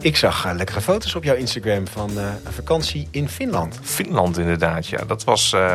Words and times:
Ik 0.00 0.16
zag 0.16 0.46
uh, 0.46 0.52
lekkere 0.54 0.80
foto's 0.80 1.14
op 1.14 1.24
jouw 1.24 1.34
Instagram 1.34 1.86
van 1.86 2.10
uh, 2.10 2.22
een 2.44 2.52
vakantie 2.52 3.08
in 3.10 3.28
Finland. 3.28 3.78
Finland 3.82 4.38
inderdaad, 4.38 4.86
ja. 4.86 5.04
Dat 5.04 5.24
was, 5.24 5.52
uh, 5.52 5.74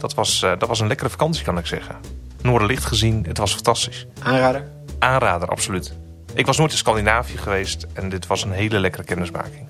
dat, 0.00 0.14
was, 0.14 0.40
dat 0.40 0.68
was 0.68 0.80
een 0.80 0.86
lekkere 0.86 1.10
vakantie, 1.10 1.44
kan 1.44 1.58
ik 1.58 1.66
zeggen. 1.66 1.96
Noorderlicht 2.42 2.84
gezien, 2.84 3.24
het 3.28 3.38
was 3.38 3.52
fantastisch. 3.54 4.06
Aanrader? 4.22 4.68
Aanrader, 4.98 5.48
absoluut. 5.48 5.92
Ik 6.34 6.46
was 6.46 6.58
nooit 6.58 6.70
in 6.70 6.76
Scandinavië 6.76 7.36
geweest 7.36 7.86
en 7.92 8.08
dit 8.08 8.26
was 8.26 8.44
een 8.44 8.52
hele 8.52 8.78
lekkere 8.78 9.04
kennismaking. 9.04 9.68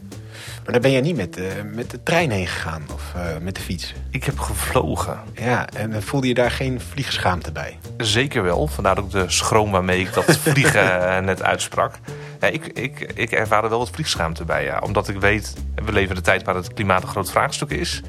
Maar 0.64 0.72
daar 0.72 0.80
ben 0.80 0.90
jij 0.90 1.00
niet 1.00 1.16
met, 1.16 1.38
met 1.74 1.90
de 1.90 2.02
trein 2.02 2.30
heen 2.30 2.46
gegaan 2.46 2.82
of 2.94 3.14
met 3.40 3.54
de 3.54 3.60
fiets? 3.60 3.94
Ik 4.10 4.24
heb 4.24 4.38
gevlogen. 4.38 5.20
Ja, 5.34 5.68
en 5.68 6.02
voelde 6.02 6.28
je 6.28 6.34
daar 6.34 6.50
geen 6.50 6.80
vliegschaamte 6.80 7.52
bij? 7.52 7.78
Zeker 7.96 8.42
wel. 8.42 8.66
Vandaar 8.66 8.98
ook 8.98 9.10
de 9.10 9.24
schroom 9.26 9.70
waarmee 9.70 10.00
ik 10.00 10.14
dat 10.14 10.36
vliegen 10.36 11.24
net 11.24 11.42
uitsprak. 11.42 11.94
Ja, 12.40 12.48
ik, 12.48 12.66
ik, 12.66 13.12
ik 13.14 13.32
ervaar 13.32 13.64
er 13.64 13.70
wel 13.70 13.78
wat 13.78 13.90
vliegschaamte 13.90 14.44
bij. 14.44 14.64
Ja. 14.64 14.78
Omdat 14.78 15.08
ik 15.08 15.20
weet, 15.20 15.54
we 15.74 15.92
leven 15.92 16.08
in 16.08 16.14
de 16.14 16.20
tijd 16.20 16.42
waar 16.42 16.54
het 16.54 16.72
klimaat 16.72 17.02
een 17.02 17.08
groot 17.08 17.30
vraagstuk 17.30 17.70
is. 17.70 18.02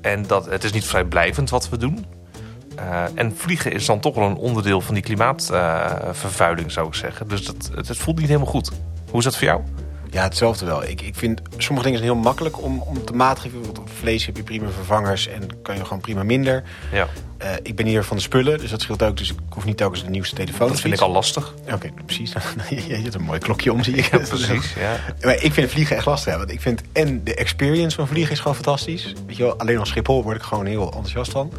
En 0.00 0.26
dat 0.26 0.46
het 0.46 0.64
is 0.64 0.72
niet 0.72 0.84
vrijblijvend 0.84 1.50
wat 1.50 1.68
we 1.68 1.76
doen. 1.76 2.06
Uh, 2.78 3.04
en 3.14 3.36
vliegen 3.36 3.72
is 3.72 3.86
dan 3.86 4.00
toch 4.00 4.14
wel 4.14 4.26
een 4.26 4.36
onderdeel 4.36 4.80
van 4.80 4.94
die 4.94 5.02
klimaatvervuiling, 5.02 6.72
zou 6.72 6.86
ik 6.86 6.94
zeggen. 6.94 7.28
Dus 7.28 7.44
dat, 7.44 7.70
het, 7.74 7.96
voelt 7.96 8.18
niet 8.18 8.26
helemaal 8.26 8.48
goed. 8.50 8.70
Hoe 9.10 9.18
is 9.18 9.24
dat 9.24 9.36
voor 9.36 9.46
jou? 9.46 9.62
Ja, 10.10 10.22
hetzelfde 10.22 10.66
wel. 10.66 10.84
Ik, 10.84 11.02
ik 11.02 11.14
vind 11.14 11.40
sommige 11.56 11.86
dingen 11.86 12.02
zijn 12.02 12.12
heel 12.12 12.22
makkelijk 12.22 12.62
om, 12.62 12.80
om 12.80 13.04
te 13.04 13.12
maatregelen. 13.12 13.64
Want 13.64 13.80
vlees 13.98 14.26
heb 14.26 14.36
je 14.36 14.42
prima 14.42 14.68
vervangers 14.68 15.28
en 15.28 15.62
kan 15.62 15.76
je 15.76 15.84
gewoon 15.84 16.00
prima 16.00 16.22
minder. 16.22 16.62
Ja. 16.92 17.08
Uh, 17.42 17.52
ik 17.62 17.76
ben 17.76 17.86
hier 17.86 18.04
van 18.04 18.16
de 18.16 18.22
spullen, 18.22 18.58
dus 18.58 18.70
dat 18.70 18.80
scheelt 18.80 19.02
ook. 19.02 19.16
Dus 19.16 19.30
ik 19.30 19.38
hoef 19.48 19.64
niet 19.64 19.76
telkens 19.76 20.04
de 20.04 20.10
nieuwste 20.10 20.34
telefoon 20.34 20.68
Dat 20.68 20.80
vind 20.80 20.94
ik 20.94 21.00
al 21.00 21.10
lastig. 21.10 21.54
Oké, 21.62 21.74
okay, 21.74 21.92
precies. 22.04 22.32
je 22.88 22.94
hebt 22.94 23.14
een 23.14 23.22
mooi 23.22 23.38
klokje 23.38 23.72
om, 23.72 23.82
zie 23.82 23.94
ik. 23.94 24.10
Ja, 24.10 24.18
precies, 24.18 24.74
ja. 24.74 25.14
Maar 25.22 25.42
ik 25.42 25.52
vind 25.52 25.70
vliegen 25.70 25.96
echt 25.96 26.06
lastig. 26.06 26.36
Want 26.36 26.50
ik 26.50 26.60
vind 26.60 26.82
en 26.92 27.24
de 27.24 27.34
experience 27.34 27.96
van 27.96 28.08
vliegen 28.08 28.32
is 28.32 28.40
gewoon 28.40 28.54
fantastisch. 28.54 29.14
Weet 29.26 29.36
je 29.36 29.42
wel, 29.42 29.58
alleen 29.58 29.78
al 29.78 29.86
Schiphol 29.86 30.22
word 30.22 30.36
ik 30.36 30.42
gewoon 30.42 30.66
heel 30.66 30.84
enthousiast 30.84 31.30
van. 31.30 31.52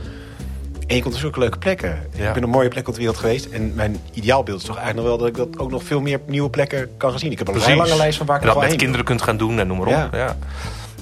En 0.92 0.98
je 0.98 1.04
komt 1.04 1.16
op 1.16 1.22
zulke 1.22 1.40
leuke 1.40 1.58
plekken. 1.58 2.00
Ja. 2.14 2.28
Ik 2.28 2.34
ben 2.34 2.44
op 2.44 2.50
mooie 2.50 2.68
plekken 2.68 2.88
op 2.88 2.94
de 2.94 3.00
wereld 3.06 3.20
geweest. 3.20 3.46
En 3.46 3.74
mijn 3.76 3.98
ideaalbeeld 4.14 4.60
is 4.60 4.66
toch 4.66 4.78
eigenlijk 4.78 5.08
nog 5.08 5.18
wel 5.18 5.28
dat 5.28 5.38
ik 5.38 5.52
dat 5.52 5.64
ook 5.64 5.72
nog 5.72 5.84
veel 5.84 6.02
meer 6.02 6.20
nieuwe 6.26 6.50
plekken 6.50 6.90
kan 6.98 7.10
gaan 7.10 7.20
zien. 7.20 7.32
Ik 7.32 7.38
heb 7.38 7.48
een 7.48 7.54
Precies. 7.54 7.76
lange 7.76 7.96
lijst 7.96 8.18
van 8.18 8.26
waar 8.26 8.36
ik 8.36 8.42
En 8.42 8.48
dat 8.48 8.58
nog 8.58 8.68
met 8.68 8.76
kinderen 8.76 9.06
kunt 9.06 9.22
gaan 9.22 9.38
doen 9.38 9.60
en 9.60 9.68
noem 9.68 9.78
maar 9.78 9.88
op. 9.88 10.14
Ja. 10.14 10.36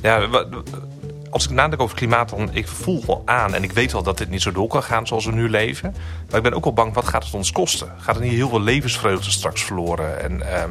Ja. 0.02 0.28
Als 1.30 1.46
ik 1.46 1.52
nadenk 1.52 1.82
over 1.82 1.96
klimaat, 1.96 2.30
dan 2.30 2.50
ik 2.52 2.68
voel 2.68 3.04
wel 3.06 3.22
aan 3.26 3.54
en 3.54 3.64
ik 3.64 3.72
weet 3.72 3.92
wel 3.92 4.04
dat 4.04 4.18
dit 4.18 4.30
niet 4.30 4.42
zo 4.42 4.52
door 4.52 4.68
kan 4.68 4.84
gaan 4.84 5.08
zoals 5.08 5.26
we 5.26 5.32
nu 5.32 5.50
leven. 5.50 5.96
Maar 6.30 6.38
ik 6.38 6.44
ben 6.44 6.54
ook 6.54 6.64
wel 6.64 6.74
bang, 6.74 6.94
wat 6.94 7.08
gaat 7.08 7.24
het 7.24 7.34
ons 7.34 7.52
kosten? 7.52 7.92
Gaat 7.98 8.16
er 8.16 8.22
niet 8.22 8.32
heel 8.32 8.50
veel 8.50 8.62
levensvreugde 8.62 9.32
straks 9.32 9.64
verloren? 9.64 10.22
En, 10.22 10.54
ehm. 10.54 10.70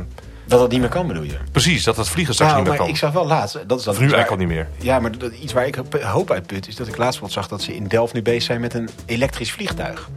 Dat 0.49 0.59
dat 0.61 0.71
niet 0.71 0.81
meer 0.81 0.89
kan, 0.89 1.07
bedoel 1.07 1.23
je? 1.23 1.39
precies, 1.53 1.85
dat 1.85 1.97
het 1.97 2.09
vliegen 2.09 2.35
straks 2.35 2.53
Nou, 2.53 2.63
niet 2.65 2.71
meer 2.73 2.81
maar 2.81 2.89
kan. 2.89 2.97
ik 2.97 3.03
zag 3.03 3.13
wel 3.13 3.27
laatst... 3.27 3.59
Dat 3.67 3.79
is 3.79 3.85
dan 3.85 3.95
nu 3.95 4.01
eigenlijk 4.01 4.31
al 4.31 4.37
niet 4.37 4.49
meer. 4.49 4.69
Ja, 4.79 4.99
maar 5.01 5.19
dat, 5.19 5.33
iets 5.33 5.53
waar 5.53 5.67
ik 5.67 5.79
hoop- 6.03 6.31
uit 6.31 6.47
put... 6.47 6.69
is 6.69 6.77
dat 6.77 6.87
ik 6.89 6.97
laatst 6.97 7.21
wat 7.21 7.33
zag 7.33 7.49
dat 7.49 7.63
ze 7.63 7.75
in 7.77 7.85
Delft 7.87 8.13
nu 8.15 8.23
bezig 8.23 8.43
zijn 8.43 8.61
met 8.61 8.75
een 8.75 8.89
elektrisch 9.07 9.53
vliegtuig. 9.53 10.09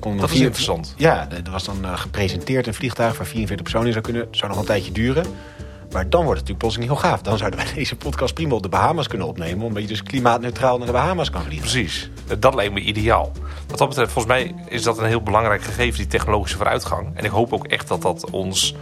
Dat 0.00 0.22
is 0.22 0.30
vier- 0.30 0.42
interessant. 0.44 0.94
Ja, 0.96 1.28
er 1.44 1.50
was 1.50 1.64
dan 1.64 1.84
eh, 1.84 1.98
gepresenteerd 1.98 2.66
een 2.66 2.74
vliegtuig 2.74 3.16
waar 3.16 3.26
44 3.26 3.62
personen 3.62 3.86
in 3.86 3.92
zou 3.92 4.04
kunnen. 4.04 4.22
Het 4.22 4.36
zou 4.36 4.50
nog 4.50 4.60
een 4.60 4.66
tijdje 4.66 4.92
duren. 4.92 5.26
Maar 5.92 6.08
dan 6.10 6.24
wordt 6.24 6.40
het 6.40 6.48
natuurlijk 6.48 6.58
plotseling 6.58 6.90
heel 6.90 7.00
gaaf. 7.10 7.22
Dan 7.22 7.38
zouden 7.38 7.60
wij 7.60 7.72
deze 7.74 7.96
podcast 7.96 8.34
prima 8.34 8.54
op 8.54 8.62
de 8.62 8.68
Bahamas 8.68 9.08
kunnen 9.08 9.26
opnemen. 9.26 9.66
Omdat 9.66 9.82
je 9.82 9.88
dus 9.88 10.02
klimaatneutraal 10.02 10.76
naar 10.78 10.86
de 10.86 10.92
Bahamas 10.92 11.30
kan 11.30 11.42
vliegen. 11.42 11.68
Precies, 11.70 12.10
dat 12.38 12.54
lijkt 12.54 12.72
me 12.72 12.80
ideaal. 12.80 13.32
Wat 13.68 13.78
dat 13.78 13.88
betreft, 13.88 14.12
volgens 14.12 14.34
mij 14.34 14.54
is 14.68 14.82
dat 14.82 14.98
een 14.98 15.06
heel 15.06 15.22
belangrijk 15.22 15.62
gegeven, 15.62 15.98
die 15.98 16.06
technologische 16.06 16.56
vooruitgang. 16.56 17.08
En 17.14 17.24
ik 17.24 17.30
hoop 17.30 17.52
ook 17.52 17.66
echt 17.66 17.88
dat 17.88 18.02
dat 18.02 18.30
ons 18.30 18.74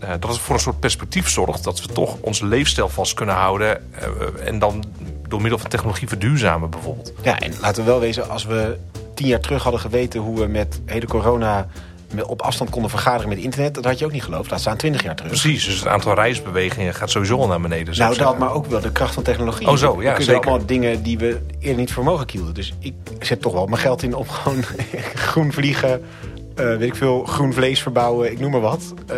eh, 0.00 0.10
dat 0.20 0.30
het 0.30 0.38
voor 0.38 0.54
een 0.54 0.60
soort 0.60 0.80
perspectief 0.80 1.28
zorgt. 1.28 1.64
Dat 1.64 1.80
we 1.80 1.92
toch 1.92 2.16
onze 2.20 2.46
leefstijl 2.46 2.88
vast 2.88 3.14
kunnen 3.14 3.34
houden. 3.34 3.92
eh, 3.92 4.46
en 4.46 4.58
dan 4.58 4.84
door 5.28 5.40
middel 5.40 5.58
van 5.58 5.70
technologie 5.70 6.08
verduurzamen 6.08 6.70
bijvoorbeeld. 6.70 7.12
Ja, 7.22 7.38
en 7.38 7.52
laten 7.60 7.84
we 7.84 7.90
wel 7.90 8.00
wezen, 8.00 8.28
als 8.30 8.44
we 8.44 8.76
tien 9.14 9.26
jaar 9.26 9.40
terug 9.40 9.62
hadden 9.62 9.80
geweten... 9.80 10.20
hoe 10.20 10.38
we 10.38 10.46
met 10.46 10.80
hele 10.86 11.06
corona 11.06 11.66
op 12.26 12.42
afstand 12.42 12.70
konden 12.70 12.90
vergaderen 12.90 13.28
met 13.28 13.38
internet... 13.38 13.74
dat 13.74 13.84
had 13.84 13.98
je 13.98 14.04
ook 14.04 14.12
niet 14.12 14.22
geloofd. 14.22 14.50
Laat 14.50 14.60
staan 14.60 14.76
twintig 14.76 15.02
jaar 15.02 15.14
terug. 15.16 15.30
Precies, 15.30 15.64
dus 15.64 15.78
het 15.78 15.86
aantal 15.88 16.14
reisbewegingen 16.14 16.94
gaat 16.94 17.10
sowieso 17.10 17.38
al 17.38 17.46
naar 17.46 17.60
beneden. 17.60 17.98
Nou, 17.98 18.16
dat, 18.16 18.38
maar 18.38 18.52
ook 18.52 18.66
wel 18.66 18.80
de 18.80 18.92
kracht 18.92 19.14
van 19.14 19.22
technologie. 19.22 19.68
Oh, 19.68 19.76
zo, 19.76 19.96
We 19.96 20.02
ja, 20.02 20.08
kunnen 20.08 20.28
zeker. 20.28 20.48
allemaal 20.48 20.66
dingen 20.66 21.02
die 21.02 21.18
we 21.18 21.40
eerder 21.58 21.78
niet 21.78 21.92
voor 21.92 22.04
mogelijk 22.04 22.30
hielden. 22.30 22.54
Dus 22.54 22.74
ik 22.78 22.94
zet 23.20 23.40
toch 23.42 23.52
wel 23.52 23.66
mijn 23.66 23.80
geld 23.80 24.02
in 24.02 24.14
op 24.14 24.28
gewoon 24.28 24.62
groen 25.26 25.52
vliegen... 25.52 26.02
eh, 26.54 26.66
weet 26.66 26.88
ik 26.88 26.94
veel, 26.94 27.24
groen 27.24 27.52
vlees 27.52 27.82
verbouwen, 27.82 28.32
ik 28.32 28.40
noem 28.40 28.50
maar 28.50 28.60
wat. 28.60 28.94
Eh, 29.06 29.16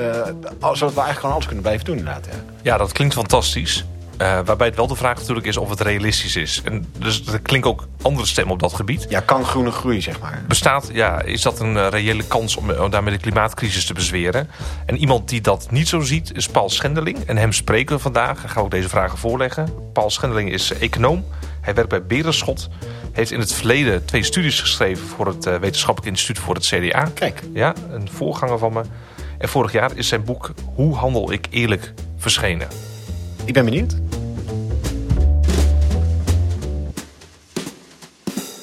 zodat 0.60 0.78
we 0.78 0.84
eigenlijk 0.84 1.18
gewoon 1.18 1.32
alles 1.32 1.46
kunnen 1.46 1.62
blijven 1.62 1.84
doen 1.84 1.96
inderdaad. 1.96 2.26
Ja. 2.30 2.36
Ja, 2.62 2.76
dat 2.76 2.92
klinkt 2.92 3.14
fantastisch. 3.14 3.84
Eh, 4.16 4.38
waarbij 4.44 4.66
het 4.66 4.76
wel 4.76 4.86
de 4.86 4.94
vraag 4.94 5.18
natuurlijk 5.18 5.46
is 5.46 5.56
of 5.56 5.68
het 5.68 5.80
realistisch 5.80 6.36
is. 6.36 6.60
En 6.64 6.86
dus 6.98 7.26
er 7.26 7.40
klinken 7.40 7.70
ook 7.70 7.86
andere 8.02 8.26
stemmen 8.26 8.54
op 8.54 8.60
dat 8.60 8.72
gebied. 8.72 9.06
ja, 9.08 9.20
kan 9.20 9.44
groene 9.44 9.70
groei, 9.70 10.00
zeg 10.00 10.20
maar. 10.20 10.42
Bestaat, 10.48 10.90
ja, 10.92 11.22
is 11.22 11.42
dat 11.42 11.60
een 11.60 11.88
reële 11.88 12.24
kans 12.26 12.56
om, 12.56 12.70
om 12.70 12.90
daarmee 12.90 13.14
de 13.14 13.20
klimaatcrisis 13.20 13.86
te 13.86 13.94
bezweren? 13.94 14.48
En 14.86 14.96
iemand 14.96 15.28
die 15.28 15.40
dat 15.40 15.70
niet 15.70 15.88
zo 15.88 16.00
ziet 16.00 16.36
is 16.36 16.48
Paul 16.48 16.70
Schendeling. 16.70 17.18
En 17.26 17.36
hem 17.36 17.52
spreken 17.52 17.96
we 17.96 18.02
vandaag. 18.02 18.44
Ik 18.44 18.50
ga 18.50 18.60
ook 18.60 18.70
deze 18.70 18.88
vragen 18.88 19.18
voorleggen. 19.18 19.68
Paul 19.92 20.10
Schendeling 20.10 20.52
is 20.52 20.72
econoom. 20.72 21.24
Hij 21.60 21.74
werkt 21.74 21.90
bij 21.90 22.02
Berenschot. 22.02 22.68
Heeft 23.12 23.30
in 23.30 23.40
het 23.40 23.52
verleden 23.52 24.04
twee 24.04 24.22
studies 24.22 24.60
geschreven 24.60 25.06
voor 25.06 25.26
het 25.26 25.46
eh, 25.46 25.56
Wetenschappelijk 25.56 26.12
Instituut 26.12 26.38
voor 26.38 26.54
het 26.54 26.64
CDA. 26.66 27.04
Kijk, 27.14 27.40
Ja, 27.52 27.74
een 27.90 28.08
voorganger 28.10 28.58
van 28.58 28.72
me. 28.72 28.82
En 29.38 29.48
vorig 29.48 29.72
jaar 29.72 29.96
is 29.96 30.08
zijn 30.08 30.24
boek 30.24 30.52
Hoe 30.74 30.94
handel 30.94 31.32
ik 31.32 31.46
eerlijk 31.50 31.92
verschenen. 32.16 32.68
ik 33.44 33.52
ben 33.52 33.64
benieuwd. 33.64 33.96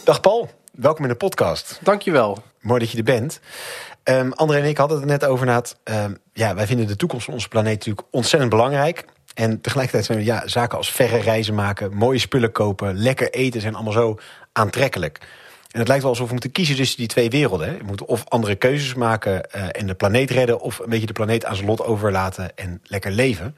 Dag 0.04 0.22
Paul, 0.22 0.50
welkom 0.72 1.04
in 1.04 1.10
de 1.10 1.16
podcast. 1.18 1.80
Dankjewel. 1.84 2.38
Mooi 2.62 2.80
dat 2.80 2.92
je 2.92 2.98
er 2.98 3.04
bent. 3.04 3.40
Ehm 4.04 4.32
André 4.32 4.58
en 4.58 4.66
ik 4.66 4.78
hadden 4.78 4.98
het 4.98 5.08
net 5.08 5.26
over. 5.26 5.46
Naad, 5.46 5.78
Ehm, 5.84 6.14
ja, 6.34 6.56
wij 6.56 6.68
vinden 6.68 6.88
de 6.88 6.96
toekomst 6.96 7.26
van 7.26 7.34
onze 7.34 7.48
planeet 7.48 7.78
natuurlijk 7.78 8.08
ontzettend 8.12 8.52
belangrijk. 8.52 9.06
En 9.40 9.62
tegelijkertijd 9.62 10.06
zijn 10.06 10.24
ja, 10.24 10.48
zaken 10.48 10.78
als 10.78 10.92
verre 10.92 11.18
reizen 11.18 11.56
maken, 11.56 11.94
mooie 11.94 12.20
spullen 12.20 12.52
kopen, 12.52 12.98
lekker 12.98 13.30
eten 13.30 13.62
zijn 13.62 13.76
allemaal 13.76 13.94
zo 13.94 14.20
aantrekkelijk. 14.52 15.20
En 15.72 15.80
het 15.80 15.88
lijkt 15.88 16.04
wel 16.04 16.12
alsof 16.12 16.26
we 16.28 16.34
moeten 16.34 16.52
kiezen 16.52 16.76
tussen 16.76 16.98
die 16.98 17.08
twee 17.08 17.30
werelden. 17.30 17.68
Hè. 17.68 17.78
We 17.78 17.84
moeten 17.84 18.06
of 18.06 18.24
andere 18.28 18.56
keuzes 18.56 18.94
maken 18.94 19.52
eh, 19.52 19.64
en 19.72 19.88
de 19.88 19.94
planeet 19.94 20.32
redden, 20.32 20.60
of 20.60 20.80
een 20.80 20.90
beetje 20.90 21.06
de 21.06 21.14
planeet 21.14 21.46
aan 21.46 21.56
zijn 21.56 21.68
lot 21.68 21.84
overlaten 21.84 22.58
en 22.58 22.82
lekker 22.84 23.12
leven. 23.12 23.56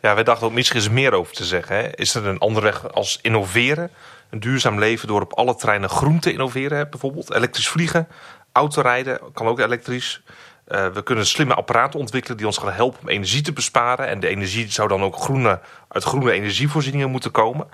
Ja, 0.00 0.14
wij 0.14 0.24
dachten 0.24 0.46
ook 0.46 0.52
misschien 0.52 0.78
eens 0.78 0.90
meer 0.90 1.12
over 1.12 1.34
te 1.34 1.44
zeggen. 1.44 1.76
Hè. 1.76 1.96
Is 1.96 2.14
er 2.14 2.26
een 2.26 2.38
andere 2.38 2.66
weg 2.66 2.92
als 2.92 3.18
innoveren? 3.22 3.90
Een 4.30 4.40
duurzaam 4.40 4.78
leven 4.78 5.08
door 5.08 5.20
op 5.20 5.32
alle 5.32 5.54
terreinen 5.54 5.88
groen 5.88 6.18
te 6.18 6.32
innoveren, 6.32 6.90
bijvoorbeeld. 6.90 7.34
Elektrisch 7.34 7.68
vliegen, 7.68 8.08
autorijden, 8.52 9.20
kan 9.32 9.46
ook 9.46 9.58
elektrisch. 9.58 10.22
Eh, 10.68 10.86
we 10.86 11.02
kunnen 11.02 11.26
slimme 11.26 11.54
apparaten 11.54 12.00
ontwikkelen 12.00 12.36
die 12.36 12.46
ons 12.46 12.58
gaan 12.58 12.72
helpen 12.72 13.00
om 13.00 13.08
energie 13.08 13.42
te 13.42 13.52
besparen. 13.52 14.08
En 14.08 14.20
de 14.20 14.28
energie 14.28 14.72
zou 14.72 14.88
dan 14.88 15.02
ook 15.02 15.16
groene, 15.16 15.60
uit 15.88 16.04
groene 16.04 16.32
energievoorzieningen 16.32 17.10
moeten 17.10 17.30
komen. 17.30 17.66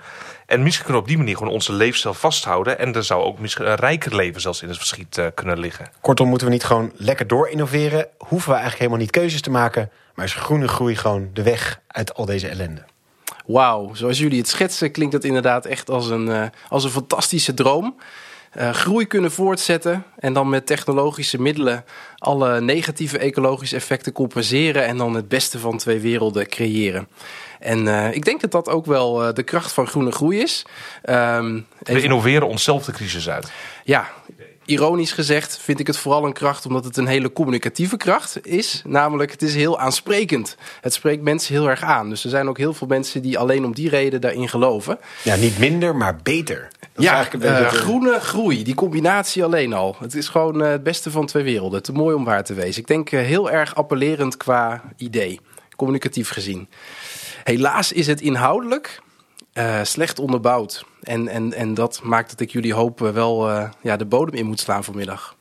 En 0.45 0.63
misschien 0.63 0.85
kunnen 0.85 1.01
we 1.01 1.07
op 1.07 1.13
die 1.15 1.23
manier 1.23 1.37
gewoon 1.37 1.53
onze 1.53 1.73
leefstijl 1.73 2.13
vasthouden. 2.13 2.79
En 2.79 2.93
er 2.93 3.03
zou 3.03 3.23
ook 3.23 3.39
misschien 3.39 3.67
een 3.67 3.75
rijker 3.75 4.15
leven 4.15 4.41
zelfs 4.41 4.61
in 4.61 4.67
het 4.67 4.77
verschiet 4.77 5.17
eh, 5.17 5.25
kunnen 5.33 5.59
liggen. 5.59 5.89
Kortom, 6.01 6.27
moeten 6.27 6.47
we 6.47 6.53
niet 6.53 6.63
gewoon 6.63 6.91
lekker 6.95 7.27
door 7.27 7.49
innoveren? 7.49 8.07
Hoeven 8.17 8.49
we 8.49 8.55
eigenlijk 8.55 8.77
helemaal 8.77 8.99
niet 8.99 9.11
keuzes 9.11 9.41
te 9.41 9.51
maken? 9.51 9.91
Maar 10.13 10.25
is 10.25 10.33
groene 10.33 10.67
groei 10.67 10.95
gewoon 10.95 11.29
de 11.33 11.43
weg 11.43 11.79
uit 11.87 12.13
al 12.13 12.25
deze 12.25 12.47
ellende? 12.47 12.83
Wauw, 13.45 13.93
zoals 13.93 14.19
jullie 14.19 14.37
het 14.37 14.47
schetsen 14.47 14.91
klinkt 14.91 15.13
dat 15.13 15.23
inderdaad 15.23 15.65
echt 15.65 15.89
als 15.89 16.09
een, 16.09 16.29
eh, 16.29 16.45
als 16.69 16.83
een 16.83 16.89
fantastische 16.89 17.53
droom. 17.53 17.95
Eh, 18.55 18.69
groei 18.73 19.05
kunnen 19.05 19.31
voortzetten 19.31 20.03
en 20.19 20.33
dan 20.33 20.49
met 20.49 20.65
technologische 20.65 21.41
middelen 21.41 21.85
alle 22.17 22.61
negatieve 22.61 23.17
ecologische 23.17 23.75
effecten 23.75 24.11
compenseren 24.11 24.85
en 24.85 24.97
dan 24.97 25.15
het 25.15 25.27
beste 25.27 25.59
van 25.59 25.77
twee 25.77 25.99
werelden 25.99 26.47
creëren. 26.47 27.07
En 27.59 27.87
eh, 27.87 28.13
ik 28.13 28.25
denk 28.25 28.41
dat 28.41 28.51
dat 28.51 28.69
ook 28.69 28.85
wel 28.85 29.23
eh, 29.27 29.33
de 29.33 29.43
kracht 29.43 29.71
van 29.71 29.87
groene 29.87 30.11
groei 30.11 30.39
is. 30.39 30.65
Ehm, 31.01 31.53
We 31.53 31.63
even- 31.83 32.03
innoveren 32.03 32.47
onszelf 32.47 32.85
de 32.85 32.91
crisis 32.91 33.29
uit. 33.29 33.51
Ja, 33.83 34.09
ironisch 34.65 35.11
gezegd 35.11 35.57
vind 35.57 35.79
ik 35.79 35.87
het 35.87 35.97
vooral 35.97 36.25
een 36.25 36.33
kracht 36.33 36.65
omdat 36.65 36.85
het 36.85 36.97
een 36.97 37.07
hele 37.07 37.33
communicatieve 37.33 37.97
kracht 37.97 38.47
is. 38.47 38.81
Namelijk, 38.85 39.31
het 39.31 39.41
is 39.41 39.55
heel 39.55 39.79
aansprekend. 39.79 40.55
Het 40.81 40.93
spreekt 40.93 41.23
mensen 41.23 41.53
heel 41.53 41.69
erg 41.69 41.81
aan. 41.81 42.09
Dus 42.09 42.23
er 42.23 42.29
zijn 42.29 42.49
ook 42.49 42.57
heel 42.57 42.73
veel 42.73 42.87
mensen 42.87 43.21
die 43.21 43.37
alleen 43.37 43.65
om 43.65 43.73
die 43.73 43.89
reden 43.89 44.21
daarin 44.21 44.49
geloven. 44.49 44.99
Ja, 45.23 45.35
niet 45.35 45.59
minder, 45.59 45.95
maar 45.95 46.19
beter. 46.23 46.67
Dat 46.93 47.03
ja, 47.03 47.33
een 47.33 47.41
eh, 47.41 47.67
groene 47.67 48.19
groei, 48.19 48.63
die 48.63 48.75
combinatie 48.75 49.43
alleen 49.43 49.73
al. 49.73 49.95
Het 49.99 50.15
is 50.15 50.27
gewoon 50.27 50.63
eh, 50.63 50.69
het 50.69 50.83
beste 50.83 51.11
van 51.11 51.25
twee 51.25 51.43
werelden. 51.43 51.83
Te 51.83 51.91
mooi 51.91 52.15
om 52.15 52.23
waar 52.23 52.43
te 52.43 52.53
wezen. 52.53 52.81
Ik 52.81 52.87
denk 52.87 53.11
eh, 53.11 53.19
heel 53.19 53.51
erg 53.51 53.75
appellerend 53.75 54.37
qua 54.37 54.83
idee, 54.97 55.39
communicatief 55.75 56.29
gezien. 56.29 56.69
Helaas 57.43 57.91
is 57.91 58.07
het 58.07 58.21
inhoudelijk 58.21 59.01
eh, 59.55 59.83
slecht 59.83 60.19
onderbouwd. 60.19 60.85
En, 61.03 61.27
en, 61.27 61.53
en 61.53 61.73
dat 61.73 62.01
maakt 62.03 62.29
dat 62.29 62.39
ik 62.39 62.51
jullie 62.51 62.73
hoop 62.73 63.01
eh, 63.01 63.09
wel 63.09 63.49
eh, 63.49 63.69
ja, 63.81 63.97
de 63.97 64.05
bodem 64.05 64.35
in 64.35 64.45
moet 64.45 64.59
slaan 64.59 64.83
vanmiddag. 64.83 65.35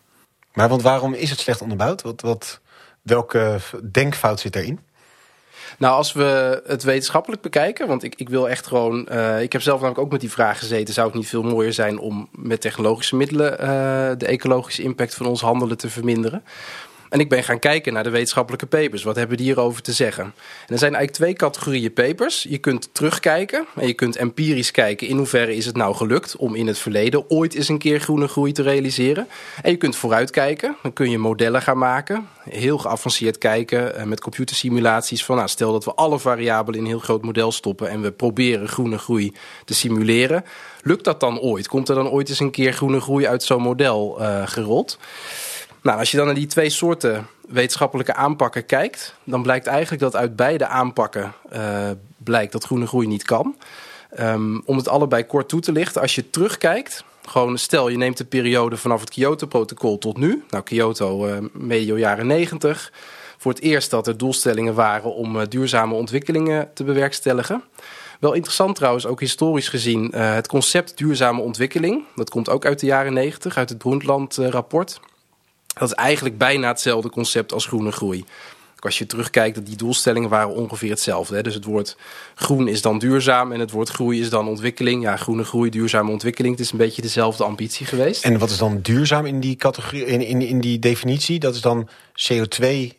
Maar 0.52 0.68
want 0.68 0.82
waarom 0.82 1.14
is 1.14 1.30
het 1.30 1.38
slecht 1.38 1.60
onderbouwd? 1.60 2.02
Wat, 2.02 2.20
wat, 2.20 2.60
welke 3.02 3.60
denkfout 3.90 4.40
zit 4.40 4.56
erin? 4.56 4.80
Nou, 5.78 5.96
als 5.96 6.12
we 6.12 6.62
het 6.66 6.82
wetenschappelijk 6.82 7.42
bekijken, 7.42 7.86
want 7.86 8.02
ik, 8.02 8.14
ik 8.14 8.28
wil 8.28 8.48
echt 8.48 8.66
gewoon. 8.66 9.08
Uh, 9.10 9.42
ik 9.42 9.52
heb 9.52 9.62
zelf 9.62 9.80
namelijk 9.80 10.04
ook 10.04 10.12
met 10.12 10.20
die 10.20 10.30
vraag 10.30 10.58
gezeten. 10.58 10.94
Zou 10.94 11.06
het 11.06 11.16
niet 11.16 11.28
veel 11.28 11.42
mooier 11.42 11.72
zijn 11.72 11.98
om 11.98 12.28
met 12.32 12.60
technologische 12.60 13.16
middelen 13.16 13.52
uh, 13.52 13.66
de 14.18 14.26
ecologische 14.26 14.82
impact 14.82 15.14
van 15.14 15.26
ons 15.26 15.40
handelen 15.40 15.76
te 15.76 15.90
verminderen? 15.90 16.44
En 17.14 17.20
ik 17.20 17.28
ben 17.28 17.44
gaan 17.44 17.58
kijken 17.58 17.92
naar 17.92 18.02
de 18.02 18.10
wetenschappelijke 18.10 18.66
papers. 18.66 19.02
Wat 19.02 19.16
hebben 19.16 19.36
die 19.36 19.46
hierover 19.46 19.82
te 19.82 19.92
zeggen? 19.92 20.24
En 20.24 20.32
er 20.72 20.78
zijn 20.78 20.94
eigenlijk 20.94 21.12
twee 21.12 21.32
categorieën 21.32 21.92
papers. 21.92 22.46
Je 22.48 22.58
kunt 22.58 22.88
terugkijken 22.94 23.66
en 23.76 23.86
je 23.86 23.92
kunt 23.92 24.16
empirisch 24.16 24.70
kijken 24.70 25.06
in 25.06 25.16
hoeverre 25.16 25.56
is 25.56 25.66
het 25.66 25.76
nou 25.76 25.94
gelukt 25.94 26.36
om 26.36 26.54
in 26.54 26.66
het 26.66 26.78
verleden 26.78 27.30
ooit 27.30 27.54
eens 27.54 27.68
een 27.68 27.78
keer 27.78 28.00
groene 28.00 28.28
groei 28.28 28.52
te 28.52 28.62
realiseren. 28.62 29.28
En 29.62 29.70
je 29.70 29.76
kunt 29.76 29.96
vooruitkijken. 29.96 30.76
Dan 30.82 30.92
kun 30.92 31.10
je 31.10 31.18
modellen 31.18 31.62
gaan 31.62 31.78
maken. 31.78 32.28
Heel 32.48 32.78
geavanceerd 32.78 33.38
kijken 33.38 33.96
eh, 33.96 34.04
met 34.04 34.20
computersimulaties. 34.20 35.24
Van 35.24 35.36
nou, 35.36 35.48
stel 35.48 35.72
dat 35.72 35.84
we 35.84 35.94
alle 35.94 36.18
variabelen 36.18 36.78
in 36.78 36.84
een 36.84 36.90
heel 36.90 37.00
groot 37.00 37.22
model 37.22 37.52
stoppen 37.52 37.90
en 37.90 38.02
we 38.02 38.12
proberen 38.12 38.68
groene 38.68 38.98
groei 38.98 39.32
te 39.64 39.74
simuleren. 39.74 40.44
Lukt 40.82 41.04
dat 41.04 41.20
dan 41.20 41.40
ooit? 41.40 41.68
Komt 41.68 41.88
er 41.88 41.94
dan 41.94 42.08
ooit 42.08 42.28
eens 42.28 42.40
een 42.40 42.50
keer 42.50 42.72
groene 42.72 43.00
groei 43.00 43.26
uit 43.26 43.42
zo'n 43.42 43.62
model 43.62 44.16
uh, 44.20 44.46
gerold? 44.46 44.98
Nou, 45.84 45.98
als 45.98 46.10
je 46.10 46.16
dan 46.16 46.26
naar 46.26 46.34
die 46.34 46.46
twee 46.46 46.70
soorten 46.70 47.26
wetenschappelijke 47.48 48.14
aanpakken 48.14 48.66
kijkt, 48.66 49.14
dan 49.24 49.42
blijkt 49.42 49.66
eigenlijk 49.66 50.02
dat 50.02 50.16
uit 50.16 50.36
beide 50.36 50.66
aanpakken 50.66 51.32
uh, 51.52 51.90
blijkt 52.16 52.52
dat 52.52 52.64
groene 52.64 52.86
groei 52.86 53.06
niet 53.06 53.22
kan. 53.22 53.56
Um, 54.20 54.62
om 54.64 54.76
het 54.76 54.88
allebei 54.88 55.26
kort 55.26 55.48
toe 55.48 55.60
te 55.60 55.72
lichten, 55.72 56.00
als 56.00 56.14
je 56.14 56.30
terugkijkt, 56.30 57.04
gewoon 57.28 57.58
stel 57.58 57.88
je 57.88 57.96
neemt 57.96 58.16
de 58.16 58.24
periode 58.24 58.76
vanaf 58.76 59.00
het 59.00 59.10
Kyoto-protocol 59.10 59.98
tot 59.98 60.16
nu. 60.16 60.44
Nou, 60.50 60.64
Kyoto 60.64 61.26
uh, 61.26 61.36
medio 61.52 61.98
jaren 61.98 62.26
90. 62.26 62.92
Voor 63.38 63.52
het 63.52 63.62
eerst 63.62 63.90
dat 63.90 64.06
er 64.06 64.16
doelstellingen 64.16 64.74
waren 64.74 65.14
om 65.14 65.36
uh, 65.36 65.42
duurzame 65.48 65.94
ontwikkelingen 65.94 66.70
te 66.74 66.84
bewerkstelligen. 66.84 67.62
Wel 68.20 68.32
interessant 68.32 68.76
trouwens, 68.76 69.06
ook 69.06 69.20
historisch 69.20 69.68
gezien, 69.68 70.14
het 70.14 70.48
concept 70.48 70.98
duurzame 70.98 71.40
ontwikkeling. 71.40 72.04
Dat 72.14 72.30
komt 72.30 72.48
ook 72.48 72.64
uit 72.64 72.80
de 72.80 72.86
jaren 72.86 73.12
90, 73.12 73.56
uit 73.56 73.68
het 73.68 73.78
Brundtland-rapport. 73.78 75.00
Dat 75.74 75.88
is 75.88 75.94
eigenlijk 75.94 76.38
bijna 76.38 76.68
hetzelfde 76.68 77.10
concept 77.10 77.52
als 77.52 77.66
groene 77.66 77.92
groei. 77.92 78.24
Als 78.78 78.98
je 78.98 79.06
terugkijkt, 79.06 79.54
dat 79.54 79.66
die 79.66 79.76
doelstellingen 79.76 80.28
waren 80.28 80.54
ongeveer 80.54 80.90
hetzelfde. 80.90 81.42
Dus 81.42 81.54
het 81.54 81.64
woord 81.64 81.96
groen 82.34 82.68
is 82.68 82.82
dan 82.82 82.98
duurzaam 82.98 83.52
en 83.52 83.60
het 83.60 83.70
woord 83.70 83.88
groei 83.88 84.20
is 84.20 84.30
dan 84.30 84.48
ontwikkeling. 84.48 85.02
Ja, 85.02 85.16
groene 85.16 85.44
groei, 85.44 85.70
duurzame 85.70 86.10
ontwikkeling. 86.10 86.56
Het 86.56 86.64
is 86.64 86.72
een 86.72 86.78
beetje 86.78 87.02
dezelfde 87.02 87.44
ambitie 87.44 87.86
geweest. 87.86 88.24
En 88.24 88.38
wat 88.38 88.50
is 88.50 88.58
dan 88.58 88.80
duurzaam 88.82 89.26
in 89.26 89.40
die 89.40 89.56
categorie, 89.56 90.04
in, 90.04 90.20
in, 90.20 90.42
in 90.42 90.60
die 90.60 90.78
definitie? 90.78 91.38
Dat 91.38 91.54
is 91.54 91.60
dan 91.60 91.88
CO2 92.32 92.94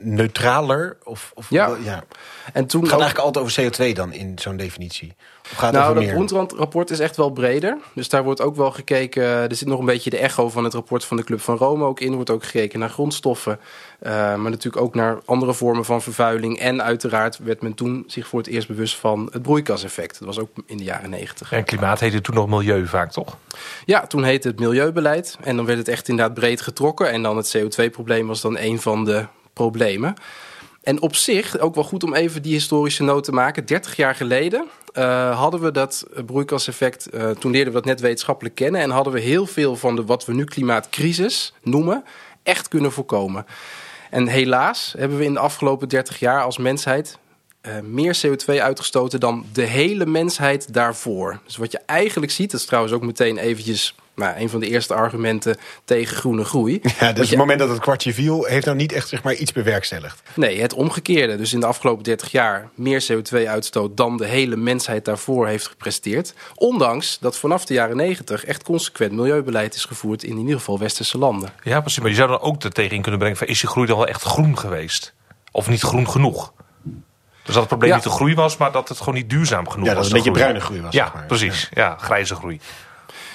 neutraler? 0.00 0.96
Of, 1.04 1.32
of 1.34 1.50
ja. 1.50 1.76
ja. 1.84 2.04
En 2.52 2.66
toen 2.66 2.80
het 2.80 2.90
gaat 2.90 3.00
eigenlijk 3.00 3.36
altijd 3.36 3.44
over 3.44 3.90
CO2 3.90 3.94
dan 3.94 4.12
in 4.12 4.38
zo'n 4.38 4.56
definitie? 4.56 5.14
Of 5.42 5.58
gaat 5.58 5.72
nou, 5.72 5.94
dat 5.94 6.06
Brundtland-rapport 6.06 6.90
is 6.90 6.98
echt 6.98 7.16
wel 7.16 7.30
breder. 7.30 7.78
Dus 7.94 8.08
daar 8.08 8.24
wordt 8.24 8.40
ook 8.40 8.56
wel 8.56 8.70
gekeken. 8.70 9.22
Er 9.22 9.54
zit 9.54 9.68
nog 9.68 9.78
een 9.78 9.84
beetje 9.84 10.10
de 10.10 10.18
echo 10.18 10.48
van 10.48 10.64
het 10.64 10.74
rapport 10.74 11.04
van 11.04 11.16
de 11.16 11.24
Club 11.24 11.40
van 11.40 11.56
Rome 11.56 11.84
ook 11.84 12.00
in. 12.00 12.08
Er 12.08 12.14
wordt 12.14 12.30
ook 12.30 12.44
gekeken 12.44 12.78
naar 12.78 12.90
grondstoffen. 12.90 13.58
Uh, 14.02 14.10
maar 14.12 14.50
natuurlijk 14.50 14.82
ook 14.82 14.94
naar 14.94 15.18
andere 15.24 15.54
vormen 15.54 15.84
van 15.84 16.02
vervuiling. 16.02 16.58
En 16.58 16.82
uiteraard 16.82 17.38
werd 17.38 17.62
men 17.62 17.74
toen 17.74 18.04
zich 18.06 18.26
voor 18.26 18.38
het 18.38 18.48
eerst 18.48 18.68
bewust 18.68 18.96
van 18.96 19.28
het 19.32 19.42
broeikaseffect. 19.42 20.18
Dat 20.18 20.28
was 20.28 20.38
ook 20.38 20.50
in 20.66 20.76
de 20.76 20.84
jaren 20.84 21.10
negentig. 21.10 21.52
En 21.52 21.64
klimaat 21.64 22.00
heette 22.00 22.20
toen 22.20 22.34
nog 22.34 22.48
milieu 22.48 22.86
vaak, 22.86 23.12
toch? 23.12 23.36
Ja, 23.84 24.06
toen 24.06 24.24
heette 24.24 24.48
het 24.48 24.58
milieubeleid. 24.58 25.36
En 25.40 25.56
dan 25.56 25.66
werd 25.66 25.78
het 25.78 25.88
echt 25.88 26.08
inderdaad 26.08 26.34
breed 26.34 26.60
getrokken. 26.60 27.10
En 27.10 27.22
dan 27.22 27.36
het 27.36 27.56
CO2-probleem 27.58 28.26
was 28.26 28.40
dan 28.40 28.58
een 28.58 28.80
van 28.80 29.04
de 29.04 29.26
problemen. 29.52 30.14
En 30.82 31.00
op 31.00 31.14
zich, 31.14 31.58
ook 31.58 31.74
wel 31.74 31.84
goed 31.84 32.04
om 32.04 32.14
even 32.14 32.42
die 32.42 32.52
historische 32.52 33.02
noot 33.02 33.24
te 33.24 33.32
maken. 33.32 33.66
30 33.66 33.96
jaar 33.96 34.14
geleden 34.14 34.66
uh, 34.94 35.38
hadden 35.38 35.60
we 35.60 35.70
dat 35.70 36.06
broeikaseffect, 36.26 37.08
uh, 37.14 37.30
toen 37.30 37.52
leerden 37.52 37.72
we 37.72 37.78
dat 37.78 37.88
net 37.88 38.00
wetenschappelijk 38.00 38.54
kennen. 38.54 38.80
En 38.80 38.90
hadden 38.90 39.12
we 39.12 39.20
heel 39.20 39.46
veel 39.46 39.76
van 39.76 39.96
de 39.96 40.04
wat 40.04 40.24
we 40.24 40.34
nu 40.34 40.44
klimaatcrisis 40.44 41.52
noemen, 41.62 42.04
echt 42.42 42.68
kunnen 42.68 42.92
voorkomen. 42.92 43.46
En 44.10 44.26
helaas 44.26 44.94
hebben 44.98 45.18
we 45.18 45.24
in 45.24 45.32
de 45.32 45.38
afgelopen 45.38 45.88
30 45.88 46.18
jaar 46.18 46.42
als 46.42 46.58
mensheid 46.58 47.18
uh, 47.62 47.72
meer 47.80 48.20
CO2 48.26 48.54
uitgestoten 48.60 49.20
dan 49.20 49.44
de 49.52 49.62
hele 49.62 50.06
mensheid 50.06 50.72
daarvoor. 50.72 51.40
Dus 51.44 51.56
wat 51.56 51.72
je 51.72 51.80
eigenlijk 51.86 52.32
ziet, 52.32 52.50
dat 52.50 52.60
is 52.60 52.66
trouwens 52.66 52.94
ook 52.94 53.02
meteen 53.02 53.38
eventjes 53.38 53.94
nou, 54.14 54.40
een 54.40 54.48
van 54.48 54.60
de 54.60 54.68
eerste 54.68 54.94
argumenten 54.94 55.56
tegen 55.84 56.16
groene 56.16 56.44
groei. 56.44 56.80
Ja, 57.00 57.12
dus 57.12 57.24
je, 57.24 57.30
het 57.30 57.38
moment 57.38 57.58
dat 57.58 57.68
het 57.68 57.80
kwartje 57.80 58.14
viel, 58.14 58.44
heeft 58.44 58.64
nou 58.64 58.76
niet 58.76 58.92
echt 58.92 59.08
zeg 59.08 59.22
maar, 59.22 59.34
iets 59.34 59.52
bewerkstelligd. 59.52 60.22
Nee, 60.34 60.60
het 60.60 60.74
omgekeerde. 60.74 61.36
Dus 61.36 61.52
in 61.52 61.60
de 61.60 61.66
afgelopen 61.66 62.04
30 62.04 62.30
jaar 62.30 62.68
meer 62.74 63.04
CO2-uitstoot 63.12 63.96
dan 63.96 64.16
de 64.16 64.26
hele 64.26 64.56
mensheid 64.56 65.04
daarvoor 65.04 65.46
heeft 65.46 65.66
gepresteerd. 65.66 66.34
Ondanks 66.54 67.18
dat 67.18 67.38
vanaf 67.38 67.64
de 67.64 67.74
jaren 67.74 67.96
90 67.96 68.44
echt 68.44 68.62
consequent 68.62 69.12
milieubeleid 69.12 69.74
is 69.74 69.84
gevoerd 69.84 70.22
in 70.22 70.30
in 70.30 70.38
ieder 70.38 70.58
geval 70.58 70.78
westerse 70.78 71.18
landen. 71.18 71.52
Ja, 71.62 71.80
precies. 71.80 72.00
Maar 72.00 72.10
je 72.10 72.16
zou 72.16 72.28
dan 72.28 72.40
ook 72.40 72.62
er 72.62 72.72
tegen 72.72 72.96
in 72.96 73.02
kunnen 73.02 73.18
brengen 73.20 73.38
van 73.38 73.46
is 73.46 73.60
die 73.60 73.68
groei 73.68 73.86
dan 73.86 73.96
wel 73.96 74.06
echt 74.06 74.22
groen 74.22 74.58
geweest? 74.58 75.14
Of 75.50 75.68
niet 75.68 75.80
groen 75.80 76.08
genoeg? 76.08 76.52
Dus 77.44 77.54
dat 77.54 77.56
het 77.56 77.68
probleem 77.68 77.94
niet 77.94 78.02
de 78.02 78.10
groei 78.10 78.34
was, 78.34 78.56
maar 78.56 78.72
dat 78.72 78.88
het 78.88 78.98
gewoon 78.98 79.14
niet 79.14 79.30
duurzaam 79.30 79.68
genoeg 79.68 79.86
was. 79.86 79.94
Ja, 79.94 79.94
dat 79.94 80.04
het 80.04 80.12
een 80.12 80.18
beetje 80.18 80.38
bruine 80.38 80.60
groei 80.60 80.80
was. 80.80 80.92
Ja, 80.92 81.04
zeg 81.04 81.14
maar. 81.14 81.26
precies. 81.26 81.68
Ja. 81.72 81.96
grijze 82.00 82.34
groei. 82.34 82.60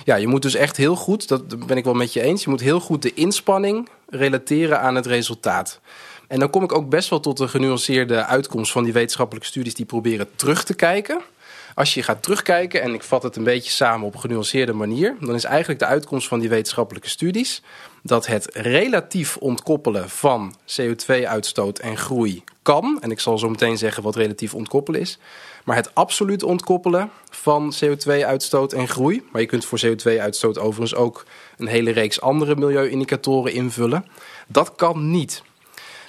Ja, 0.08 0.16
je 0.16 0.28
moet 0.28 0.42
dus 0.42 0.56
echt 0.56 0.78
heel 0.78 0.96
goed, 0.96 1.28
dat 1.28 1.68
ben 1.68 1.78
ik 1.78 1.84
wel 1.84 1.94
met 1.94 2.14
je 2.14 2.22
eens, 2.22 2.44
je 2.44 2.50
moet 2.50 2.60
heel 2.60 2.80
goed 2.80 3.02
de 3.02 3.14
inspanning 3.14 3.90
relateren 4.10 4.82
aan 4.82 4.96
het 4.96 5.06
resultaat. 5.06 5.80
En 6.28 6.40
dan 6.40 6.50
kom 6.50 6.64
ik 6.64 6.72
ook 6.72 6.90
best 6.90 7.10
wel 7.10 7.20
tot 7.20 7.40
een 7.40 7.50
genuanceerde 7.50 8.26
uitkomst 8.26 8.72
van 8.72 8.84
die 8.84 8.94
wetenschappelijke 8.94 9.48
studies 9.48 9.74
die 9.74 9.86
proberen 9.86 10.28
terug 10.36 10.64
te 10.64 10.74
kijken. 10.74 11.22
Als 11.76 11.94
je 11.94 12.04
gaat 12.04 12.24
terugkijken, 12.24 12.82
en 12.82 12.94
ik 12.94 13.04
vat 13.04 13.24
het 13.24 13.36
een 13.36 13.44
beetje 13.44 13.72
samen 13.72 14.08
op 14.08 14.14
een 14.14 14.20
genuanceerde 14.20 14.74
manier, 14.74 15.16
dan 15.20 15.36
is 15.36 15.44
eigenlijk 15.44 15.80
de 15.80 15.86
uitkomst 15.86 16.28
van 16.28 16.40
die 16.40 16.50
wetenschappelijke 16.50 17.10
studies 17.10 17.62
dat 18.04 18.28
het 18.28 18.50
relatief 18.54 19.38
ontkoppelen 19.38 20.10
van 20.10 20.56
CO2-uitstoot 20.66 21.80
en 21.80 21.98
groei 21.98 22.44
kan. 22.62 22.98
En 23.02 23.12
ik 23.12 23.20
zal 23.20 23.38
zo 23.38 23.50
meteen 23.50 23.78
zeggen 23.78 24.04
wat 24.04 24.16
relatief 24.16 24.54
ontkoppelen 24.54 25.00
is. 25.02 25.20
Maar 25.68 25.76
het 25.76 25.96
absoluut 25.96 26.44
ontkoppelen 26.44 27.12
van 27.30 27.74
CO2-uitstoot 27.76 28.74
en 28.74 28.88
groei. 28.88 29.24
Maar 29.32 29.42
je 29.42 29.48
kunt 29.48 29.66
voor 29.66 29.80
CO2-uitstoot 29.86 30.60
overigens 30.60 30.96
ook 30.96 31.26
een 31.58 31.68
hele 31.68 31.92
reeks 31.92 32.22
andere 32.22 32.56
milieuindicatoren 32.56 33.54
invullen. 33.54 34.06
Dat 34.48 34.76
kan 34.76 35.12
niet. 35.12 35.44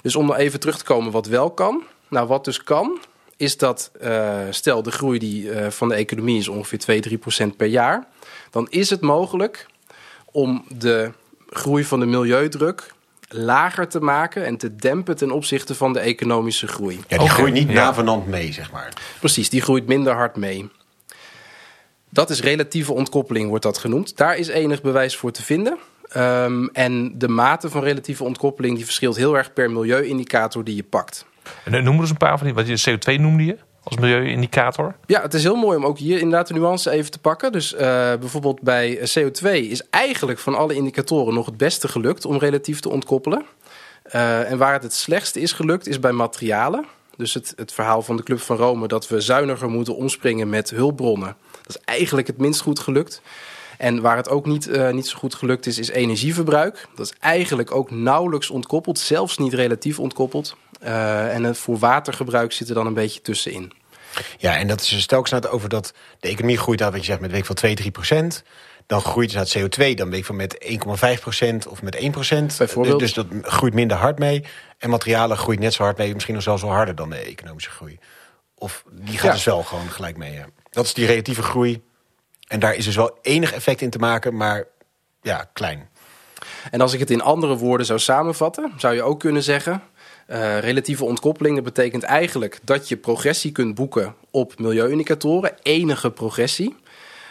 Dus 0.03 0.17
om 0.17 0.27
nog 0.27 0.37
even 0.37 0.61
terug 0.61 0.79
te 0.79 0.85
komen 0.85 1.13
wat 1.13 1.27
wel 1.27 1.51
kan. 1.51 1.83
Nou, 2.09 2.27
wat 2.27 2.45
dus 2.45 2.63
kan, 2.63 2.99
is 3.37 3.57
dat 3.57 3.91
uh, 4.03 4.41
stel 4.51 4.83
de 4.83 4.91
groei 4.91 5.19
die, 5.19 5.45
uh, 5.45 5.67
van 5.67 5.89
de 5.89 5.95
economie 5.95 6.39
is 6.39 6.49
ongeveer 6.49 6.79
2, 6.79 7.01
3 7.01 7.19
procent 7.19 7.57
per 7.57 7.67
jaar. 7.67 8.07
Dan 8.51 8.67
is 8.71 8.91
het 8.91 9.01
mogelijk 9.01 9.67
om 10.25 10.65
de 10.79 11.13
groei 11.51 11.85
van 11.85 12.01
de 12.01 12.07
milieudruk 12.07 12.93
lager 13.29 13.89
te 13.89 14.01
maken 14.01 14.45
en 14.45 14.57
te 14.57 14.77
dempen 14.77 15.17
ten 15.17 15.31
opzichte 15.31 15.75
van 15.75 15.93
de 15.93 15.99
economische 15.99 16.67
groei. 16.67 16.97
Ja, 16.97 17.03
die 17.09 17.19
okay. 17.19 17.29
groeit 17.29 17.53
niet 17.53 17.69
ja. 17.69 17.75
navenant 17.75 18.27
mee, 18.27 18.53
zeg 18.53 18.71
maar. 18.71 18.93
Precies, 19.19 19.51
die 19.51 19.61
groeit 19.61 19.87
minder 19.87 20.15
hard 20.15 20.37
mee. 20.37 20.69
Dat 22.11 22.31
is 22.31 22.41
relatieve 22.41 22.93
ontkoppeling, 22.93 23.49
wordt 23.49 23.65
dat 23.65 23.79
genoemd. 23.79 24.17
Daar 24.17 24.37
is 24.37 24.49
enig 24.49 24.83
bewijs 24.83 25.17
voor 25.17 25.31
te 25.31 25.43
vinden. 25.43 25.79
Um, 26.17 26.69
en 26.73 27.19
de 27.19 27.29
mate 27.29 27.71
van 27.71 27.83
relatieve 27.83 28.25
ontkoppeling 28.25 28.77
die 28.77 28.85
verschilt 28.85 29.17
heel 29.17 29.37
erg 29.37 29.53
per 29.53 29.71
milieuindicator 29.71 30.65
die 30.65 30.77
je 30.77 30.83
pakt. 30.83 31.27
En 31.65 31.85
noem 31.85 31.95
er 31.95 32.01
eens 32.01 32.11
een 32.11 32.17
paar 32.17 32.39
van 32.39 32.47
die, 32.47 32.55
wat 32.55 32.67
je 32.67 32.99
CO2 32.99 33.21
noemde 33.21 33.45
je? 33.45 33.59
Als 33.89 33.97
milieuindicator? 33.97 34.95
Ja, 35.07 35.23
het 35.23 35.35
is 35.35 35.43
heel 35.43 35.57
mooi 35.57 35.77
om 35.77 35.87
ook 35.87 35.99
hier 35.99 36.19
inderdaad 36.19 36.47
de 36.47 36.55
nuance 36.55 36.91
even 36.91 37.11
te 37.11 37.19
pakken. 37.19 37.53
Dus 37.53 37.73
uh, 37.73 37.81
bijvoorbeeld 37.81 38.61
bij 38.61 38.99
CO2 38.99 39.51
is 39.51 39.83
eigenlijk 39.91 40.39
van 40.39 40.55
alle 40.55 40.75
indicatoren 40.75 41.35
nog 41.35 41.47
het 41.47 41.57
beste 41.57 41.89
gelukt 41.89 42.25
om 42.25 42.39
relatief 42.39 42.81
te 42.81 42.89
ontkoppelen. 42.89 43.45
Uh, 44.15 44.51
en 44.51 44.59
waar 44.59 44.73
het 44.73 44.83
het 44.83 44.95
slechtste 44.95 45.41
is 45.41 45.53
gelukt 45.53 45.87
is 45.87 46.01
bij 46.01 46.13
materialen. 46.13 46.85
Dus 47.17 47.35
het, 47.35 47.53
het 47.57 47.73
verhaal 47.73 48.03
van 48.03 48.17
de 48.17 48.23
Club 48.23 48.41
van 48.41 48.57
Rome 48.57 48.89
dat 48.89 49.09
we 49.09 49.21
zuiniger 49.21 49.69
moeten 49.69 49.97
omspringen 49.97 50.49
met 50.49 50.71
hulpbronnen. 50.71 51.37
Dat 51.63 51.77
is 51.77 51.83
eigenlijk 51.85 52.27
het 52.27 52.39
minst 52.39 52.61
goed 52.61 52.79
gelukt. 52.79 53.23
En 53.79 54.01
waar 54.01 54.17
het 54.17 54.29
ook 54.29 54.47
niet, 54.47 54.71
niet 54.93 55.07
zo 55.07 55.19
goed 55.19 55.35
gelukt 55.35 55.67
is, 55.67 55.79
is 55.79 55.89
energieverbruik. 55.89 56.87
Dat 56.95 57.07
is 57.07 57.13
eigenlijk 57.21 57.75
ook 57.75 57.91
nauwelijks 57.91 58.51
ontkoppeld, 58.51 58.99
zelfs 58.99 59.39
niet 59.39 59.55
relatief 59.55 59.99
ontkoppeld. 59.99 60.57
Uh, 60.83 61.35
en 61.35 61.57
voor 61.57 61.79
watergebruik 61.79 62.53
zit 62.53 62.69
er 62.69 62.75
dan 62.75 62.87
een 62.87 62.95
beetje 62.95 63.21
tussenin. 63.21 63.73
Ja, 64.39 64.57
en 64.57 64.67
dat 64.67 64.81
is 64.81 64.89
dus 64.89 65.07
telkens 65.07 65.31
het 65.31 65.49
over 65.49 65.69
dat 65.69 65.93
de 66.21 66.29
economie 66.29 66.59
groeit 66.59 66.83
uit 66.83 66.93
wat 66.93 67.01
je 67.01 67.07
zegt 67.07 67.21
met 67.21 67.31
week 67.31 67.45
van 67.45 67.55
2, 67.55 67.75
3 67.75 67.91
procent. 67.91 68.43
Dan 68.87 69.01
groeit 69.01 69.33
het 69.33 69.55
naar 69.55 69.63
CO2, 69.63 69.95
dan 69.95 70.11
week 70.11 70.25
van 70.25 70.37
met 70.37 70.79
1,5 71.17 71.21
procent 71.21 71.67
of 71.67 71.83
met 71.83 71.95
1 71.95 72.11
procent. 72.11 72.55
Bijvoorbeeld. 72.59 72.99
Dus, 72.99 73.13
dus 73.13 73.25
dat 73.25 73.53
groeit 73.53 73.75
minder 73.75 73.97
hard 73.97 74.19
mee. 74.19 74.45
En 74.79 74.91
materialen 74.91 75.37
groeit 75.37 75.59
net 75.59 75.75
zo 75.75 75.83
hard 75.83 75.99
mee, 75.99 76.13
misschien 76.13 76.35
nog 76.35 76.43
zelfs 76.43 76.63
wel 76.63 76.71
harder 76.71 76.95
dan 76.95 77.11
de 77.11 77.17
economische 77.17 77.71
groei. 77.71 77.99
Of 78.55 78.85
die 78.91 79.15
gaat 79.15 79.27
ja. 79.27 79.33
dus 79.33 79.45
wel 79.45 79.63
gewoon 79.63 79.91
gelijk 79.91 80.17
mee. 80.17 80.41
Dat 80.71 80.85
is 80.85 80.95
die 80.95 81.07
relatieve 81.07 81.43
groei. 81.43 81.83
En 82.47 82.61
daar 82.61 82.75
is 82.75 82.85
dus 82.85 82.97
wel 82.97 83.19
enig 83.23 83.53
effect 83.53 83.81
in 83.81 83.91
te 83.91 83.99
maken, 83.99 84.37
maar 84.37 84.65
ja, 85.23 85.51
klein. 85.53 85.89
En 86.71 86.81
als 86.81 86.93
ik 86.93 87.01
het 87.01 87.11
in 87.11 87.21
andere 87.21 87.57
woorden 87.57 87.87
zou 87.87 87.99
samenvatten, 87.99 88.73
zou 88.77 88.95
je 88.95 89.03
ook 89.03 89.21
kunnen 89.21 89.43
zeggen 89.43 89.83
Uh, 90.31 90.59
relatieve 90.59 91.05
ontkoppeling 91.05 91.55
dat 91.55 91.65
betekent 91.65 92.03
eigenlijk 92.03 92.59
dat 92.65 92.89
je 92.89 92.97
progressie 92.97 93.53
kunt 93.53 93.75
boeken 93.75 94.15
op 94.31 94.59
milieuindicatoren, 94.59 95.55
enige 95.63 96.11
progressie. 96.11 96.77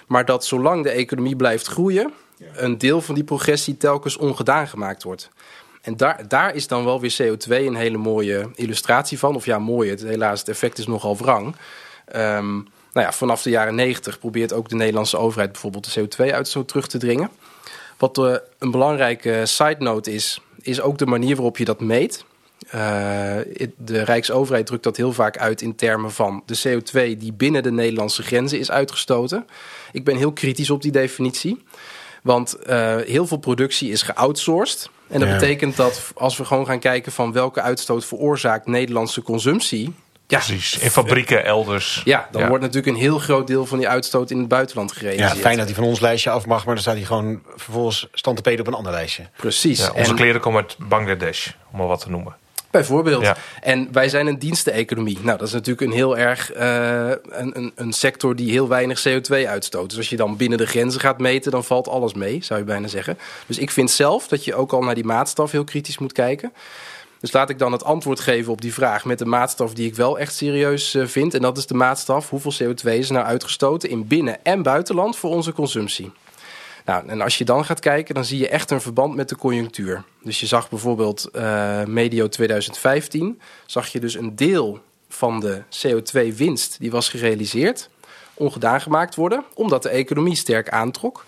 Maar 0.08 0.26
dat 0.26 0.46
zolang 0.46 0.84
de 0.84 0.90
economie 0.90 1.36
blijft 1.36 1.68
groeien, 1.68 2.14
een 2.54 2.78
deel 2.78 3.02
van 3.02 3.16
die 3.16 3.24
progressie 3.24 3.78
telkens 3.78 4.18
ongedaan 4.18 4.68
gemaakt 4.68 5.04
wordt. 5.04 5.30
En 5.82 5.98
daar, 5.98 6.28
daar 6.28 6.56
is 6.56 6.68
dan 6.68 6.86
wel 6.86 7.00
weer 7.02 7.18
CO2 7.22 7.50
een 7.50 7.76
hele 7.76 7.98
mooie 7.98 8.50
illustratie 8.56 9.20
van. 9.20 9.36
Of 9.36 9.46
ja, 9.46 9.60
mooi, 9.60 9.90
het, 9.90 10.02
helaas, 10.02 10.40
het 10.40 10.50
effect 10.50 10.78
is 10.78 10.88
nogal 10.88 11.18
wrang. 11.18 11.56
Um, 12.16 12.68
nou 12.94 13.06
ja, 13.06 13.12
vanaf 13.12 13.42
de 13.42 13.50
jaren 13.50 13.76
90 13.76 14.20
probeert 14.20 14.54
ook 14.54 14.70
de 14.70 14.76
Nederlandse 14.76 15.18
overheid 15.18 15.52
bijvoorbeeld 15.52 15.94
de 15.94 16.08
CO2-uitstoot 16.08 16.68
terug 16.68 16.88
te 16.88 16.98
dringen. 16.98 17.30
Wat 17.98 18.18
uh, 18.18 18.36
een 18.58 18.72
belangrijke 18.72 19.42
side 19.46 19.76
note 19.80 20.14
is, 20.14 20.42
is 20.62 20.82
ook 20.82 20.98
de 20.98 21.06
manier 21.06 21.36
waarop 21.36 21.58
je 21.58 21.66
dat 21.66 21.80
meet. 21.80 22.26
Uh, 22.76 22.82
de 23.78 24.04
Rijksoverheid 24.04 24.66
drukt 24.66 24.84
dat 24.84 24.98
heel 24.98 25.14
vaak 25.14 25.38
uit 25.38 25.62
in 25.62 25.76
termen 25.76 26.12
van 26.12 26.44
de 26.46 26.60
CO2 26.68 27.18
die 27.18 27.34
binnen 27.34 27.64
de 27.64 27.72
Nederlandse 27.72 28.24
grenzen 28.24 28.60
is 28.60 28.72
uitgestoten. 28.72 29.46
Ik 29.92 30.04
ben 30.04 30.16
heel 30.16 30.32
kritisch 30.32 30.70
op 30.70 30.82
die 30.82 30.92
definitie. 30.92 31.64
Want 32.24 32.58
uh, 32.70 32.96
heel 32.96 33.28
veel 33.28 33.38
productie 33.38 33.92
is 33.92 34.02
geoutsourced. 34.02 34.90
En 35.08 35.20
dat 35.20 35.30
ja. 35.30 35.34
betekent 35.34 35.76
dat 35.76 36.12
als 36.16 36.38
we 36.38 36.46
gewoon 36.46 36.66
gaan 36.66 36.80
kijken 36.80 37.12
van 37.12 37.32
welke 37.32 37.62
uitstoot 37.62 38.06
veroorzaakt 38.06 38.68
Nederlandse 38.68 39.22
consumptie. 39.22 39.94
Ja, 40.28 40.38
Precies, 40.38 40.78
in 40.78 40.92
fabrieken 40.92 41.46
elders. 41.46 42.02
Ja, 42.06 42.28
dan 42.32 42.42
ja. 42.42 42.48
wordt 42.48 42.64
natuurlijk 42.64 42.96
een 42.96 43.02
heel 43.02 43.18
groot 43.18 43.48
deel 43.48 43.66
van 43.66 43.78
die 43.78 43.88
uitstoot 43.88 44.32
in 44.32 44.38
het 44.38 44.48
buitenland 44.48 44.92
gerealiseerd. 44.92 45.36
Ja, 45.36 45.40
fijn 45.42 45.58
dat 45.58 45.66
hij 45.66 45.76
van 45.76 45.84
ons 45.84 46.00
lijstje 46.00 46.30
af 46.30 46.46
mag, 46.46 46.66
maar 46.66 46.74
dan 46.74 46.84
staat 46.84 46.96
hij 46.96 47.04
gewoon 47.04 47.42
vervolgens 47.56 48.08
stand 48.12 48.36
te 48.36 48.42
peden 48.42 48.60
op 48.60 48.68
een 48.68 48.74
ander 48.74 48.92
lijstje. 48.92 49.30
Precies. 49.38 49.80
Ja, 49.80 49.92
onze 49.92 50.10
en... 50.10 50.16
kleren 50.16 50.42
komen 50.42 50.62
uit 50.62 50.76
Bangladesh, 50.80 51.48
om 51.72 51.78
maar 51.78 51.88
wat 51.88 52.00
te 52.00 52.10
noemen. 52.10 52.36
Bijvoorbeeld. 52.78 53.22
Ja. 53.22 53.38
En 53.62 53.88
wij 53.92 54.10
zijn 54.10 54.28
een 54.28 54.40
diensteneconomie. 54.40 55.18
Nou, 55.22 55.38
dat 55.38 55.48
is 55.48 55.54
natuurlijk 55.54 55.82
een 55.82 55.98
heel 55.98 56.18
erg 56.18 56.56
uh, 56.56 57.10
een, 57.30 57.58
een, 57.58 57.72
een, 57.76 57.94
sector 57.94 58.36
die 58.36 58.52
heel 58.52 58.68
weinig 58.68 59.08
CO2 59.08 59.48
uitstoot. 59.48 59.90
Dus 59.90 59.98
als 59.98 60.10
je 60.10 60.16
dan 60.16 60.38
binnen 60.38 60.58
de 60.58 60.66
grenzen 60.66 61.02
gaat 61.02 61.20
meten, 61.20 61.52
dan 61.52 61.64
valt 61.64 61.88
alles 61.88 62.14
mee, 62.14 62.44
zou 62.44 62.60
je 62.60 62.66
bijna 62.66 62.88
zeggen. 62.88 63.18
Dus 63.48 63.58
ik 63.58 63.72
vind 63.72 63.92
zelf 63.92 64.28
dat 64.28 64.46
je 64.46 64.56
ook 64.56 64.74
al 64.74 64.82
naar 64.82 64.96
die 64.96 65.06
maatstaf 65.06 65.52
heel 65.52 65.64
kritisch 65.64 65.98
moet 65.98 66.14
kijken. 66.14 66.54
Dus 67.20 67.32
laat 67.32 67.50
ik 67.50 67.60
dan 67.60 67.72
het 67.72 67.84
antwoord 67.84 68.20
geven 68.20 68.52
op 68.52 68.62
die 68.62 68.74
vraag 68.74 69.06
met 69.06 69.20
de 69.20 69.26
maatstaf 69.26 69.74
die 69.74 69.88
ik 69.88 69.96
wel 69.96 70.20
echt 70.20 70.36
serieus 70.36 70.96
uh, 70.96 71.06
vind. 71.06 71.34
En 71.34 71.42
dat 71.42 71.58
is 71.58 71.66
de 71.66 71.74
maatstaf 71.74 72.30
hoeveel 72.30 72.54
CO2 72.54 72.90
is 72.92 73.10
nou 73.10 73.26
uitgestoten 73.26 73.90
in 73.90 74.08
binnen- 74.08 74.46
en 74.46 74.62
buitenland 74.62 75.18
voor 75.18 75.30
onze 75.30 75.54
consumptie. 75.54 76.12
Nou, 76.88 77.08
en 77.08 77.22
als 77.22 77.38
je 77.38 77.46
dan 77.46 77.66
gaat 77.66 77.80
kijken, 77.80 78.16
dan 78.16 78.26
zie 78.26 78.40
je 78.40 78.50
echt 78.50 78.72
een 78.72 78.82
verband 78.82 79.16
met 79.16 79.30
de 79.30 79.36
conjunctuur. 79.36 80.04
Dus 80.24 80.40
je 80.40 80.46
zag 80.46 80.70
bijvoorbeeld 80.70 81.30
uh, 81.36 81.84
medio 81.84 82.28
2015, 82.28 83.42
zag 83.66 83.88
je 83.88 84.00
dus 84.00 84.16
een 84.16 84.36
deel 84.36 84.80
van 85.10 85.40
de 85.40 85.62
CO2-winst 85.62 86.80
die 86.80 86.92
was 86.92 87.10
gerealiseerd, 87.10 87.90
ongedaan 88.34 88.82
gemaakt 88.82 89.16
worden, 89.16 89.44
omdat 89.54 89.84
de 89.84 89.90
economie 89.90 90.36
sterk 90.36 90.70
aantrok. 90.70 91.26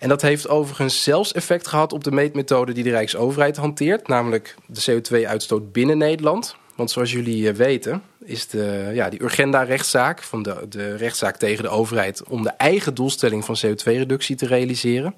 En 0.00 0.08
dat 0.08 0.22
heeft 0.22 0.48
overigens 0.48 1.02
zelfs 1.02 1.32
effect 1.32 1.68
gehad 1.68 1.92
op 1.92 2.04
de 2.04 2.12
meetmethode 2.12 2.72
die 2.72 2.84
de 2.84 2.90
Rijksoverheid 2.90 3.56
hanteert, 3.56 4.08
namelijk 4.08 4.54
de 4.66 5.00
CO2-uitstoot 5.02 5.72
binnen 5.72 5.98
Nederland. 5.98 6.56
Want 6.74 6.90
zoals 6.90 7.12
jullie 7.12 7.52
weten, 7.52 8.02
is 8.24 8.48
de, 8.48 8.90
ja, 8.94 9.08
die 9.08 9.22
Urgenda-rechtszaak, 9.22 10.22
van 10.22 10.42
de, 10.42 10.66
de 10.68 10.96
rechtszaak 10.96 11.36
tegen 11.36 11.64
de 11.64 11.70
overheid 11.70 12.24
om 12.24 12.42
de 12.42 12.50
eigen 12.50 12.94
doelstelling 12.94 13.44
van 13.44 13.56
CO2-reductie 13.66 14.36
te 14.36 14.46
realiseren, 14.46 15.14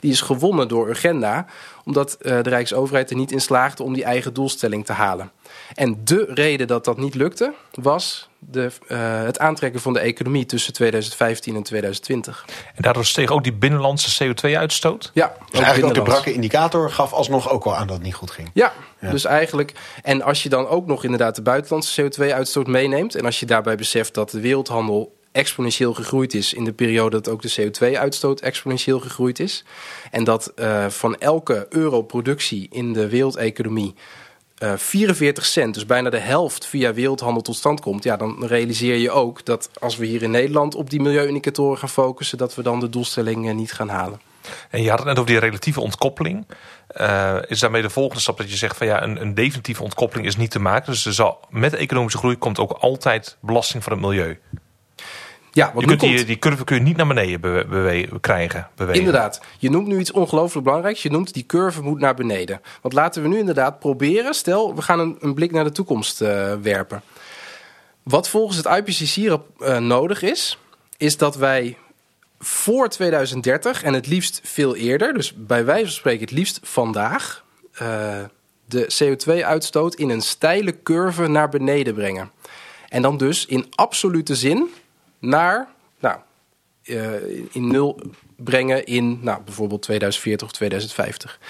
die 0.00 0.10
is 0.10 0.20
gewonnen 0.20 0.68
door 0.68 0.88
Urgenda, 0.88 1.46
omdat 1.84 2.18
uh, 2.20 2.42
de 2.42 2.48
Rijksoverheid 2.48 3.10
er 3.10 3.16
niet 3.16 3.32
in 3.32 3.40
slaagde 3.40 3.82
om 3.82 3.92
die 3.92 4.04
eigen 4.04 4.34
doelstelling 4.34 4.84
te 4.84 4.92
halen. 4.92 5.30
En 5.74 6.00
de 6.04 6.24
reden 6.28 6.66
dat 6.66 6.84
dat 6.84 6.98
niet 6.98 7.14
lukte, 7.14 7.52
was 7.74 8.28
de, 8.50 8.70
uh, 8.88 9.22
het 9.24 9.38
aantrekken 9.38 9.80
van 9.80 9.92
de 9.92 9.98
economie 9.98 10.46
tussen 10.46 10.72
2015 10.72 11.56
en 11.56 11.62
2020. 11.62 12.44
En 12.74 12.82
daardoor 12.82 13.04
steeg 13.04 13.30
ook 13.30 13.42
die 13.42 13.52
binnenlandse 13.52 14.24
CO2-uitstoot? 14.24 15.10
Ja. 15.14 15.36
Dus 15.50 15.60
eigenlijk 15.60 15.98
ook 15.98 16.04
de 16.04 16.10
brakke 16.10 16.32
indicator 16.32 16.90
gaf 16.90 17.12
alsnog 17.12 17.50
ook 17.50 17.64
al 17.64 17.76
aan 17.76 17.86
dat 17.86 17.96
het 17.96 18.04
niet 18.04 18.14
goed 18.14 18.30
ging. 18.30 18.50
Ja, 18.54 18.72
ja, 19.00 19.10
dus 19.10 19.24
eigenlijk... 19.24 19.72
En 20.02 20.22
als 20.22 20.42
je 20.42 20.48
dan 20.48 20.68
ook 20.68 20.86
nog 20.86 21.04
inderdaad 21.04 21.34
de 21.34 21.42
buitenlandse 21.42 22.02
CO2-uitstoot 22.02 22.66
meeneemt... 22.66 23.14
en 23.14 23.24
als 23.24 23.40
je 23.40 23.46
daarbij 23.46 23.76
beseft 23.76 24.14
dat 24.14 24.30
de 24.30 24.40
wereldhandel 24.40 25.14
exponentieel 25.36 25.94
gegroeid 25.94 26.34
is 26.34 26.52
in 26.52 26.64
de 26.64 26.72
periode 26.72 27.20
dat 27.20 27.28
ook 27.28 27.42
de 27.42 27.70
CO2-uitstoot 27.70 28.40
exponentieel 28.40 29.00
gegroeid 29.00 29.40
is. 29.40 29.64
En 30.10 30.24
dat 30.24 30.52
uh, 30.56 30.86
van 30.88 31.16
elke 31.16 31.66
euro 31.68 32.02
productie 32.02 32.68
in 32.70 32.92
de 32.92 33.08
wereldeconomie 33.08 33.94
uh, 34.62 34.72
44 34.76 35.46
cent, 35.46 35.74
dus 35.74 35.86
bijna 35.86 36.10
de 36.10 36.18
helft 36.18 36.66
via 36.66 36.94
wereldhandel 36.94 37.42
tot 37.42 37.56
stand 37.56 37.80
komt, 37.80 38.04
ja, 38.04 38.16
dan 38.16 38.46
realiseer 38.46 38.96
je 38.96 39.10
ook 39.10 39.44
dat 39.44 39.70
als 39.78 39.96
we 39.96 40.06
hier 40.06 40.22
in 40.22 40.30
Nederland 40.30 40.74
op 40.74 40.90
die 40.90 41.00
milieuindicatoren 41.00 41.78
gaan 41.78 41.88
focussen, 41.88 42.38
dat 42.38 42.54
we 42.54 42.62
dan 42.62 42.80
de 42.80 42.88
doelstelling 42.88 43.46
uh, 43.46 43.54
niet 43.54 43.72
gaan 43.72 43.88
halen. 43.88 44.20
En 44.70 44.82
je 44.82 44.88
had 44.88 44.98
het 44.98 45.08
net 45.08 45.18
over 45.18 45.30
die 45.30 45.40
relatieve 45.40 45.80
ontkoppeling. 45.80 46.46
Uh, 47.00 47.36
is 47.46 47.60
daarmee 47.60 47.82
de 47.82 47.90
volgende 47.90 48.22
stap 48.22 48.36
dat 48.36 48.50
je 48.50 48.56
zegt 48.56 48.76
van 48.76 48.86
ja, 48.86 49.02
een, 49.02 49.20
een 49.20 49.34
definitieve 49.34 49.82
ontkoppeling 49.82 50.26
is 50.26 50.36
niet 50.36 50.50
te 50.50 50.58
maken. 50.58 50.92
Dus 50.92 51.06
er 51.06 51.12
zal, 51.12 51.40
met 51.50 51.74
economische 51.74 52.18
groei 52.18 52.36
komt 52.36 52.58
ook 52.58 52.70
altijd 52.70 53.36
belasting 53.40 53.82
van 53.82 53.92
het 53.92 54.00
milieu. 54.00 54.38
Ja, 55.56 55.72
je 55.78 55.86
kunt 55.86 56.00
die, 56.00 56.24
die 56.24 56.38
curve 56.38 56.64
kun 56.64 56.76
je 56.76 56.82
niet 56.82 56.96
naar 56.96 57.06
beneden 57.06 57.40
bewe 57.40 57.66
bewe 57.66 58.20
krijgen. 58.20 58.68
Bewegen. 58.74 58.98
Inderdaad. 58.98 59.40
Je 59.58 59.70
noemt 59.70 59.86
nu 59.86 59.98
iets 59.98 60.12
ongelooflijk 60.12 60.64
belangrijks. 60.64 61.02
Je 61.02 61.10
noemt 61.10 61.34
die 61.34 61.46
curve 61.46 61.82
moet 61.82 62.00
naar 62.00 62.14
beneden. 62.14 62.60
Want 62.82 62.94
laten 62.94 63.22
we 63.22 63.28
nu 63.28 63.38
inderdaad 63.38 63.78
proberen. 63.78 64.34
Stel, 64.34 64.74
we 64.74 64.82
gaan 64.82 64.98
een, 64.98 65.16
een 65.20 65.34
blik 65.34 65.52
naar 65.52 65.64
de 65.64 65.72
toekomst 65.72 66.22
uh, 66.22 66.54
werpen. 66.62 67.02
Wat 68.02 68.28
volgens 68.28 68.56
het 68.56 68.66
IPCC 68.66 69.16
uh, 69.16 69.78
nodig 69.78 70.22
is, 70.22 70.58
is 70.96 71.16
dat 71.16 71.36
wij 71.36 71.76
voor 72.38 72.88
2030 72.88 73.82
en 73.82 73.94
het 73.94 74.06
liefst 74.06 74.40
veel 74.44 74.76
eerder, 74.76 75.14
dus 75.14 75.34
bij 75.36 75.64
wijze 75.64 75.84
van 75.84 75.92
spreken 75.92 76.20
het 76.20 76.30
liefst 76.30 76.60
vandaag, 76.62 77.44
uh, 77.82 78.14
de 78.64 78.88
CO2-uitstoot 78.94 79.94
in 79.94 80.10
een 80.10 80.22
steile 80.22 80.82
curve 80.82 81.26
naar 81.26 81.48
beneden 81.48 81.94
brengen. 81.94 82.30
En 82.88 83.02
dan 83.02 83.16
dus 83.16 83.46
in 83.46 83.66
absolute 83.74 84.34
zin 84.34 84.68
naar, 85.26 85.68
nou, 85.98 86.18
uh, 86.84 87.12
in 87.52 87.66
nul 87.66 88.00
brengen 88.36 88.84
in 88.84 89.18
nou, 89.22 89.42
bijvoorbeeld 89.42 89.82
2040 89.82 90.46
of 90.46 90.52
2050. 90.52 91.40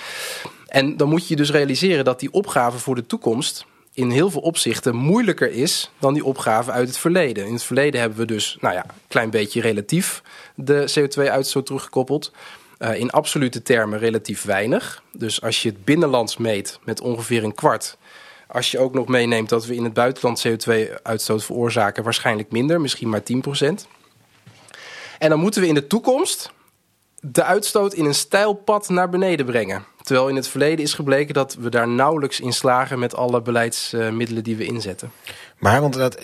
En 0.66 0.96
dan 0.96 1.08
moet 1.08 1.28
je 1.28 1.36
dus 1.36 1.50
realiseren 1.50 2.04
dat 2.04 2.20
die 2.20 2.32
opgave 2.32 2.78
voor 2.78 2.94
de 2.94 3.06
toekomst 3.06 3.66
in 3.92 4.10
heel 4.10 4.30
veel 4.30 4.40
opzichten 4.40 4.96
moeilijker 4.96 5.50
is 5.50 5.90
dan 5.98 6.14
die 6.14 6.24
opgave 6.24 6.70
uit 6.70 6.88
het 6.88 6.98
verleden. 6.98 7.46
In 7.46 7.52
het 7.52 7.62
verleden 7.62 8.00
hebben 8.00 8.18
we 8.18 8.24
dus, 8.24 8.56
nou 8.60 8.74
ja, 8.74 8.84
een 8.84 8.94
klein 9.08 9.30
beetje 9.30 9.60
relatief 9.60 10.22
de 10.54 10.92
CO2-uitstoot 10.98 11.66
teruggekoppeld. 11.66 12.32
Uh, 12.78 12.98
in 12.98 13.10
absolute 13.10 13.62
termen 13.62 13.98
relatief 13.98 14.42
weinig. 14.42 15.02
Dus 15.12 15.42
als 15.42 15.62
je 15.62 15.68
het 15.68 15.84
binnenlands 15.84 16.36
meet 16.36 16.78
met 16.84 17.00
ongeveer 17.00 17.44
een 17.44 17.54
kwart. 17.54 17.96
Als 18.56 18.70
je 18.70 18.78
ook 18.78 18.94
nog 18.94 19.08
meeneemt 19.08 19.48
dat 19.48 19.66
we 19.66 19.74
in 19.74 19.84
het 19.84 19.92
buitenland 19.92 20.46
CO2-uitstoot 20.46 21.44
veroorzaken, 21.44 22.04
waarschijnlijk 22.04 22.50
minder, 22.50 22.80
misschien 22.80 23.08
maar 23.08 23.20
10%. 23.20 23.24
En 25.18 25.28
dan 25.28 25.40
moeten 25.40 25.60
we 25.60 25.68
in 25.68 25.74
de 25.74 25.86
toekomst 25.86 26.52
de 27.20 27.42
uitstoot 27.42 27.94
in 27.94 28.04
een 28.04 28.14
steil 28.14 28.54
pad 28.54 28.88
naar 28.88 29.08
beneden 29.08 29.46
brengen. 29.46 29.84
Terwijl 30.02 30.28
in 30.28 30.36
het 30.36 30.48
verleden 30.48 30.84
is 30.84 30.94
gebleken 30.94 31.34
dat 31.34 31.54
we 31.54 31.70
daar 31.70 31.88
nauwelijks 31.88 32.40
in 32.40 32.52
slagen 32.52 32.98
met 32.98 33.14
alle 33.16 33.42
beleidsmiddelen 33.42 34.44
die 34.44 34.56
we 34.56 34.64
inzetten. 34.64 35.10
Maar, 35.58 35.80
want 35.80 35.94
dat, 35.94 36.20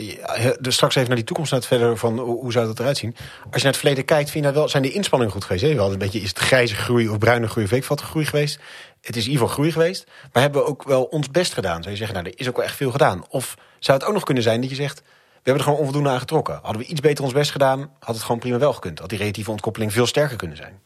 dus 0.61 0.75
straks 0.75 0.95
even 0.95 1.09
naar 1.09 1.17
die 1.17 1.27
toekomst 1.27 1.53
naar 1.53 1.63
verder 1.63 1.97
van 1.97 2.19
hoe 2.19 2.53
zou 2.53 2.67
dat 2.67 2.79
eruit 2.79 2.97
zien. 2.97 3.15
Als 3.17 3.29
je 3.43 3.63
naar 3.63 3.73
het 3.73 3.77
verleden 3.77 4.05
kijkt, 4.05 4.31
vind 4.31 4.45
je 4.45 4.53
wel, 4.53 4.69
zijn 4.69 4.83
die 4.83 4.93
inspanningen 4.93 5.33
goed 5.33 5.45
geweest? 5.45 5.65
Hè? 5.65 5.75
Wel 5.75 5.93
een 5.93 5.99
beetje, 5.99 6.21
is 6.21 6.29
het 6.29 6.39
grijze 6.39 6.75
groei 6.75 7.09
of 7.09 7.19
bruine 7.19 7.49
groei 7.49 7.65
of 7.65 7.71
weet 7.71 7.83
ik 7.83 7.89
wat 7.89 8.01
groei 8.01 8.25
geweest? 8.25 8.59
Het 9.03 9.17
is 9.17 9.27
geval 9.27 9.47
groei 9.47 9.73
geweest. 9.73 10.07
Maar 10.33 10.43
hebben 10.43 10.63
we 10.63 10.69
ook 10.69 10.83
wel 10.83 11.05
ons 11.05 11.31
best 11.31 11.53
gedaan? 11.53 11.81
Zou 11.81 11.91
je 11.91 11.97
zeggen, 11.97 12.17
nou, 12.17 12.29
er 12.29 12.41
is 12.41 12.49
ook 12.49 12.57
wel 12.57 12.65
echt 12.65 12.77
veel 12.77 12.91
gedaan. 12.91 13.25
Of 13.29 13.57
zou 13.79 13.99
het 13.99 14.07
ook 14.07 14.15
nog 14.15 14.23
kunnen 14.23 14.43
zijn 14.43 14.61
dat 14.61 14.71
je 14.71 14.77
zegt, 14.77 14.99
we 14.99 15.51
hebben 15.51 15.55
er 15.55 15.63
gewoon 15.63 15.79
onvoldoende 15.79 16.11
aan 16.11 16.19
getrokken. 16.19 16.59
Hadden 16.63 16.83
we 16.83 16.89
iets 16.89 17.01
beter 17.01 17.25
ons 17.25 17.33
best 17.33 17.51
gedaan, 17.51 17.91
had 17.99 18.15
het 18.15 18.25
gewoon 18.25 18.41
prima 18.41 18.59
wel 18.59 18.73
gekund. 18.73 18.99
Had 18.99 19.09
die 19.09 19.19
relatieve 19.19 19.51
ontkoppeling 19.51 19.93
veel 19.93 20.07
sterker 20.07 20.37
kunnen 20.37 20.57
zijn. 20.57 20.81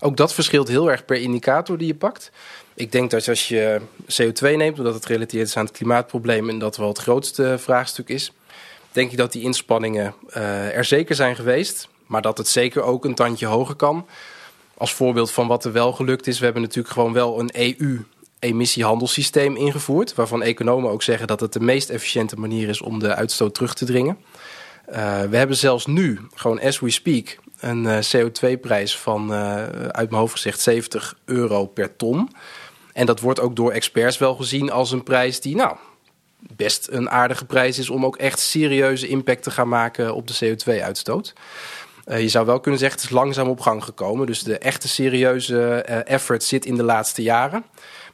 Ook 0.00 0.16
dat 0.16 0.34
verschilt 0.34 0.68
heel 0.68 0.90
erg 0.90 1.04
per 1.04 1.16
indicator 1.16 1.78
die 1.78 1.86
je 1.86 1.94
pakt. 1.94 2.30
Ik 2.74 2.92
denk 2.92 3.10
dat 3.10 3.28
als 3.28 3.48
je 3.48 3.80
CO2 4.06 4.56
neemt, 4.56 4.78
omdat 4.78 4.94
het 4.94 5.06
gerelateerd 5.06 5.48
is 5.48 5.56
aan 5.56 5.64
het 5.64 5.76
klimaatprobleem 5.76 6.48
en 6.48 6.58
dat 6.58 6.76
wel 6.76 6.88
het 6.88 6.98
grootste 6.98 7.58
vraagstuk 7.58 8.08
is, 8.08 8.32
denk 8.92 9.10
ik 9.10 9.16
dat 9.16 9.32
die 9.32 9.42
inspanningen 9.42 10.14
uh, 10.36 10.76
er 10.76 10.84
zeker 10.84 11.14
zijn 11.14 11.36
geweest, 11.36 11.88
maar 12.06 12.22
dat 12.22 12.38
het 12.38 12.48
zeker 12.48 12.82
ook 12.82 13.04
een 13.04 13.14
tandje 13.14 13.46
hoger 13.46 13.74
kan. 13.74 14.06
Als 14.80 14.94
voorbeeld 14.94 15.30
van 15.30 15.46
wat 15.46 15.64
er 15.64 15.72
wel 15.72 15.92
gelukt 15.92 16.26
is, 16.26 16.38
we 16.38 16.44
hebben 16.44 16.62
natuurlijk 16.62 16.94
gewoon 16.94 17.12
wel 17.12 17.40
een 17.40 17.50
EU 17.78 18.04
emissiehandelssysteem 18.38 19.56
ingevoerd, 19.56 20.14
waarvan 20.14 20.42
economen 20.42 20.90
ook 20.90 21.02
zeggen 21.02 21.26
dat 21.26 21.40
het 21.40 21.52
de 21.52 21.60
meest 21.60 21.90
efficiënte 21.90 22.36
manier 22.36 22.68
is 22.68 22.80
om 22.80 22.98
de 22.98 23.14
uitstoot 23.14 23.54
terug 23.54 23.74
te 23.74 23.84
dringen. 23.84 24.18
Uh, 24.88 25.22
we 25.22 25.36
hebben 25.36 25.56
zelfs 25.56 25.86
nu, 25.86 26.20
gewoon 26.34 26.60
as 26.60 26.80
we 26.80 26.90
speak, 26.90 27.38
een 27.58 27.84
uh, 27.84 27.98
CO2-prijs 27.98 28.98
van, 28.98 29.32
uh, 29.32 29.64
uit 29.88 30.10
mijn 30.10 30.20
hoofd 30.20 30.32
gezegd, 30.32 30.60
70 30.60 31.18
euro 31.24 31.66
per 31.66 31.96
ton. 31.96 32.30
En 32.92 33.06
dat 33.06 33.20
wordt 33.20 33.40
ook 33.40 33.56
door 33.56 33.72
experts 33.72 34.18
wel 34.18 34.34
gezien 34.34 34.70
als 34.70 34.92
een 34.92 35.02
prijs 35.02 35.40
die, 35.40 35.56
nou, 35.56 35.76
best 36.56 36.88
een 36.90 37.10
aardige 37.10 37.44
prijs 37.44 37.78
is 37.78 37.90
om 37.90 38.04
ook 38.04 38.16
echt 38.16 38.38
serieuze 38.38 39.08
impact 39.08 39.42
te 39.42 39.50
gaan 39.50 39.68
maken 39.68 40.14
op 40.14 40.26
de 40.26 40.56
CO2-uitstoot. 40.56 41.34
Uh, 42.10 42.20
je 42.20 42.28
zou 42.28 42.46
wel 42.46 42.60
kunnen 42.60 42.80
zeggen, 42.80 42.98
het 43.00 43.08
is 43.10 43.14
langzaam 43.16 43.48
op 43.48 43.60
gang 43.60 43.84
gekomen. 43.84 44.26
Dus 44.26 44.42
de 44.42 44.58
echte 44.58 44.88
serieuze 44.88 45.86
uh, 45.88 45.96
effort 46.12 46.42
zit 46.44 46.64
in 46.66 46.74
de 46.76 46.82
laatste 46.82 47.22
jaren. 47.22 47.64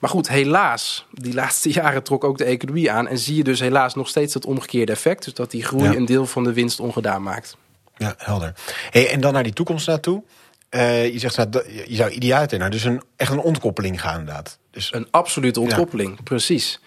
Maar 0.00 0.10
goed, 0.10 0.28
helaas, 0.28 1.06
die 1.12 1.34
laatste 1.42 1.70
jaren 1.72 2.02
trok 2.02 2.24
ook 2.24 2.38
de 2.38 2.44
economie 2.44 2.90
aan. 2.90 3.08
En 3.08 3.18
zie 3.18 3.36
je 3.36 3.44
dus 3.44 3.60
helaas 3.60 3.94
nog 3.94 4.08
steeds 4.08 4.32
dat 4.32 4.44
omgekeerde 4.46 4.92
effect. 4.92 5.24
Dus 5.24 5.34
dat 5.34 5.50
die 5.50 5.64
groei 5.64 5.84
Ja. 5.90 5.94
een 5.96 6.04
deel 6.04 6.26
van 6.26 6.44
de 6.44 6.52
winst 6.52 6.80
ongedaan 6.80 7.22
maakt. 7.22 7.56
Ja, 7.96 8.14
helder. 8.18 8.52
Hey, 8.90 9.10
en 9.10 9.20
dan 9.20 9.32
naar 9.32 9.42
die 9.42 9.52
toekomst 9.52 9.86
naartoe. 9.86 10.22
Eh, 10.68 11.12
je 11.12 11.18
zegt, 11.18 11.36
nou, 11.36 11.48
dat- 11.48 11.64
je 11.86 11.94
zou 11.94 12.10
ideaal 12.10 12.46
naar 12.58 12.70
dus 12.70 12.84
een, 12.84 13.02
echt 13.16 13.32
een 13.32 13.38
ontkoppeling 13.38 14.00
gaan 14.00 14.18
inderdaad. 14.18 14.58
Dus 14.70 14.92
Een 14.94 15.06
absolute 15.10 15.60
ontkoppeling, 15.60 16.22
precies. 16.22 16.80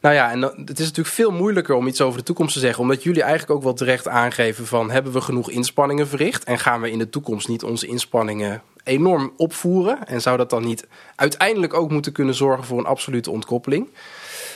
Nou 0.00 0.14
ja, 0.14 0.30
en 0.30 0.42
het 0.42 0.78
is 0.78 0.86
natuurlijk 0.86 1.14
veel 1.14 1.30
moeilijker 1.30 1.74
om 1.74 1.86
iets 1.86 2.00
over 2.00 2.18
de 2.18 2.24
toekomst 2.24 2.52
te 2.52 2.60
zeggen, 2.60 2.82
omdat 2.82 3.02
jullie 3.02 3.22
eigenlijk 3.22 3.52
ook 3.52 3.62
wel 3.62 3.74
terecht 3.74 4.08
aangeven 4.08 4.66
van 4.66 4.90
hebben 4.90 5.12
we 5.12 5.20
genoeg 5.20 5.50
inspanningen 5.50 6.08
verricht 6.08 6.44
en 6.44 6.58
gaan 6.58 6.80
we 6.80 6.90
in 6.90 6.98
de 6.98 7.10
toekomst 7.10 7.48
niet 7.48 7.62
onze 7.62 7.86
inspanningen 7.86 8.62
enorm 8.84 9.32
opvoeren 9.36 10.06
en 10.06 10.20
zou 10.20 10.36
dat 10.36 10.50
dan 10.50 10.64
niet 10.64 10.86
uiteindelijk 11.16 11.74
ook 11.74 11.90
moeten 11.90 12.12
kunnen 12.12 12.34
zorgen 12.34 12.64
voor 12.64 12.78
een 12.78 12.86
absolute 12.86 13.30
ontkoppeling? 13.30 13.88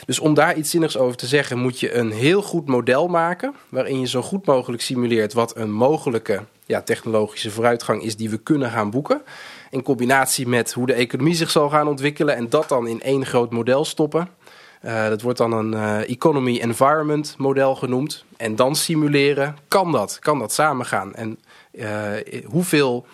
Dus 0.07 0.19
om 0.19 0.35
daar 0.35 0.57
iets 0.57 0.71
zinnigs 0.71 0.97
over 0.97 1.17
te 1.17 1.27
zeggen, 1.27 1.59
moet 1.59 1.81
je 1.81 1.95
een 1.95 2.13
heel 2.13 2.43
goed 2.43 2.67
model 2.67 3.09
maken. 3.09 3.55
Waarin 3.69 4.01
je 4.01 4.07
zo 4.07 4.23
goed 4.23 4.47
mogelijk 4.47 4.83
simuleert 4.83 5.33
wat 5.33 5.57
een 5.57 5.73
mogelijke 5.73 6.43
ja, 6.67 6.83
technologische 6.83 7.51
vooruitgang 7.51 8.03
is 8.03 8.17
die 8.17 8.31
we 8.31 8.39
kunnen 8.39 8.71
gaan 8.71 8.91
boeken. 8.91 9.23
In 9.71 9.83
combinatie 9.83 10.49
met 10.49 10.73
hoe 10.73 10.87
de 10.87 10.93
economie 10.93 11.35
zich 11.35 11.51
zal 11.51 11.69
gaan 11.69 11.89
ontwikkelen. 11.89 12.37
En 12.37 12.49
dat 12.49 12.69
dan 12.69 12.87
in 12.87 13.03
één 13.03 13.27
groot 13.27 13.53
model 13.53 13.85
stoppen. 13.85 14.29
Eh, 14.85 15.09
dat 15.09 15.23
wordt 15.23 15.39
dan 15.39 15.53
een 15.53 15.75
eh, 15.75 16.11
economy 16.11 16.59
environment 16.59 17.35
model 17.39 17.75
genoemd. 17.75 18.25
En 18.37 18.57
dan 18.57 18.77
simuleren, 18.77 19.57
kan 19.69 19.93
dat? 19.93 20.19
Kan 20.19 20.39
dat 20.39 20.53
samengaan? 20.53 21.15
En 21.15 21.39
eh, 21.73 22.45
hoeveel 22.45 23.07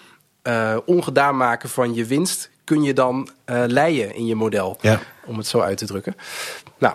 ongedaan 0.85 1.37
maken 1.37 1.69
van 1.69 1.95
je 1.95 2.05
winst 2.05 2.51
kun 2.65 2.83
je 2.83 2.93
dan 2.93 3.29
leien 3.67 4.15
in 4.15 4.27
je 4.27 4.35
model? 4.35 4.77
ja, 4.81 5.01
om 5.27 5.37
het 5.37 5.47
zo 5.47 5.61
uit 5.61 5.79
te 5.79 5.87
drukken. 5.87 6.17
Nou, 6.79 6.95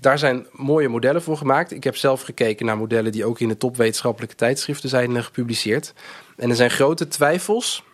daar 0.00 0.18
zijn 0.18 0.46
mooie 0.52 0.88
modellen 0.88 1.22
voor 1.22 1.36
gemaakt. 1.36 1.72
Ik 1.72 1.84
heb 1.84 1.96
zelf 1.96 2.22
gekeken 2.22 2.66
naar 2.66 2.76
modellen 2.76 3.12
die 3.12 3.24
ook 3.24 3.40
in 3.40 3.48
de 3.48 3.56
topwetenschappelijke 3.56 4.34
tijdschriften 4.34 4.88
zijn 4.88 5.24
gepubliceerd. 5.24 5.92
En 6.36 6.50
er 6.50 6.56
zijn 6.56 6.70
grote 6.70 7.08
twijfels 7.08 7.84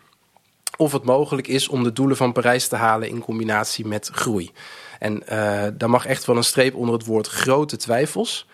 of 0.83 0.93
het 0.93 1.05
mogelijk 1.05 1.49
is 1.49 1.69
om 1.69 1.83
de 1.83 1.93
doelen 1.93 2.17
van 2.17 2.33
Parijs 2.33 2.69
te 2.69 2.77
halen 2.77 3.09
in 3.09 3.21
combinatie 3.21 3.87
met 3.87 4.11
groei. 4.13 4.51
En 4.99 5.27
eh, 5.27 5.67
daar 5.75 5.91
mag 5.91 6.07
echt 6.07 6.25
wel 6.25 6.37
een 6.37 6.45
streep 6.45 6.75
onder 6.75 6.95
het 6.95 7.07
woord 7.07 7.27
grote 7.27 7.77
twijfels. 7.77 8.47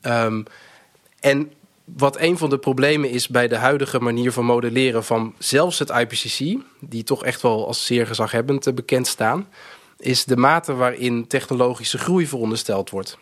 Ehm, 0.00 0.42
en 1.20 1.52
wat 1.84 2.20
een 2.20 2.38
van 2.38 2.50
de 2.50 2.58
problemen 2.58 3.10
is 3.10 3.28
bij 3.28 3.48
de 3.48 3.56
huidige 3.56 4.00
manier 4.00 4.32
van 4.32 4.44
modelleren 4.44 5.04
van 5.04 5.34
zelfs 5.38 5.78
het 5.78 5.90
IPCC, 5.90 6.58
die 6.80 7.02
toch 7.02 7.24
echt 7.24 7.42
wel 7.42 7.66
als 7.66 7.86
zeer 7.86 8.06
gezaghebbend 8.06 8.66
eh, 8.66 8.74
bekend 8.74 9.06
staan, 9.06 9.48
is 9.98 10.24
de 10.24 10.36
mate 10.36 10.74
waarin 10.74 11.26
technologische 11.26 11.98
groei 11.98 12.26
verondersteld 12.26 12.90
wordt. 12.90 13.18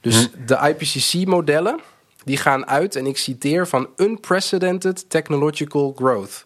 Dus 0.00 0.28
de 0.46 0.74
IPCC-modellen 0.78 1.80
die 2.24 2.36
gaan 2.36 2.66
uit, 2.66 2.96
en 2.96 3.06
ik 3.06 3.16
citeer, 3.16 3.68
van 3.68 3.88
unprecedented 3.96 5.10
technological 5.10 5.92
growth. 5.96 6.44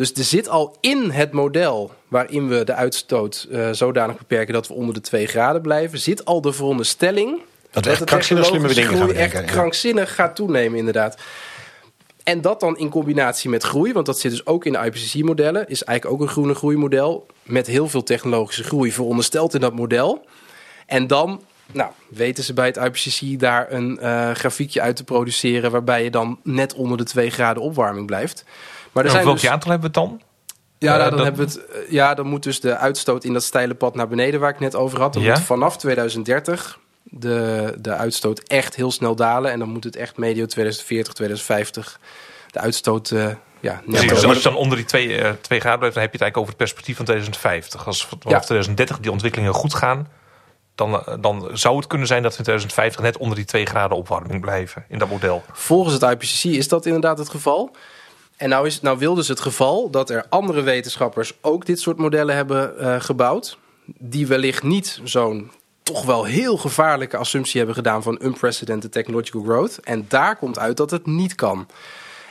Dus 0.00 0.12
er 0.12 0.24
zit 0.24 0.48
al 0.48 0.76
in 0.80 1.10
het 1.10 1.32
model 1.32 1.92
waarin 2.08 2.48
we 2.48 2.64
de 2.64 2.74
uitstoot 2.74 3.46
eh, 3.50 3.70
zodanig 3.70 4.18
beperken 4.18 4.54
dat 4.54 4.68
we 4.68 4.74
onder 4.74 4.94
de 4.94 5.00
2 5.00 5.26
graden 5.26 5.62
blijven, 5.62 5.98
zit 5.98 6.24
al 6.24 6.40
de 6.40 6.52
veronderstelling 6.52 7.40
dat 7.70 7.86
echt 7.86 7.98
de 7.98 8.04
krankzinnig 8.04 8.46
slimme 8.46 8.68
dingen 8.68 8.82
gaan 8.82 9.06
bedenken. 9.06 9.22
echt 9.22 9.32
ja. 9.32 9.52
krankzinnig 9.52 10.14
gaat 10.14 10.36
toenemen, 10.36 10.78
inderdaad. 10.78 11.20
En 12.22 12.40
dat 12.40 12.60
dan 12.60 12.78
in 12.78 12.88
combinatie 12.88 13.50
met 13.50 13.62
groei, 13.62 13.92
want 13.92 14.06
dat 14.06 14.18
zit 14.18 14.30
dus 14.30 14.46
ook 14.46 14.64
in 14.64 14.72
de 14.72 14.78
IPCC-modellen, 14.78 15.68
is 15.68 15.84
eigenlijk 15.84 16.20
ook 16.20 16.26
een 16.26 16.32
groene 16.32 16.54
groeimodel 16.54 17.26
met 17.42 17.66
heel 17.66 17.88
veel 17.88 18.02
technologische 18.02 18.64
groei 18.64 18.92
verondersteld 18.92 19.54
in 19.54 19.60
dat 19.60 19.74
model. 19.74 20.24
En 20.86 21.06
dan, 21.06 21.42
nou, 21.72 21.90
weten 22.08 22.44
ze 22.44 22.52
bij 22.52 22.66
het 22.66 22.76
IPCC 22.76 23.40
daar 23.40 23.72
een 23.72 23.98
eh, 23.98 24.30
grafiekje 24.30 24.80
uit 24.80 24.96
te 24.96 25.04
produceren 25.04 25.70
waarbij 25.70 26.04
je 26.04 26.10
dan 26.10 26.38
net 26.42 26.74
onder 26.74 26.98
de 26.98 27.04
2 27.04 27.30
graden 27.30 27.62
opwarming 27.62 28.06
blijft. 28.06 28.44
Maar 28.92 29.04
er 29.04 29.10
zijn 29.10 29.24
welk 29.24 29.36
dus, 29.36 29.44
jaartal 29.48 29.70
hebben 29.70 29.92
we 29.92 29.98
het 30.00 30.08
dan? 30.08 30.20
ja, 30.78 30.96
nou, 30.96 31.02
Eh, 31.02 31.08
dan 31.08 31.16
dat- 31.16 31.26
hebben 31.26 31.46
we 31.46 31.52
het, 31.52 31.86
eh, 31.86 31.92
ja, 31.92 32.14
dan 32.14 32.26
moet 32.26 32.42
dus 32.42 32.60
de 32.60 32.76
uitstoot 32.76 33.24
in 33.24 33.32
dat 33.32 33.42
steile 33.42 33.74
pad 33.74 33.94
naar 33.94 34.08
beneden 34.08 34.40
waar 34.40 34.50
ik 34.50 34.60
net 34.60 34.74
over 34.74 35.00
had. 35.00 35.12
Dan 35.12 35.22
Ja? 35.22 35.32
moet 35.34 35.42
vanaf 35.42 35.76
2030 35.76 36.78
de, 37.02 37.74
de 37.80 37.92
uitstoot 37.94 38.38
echt 38.38 38.74
heel 38.76 38.90
snel 38.90 39.14
dalen. 39.16 39.50
En 39.52 39.58
dan 39.58 39.68
moet 39.68 39.84
het 39.84 39.96
echt 39.96 40.16
medio 40.16 40.46
2040, 40.46 41.12
2050 41.12 42.00
de 42.50 42.58
uitstoot 42.58 43.10
eh 43.10 43.26
ja, 43.60 43.80
dus 43.86 44.24
als 44.24 44.36
je 44.36 44.42
dan 44.42 44.56
onder 44.56 44.76
die 44.76 44.86
2 44.86 45.14
eh, 45.16 45.30
twee 45.40 45.60
graden 45.60 45.78
blijft, 45.78 45.94
dan 45.96 46.04
heb 46.04 46.12
je 46.12 46.18
het 46.18 46.32
eigenlijk 46.32 46.36
over 46.36 46.48
het 46.48 46.56
perspectief 46.56 46.96
van 46.96 47.04
2050. 47.04 47.86
Als 47.86 48.06
vanaf 48.06 48.22
Ja. 48.32 48.38
2030 48.38 49.00
die 49.00 49.10
ontwikkelingen 49.10 49.54
goed 49.54 49.74
gaan, 49.74 50.08
dan, 50.74 50.94
eh, 51.06 51.14
dan 51.20 51.48
zou 51.52 51.76
het 51.76 51.86
kunnen 51.86 52.06
zijn 52.06 52.22
dat 52.22 52.32
we 52.32 52.38
in 52.38 52.44
2050 52.44 53.02
net 53.02 53.16
onder 53.16 53.36
die 53.36 53.44
2 53.44 53.66
graden 53.66 53.96
opwarming 53.96 54.40
blijven 54.40 54.84
in 54.88 54.98
dat 54.98 55.08
model. 55.08 55.42
Volgens 55.52 55.94
het 55.94 56.02
IPCC 56.02 56.44
is 56.44 56.68
dat 56.68 56.86
inderdaad 56.86 57.18
het 57.18 57.28
geval. 57.28 57.76
En 58.40 58.48
nou, 58.48 58.66
is, 58.66 58.80
nou 58.80 58.98
wil 58.98 59.14
dus 59.14 59.28
het 59.28 59.40
geval 59.40 59.90
dat 59.90 60.10
er 60.10 60.26
andere 60.28 60.62
wetenschappers 60.62 61.32
ook 61.40 61.66
dit 61.66 61.80
soort 61.80 61.98
modellen 61.98 62.34
hebben 62.34 62.78
eh, 62.78 63.00
gebouwd. 63.00 63.58
Die 63.84 64.26
wellicht 64.26 64.62
niet 64.62 65.00
zo'n 65.04 65.50
toch 65.82 66.04
wel 66.04 66.24
heel 66.24 66.56
gevaarlijke 66.56 67.16
assumptie 67.16 67.58
hebben 67.58 67.76
gedaan 67.76 68.02
van 68.02 68.20
unprecedented 68.22 68.92
technological 68.92 69.42
growth. 69.42 69.80
En 69.80 70.04
daar 70.08 70.36
komt 70.36 70.58
uit 70.58 70.76
dat 70.76 70.90
het 70.90 71.06
niet 71.06 71.34
kan. 71.34 71.66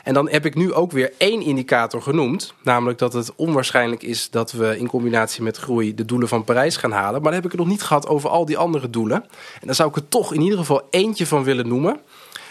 En 0.04 0.14
dan 0.14 0.28
heb 0.28 0.46
ik 0.46 0.54
nu 0.54 0.72
ook 0.72 0.92
weer 0.92 1.12
één 1.18 1.42
indicator 1.42 2.02
genoemd. 2.02 2.54
Namelijk 2.62 2.98
dat 2.98 3.12
het 3.12 3.34
onwaarschijnlijk 3.34 4.02
is 4.02 4.30
dat 4.30 4.52
we 4.52 4.78
in 4.78 4.86
combinatie 4.86 5.42
met 5.42 5.56
groei 5.56 5.94
de 5.94 6.04
doelen 6.04 6.28
van 6.28 6.44
Parijs 6.44 6.76
gaan 6.76 6.92
halen. 6.92 7.22
Maar 7.22 7.32
dan 7.32 7.42
heb 7.42 7.44
ik 7.44 7.50
het 7.50 7.60
nog 7.60 7.68
niet 7.68 7.82
gehad 7.82 8.06
over 8.06 8.30
al 8.30 8.44
die 8.44 8.58
andere 8.58 8.90
doelen. 8.90 9.24
En 9.60 9.66
daar 9.66 9.74
zou 9.74 9.88
ik 9.88 9.96
er 9.96 10.08
toch 10.08 10.34
in 10.34 10.40
ieder 10.40 10.58
geval 10.58 10.86
eentje 10.90 11.26
van 11.26 11.44
willen 11.44 11.68
noemen. 11.68 12.00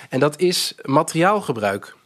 En 0.09 0.19
dat 0.19 0.39
is 0.39 0.75
materiaalgebruik. 0.83 1.97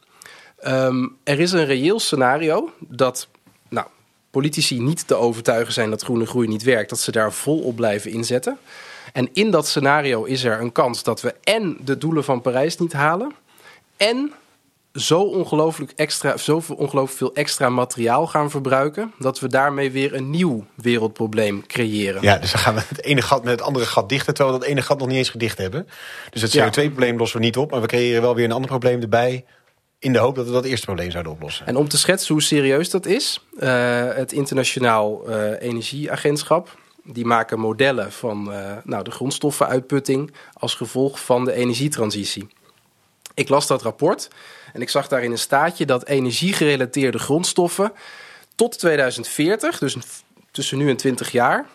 Ehm, 0.63 1.07
er 1.23 1.39
is 1.39 1.51
een 1.51 1.65
reëel 1.65 1.99
scenario 1.99 2.73
dat 2.79 3.27
nou, 3.69 3.87
politici 4.31 4.79
niet 4.79 5.07
te 5.07 5.15
overtuigen 5.15 5.73
zijn 5.73 5.89
dat 5.89 6.03
groene 6.03 6.25
groei 6.25 6.47
niet 6.47 6.63
werkt, 6.63 6.89
dat 6.89 6.99
ze 6.99 7.11
daar 7.11 7.33
volop 7.33 7.75
blijven 7.75 8.11
inzetten. 8.11 8.57
En 9.13 9.29
in 9.33 9.51
dat 9.51 9.67
scenario 9.67 10.23
is 10.23 10.43
er 10.43 10.61
een 10.61 10.71
kans 10.71 11.03
dat 11.03 11.21
we 11.21 11.35
en 11.43 11.77
de 11.81 11.97
doelen 11.97 12.23
van 12.23 12.41
Parijs 12.41 12.77
niet 12.77 12.93
halen, 12.93 13.31
en 13.97 14.31
zo 14.93 15.21
ongelooflijk 15.21 15.93
extra, 15.95 16.37
zoveel 16.37 16.75
ongelooflijk 16.75 17.17
veel 17.17 17.33
extra 17.33 17.69
materiaal 17.69 18.27
gaan 18.27 18.49
verbruiken, 18.49 19.13
dat 19.19 19.39
we 19.39 19.47
daarmee 19.47 19.91
weer 19.91 20.13
een 20.13 20.29
nieuw 20.29 20.65
wereldprobleem 20.75 21.67
creëren. 21.67 22.21
Ja, 22.21 22.37
dus 22.37 22.51
dan 22.51 22.61
gaan 22.61 22.75
we 22.75 22.81
het 22.87 23.03
ene 23.03 23.21
gat 23.21 23.43
met 23.43 23.51
het 23.51 23.61
andere 23.61 23.85
gat 23.85 24.09
dichten, 24.09 24.33
terwijl 24.33 24.55
we 24.55 24.61
dat 24.63 24.71
ene 24.71 24.81
gat 24.81 24.99
nog 24.99 25.07
niet 25.07 25.17
eens 25.17 25.29
gedicht 25.29 25.57
hebben. 25.57 25.87
Dus 26.29 26.41
het 26.41 26.51
Ja. 26.51 26.67
CO2-probleem 26.69 27.17
lossen 27.17 27.39
we 27.39 27.45
niet 27.45 27.57
op, 27.57 27.71
maar 27.71 27.81
we 27.81 27.87
creëren 27.87 28.21
wel 28.21 28.35
weer 28.35 28.45
een 28.45 28.51
ander 28.51 28.69
probleem 28.69 29.01
erbij. 29.01 29.45
In 30.03 30.13
de 30.13 30.19
hoop 30.19 30.35
dat 30.35 30.45
we 30.45 30.51
dat 30.51 30.65
eerste 30.65 30.85
probleem 30.85 31.11
zouden 31.11 31.31
oplossen. 31.31 31.67
En 31.67 31.75
om 31.75 31.87
te 31.87 31.97
schetsen 31.97 32.33
hoe 32.33 32.43
serieus 32.43 32.89
dat 32.89 33.05
is, 33.05 33.43
eh, 33.59 34.13
het 34.13 34.31
Internationaal 34.31 35.27
eh, 35.27 35.61
Energieagentschap. 35.61 36.77
Die 37.03 37.25
maken 37.25 37.59
modellen 37.59 38.11
van 38.11 38.53
eh, 38.53 38.77
nou, 38.83 39.03
de 39.03 39.11
grondstoffenuitputting 39.11 40.33
als 40.53 40.75
gevolg 40.75 41.19
van 41.23 41.45
de 41.45 41.53
energietransitie. 41.53 42.47
Ik 43.33 43.49
las 43.49 43.67
dat 43.67 43.81
rapport 43.81 44.27
en 44.73 44.81
ik 44.81 44.89
zag 44.89 45.07
daarin 45.07 45.31
een 45.31 45.37
staatje 45.37 45.85
dat 45.85 46.05
energiegerelateerde 46.05 47.19
grondstoffen 47.19 47.91
tot 48.55 48.79
2040, 48.79 49.79
dus 49.79 49.97
tussen 50.51 50.77
nu 50.77 50.89
en 50.89 50.97
20 50.97 51.31
jaar, 51.31 51.65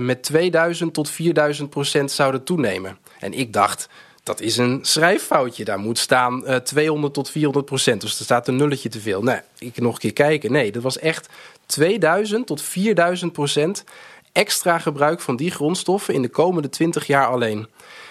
met 0.00 0.22
2000 0.22 0.94
tot 0.94 1.10
4000 1.10 1.70
procent 1.70 2.10
zouden 2.10 2.44
toenemen. 2.44 2.98
En 3.18 3.32
ik 3.32 3.52
dacht, 3.52 3.88
dat 4.28 4.40
is 4.40 4.56
een 4.56 4.78
schrijffoutje. 4.82 5.64
Daar 5.64 5.78
moet 5.78 5.98
staan 5.98 6.46
eh 6.46 6.56
200 6.56 7.14
tot 7.14 7.30
400 7.30 7.66
procent. 7.66 8.00
Dus 8.00 8.18
er 8.18 8.24
staat 8.24 8.48
een 8.48 8.56
nulletje 8.56 8.88
te 8.88 9.00
veel. 9.00 9.22
Nee, 9.22 9.40
ik 9.58 9.80
nog 9.80 9.92
een 9.92 9.98
keer 9.98 10.12
kijken. 10.12 10.52
Nee, 10.52 10.72
dat 10.72 10.82
was 10.82 10.98
echt 10.98 11.28
2000 11.66 12.46
tot 12.46 12.62
4000 12.62 13.32
procent 13.32 13.84
extra 14.32 14.78
gebruik 14.78 15.20
van 15.20 15.36
die 15.36 15.50
grondstoffen 15.50 16.14
in 16.14 16.22
de 16.22 16.28
komende 16.28 16.68
20 16.68 17.06
jaar 17.06 17.26
alleen. 17.26 17.66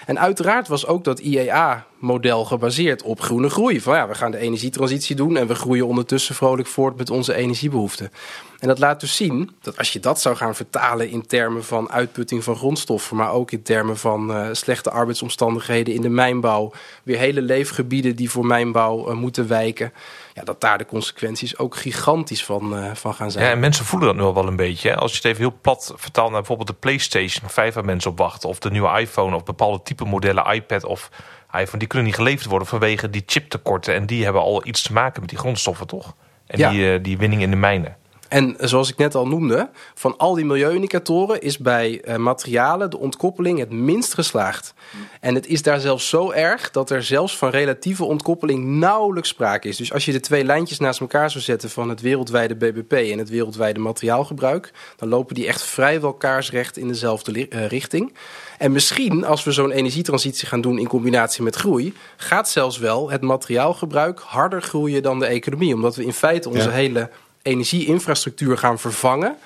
En 0.08 0.20
uiteraard 0.20 0.68
was 0.68 0.86
ook 0.86 1.04
dat 1.04 1.20
IEA 1.20 1.86
model 2.00 2.46
gebaseerd 2.46 3.02
op 3.02 3.22
groene 3.22 3.50
groei. 3.50 3.82
Van 3.82 3.96
ja, 3.96 4.08
we 4.08 4.16
gaan 4.16 4.32
de 4.32 4.38
energietransitie 4.38 5.16
doen 5.16 5.38
en 5.38 5.48
we 5.48 5.56
groeien 5.56 5.88
ondertussen 5.88 6.36
vrolijk 6.36 6.68
voort 6.68 6.98
met 6.98 7.10
onze 7.10 7.34
energiebehoeften. 7.34 8.12
En 8.60 8.68
dat 8.68 8.80
laat 8.80 9.00
dus 9.00 9.16
zien 9.16 9.52
dat 9.62 9.78
als 9.78 9.94
je 9.94 10.00
dat 10.00 10.22
zou 10.22 10.36
gaan 10.36 10.56
vertalen 10.56 11.10
in 11.10 11.26
termen 11.26 11.64
van 11.64 11.92
uitputting 11.92 12.44
van 12.44 12.56
grondstoffen, 12.56 13.18
maar 13.18 13.32
ook 13.32 13.52
in 13.52 13.62
termen 13.62 13.98
van 13.98 14.32
uh, 14.32 14.48
slechte 14.52 14.92
arbeidsomstandigheden 14.92 15.94
in 15.94 16.02
de 16.02 16.10
mijnbouw, 16.10 16.72
weer 17.04 17.18
hele 17.18 17.42
leefgebieden 17.42 18.16
die 18.16 18.30
voor 18.30 18.46
mijnbouw 18.46 19.10
uh, 19.10 19.16
moeten 19.16 19.48
wijken, 19.48 19.94
ja, 20.38 20.44
dat 20.44 20.62
daar 20.62 20.78
de 20.78 20.86
consequenties 20.86 21.58
ook 21.58 21.76
gigantisch 21.76 22.44
van, 22.46 22.84
uh, 22.84 22.94
van 22.94 23.14
gaan 23.14 23.32
zijn. 23.32 23.46
Ja, 23.46 23.52
en 23.52 23.60
mensen 23.60 23.86
voelen 23.86 24.08
dat 24.08 24.18
nu 24.18 24.24
al 24.24 24.34
wel 24.34 24.48
een 24.48 24.56
beetje. 24.56 24.90
Hè? 24.90 24.96
Als 24.96 25.12
je 25.12 25.18
het 25.18 25.26
even 25.26 25.38
heel 25.38 25.58
plat 25.62 25.94
vertaalt 25.96 26.30
naar 26.30 26.38
bijvoorbeeld 26.38 26.68
de 26.68 26.74
PlayStation, 26.74 27.50
vijf 27.50 27.74
waar 27.74 27.86
mensen 27.86 28.12
op 28.12 28.18
wachten, 28.18 28.50
of 28.50 28.60
de 28.60 28.72
nieuwe 28.72 29.00
iPhone 29.00 29.36
of 29.36 29.44
bepaalde 29.44 29.82
type 29.84 30.06
modellen, 30.06 30.54
iPad 30.54 30.84
of 30.84 31.10
iPhone, 31.52 31.78
die 31.78 31.88
kunnen 31.88 32.08
niet 32.08 32.16
geleverd 32.16 32.46
worden 32.50 32.68
vanwege 32.68 33.10
die 33.10 33.24
chiptekorten. 33.26 33.94
En 33.94 34.06
die 34.06 34.24
hebben 34.24 34.42
al 34.42 34.66
iets 34.66 34.82
te 34.82 34.94
maken 34.94 35.20
met 35.20 35.30
die 35.30 35.40
grondstoffen, 35.40 35.88
toch? 35.88 36.16
En 36.48 36.60
ja. 36.60 36.70
die, 36.70 37.02
die 37.02 37.18
winning 37.18 37.42
in 37.42 37.50
de 37.50 37.56
mijnen. 37.56 37.98
En 38.30 38.56
zoals 38.60 38.90
ik 38.90 38.98
net 38.98 39.16
al 39.16 39.28
noemde, 39.28 39.70
van 39.94 40.18
al 40.18 40.34
die 40.34 40.46
milieuindicatoren 40.46 41.42
is 41.42 41.58
bij 41.58 42.02
uh, 42.06 42.16
materialen 42.16 42.90
de 42.90 42.98
ontkoppeling 42.98 43.60
het 43.60 43.72
minst 43.72 44.14
geslaagd. 44.14 44.74
En 45.20 45.36
het 45.36 45.48
is 45.48 45.62
daar 45.62 45.80
zelfs 45.80 46.10
zo 46.10 46.32
erg 46.32 46.72
dat 46.72 46.90
er 46.90 47.04
zelfs 47.04 47.38
van 47.38 47.50
relatieve 47.50 48.04
ontkoppeling 48.04 48.66
nauwelijks 48.66 49.30
sprake 49.30 49.68
is. 49.68 49.78
Dus 49.78 49.94
als 49.94 50.06
je 50.06 50.12
de 50.12 50.20
twee 50.20 50.44
lijntjes 50.44 50.80
naast 50.80 51.00
elkaar 51.00 51.32
zou 51.32 51.44
zetten 51.44 51.70
van 51.70 51.90
het 51.90 52.02
wereldwijde 52.02 52.56
BBP 52.56 52.94
en 52.94 53.18
het 53.18 53.30
wereldwijde 53.30 53.80
materiaalgebruik, 53.80 54.72
dan 54.96 55.10
lopen 55.10 55.36
die 55.36 55.48
echt 55.48 55.64
vrijwel 55.64 56.14
kaarsrecht 56.14 56.78
in 56.78 56.88
dezelfde 56.88 57.50
uh, 57.50 57.68
richting. 57.68 58.14
En 58.58 58.72
misschien 58.72 59.26
als 59.26 59.44
we 59.44 59.52
zo'n 59.52 59.72
energietransitie 59.72 60.48
gaan 60.48 60.62
doen 60.62 60.80
in 60.80 60.88
combinatie 60.88 61.44
met 61.44 61.56
groei, 61.56 61.94
gaat 62.18 62.50
zelfs 62.50 62.78
wel 62.78 63.12
het 63.12 63.22
materiaalgebruik 63.22 64.20
harder 64.20 64.62
groeien 64.62 65.04
dan 65.04 65.20
de 65.20 65.26
economie. 65.26 65.74
Omdat 65.74 65.96
we 65.96 66.04
in 66.04 66.14
feite 66.14 66.50
onze 66.50 66.70
ja. 66.70 66.70
hele 66.70 67.10
energieinfrastructuur 67.48 68.58
gaan 68.58 68.80
vervangen. 68.80 69.38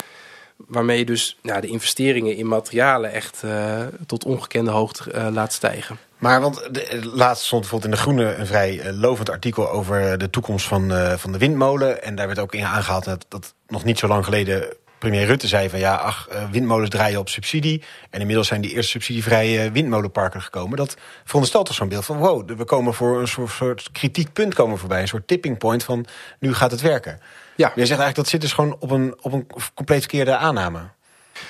Waarmee 0.67 0.97
je 0.97 1.05
dus 1.05 1.37
nou, 1.41 1.61
de 1.61 1.67
investeringen 1.67 2.35
in 2.35 2.47
materialen 2.47 3.11
echt 3.11 3.41
uh, 3.45 3.81
tot 4.05 4.25
ongekende 4.25 4.71
hoogte 4.71 5.11
uh, 5.15 5.27
laat 5.31 5.53
stijgen. 5.53 5.97
Maar 6.17 6.41
want 6.41 6.67
de, 6.71 6.99
laatst 7.13 7.45
stond 7.45 7.61
bijvoorbeeld 7.61 7.91
in 7.91 7.97
de 7.97 8.03
Groene 8.03 8.35
een 8.35 8.47
vrij 8.47 8.93
lovend 8.93 9.29
artikel 9.29 9.69
over 9.71 10.17
de 10.17 10.29
toekomst 10.29 10.67
van, 10.67 10.91
van 11.17 11.31
de 11.31 11.37
windmolen. 11.37 12.03
En 12.03 12.15
daar 12.15 12.27
werd 12.27 12.39
ook 12.39 12.53
in 12.53 12.65
aangehaald 12.65 13.03
dat, 13.03 13.25
dat 13.29 13.53
nog 13.67 13.83
niet 13.83 13.99
zo 13.99 14.07
lang 14.07 14.23
geleden 14.23 14.73
premier 15.01 15.25
Rutte 15.25 15.47
zei 15.47 15.69
van 15.69 15.79
ja, 15.79 15.95
ach, 15.95 16.29
windmolens 16.51 16.89
draaien 16.89 17.19
op 17.19 17.29
subsidie. 17.29 17.83
En 18.09 18.19
inmiddels 18.19 18.47
zijn 18.47 18.61
die 18.61 18.71
eerste 18.71 18.91
subsidievrije 18.91 19.71
windmolenparken 19.71 20.41
gekomen. 20.41 20.77
Dat 20.77 20.97
veronderstelt 21.23 21.65
toch 21.65 21.75
zo'n 21.75 21.89
beeld 21.89 22.05
van 22.05 22.17
wow, 22.17 22.49
we 22.57 22.65
komen 22.65 22.93
voor 22.93 23.19
een 23.19 23.27
soort, 23.27 23.51
soort 23.51 23.89
kritiek 23.91 24.33
punt 24.33 24.53
komen 24.53 24.77
voorbij. 24.77 25.01
Een 25.01 25.07
soort 25.07 25.27
tipping 25.27 25.57
point 25.57 25.83
van 25.83 26.05
nu 26.39 26.53
gaat 26.53 26.71
het 26.71 26.81
werken. 26.81 27.19
Ja. 27.61 27.71
Je 27.75 27.85
zegt 27.85 27.99
eigenlijk 27.99 28.15
dat 28.15 28.27
zit 28.27 28.41
dus 28.41 28.53
gewoon 28.53 28.75
op 28.79 28.91
een, 28.91 29.15
op 29.21 29.33
een 29.33 29.47
compleet 29.73 29.99
verkeerde 29.99 30.35
aanname. 30.35 30.79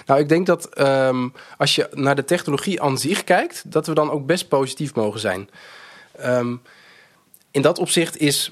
Nou, 0.05 0.19
ik 0.19 0.29
denk 0.29 0.45
dat 0.45 0.79
um, 0.79 1.33
als 1.57 1.75
je 1.75 1.89
naar 1.93 2.15
de 2.15 2.25
technologie 2.25 2.81
aan 2.81 2.97
zich 2.97 3.23
kijkt, 3.23 3.71
dat 3.71 3.87
we 3.87 3.93
dan 3.93 4.11
ook 4.11 4.25
best 4.25 4.47
positief 4.47 4.95
mogen 4.95 5.19
zijn. 5.19 5.49
Um, 6.25 6.61
in 7.51 7.61
dat 7.61 7.79
opzicht 7.79 8.17
is 8.17 8.51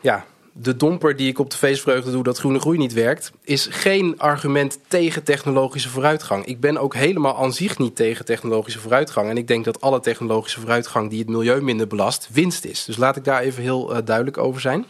ja, 0.00 0.24
de 0.52 0.76
domper 0.76 1.16
die 1.16 1.28
ik 1.28 1.38
op 1.38 1.50
de 1.50 1.56
feestvreugde 1.56 2.10
doe 2.10 2.22
dat 2.22 2.38
groene 2.38 2.58
groei 2.58 2.78
niet 2.78 2.92
werkt, 2.92 3.32
is 3.44 3.66
geen 3.70 4.18
argument 4.18 4.78
tegen 4.88 5.22
technologische 5.22 5.88
vooruitgang. 5.88 6.44
Ik 6.44 6.60
ben 6.60 6.78
ook 6.78 6.94
helemaal 6.94 7.36
aan 7.38 7.52
zich 7.52 7.78
niet 7.78 7.96
tegen 7.96 8.24
technologische 8.24 8.80
vooruitgang. 8.80 9.30
En 9.30 9.36
ik 9.36 9.48
denk 9.48 9.64
dat 9.64 9.80
alle 9.80 10.00
technologische 10.00 10.60
vooruitgang 10.60 11.10
die 11.10 11.18
het 11.18 11.28
milieu 11.28 11.62
minder 11.62 11.86
belast, 11.86 12.28
winst 12.32 12.64
is. 12.64 12.84
Dus 12.84 12.96
laat 12.96 13.16
ik 13.16 13.24
daar 13.24 13.40
even 13.40 13.62
heel 13.62 13.92
uh, 13.92 13.98
duidelijk 14.04 14.38
over 14.38 14.60
zijn. 14.60 14.86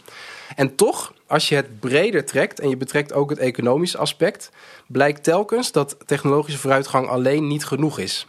En 0.55 0.75
toch, 0.75 1.13
als 1.27 1.49
je 1.49 1.55
het 1.55 1.79
breder 1.79 2.25
trekt 2.25 2.59
en 2.59 2.69
je 2.69 2.77
betrekt 2.77 3.13
ook 3.13 3.29
het 3.29 3.39
economische 3.39 3.97
aspect, 3.97 4.51
blijkt 4.87 5.23
telkens 5.23 5.71
dat 5.71 5.97
technologische 6.05 6.59
vooruitgang 6.59 7.07
alleen 7.07 7.47
niet 7.47 7.65
genoeg 7.65 7.99
is. 7.99 8.27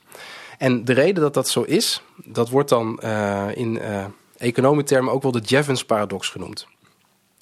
En 0.58 0.84
de 0.84 0.92
reden 0.92 1.22
dat 1.22 1.34
dat 1.34 1.48
zo 1.48 1.62
is, 1.62 2.02
dat 2.24 2.48
wordt 2.48 2.68
dan 2.68 3.00
uh, 3.04 3.46
in 3.54 3.74
uh, 3.74 4.04
economietermen 4.36 5.12
ook 5.12 5.22
wel 5.22 5.32
de 5.32 5.40
Jevons 5.40 5.84
paradox 5.84 6.28
genoemd. 6.28 6.66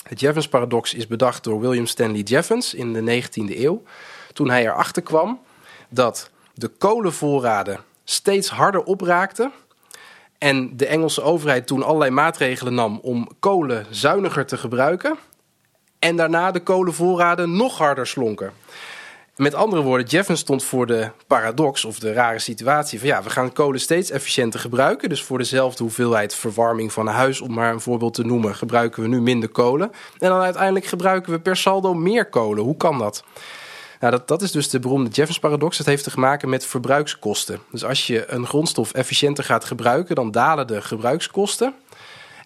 Het 0.02 0.20
Jevons 0.20 0.48
paradox 0.48 0.94
is 0.94 1.06
bedacht 1.06 1.44
door 1.44 1.60
William 1.60 1.86
Stanley 1.86 2.20
Jevons 2.20 2.74
in 2.74 2.92
de 2.92 3.22
19e 3.22 3.58
eeuw. 3.58 3.82
Toen 4.32 4.50
hij 4.50 4.66
erachter 4.66 5.02
kwam 5.02 5.40
dat 5.88 6.30
de 6.54 6.68
kolenvoorraden 6.68 7.80
steeds 8.04 8.48
harder 8.48 8.82
opraakten 8.82 9.52
en 10.38 10.76
de 10.76 10.86
Engelse 10.86 11.22
overheid 11.22 11.66
toen 11.66 11.82
allerlei 11.82 12.10
maatregelen 12.10 12.74
nam 12.74 12.98
om 13.02 13.28
kolen 13.40 13.86
zuiniger 13.90 14.46
te 14.46 14.56
gebruiken. 14.56 15.16
En 15.98 16.16
daarna 16.16 16.50
de 16.50 16.60
kolenvoorraden 16.60 17.56
nog 17.56 17.78
harder 17.78 18.06
slonken. 18.06 18.52
Met 19.36 19.54
andere 19.54 19.82
woorden, 19.82 20.06
Jevons 20.06 20.40
stond 20.40 20.64
voor 20.64 20.86
de 20.86 21.10
paradox 21.26 21.84
of 21.84 21.98
de 21.98 22.12
rare 22.12 22.38
situatie 22.38 22.98
van 22.98 23.08
ja, 23.08 23.22
we 23.22 23.30
gaan 23.30 23.52
kolen 23.52 23.80
steeds 23.80 24.10
efficiënter 24.10 24.60
gebruiken. 24.60 25.08
Dus 25.08 25.22
voor 25.22 25.38
dezelfde 25.38 25.82
hoeveelheid 25.82 26.34
verwarming 26.34 26.92
van 26.92 27.06
een 27.06 27.14
huis, 27.14 27.40
om 27.40 27.54
maar 27.54 27.72
een 27.72 27.80
voorbeeld 27.80 28.14
te 28.14 28.24
noemen, 28.24 28.54
gebruiken 28.54 29.02
we 29.02 29.08
nu 29.08 29.20
minder 29.20 29.48
kolen. 29.48 29.92
En 30.18 30.28
dan 30.28 30.40
uiteindelijk 30.40 30.86
gebruiken 30.86 31.32
we 31.32 31.40
per 31.40 31.56
saldo 31.56 31.94
meer 31.94 32.26
kolen. 32.26 32.64
Hoe 32.64 32.76
kan 32.76 32.98
dat? 32.98 33.24
Nou, 34.00 34.12
dat, 34.12 34.28
dat 34.28 34.42
is 34.42 34.50
dus 34.50 34.68
de 34.68 34.78
beroemde 34.78 35.10
Jevons-paradox. 35.10 35.76
Dat 35.76 35.86
heeft 35.86 36.04
te 36.04 36.20
maken 36.20 36.48
met 36.48 36.66
verbruikskosten. 36.66 37.60
Dus 37.70 37.84
als 37.84 38.06
je 38.06 38.30
een 38.30 38.46
grondstof 38.46 38.92
efficiënter 38.92 39.44
gaat 39.44 39.64
gebruiken, 39.64 40.14
dan 40.14 40.30
dalen 40.30 40.66
de 40.66 40.82
gebruikskosten. 40.82 41.74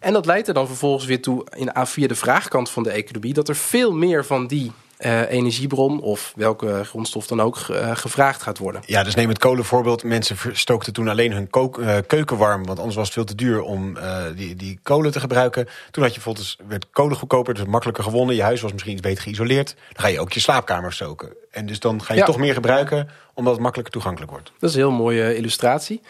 En 0.01 0.13
dat 0.13 0.27
leidt 0.27 0.49
er 0.49 0.55
dan 0.55 0.67
vervolgens 0.67 1.05
weer 1.05 1.23
toe, 1.23 1.47
in, 1.57 1.71
via 1.75 2.09
de 2.09 2.15
vraagkant 2.15 2.71
van 2.71 2.83
de 2.83 2.91
economie, 2.91 3.35
dat 3.35 3.49
er 3.49 3.57
veel 3.57 3.93
meer 3.93 4.25
van 4.25 4.47
die 4.47 4.73
uh, 5.01 5.31
energiebron 5.31 6.01
of 6.01 6.33
welke 6.37 6.85
grondstof 6.85 7.27
dan 7.27 7.41
ook 7.41 7.59
uh, 7.71 7.97
gevraagd 7.97 8.43
gaat 8.43 8.59
worden. 8.59 8.83
Ja, 8.87 9.03
dus 9.03 9.15
neem 9.15 9.29
het 9.29 9.39
kolenvoorbeeld. 9.39 10.05
Mensen 10.05 10.37
stookten 10.53 10.93
toen 10.93 11.09
alleen 11.09 11.33
hun 11.33 11.51
kook, 11.51 11.79
uh, 11.79 11.97
keuken 12.07 12.37
warm, 12.37 12.65
want 12.65 12.79
anders 12.79 12.97
was 12.97 13.05
het 13.05 13.15
veel 13.15 13.25
te 13.25 13.35
duur 13.35 13.63
om 13.63 13.99
die, 14.37 14.57
die 14.57 14.79
kolen 14.83 15.13
te 15.13 15.21
gebruiken. 15.21 15.69
Toen 15.91 16.03
had 16.03 16.15
je 16.15 16.21
bijvoorbeeld, 16.23 16.57
werd 16.69 16.91
kolen 16.91 17.17
goedkoper, 17.17 17.55
dus 17.55 17.65
makkelijker 17.65 18.05
gewonnen. 18.05 18.37
Je 18.37 18.43
huis 18.43 18.61
was 18.61 18.73
misschien 18.73 18.93
iets 18.93 19.03
beter 19.03 19.23
geïsoleerd. 19.23 19.75
Dan 19.93 20.03
ga 20.03 20.09
je 20.09 20.21
ook 20.21 20.33
je 20.33 20.41
slaapkamer 20.41 20.93
stoken. 20.93 21.33
En 21.51 21.67
dus 21.67 21.81
dan 21.81 22.03
ga 22.03 22.13
je 22.13 22.21
ja. 22.21 22.27
toch 22.27 22.39
meer 22.39 22.55
gebruiken, 22.55 23.09
omdat 23.35 23.53
het 23.53 23.63
makkelijker 23.63 23.95
toegankelijk 23.95 24.33
wordt. 24.33 24.53
Dat 24.59 24.71
is 24.71 24.77
een 24.77 24.83
heel 24.83 24.91
mooie 24.91 25.37
illustratie. 25.37 26.01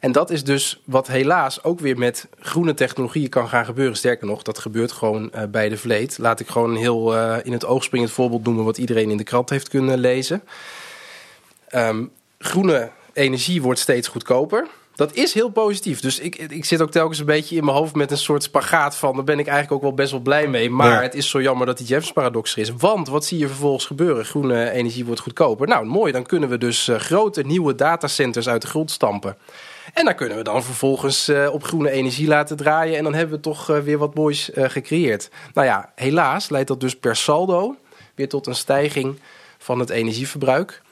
En 0.00 0.12
dat 0.12 0.30
is 0.30 0.44
dus 0.44 0.82
wat 0.84 1.06
helaas 1.06 1.64
ook 1.64 1.80
weer 1.80 1.98
met 1.98 2.28
groene 2.38 2.74
technologieën 2.74 3.28
kan 3.28 3.48
gaan 3.48 3.64
gebeuren. 3.64 3.96
Sterker 3.96 4.26
nog, 4.26 4.42
dat 4.42 4.58
gebeurt 4.58 4.92
gewoon 4.92 5.30
uh, 5.34 5.42
bij 5.50 5.68
de 5.68 5.76
vleet. 5.76 6.18
Laat 6.18 6.40
ik 6.40 6.48
gewoon 6.48 6.70
een 6.70 6.76
heel 6.76 7.14
uh, 7.14 7.36
in 7.42 7.52
het 7.52 7.66
oog 7.66 7.84
springend 7.84 8.12
voorbeeld 8.12 8.44
noemen 8.44 8.64
wat 8.64 8.78
iedereen 8.78 9.10
in 9.10 9.16
de 9.16 9.24
krant 9.24 9.50
heeft 9.50 9.68
kunnen 9.68 9.98
lezen. 9.98 10.42
Um, 11.74 12.10
groene 12.38 12.90
energie 13.12 13.62
wordt 13.62 13.80
steeds 13.80 14.08
goedkoper. 14.08 14.66
Dat 14.94 15.14
is 15.14 15.34
heel 15.34 15.48
positief. 15.48 16.00
Dus 16.00 16.18
ik, 16.18 16.36
ik 16.36 16.64
zit 16.64 16.82
ook 16.82 16.90
telkens 16.90 17.18
een 17.18 17.26
beetje 17.26 17.56
in 17.56 17.64
mijn 17.64 17.76
hoofd 17.76 17.94
met 17.94 18.10
een 18.10 18.18
soort 18.18 18.42
spagaat 18.42 18.96
van... 18.96 19.14
daar 19.14 19.24
ben 19.24 19.38
ik 19.38 19.46
eigenlijk 19.46 19.76
ook 19.76 19.82
wel 19.82 19.94
best 19.94 20.10
wel 20.10 20.20
blij 20.20 20.46
mee. 20.46 20.70
Maar 20.70 20.92
ja. 20.92 21.02
het 21.02 21.14
is 21.14 21.30
zo 21.30 21.42
jammer 21.42 21.66
dat 21.66 21.78
die 21.78 21.86
Jeffs-paradox 21.86 22.52
er 22.52 22.58
is. 22.58 22.70
Want 22.70 23.08
wat 23.08 23.24
zie 23.24 23.38
je 23.38 23.46
vervolgens 23.46 23.86
gebeuren? 23.86 24.24
Groene 24.24 24.70
energie 24.70 25.04
wordt 25.04 25.20
goedkoper. 25.20 25.68
Nou, 25.68 25.86
mooi. 25.86 26.12
Dan 26.12 26.26
kunnen 26.26 26.48
we 26.48 26.58
dus 26.58 26.88
uh, 26.88 26.96
grote 26.96 27.42
nieuwe 27.42 27.74
datacenters 27.74 28.48
uit 28.48 28.62
de 28.62 28.68
grond 28.68 28.90
stampen. 28.90 29.36
En 29.94 30.04
dan 30.04 30.14
kunnen 30.14 30.36
we 30.36 30.42
dan 30.42 30.64
vervolgens 30.64 31.28
uh, 31.28 31.48
op 31.52 31.64
groene 31.64 31.90
energie 31.90 32.26
laten 32.26 32.56
draaien. 32.56 32.96
En 32.96 33.04
dan 33.04 33.14
hebben 33.14 33.36
we 33.36 33.42
toch 33.42 33.70
uh, 33.70 33.78
weer 33.78 33.98
wat 33.98 34.14
moois 34.14 34.50
uh, 34.50 34.64
gecreëerd. 34.68 35.30
Nou 35.54 35.66
ja, 35.66 35.92
helaas 35.94 36.48
leidt 36.48 36.68
dat 36.68 36.80
dus 36.80 36.96
per 36.96 37.16
saldo 37.16 37.76
weer 38.14 38.28
tot 38.28 38.46
een 38.46 38.54
stijging 38.54 39.18
van 39.58 39.78
het 39.78 39.90
energieverbruik. 39.90 40.82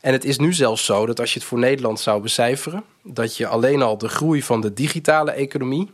En 0.00 0.12
het 0.12 0.24
is 0.24 0.38
nu 0.38 0.52
zelfs 0.52 0.84
zo 0.84 1.06
dat 1.06 1.20
als 1.20 1.32
je 1.32 1.38
het 1.38 1.48
voor 1.48 1.58
Nederland 1.58 2.00
zou 2.00 2.22
becijferen, 2.22 2.84
dat 3.02 3.36
je 3.36 3.46
alleen 3.46 3.82
al 3.82 3.98
de 3.98 4.08
groei 4.08 4.42
van 4.42 4.60
de 4.60 4.72
digitale 4.72 5.30
economie, 5.30 5.90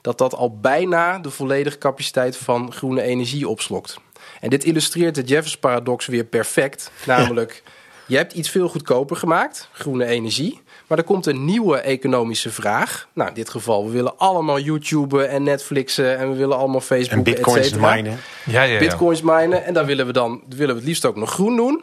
dat 0.00 0.18
dat 0.18 0.34
al 0.34 0.58
bijna 0.58 1.18
de 1.18 1.30
volledige 1.30 1.78
capaciteit 1.78 2.36
van 2.36 2.72
groene 2.72 3.02
energie 3.02 3.48
opslokt. 3.48 3.98
En 4.40 4.50
dit 4.50 4.64
illustreert 4.64 5.14
de 5.14 5.22
Jeffers 5.22 5.58
paradox 5.58 6.06
weer 6.06 6.24
perfect. 6.24 6.90
Namelijk, 7.06 7.62
je 8.06 8.16
hebt 8.16 8.32
iets 8.32 8.50
veel 8.50 8.68
goedkoper 8.68 9.16
gemaakt, 9.16 9.68
groene 9.72 10.06
energie. 10.06 10.62
Maar 10.94 11.02
er 11.02 11.08
komt 11.08 11.26
een 11.26 11.44
nieuwe 11.44 11.78
economische 11.78 12.50
vraag. 12.50 13.08
Nou, 13.12 13.28
in 13.28 13.34
dit 13.34 13.48
geval, 13.48 13.84
we 13.84 13.90
willen 13.90 14.18
allemaal 14.18 14.60
YouTuben 14.60 15.28
en 15.28 15.42
Netflixen 15.42 16.18
en 16.18 16.30
we 16.30 16.36
willen 16.36 16.56
allemaal 16.56 16.80
Facebook, 16.80 17.16
en 17.16 17.22
bitcoins 17.22 17.72
minen. 17.72 18.18
Ja, 18.44 18.62
ja, 18.62 18.62
ja. 18.62 18.78
Bitcoins 18.78 19.22
minen. 19.22 19.64
En 19.64 19.74
dan 19.74 19.86
willen 19.86 20.06
we 20.06 20.12
dan 20.12 20.42
willen 20.48 20.74
we 20.74 20.80
het 20.80 20.88
liefst 20.88 21.04
ook 21.04 21.16
nog 21.16 21.30
groen 21.30 21.56
doen. 21.56 21.82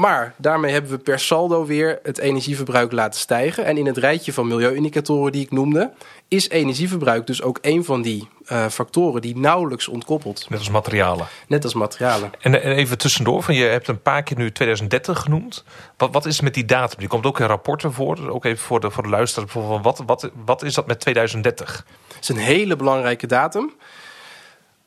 Maar 0.00 0.34
daarmee 0.36 0.72
hebben 0.72 0.90
we 0.90 0.98
per 0.98 1.18
saldo 1.18 1.64
weer 1.64 1.98
het 2.02 2.18
energieverbruik 2.18 2.92
laten 2.92 3.20
stijgen. 3.20 3.64
En 3.64 3.76
in 3.76 3.86
het 3.86 3.96
rijtje 3.96 4.32
van 4.32 4.46
milieuindicatoren 4.46 5.32
die 5.32 5.42
ik 5.42 5.50
noemde, 5.50 5.92
is 6.28 6.48
energieverbruik 6.48 7.26
dus 7.26 7.42
ook 7.42 7.58
een 7.60 7.84
van 7.84 8.02
die 8.02 8.28
uh, 8.48 8.66
factoren 8.66 9.20
die 9.20 9.36
nauwelijks 9.36 9.88
ontkoppelt. 9.88 10.46
Net 10.48 10.58
als 10.58 10.70
materialen. 10.70 11.26
Net 11.46 11.64
als 11.64 11.74
materialen. 11.74 12.30
En, 12.40 12.62
en, 12.62 12.72
even 12.72 12.98
tussendoor, 12.98 13.42
van 13.42 13.54
je 13.54 13.64
hebt 13.64 13.88
een 13.88 14.02
paar 14.02 14.22
keer 14.22 14.36
nu 14.36 14.52
2030 14.52 15.20
genoemd. 15.20 15.64
Wat, 15.96 16.12
wat 16.12 16.26
is 16.26 16.40
met 16.40 16.54
die 16.54 16.64
datum? 16.64 16.98
Die 16.98 17.08
komt 17.08 17.26
ook 17.26 17.40
in 17.40 17.46
rapporten 17.46 17.92
voor. 17.92 18.28
Ook 18.28 18.44
even 18.44 18.64
voor 18.64 18.80
de, 18.80 18.90
voor 18.90 19.02
de 19.02 19.08
luisteraar. 19.08 19.48
Wat, 19.82 20.02
wat, 20.06 20.30
wat 20.44 20.62
is 20.62 20.74
dat 20.74 20.86
met 20.86 21.00
2030? 21.00 21.86
Het 22.08 22.22
is 22.22 22.28
een 22.28 22.36
hele 22.36 22.76
belangrijke 22.76 23.26
datum. 23.26 23.74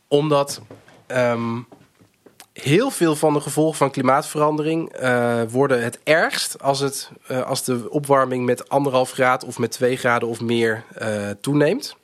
Omdat 0.08 0.62
um, 1.08 1.68
heel 2.64 2.92
veel 2.92 3.16
van 3.16 3.34
de 3.34 3.40
gevolgen 3.40 3.78
van 3.78 3.92
klimaatverandering 3.92 5.02
uh, 5.02 5.42
worden 5.50 5.84
het 5.84 6.00
ergst 6.04 6.62
als, 6.62 6.80
het, 6.80 7.10
uh, 7.32 7.42
als 7.42 7.64
de 7.64 7.90
opwarming 7.90 8.46
met 8.46 8.70
anderhalf 8.70 9.12
graad 9.12 9.44
of 9.44 9.58
met 9.58 9.72
twee 9.72 9.98
graden 9.98 10.28
of 10.28 10.42
meer 10.42 10.84
uh, 11.02 11.30
toeneemt. 11.42 11.96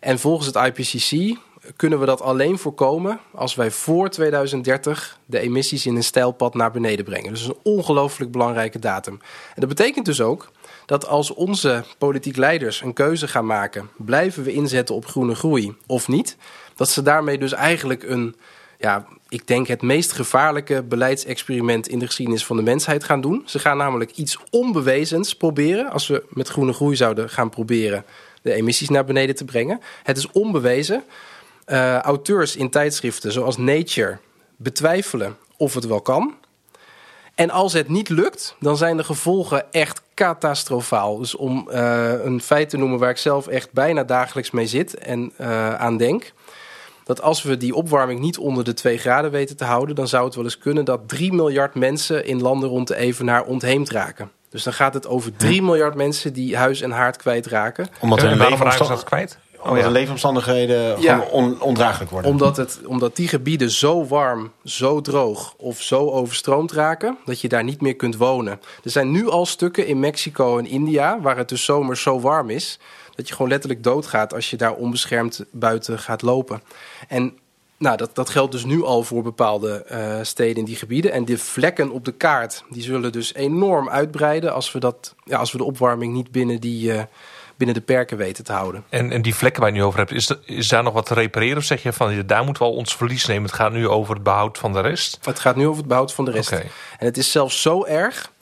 En 0.00 0.18
volgens 0.18 0.46
het 0.46 0.56
IPCC 0.56 1.38
kunnen 1.76 2.00
we 2.00 2.06
dat 2.06 2.20
alleen 2.20 2.58
voorkomen 2.58 3.20
als 3.32 3.54
wij 3.54 3.70
voor 3.70 4.08
2030 4.08 5.18
de 5.26 5.38
emissies 5.38 5.86
in 5.86 5.96
een 5.96 6.04
stijlpad 6.04 6.54
naar 6.54 6.70
beneden 6.70 7.04
brengen. 7.04 7.32
Dus 7.32 7.46
een 7.46 7.56
ongelooflijk 7.62 8.30
belangrijke 8.30 8.78
datum. 8.78 9.20
En 9.54 9.60
dat 9.60 9.68
betekent 9.68 10.04
dus 10.04 10.20
ook 10.20 10.50
dat 10.86 11.06
als 11.06 11.30
onze 11.30 11.84
politiek 11.98 12.36
leiders 12.36 12.80
een 12.82 12.92
keuze 12.92 13.28
gaan 13.28 13.46
maken, 13.46 13.88
blijven 13.96 14.42
we 14.42 14.52
inzetten 14.52 14.94
op 14.94 15.06
groene 15.06 15.34
groei 15.34 15.74
of 15.86 16.08
niet, 16.08 16.36
dat 16.74 16.88
ze 16.88 17.02
daarmee 17.02 17.38
dus 17.38 17.52
eigenlijk 17.52 18.02
een 18.02 18.36
ja, 18.84 19.06
ik 19.28 19.46
denk 19.46 19.66
het 19.66 19.82
meest 19.82 20.12
gevaarlijke 20.12 20.82
beleidsexperiment 20.82 21.88
in 21.88 21.98
de 21.98 22.06
geschiedenis 22.06 22.46
van 22.46 22.56
de 22.56 22.62
mensheid 22.62 23.04
gaan 23.04 23.20
doen. 23.20 23.42
Ze 23.46 23.58
gaan 23.58 23.76
namelijk 23.76 24.10
iets 24.10 24.38
onbewezens 24.50 25.34
proberen. 25.34 25.90
Als 25.90 26.06
we 26.06 26.24
met 26.28 26.48
groene 26.48 26.72
groei 26.72 26.96
zouden 26.96 27.30
gaan 27.30 27.50
proberen 27.50 28.04
de 28.42 28.52
emissies 28.52 28.88
naar 28.88 29.04
beneden 29.04 29.34
te 29.34 29.44
brengen. 29.44 29.80
Het 30.02 30.16
is 30.16 30.30
onbewezen. 30.30 31.04
Uh, 31.66 31.98
auteurs 31.98 32.56
in 32.56 32.70
tijdschriften 32.70 33.32
zoals 33.32 33.56
Nature 33.56 34.18
betwijfelen 34.56 35.36
of 35.56 35.74
het 35.74 35.86
wel 35.86 36.00
kan. 36.00 36.34
En 37.34 37.50
als 37.50 37.72
het 37.72 37.88
niet 37.88 38.08
lukt, 38.08 38.56
dan 38.60 38.76
zijn 38.76 38.96
de 38.96 39.04
gevolgen 39.04 39.72
echt 39.72 40.02
catastrofaal. 40.14 41.18
Dus 41.18 41.34
om 41.34 41.68
uh, 41.70 42.24
een 42.24 42.40
feit 42.40 42.70
te 42.70 42.76
noemen 42.76 42.98
waar 42.98 43.10
ik 43.10 43.16
zelf 43.16 43.46
echt 43.46 43.72
bijna 43.72 44.04
dagelijks 44.04 44.50
mee 44.50 44.66
zit 44.66 44.94
en 44.94 45.32
uh, 45.40 45.74
aan 45.74 45.96
denk 45.96 46.32
dat 47.04 47.22
als 47.22 47.42
we 47.42 47.56
die 47.56 47.74
opwarming 47.74 48.20
niet 48.20 48.38
onder 48.38 48.64
de 48.64 48.74
2 48.74 48.98
graden 48.98 49.30
weten 49.30 49.56
te 49.56 49.64
houden, 49.64 49.94
dan 49.94 50.08
zou 50.08 50.24
het 50.24 50.34
wel 50.34 50.44
eens 50.44 50.58
kunnen 50.58 50.84
dat 50.84 51.00
3 51.06 51.32
miljard 51.32 51.74
mensen 51.74 52.26
in 52.26 52.42
landen 52.42 52.68
rond 52.68 52.88
de 52.88 52.96
evenaar 52.96 53.44
ontheemd 53.44 53.90
raken. 53.90 54.30
Dus 54.50 54.62
dan 54.62 54.72
gaat 54.72 54.94
het 54.94 55.06
over 55.06 55.36
3 55.36 55.62
miljard 55.62 55.94
mensen 55.94 56.32
die 56.32 56.56
huis 56.56 56.80
en 56.80 56.90
haard 56.90 57.16
kwijtraken. 57.16 57.88
Omdat 58.00 58.20
hun 58.20 58.36
levensomstandigheden 58.36 59.04
kwijt? 59.04 59.38
Oh, 59.64 59.70
Omdat 59.70 59.84
ja. 59.84 59.88
de 59.88 59.98
leefomstandigheden 59.98 61.00
ja. 61.00 61.26
on, 61.30 61.60
ondraaglijk 61.60 62.10
worden. 62.10 62.30
Omdat, 62.30 62.56
het, 62.56 62.80
omdat 62.86 63.16
die 63.16 63.28
gebieden 63.28 63.70
zo 63.70 64.06
warm, 64.06 64.52
zo 64.64 65.00
droog 65.00 65.54
of 65.56 65.80
zo 65.80 66.10
overstroomd 66.10 66.72
raken... 66.72 67.16
dat 67.24 67.40
je 67.40 67.48
daar 67.48 67.64
niet 67.64 67.80
meer 67.80 67.96
kunt 67.96 68.16
wonen. 68.16 68.60
Er 68.84 68.90
zijn 68.90 69.10
nu 69.10 69.28
al 69.28 69.46
stukken 69.46 69.86
in 69.86 70.00
Mexico 70.00 70.58
en 70.58 70.66
India... 70.66 71.20
waar 71.20 71.36
het 71.36 71.48
dus 71.48 71.64
zomers 71.64 72.02
zo 72.02 72.20
warm 72.20 72.50
is 72.50 72.78
dat 73.14 73.28
je 73.28 73.34
gewoon 73.34 73.50
letterlijk 73.50 73.82
doodgaat 73.82 74.34
als 74.34 74.50
je 74.50 74.56
daar 74.56 74.74
onbeschermd 74.74 75.44
buiten 75.50 75.98
gaat 75.98 76.22
lopen. 76.22 76.62
En 77.08 77.38
nou, 77.78 77.96
dat, 77.96 78.14
dat 78.14 78.30
geldt 78.30 78.52
dus 78.52 78.64
nu 78.64 78.82
al 78.82 79.02
voor 79.02 79.22
bepaalde 79.22 79.86
uh, 79.92 80.18
steden 80.22 80.56
in 80.56 80.64
die 80.64 80.76
gebieden. 80.76 81.12
En 81.12 81.24
de 81.24 81.38
vlekken 81.38 81.90
op 81.90 82.04
de 82.04 82.12
kaart 82.12 82.64
die 82.70 82.82
zullen 82.82 83.12
dus 83.12 83.34
enorm 83.34 83.88
uitbreiden 83.88 84.54
als 84.54 84.72
we, 84.72 84.78
dat, 84.78 85.14
ja, 85.24 85.38
als 85.38 85.52
we 85.52 85.58
de 85.58 85.64
opwarming 85.64 86.12
niet 86.12 86.30
binnen, 86.30 86.60
die, 86.60 86.92
uh, 86.92 87.02
binnen 87.56 87.76
de 87.76 87.82
perken 87.82 88.16
weten 88.16 88.44
te 88.44 88.52
houden. 88.52 88.84
En, 88.88 89.10
en 89.10 89.22
die 89.22 89.34
vlekken 89.34 89.62
waar 89.62 89.70
je 89.70 89.76
nu 89.76 89.84
over 89.84 89.98
hebt, 89.98 90.12
is, 90.12 90.26
de, 90.26 90.38
is 90.44 90.68
daar 90.68 90.82
nog 90.82 90.92
wat 90.92 91.06
te 91.06 91.14
repareren? 91.14 91.56
Of 91.56 91.64
zeg 91.64 91.82
je 91.82 91.92
van 91.92 92.22
daar 92.26 92.44
moeten 92.44 92.62
we 92.62 92.68
al 92.68 92.74
ons 92.76 92.96
verlies 92.96 93.26
nemen? 93.26 93.42
Het 93.42 93.54
gaat 93.54 93.72
nu 93.72 93.88
over 93.88 94.14
het 94.14 94.22
behoud 94.22 94.58
van 94.58 94.72
de 94.72 94.80
rest? 94.80 95.18
Het 95.22 95.38
gaat 95.38 95.56
nu 95.56 95.66
over 95.66 95.78
het 95.78 95.88
behoud 95.88 96.14
van 96.14 96.24
de 96.24 96.30
rest. 96.30 96.52
Okay. 96.52 96.70
En 96.98 97.06
het 97.06 97.16
is 97.16 97.30
zelfs 97.30 97.62
zo 97.62 97.84
erg 97.84 98.32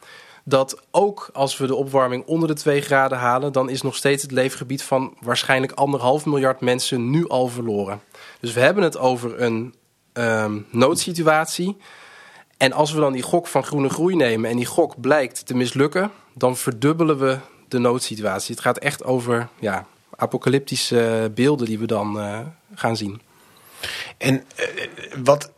dat 0.45 0.83
ook 0.91 1.31
als 1.33 1.57
we 1.57 1.67
de 1.67 1.75
opwarming 1.75 2.25
onder 2.27 2.49
de 2.49 2.55
2 2.55 2.81
graden 2.81 3.19
halen, 3.19 3.53
dan 3.53 3.71
is 3.71 3.83
nog 3.83 3.97
steeds 3.97 4.23
het 4.23 4.31
leefgebied 4.31 4.83
van 4.83 5.17
waarschijnlijk 5.21 5.73
anderhalf 5.73 6.27
miljard 6.27 6.61
mensen 6.61 7.11
nu 7.11 7.29
al 7.29 7.49
verloren. 7.49 8.01
Dus 8.41 8.53
we 8.53 8.61
hebben 8.61 8.83
het 8.83 8.99
over 8.99 9.41
een 9.43 9.75
um, 10.13 10.67
noodsituatie. 10.71 11.77
En 12.57 12.73
als 12.73 12.93
we 12.93 13.01
dan 13.01 13.13
die 13.13 13.23
gok 13.23 13.47
van 13.47 13.65
groene 13.65 13.89
groei 13.89 14.17
nemen 14.17 14.51
en 14.51 14.57
die 14.57 14.67
gok 14.67 15.01
blijkt 15.01 15.47
te 15.47 15.55
mislukken, 15.55 16.11
dan 16.35 16.57
verdubbelen 16.57 17.19
we 17.19 17.39
de 17.69 17.79
noodsituatie. 17.79 18.55
Het 18.55 18.65
gaat 18.65 18.79
echt 18.79 19.05
over 19.05 19.49
ja, 19.59 19.87
apocalyptische 20.17 21.31
beelden 21.35 21.67
die 21.67 21.79
we 21.79 21.87
dan 21.87 22.17
uh, 22.17 22.39
gaan 22.75 22.97
zien. 22.97 23.21
En 24.19 24.35
uh, 24.35 24.67
wat, 25.25 25.51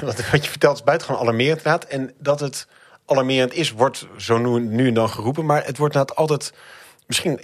wat, 0.30 0.44
je 0.44 0.50
vertelt 0.50 0.76
is 0.76 0.84
buitengewoon 0.84 1.22
alarmerend. 1.22 1.86
En 1.86 2.12
dat 2.18 2.40
het 2.40 2.66
alarmerend 3.10 3.54
is, 3.54 3.72
wordt 3.72 4.06
zo 4.16 4.38
nu, 4.38 4.60
nu 4.60 4.88
en 4.88 4.94
dan 4.94 5.10
geroepen. 5.10 5.46
Maar 5.46 5.64
het 5.64 5.78
wordt 5.78 5.94
inderdaad 5.94 6.16
altijd, 6.16 6.52
misschien, 7.06 7.40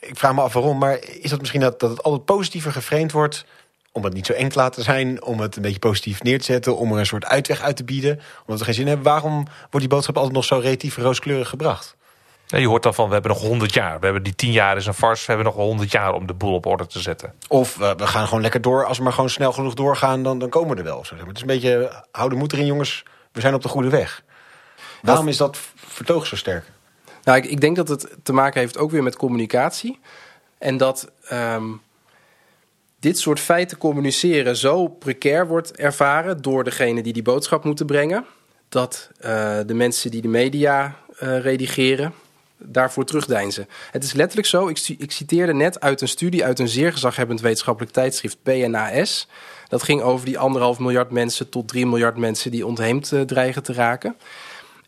ik 0.00 0.18
vraag 0.18 0.34
me 0.34 0.40
af 0.40 0.52
waarom, 0.52 0.78
maar 0.78 0.98
is 1.20 1.30
dat 1.30 1.38
misschien 1.38 1.60
dat, 1.60 1.80
dat 1.80 1.90
het 1.90 2.02
altijd 2.02 2.24
positiever 2.24 2.72
geframed 2.72 3.12
wordt 3.12 3.44
om 3.92 4.04
het 4.04 4.12
niet 4.12 4.26
zo 4.26 4.32
eng 4.32 4.48
te 4.48 4.58
laten 4.58 4.82
zijn, 4.82 5.22
om 5.22 5.40
het 5.40 5.56
een 5.56 5.62
beetje 5.62 5.78
positief 5.78 6.22
neer 6.22 6.38
te 6.38 6.44
zetten, 6.44 6.76
om 6.76 6.92
er 6.92 6.98
een 6.98 7.06
soort 7.06 7.24
uitweg 7.24 7.60
uit 7.60 7.76
te 7.76 7.84
bieden, 7.84 8.20
omdat 8.40 8.58
we 8.58 8.64
geen 8.64 8.74
zin 8.74 8.86
hebben. 8.86 9.04
Waarom 9.04 9.44
wordt 9.58 9.78
die 9.78 9.88
boodschap 9.88 10.16
altijd 10.16 10.34
nog 10.34 10.44
zo 10.44 10.58
relatief 10.58 10.96
rooskleurig 10.96 11.48
gebracht? 11.48 11.96
Je 12.46 12.68
hoort 12.68 12.82
dan 12.82 12.94
van, 12.94 13.06
we 13.06 13.12
hebben 13.12 13.30
nog 13.30 13.40
100 13.40 13.74
jaar. 13.74 13.98
We 13.98 14.04
hebben 14.04 14.22
die 14.22 14.34
10 14.34 14.52
jaar 14.52 14.76
is 14.76 14.86
een 14.86 14.94
farce. 14.94 15.20
We 15.20 15.32
hebben 15.32 15.46
nog 15.46 15.56
wel 15.56 15.66
100 15.66 15.90
jaar 15.90 16.12
om 16.14 16.26
de 16.26 16.34
boel 16.34 16.54
op 16.54 16.66
orde 16.66 16.86
te 16.86 17.00
zetten. 17.00 17.34
Of 17.48 17.78
uh, 17.80 17.90
we 17.96 18.06
gaan 18.06 18.26
gewoon 18.26 18.42
lekker 18.42 18.60
door. 18.60 18.84
Als 18.84 18.98
we 18.98 19.04
maar 19.04 19.12
gewoon 19.12 19.30
snel 19.30 19.52
genoeg 19.52 19.74
doorgaan, 19.74 20.22
dan, 20.22 20.38
dan 20.38 20.48
komen 20.48 20.70
we 20.70 20.76
er 20.76 20.84
wel. 20.84 20.98
Het 20.98 21.36
is 21.36 21.40
een 21.40 21.46
beetje, 21.46 22.04
hou 22.10 22.30
de 22.30 22.36
moed 22.36 22.52
erin 22.52 22.66
jongens. 22.66 23.02
We 23.32 23.40
zijn 23.40 23.54
op 23.54 23.62
de 23.62 23.68
goede 23.68 23.88
weg. 23.88 24.22
Waarom 25.02 25.28
is 25.28 25.36
dat 25.36 25.58
vertoog 25.74 26.26
zo 26.26 26.36
sterk? 26.36 26.64
Nou, 27.24 27.38
ik, 27.38 27.44
ik, 27.44 27.60
denk 27.60 27.76
dat 27.76 27.88
het 27.88 28.08
te 28.22 28.32
maken 28.32 28.60
heeft 28.60 28.78
ook 28.78 28.90
weer 28.90 29.02
met 29.02 29.16
communicatie. 29.16 29.98
En 30.58 30.76
dat 30.76 31.10
um, 31.32 31.80
dit 33.00 33.18
soort 33.18 33.40
feiten 33.40 33.78
communiceren 33.78 34.56
zo 34.56 34.88
precair 34.88 35.46
wordt 35.46 35.76
ervaren 35.76 36.42
door 36.42 36.64
degene 36.64 37.02
die 37.02 37.12
die 37.12 37.22
boodschap 37.22 37.64
moeten 37.64 37.86
brengen. 37.86 38.24
Dat 38.68 39.10
uh, 39.20 39.58
de 39.66 39.74
mensen 39.74 40.10
die 40.10 40.22
de 40.22 40.28
media 40.28 40.96
uh, 41.22 41.40
redigeren 41.40 42.14
daarvoor 42.62 43.04
terugdeinzen. 43.04 43.68
Het 43.90 44.04
is 44.04 44.12
letterlijk 44.12 44.48
zo, 44.48 44.68
ik, 44.68 44.88
ik 44.98 45.12
citeerde 45.12 45.54
net 45.54 45.80
uit 45.80 46.00
een 46.00 46.08
studie 46.08 46.44
uit 46.44 46.58
een 46.58 46.68
zeer 46.68 46.92
gezaghebbend 46.92 47.40
wetenschappelijk 47.40 47.92
tijdschrift 47.92 48.42
PNAS. 48.42 49.28
Dat 49.68 49.82
ging 49.82 50.02
over 50.02 50.26
die 50.26 50.38
anderhalf 50.38 50.78
miljard 50.78 51.10
mensen 51.10 51.48
tot 51.48 51.68
drie 51.68 51.86
miljard 51.86 52.16
mensen 52.16 52.50
die 52.50 52.66
ontheemd 52.66 53.12
uh, 53.12 53.20
dreigen 53.20 53.62
te 53.62 53.72
raken. 53.72 54.16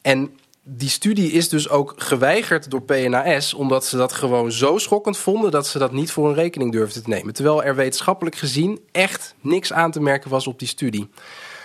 En 0.02 0.36
die 0.64 0.88
studie 0.88 1.32
is 1.32 1.48
dus 1.48 1.68
ook 1.68 1.94
geweigerd 1.96 2.70
door 2.70 2.82
PNAS, 2.82 3.54
omdat 3.54 3.84
ze 3.86 3.96
dat 3.96 4.12
gewoon 4.12 4.52
zo 4.52 4.78
schokkend 4.78 5.16
vonden 5.16 5.50
dat 5.50 5.66
ze 5.66 5.78
dat 5.78 5.92
niet 5.92 6.10
voor 6.10 6.28
een 6.28 6.34
rekening 6.34 6.72
durfden 6.72 7.02
te 7.02 7.08
nemen. 7.08 7.34
Terwijl 7.34 7.64
er 7.64 7.74
wetenschappelijk 7.74 8.36
gezien 8.36 8.80
echt 8.92 9.34
niks 9.40 9.72
aan 9.72 9.90
te 9.90 10.00
merken 10.00 10.30
was 10.30 10.46
op 10.46 10.58
die 10.58 10.68
studie. 10.68 11.08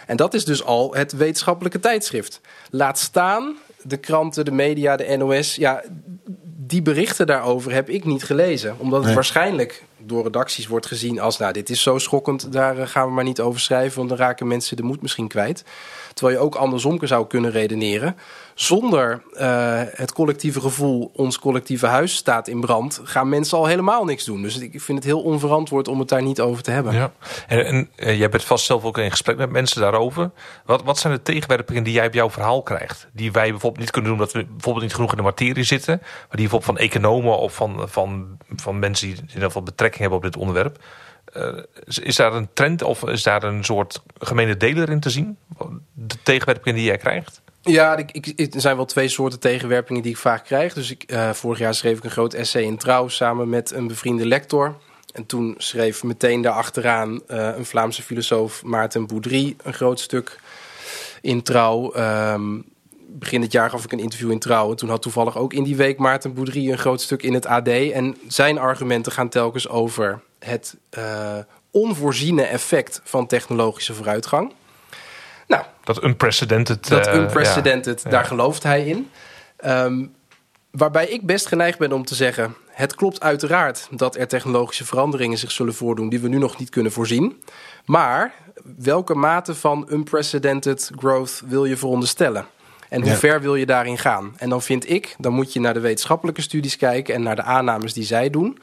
En 0.08 0.18
dat 0.18 0.34
is 0.34 0.46
dus 0.46 0.64
al 0.64 0.96
het 0.96 1.12
wetenschappelijke 1.12 1.80
tijdschrift. 1.80 2.42
Laat 2.70 3.00
staan 3.00 3.58
de 3.82 3.98
kranten, 3.98 4.46
de 4.46 4.52
media, 4.52 4.96
de 4.96 5.18
NOS. 5.18 5.56
Ja, 5.56 5.84
die 6.44 6.82
berichten 6.82 7.28
daarover 7.28 7.72
heb 7.72 7.90
ik 7.90 8.06
niet 8.06 8.24
gelezen. 8.24 8.76
Omdat 8.78 8.98
het 8.98 9.06
nee. 9.06 9.16
waarschijnlijk 9.16 9.84
door 9.98 10.24
redacties 10.24 10.68
wordt 10.68 10.86
gezien 10.86 11.20
als... 11.20 11.38
nou, 11.38 11.54
dit 11.54 11.70
is 11.70 11.82
zo 11.82 11.98
schokkend, 11.98 12.52
daar 12.52 12.78
eh, 12.78 12.88
gaan 12.88 13.08
we 13.08 13.14
maar 13.14 13.24
niet 13.24 13.40
over 13.40 13.60
schrijven... 13.60 13.98
want 13.98 14.10
dan 14.10 14.18
raken 14.18 14.48
mensen 14.48 14.78
de 14.78 14.84
moed 14.84 15.02
misschien 15.02 15.28
kwijt. 15.28 15.64
Terwijl 16.18 16.38
je 16.38 16.44
ook 16.46 16.56
andersom 16.56 17.00
zou 17.02 17.28
kunnen 17.28 17.52
redeneren. 17.52 18.18
Zonder 18.54 19.22
uh, 19.34 19.82
het 19.86 20.14
collectieve 20.14 20.62
gevoel, 20.62 21.12
ons 21.14 21.40
collectieve 21.40 21.86
huis 21.86 22.16
staat 22.16 22.48
in 22.48 22.60
brand, 22.60 23.02
gaan 23.04 23.30
mensen 23.30 23.58
al 23.58 23.66
helemaal 23.66 24.06
niks 24.06 24.26
doen. 24.26 24.42
Dus 24.42 24.58
ik 24.58 24.82
vind 24.82 24.98
het 24.98 25.08
heel 25.08 25.22
onverantwoord 25.22 25.88
om 25.88 26.00
het 26.00 26.10
daar 26.10 26.22
niet 26.22 26.40
over 26.40 26.64
te 26.64 26.72
hebben. 26.72 26.94
Ja. 26.94 27.12
En, 27.48 27.66
en 27.66 27.90
uh, 27.96 28.18
jij 28.18 28.30
bent 28.30 28.44
vast 28.44 28.66
zelf 28.66 28.84
ook 28.84 28.98
in 28.98 29.12
gesprek 29.12 29.38
met 29.38 29.50
mensen 29.50 29.82
daarover. 29.82 30.32
Wat, 30.66 30.84
wat 30.84 31.00
zijn 31.00 31.14
de 31.14 31.22
tegenwerpingen 31.22 31.84
die 31.84 31.94
jij 31.94 32.08
op 32.08 32.14
jouw 32.14 32.30
verhaal 32.30 32.62
krijgt? 32.62 33.08
Die 33.14 33.32
wij 33.32 33.50
bijvoorbeeld 33.50 33.82
niet 33.82 33.92
kunnen 33.92 34.12
doen, 34.12 34.20
omdat 34.20 34.34
we 34.34 34.46
bijvoorbeeld 34.46 34.86
niet 34.86 34.96
genoeg 34.96 35.12
in 35.12 35.18
de 35.18 35.24
materie 35.24 35.64
zitten. 35.64 35.98
Maar 36.02 36.10
die 36.30 36.48
bijvoorbeeld 36.50 36.78
van 36.78 36.78
economen 36.78 37.38
of 37.38 37.54
van, 37.54 37.84
van, 37.86 38.38
van 38.56 38.80
mensen 38.80 39.08
die 39.08 39.16
in 39.16 39.28
ieder 39.28 39.44
geval 39.44 39.64
betrekking 39.64 40.02
hebben 40.02 40.18
op 40.18 40.24
dit 40.24 40.38
onderwerp. 40.38 40.78
Uh, 41.38 41.64
is 41.86 42.16
daar 42.16 42.34
een 42.34 42.50
trend 42.54 42.82
of 42.82 43.08
is 43.08 43.24
daar 43.24 43.44
een 43.44 43.64
soort 43.64 44.02
gemene 44.20 44.58
deler 44.58 44.90
in 44.90 45.00
te 45.00 45.10
zien? 45.10 45.38
De 45.94 46.16
tegenwerpingen 46.24 46.76
die 46.76 46.88
jij 46.88 46.98
krijgt? 46.98 47.42
Ja, 47.62 47.98
ik, 47.98 48.12
ik, 48.12 48.54
er 48.56 48.62
zijn 48.62 48.76
wel 48.76 48.86
twee 48.86 49.08
soorten 49.08 49.40
tegenwerpingen 49.40 50.02
die 50.02 50.12
ik 50.12 50.18
vaak 50.18 50.46
krijg. 50.46 50.74
Dus 50.74 50.92
ik, 50.92 51.12
uh, 51.12 51.30
vorig 51.30 51.60
jaar 51.60 51.74
schreef 51.74 51.98
ik 51.98 52.04
een 52.04 52.12
groot 52.12 52.34
essay 52.34 52.62
in 52.62 52.78
Trouw 52.78 53.08
samen 53.08 53.50
met 53.50 53.72
een 53.72 53.88
bevriende 53.88 54.26
lector. 54.26 54.78
En 55.14 55.26
toen 55.26 55.56
schreef 55.58 56.04
meteen 56.04 56.42
daarachteraan 56.42 57.22
uh, 57.28 57.50
een 57.58 57.66
Vlaamse 57.66 58.04
filosoof, 58.04 58.64
Maarten 58.64 59.08
Boudry, 59.08 59.56
een 59.64 59.74
groot 59.74 60.00
stuk 60.00 60.40
in 61.22 61.42
Trouw. 61.42 61.96
Um, 61.96 62.66
begin 63.08 63.42
dit 63.42 63.52
jaar 63.52 63.70
gaf 63.70 63.84
ik 63.84 63.92
een 63.92 64.00
interview 64.00 64.32
in 64.32 64.40
Trouw. 64.40 64.70
En 64.70 64.76
toen 64.76 64.90
had 64.90 65.02
toevallig 65.02 65.38
ook 65.38 65.54
in 65.54 65.64
die 65.64 65.76
week 65.76 65.98
Maarten 65.98 66.34
Boudry 66.34 66.72
een 66.72 66.78
groot 66.78 67.02
stuk 67.02 67.24
in 67.24 67.34
het 67.34 67.46
AD. 67.46 67.68
En 67.68 68.18
zijn 68.28 68.58
argumenten 68.58 69.12
gaan 69.12 69.30
telkens 69.30 69.70
over 69.70 70.22
het 70.40 70.78
uh, 70.98 71.38
onvoorziene 71.72 72.44
effect 72.44 73.02
van 73.04 73.28
technologische 73.28 73.94
vooruitgang. 73.94 74.54
Nou, 75.48 75.64
dat 75.84 76.04
unprecedented. 76.04 76.88
Dat 76.88 77.08
unprecedented, 77.08 78.10
daar 78.10 78.26
gelooft 78.26 78.64
hij 78.64 78.86
in. 78.86 79.10
Um, 79.66 80.16
waarbij 80.72 81.08
ik 81.08 81.26
best 81.26 81.48
geneigd 81.48 81.78
ben 81.78 81.92
om 81.92 82.06
te 82.06 82.16
zeggen: 82.16 82.56
het 82.68 82.96
klopt 82.96 83.22
uiteraard 83.22 83.88
dat 83.92 84.16
er 84.16 84.28
technologische 84.28 84.86
veranderingen 84.86 85.38
zich 85.38 85.52
zullen 85.52 85.74
voordoen 85.74 86.10
die 86.10 86.20
we 86.20 86.28
nu 86.28 86.38
nog 86.38 86.58
niet 86.58 86.70
kunnen 86.70 86.92
voorzien. 86.92 87.44
Maar 87.86 88.34
welke 88.78 89.16
mate 89.16 89.56
van 89.56 89.88
unprecedented 89.92 90.92
growth 90.96 91.42
wil 91.46 91.66
je 91.66 91.78
veronderstellen? 91.78 92.46
En 92.90 93.02
hoe 93.02 93.16
ver 93.16 93.42
wil 93.42 93.56
je 93.56 93.66
daarin 93.66 93.98
gaan? 93.98 94.34
En 94.38 94.50
dan 94.50 94.62
vind 94.62 94.90
ik, 94.90 95.16
dan 95.18 95.34
moet 95.34 95.54
je 95.54 95.60
naar 95.60 95.74
de 95.74 95.80
wetenschappelijke 95.80 96.42
studies 96.42 96.78
kijken 96.78 97.14
en 97.14 97.22
naar 97.22 97.36
de 97.36 97.42
aannames 97.42 97.94
die 97.94 98.04
zij 98.04 98.30
doen. 98.30 98.60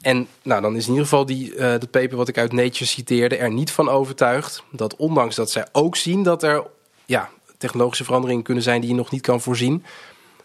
En 0.00 0.28
nou, 0.42 0.62
dan 0.62 0.76
is 0.76 0.84
in 0.84 0.90
ieder 0.90 1.04
geval 1.04 1.26
die, 1.26 1.54
uh, 1.54 1.58
de 1.58 1.88
paper 1.90 2.16
wat 2.16 2.28
ik 2.28 2.38
uit 2.38 2.52
Nature 2.52 2.84
citeerde 2.84 3.36
er 3.36 3.50
niet 3.50 3.72
van 3.72 3.88
overtuigd 3.88 4.62
dat 4.70 4.96
ondanks 4.96 5.34
dat 5.34 5.50
zij 5.50 5.66
ook 5.72 5.96
zien 5.96 6.22
dat 6.22 6.42
er 6.42 6.66
ja, 7.06 7.28
technologische 7.58 8.04
veranderingen 8.04 8.42
kunnen 8.42 8.62
zijn 8.62 8.80
die 8.80 8.90
je 8.90 8.96
nog 8.96 9.10
niet 9.10 9.22
kan 9.22 9.40
voorzien, 9.40 9.84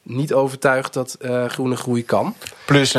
niet 0.02 0.34
overtuigd 0.34 0.94
dat 0.94 1.18
uh, 1.20 1.46
groene 1.46 1.76
groei 1.76 2.06
kan. 2.06 2.36
Plus, 2.65 2.91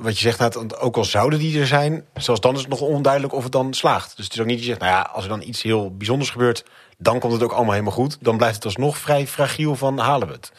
wat 0.00 0.18
je 0.18 0.30
zegt, 0.30 0.78
ook 0.78 0.96
al 0.96 1.04
zouden 1.04 1.38
die 1.38 1.60
er 1.60 1.66
zijn, 1.66 2.04
zelfs 2.14 2.40
dan 2.40 2.54
is 2.54 2.60
het 2.60 2.68
nog 2.68 2.80
onduidelijk 2.80 3.32
of 3.32 3.42
het 3.42 3.52
dan 3.52 3.74
slaagt. 3.74 4.16
Dus 4.16 4.24
het 4.24 4.34
is 4.34 4.40
ook 4.40 4.46
niet 4.46 4.56
dat 4.56 4.64
je 4.64 4.70
zegt, 4.70 4.82
nou 4.82 4.92
ja, 4.92 5.10
als 5.12 5.24
er 5.24 5.30
dan 5.30 5.42
iets 5.42 5.62
heel 5.62 5.96
bijzonders 5.96 6.30
gebeurt, 6.30 6.64
dan 6.98 7.18
komt 7.18 7.32
het 7.32 7.42
ook 7.42 7.52
allemaal 7.52 7.72
helemaal 7.72 7.92
goed. 7.92 8.18
Dan 8.20 8.36
blijft 8.36 8.54
het 8.54 8.64
alsnog 8.64 8.98
vrij 8.98 9.26
fragiel 9.26 9.76
van 9.76 9.98
halen 9.98 10.28
we 10.28 10.34
het. 10.34 10.52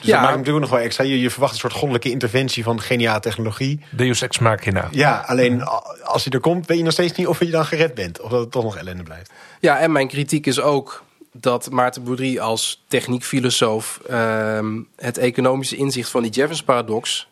Dus 0.00 0.08
ja, 0.08 0.20
maar 0.20 0.36
natuurlijk 0.36 0.60
nog 0.60 0.70
wel 0.70 0.84
extra. 0.84 1.04
Je, 1.04 1.20
je 1.20 1.30
verwacht 1.30 1.52
een 1.52 1.58
soort 1.58 1.72
goddelijke 1.72 2.10
interventie 2.10 2.62
van 2.62 2.80
geniale 2.80 3.20
technologie. 3.20 3.80
Deus 3.90 4.22
ex 4.22 4.38
machina. 4.38 4.88
Ja, 4.90 5.24
alleen 5.26 5.62
als 6.02 6.24
hij 6.24 6.32
er 6.32 6.40
komt, 6.40 6.66
weet 6.66 6.78
je 6.78 6.84
nog 6.84 6.92
steeds 6.92 7.12
niet 7.12 7.26
of 7.26 7.38
je 7.38 7.50
dan 7.50 7.66
gered 7.66 7.94
bent. 7.94 8.20
Of 8.20 8.30
dat 8.30 8.40
het 8.40 8.50
toch 8.50 8.62
nog 8.62 8.76
ellende 8.76 9.02
blijft. 9.02 9.30
Ja, 9.60 9.78
en 9.78 9.92
mijn 9.92 10.08
kritiek 10.08 10.46
is 10.46 10.60
ook 10.60 11.04
dat 11.32 11.70
Maarten 11.70 12.04
Boudry 12.04 12.38
als 12.38 12.84
techniekfilosoof 12.88 14.00
uh, 14.10 14.58
het 14.96 15.18
economische 15.18 15.76
inzicht 15.76 16.10
van 16.10 16.22
die 16.22 16.30
Jevons-paradox 16.30 17.28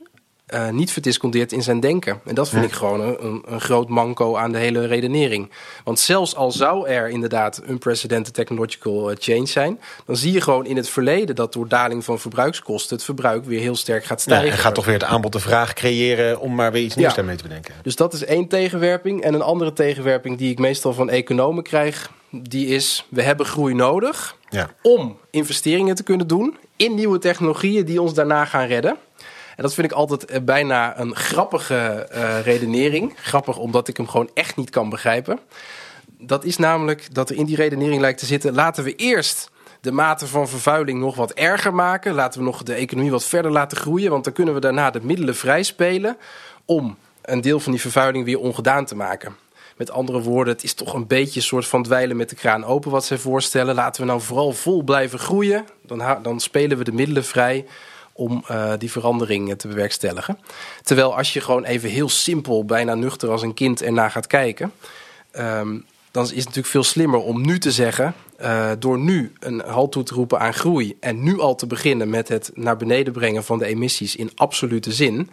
uh, 0.48 0.68
niet 0.68 0.92
verdisconteerd 0.92 1.52
in 1.52 1.62
zijn 1.62 1.80
denken. 1.80 2.20
En 2.24 2.34
dat 2.34 2.48
vind 2.48 2.64
ik 2.64 2.72
gewoon 2.72 3.00
een, 3.00 3.42
een, 3.46 3.60
groot 3.60 3.88
manco 3.88 4.36
aan 4.36 4.52
de 4.52 4.58
hele 4.58 4.86
redenering. 4.86 5.50
Want 5.84 5.98
zelfs 5.98 6.34
al 6.34 6.52
zou 6.52 6.88
er 6.88 7.08
inderdaad 7.08 7.62
unprecedented 7.68 8.34
technological 8.34 9.10
eh, 9.10 9.16
change 9.20 9.46
zijn, 9.46 9.80
dan 10.04 10.16
zie 10.16 10.32
je 10.32 10.40
gewoon 10.40 10.66
in 10.66 10.76
het 10.76 10.88
verleden 10.88 11.34
dat 11.34 11.52
door 11.52 11.68
daling 11.68 12.04
van 12.04 12.18
verbruikskosten 12.18 12.96
het 12.96 13.04
verbruik 13.04 13.44
weer 13.44 13.60
heel 13.60 13.76
sterk 13.76 14.04
gaat 14.04 14.20
stijgen. 14.20 14.46
Ja, 14.46 14.52
en 14.52 14.58
gaat 14.58 14.74
toch 14.74 14.84
weer 14.84 14.94
het 14.94 15.04
aanbod 15.04 15.32
de 15.32 15.40
vraag 15.40 15.72
creëren 15.72 16.40
om 16.40 16.54
maar 16.54 16.72
weer 16.72 16.82
iets 16.82 16.94
nieuws 16.94 17.14
daarmee 17.14 17.36
te 17.36 17.42
bedenken. 17.42 17.74
Dus 17.82 17.96
dat 17.96 18.12
is 18.12 18.24
één 18.24 18.48
tegenwerping. 18.48 19.22
En 19.22 19.34
een 19.34 19.42
andere 19.42 19.72
tegenwerping 19.72 20.38
die 20.38 20.50
ik 20.50 20.58
meestal 20.58 20.92
van 20.92 21.10
economen 21.10 21.62
krijg, 21.62 22.10
die 22.30 22.66
is: 22.66 23.06
we 23.08 23.22
hebben 23.22 23.46
groei 23.46 23.74
nodig 23.74 24.36
ja. 24.48 24.70
om 24.82 25.18
investeringen 25.30 25.94
te 25.94 26.02
kunnen 26.02 26.26
doen 26.26 26.56
in 26.76 26.94
nieuwe 26.94 27.18
technologieën 27.18 27.84
die 27.84 28.02
ons 28.02 28.14
daarna 28.14 28.44
gaan 28.44 28.66
redden. 28.66 28.96
En 29.56 29.62
dat 29.62 29.74
vind 29.74 29.86
ik 29.86 29.92
altijd 29.92 30.24
eh, 30.24 30.40
bijna 30.42 30.98
een 30.98 31.16
grappige 31.16 32.08
uh, 32.14 32.40
redenering. 32.40 33.12
Grappig 33.16 33.58
omdat 33.58 33.88
ik 33.88 33.96
hem 33.96 34.08
gewoon 34.08 34.30
echt 34.34 34.56
niet 34.56 34.70
kan 34.70 34.88
begrijpen. 34.88 35.38
Dat 36.18 36.44
is 36.44 36.56
namelijk 36.56 37.14
dat 37.14 37.30
er 37.30 37.36
in 37.36 37.44
die 37.44 37.56
redenering 37.56 38.00
lijkt 38.00 38.18
te 38.18 38.26
zitten: 38.26 38.54
laten 38.54 38.84
we 38.84 38.94
eerst 38.94 39.50
de 39.80 39.92
mate 39.92 40.26
van 40.26 40.48
vervuiling 40.48 41.00
nog 41.00 41.16
wat 41.16 41.32
erger 41.32 41.74
maken. 41.74 42.14
Laten 42.14 42.38
we 42.38 42.46
nog 42.46 42.62
de 42.62 42.74
economie 42.74 43.10
wat 43.10 43.24
verder 43.24 43.50
laten 43.50 43.76
groeien. 43.76 44.10
Want 44.10 44.24
dan 44.24 44.32
kunnen 44.32 44.54
we 44.54 44.60
daarna 44.60 44.90
de 44.90 45.00
middelen 45.02 45.36
vrijspelen 45.36 46.16
om 46.64 46.96
een 47.22 47.40
deel 47.40 47.60
van 47.60 47.72
die 47.72 47.80
vervuiling 47.80 48.24
weer 48.24 48.38
ongedaan 48.38 48.84
te 48.84 48.96
maken. 48.96 49.36
Met 49.76 49.90
andere 49.90 50.20
woorden, 50.20 50.54
het 50.54 50.64
is 50.64 50.74
toch 50.74 50.94
een 50.94 51.06
beetje 51.06 51.40
een 51.40 51.46
soort 51.46 51.66
van 51.66 51.82
dweilen 51.82 52.16
met 52.16 52.28
de 52.28 52.36
kraan 52.36 52.64
open 52.64 52.90
wat 52.90 53.04
zij 53.04 53.18
voorstellen. 53.18 53.74
Laten 53.74 54.00
we 54.00 54.06
nou 54.06 54.20
vooral 54.20 54.52
vol 54.52 54.82
blijven 54.82 55.18
groeien. 55.18 55.64
Dan, 55.82 56.02
dan 56.22 56.40
spelen 56.40 56.78
we 56.78 56.84
de 56.84 56.92
middelen 56.92 57.24
vrij 57.24 57.66
om 58.16 58.44
uh, 58.50 58.72
die 58.78 58.90
verandering 58.90 59.58
te 59.58 59.68
bewerkstelligen. 59.68 60.38
Terwijl 60.82 61.16
als 61.16 61.32
je 61.32 61.40
gewoon 61.40 61.64
even 61.64 61.90
heel 61.90 62.08
simpel, 62.08 62.64
bijna 62.64 62.94
nuchter 62.94 63.30
als 63.30 63.42
een 63.42 63.54
kind 63.54 63.82
ernaar 63.82 64.10
gaat 64.10 64.26
kijken, 64.26 64.72
um, 65.38 65.84
dan 66.10 66.22
is 66.22 66.28
het 66.28 66.38
natuurlijk 66.38 66.66
veel 66.66 66.84
slimmer 66.84 67.20
om 67.20 67.46
nu 67.46 67.58
te 67.58 67.72
zeggen, 67.72 68.14
uh, 68.40 68.70
door 68.78 68.98
nu 68.98 69.32
een 69.40 69.60
halt 69.60 69.92
toe 69.92 70.02
te 70.02 70.14
roepen 70.14 70.38
aan 70.38 70.54
groei 70.54 70.96
en 71.00 71.22
nu 71.22 71.40
al 71.40 71.54
te 71.54 71.66
beginnen 71.66 72.10
met 72.10 72.28
het 72.28 72.50
naar 72.54 72.76
beneden 72.76 73.12
brengen 73.12 73.44
van 73.44 73.58
de 73.58 73.66
emissies 73.66 74.16
in 74.16 74.30
absolute 74.34 74.92
zin, 74.92 75.30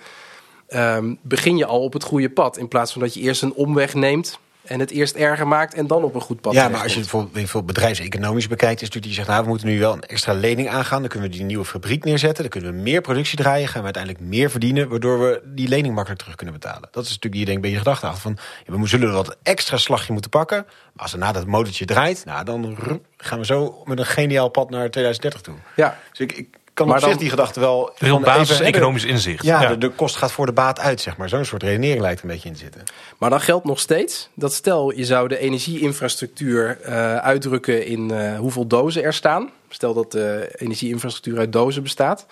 um, 0.69 1.17
begin 1.21 1.57
je 1.57 1.65
al 1.65 1.81
op 1.81 1.93
het 1.93 2.03
goede 2.03 2.29
pad. 2.29 2.57
In 2.57 2.67
plaats 2.67 2.91
van 2.91 3.01
dat 3.01 3.13
je 3.13 3.19
eerst 3.19 3.41
een 3.41 3.53
omweg 3.53 3.93
neemt 3.93 4.39
en 4.63 4.79
het 4.79 4.91
eerst 4.91 5.15
erger 5.15 5.47
maakt 5.47 5.73
en 5.73 5.87
dan 5.87 6.03
op 6.03 6.15
een 6.15 6.21
goed 6.21 6.41
pad. 6.41 6.53
Ja, 6.53 6.69
maar 6.69 6.81
als 6.81 6.93
je 6.93 6.99
het 6.99 7.09
bijvoorbeeld 7.11 7.65
bedrijfseconomisch 7.65 8.47
bekijkt, 8.47 8.81
is 8.81 8.87
natuurlijk 8.87 9.05
die 9.05 9.13
zegt, 9.13 9.27
nou, 9.27 9.43
we 9.43 9.49
moeten 9.49 9.67
nu 9.67 9.79
wel 9.79 9.93
een 9.93 10.01
extra 10.01 10.33
lening 10.33 10.69
aangaan. 10.69 10.99
Dan 10.99 11.09
kunnen 11.09 11.29
we 11.29 11.35
die 11.35 11.45
nieuwe 11.45 11.65
fabriek 11.65 12.03
neerzetten. 12.03 12.41
Dan 12.41 12.51
kunnen 12.51 12.73
we 12.73 12.81
meer 12.81 13.01
productie 13.01 13.37
draaien. 13.37 13.67
Gaan 13.67 13.79
we 13.79 13.85
uiteindelijk 13.85 14.23
meer 14.23 14.49
verdienen, 14.49 14.89
waardoor 14.89 15.19
we 15.19 15.41
die 15.45 15.67
lening 15.67 15.93
makkelijk 15.93 16.21
terug 16.21 16.35
kunnen 16.35 16.55
betalen. 16.55 16.89
Dat 16.91 17.03
is 17.03 17.09
natuurlijk 17.09 17.35
die 17.35 17.45
denk 17.45 17.61
bij 17.61 17.69
je 17.69 17.77
gedachte 17.77 18.13
van, 18.13 18.37
ja, 18.65 18.79
we 18.79 18.87
zullen 18.87 19.13
wat 19.13 19.37
extra 19.43 19.77
slagje 19.77 20.13
moeten 20.13 20.31
pakken. 20.31 20.65
Maar 20.93 21.03
als 21.03 21.13
er 21.13 21.19
na 21.19 21.31
dat 21.31 21.45
motortje 21.45 21.85
draait, 21.85 22.25
nou, 22.25 22.45
dan 22.45 22.77
gaan 23.17 23.39
we 23.39 23.45
zo 23.45 23.81
met 23.85 23.99
een 23.99 24.05
geniaal 24.05 24.49
pad 24.49 24.69
naar 24.69 24.89
2030 24.89 25.41
toe. 25.41 25.55
Ja. 25.75 25.97
Dus 26.09 26.19
ik, 26.19 26.31
ik 26.31 26.47
kan 26.73 26.87
maar 26.87 26.97
op 26.97 27.03
zich 27.03 27.17
die 27.17 27.29
gedachte 27.29 27.59
wel... 27.59 27.91
Heel 27.97 28.19
basis 28.19 28.59
economisch 28.59 29.03
inzicht. 29.03 29.43
Ja, 29.43 29.67
De, 29.67 29.77
de, 29.77 29.89
kost 29.89 30.15
gaat 30.15 30.31
voor 30.31 30.45
de 30.45 30.51
baat 30.51 30.79
uit, 30.79 31.01
zeg 31.01 31.17
maar. 31.17 31.29
Zo'n 31.29 31.45
soort 31.45 31.63
redenering 31.63 32.01
lijkt 32.01 32.19
er 32.19 32.25
een 32.25 32.31
beetje 32.31 32.49
in 32.49 32.55
te 32.55 32.61
zitten. 32.61 32.83
Maar 33.17 33.29
dan 33.29 33.41
geldt 33.41 33.65
nog 33.65 33.79
steeds 33.79 34.29
dat 34.33 34.53
stel 34.53 34.91
je 34.91 35.05
zou 35.05 35.27
de 35.27 35.37
energieinfrastructuur 35.37 36.79
uh, 36.81 37.15
uitdrukken 37.15 37.85
in 37.85 38.11
uh, 38.11 38.37
hoeveel 38.37 38.67
dozen 38.67 39.03
er 39.03 39.13
staan. 39.13 39.49
Stel 39.69 39.93
dat 39.93 40.11
de 40.11 40.53
energieinfrastructuur 40.55 41.37
uit 41.37 41.53
dozen 41.53 41.83
bestaat. 41.83 42.25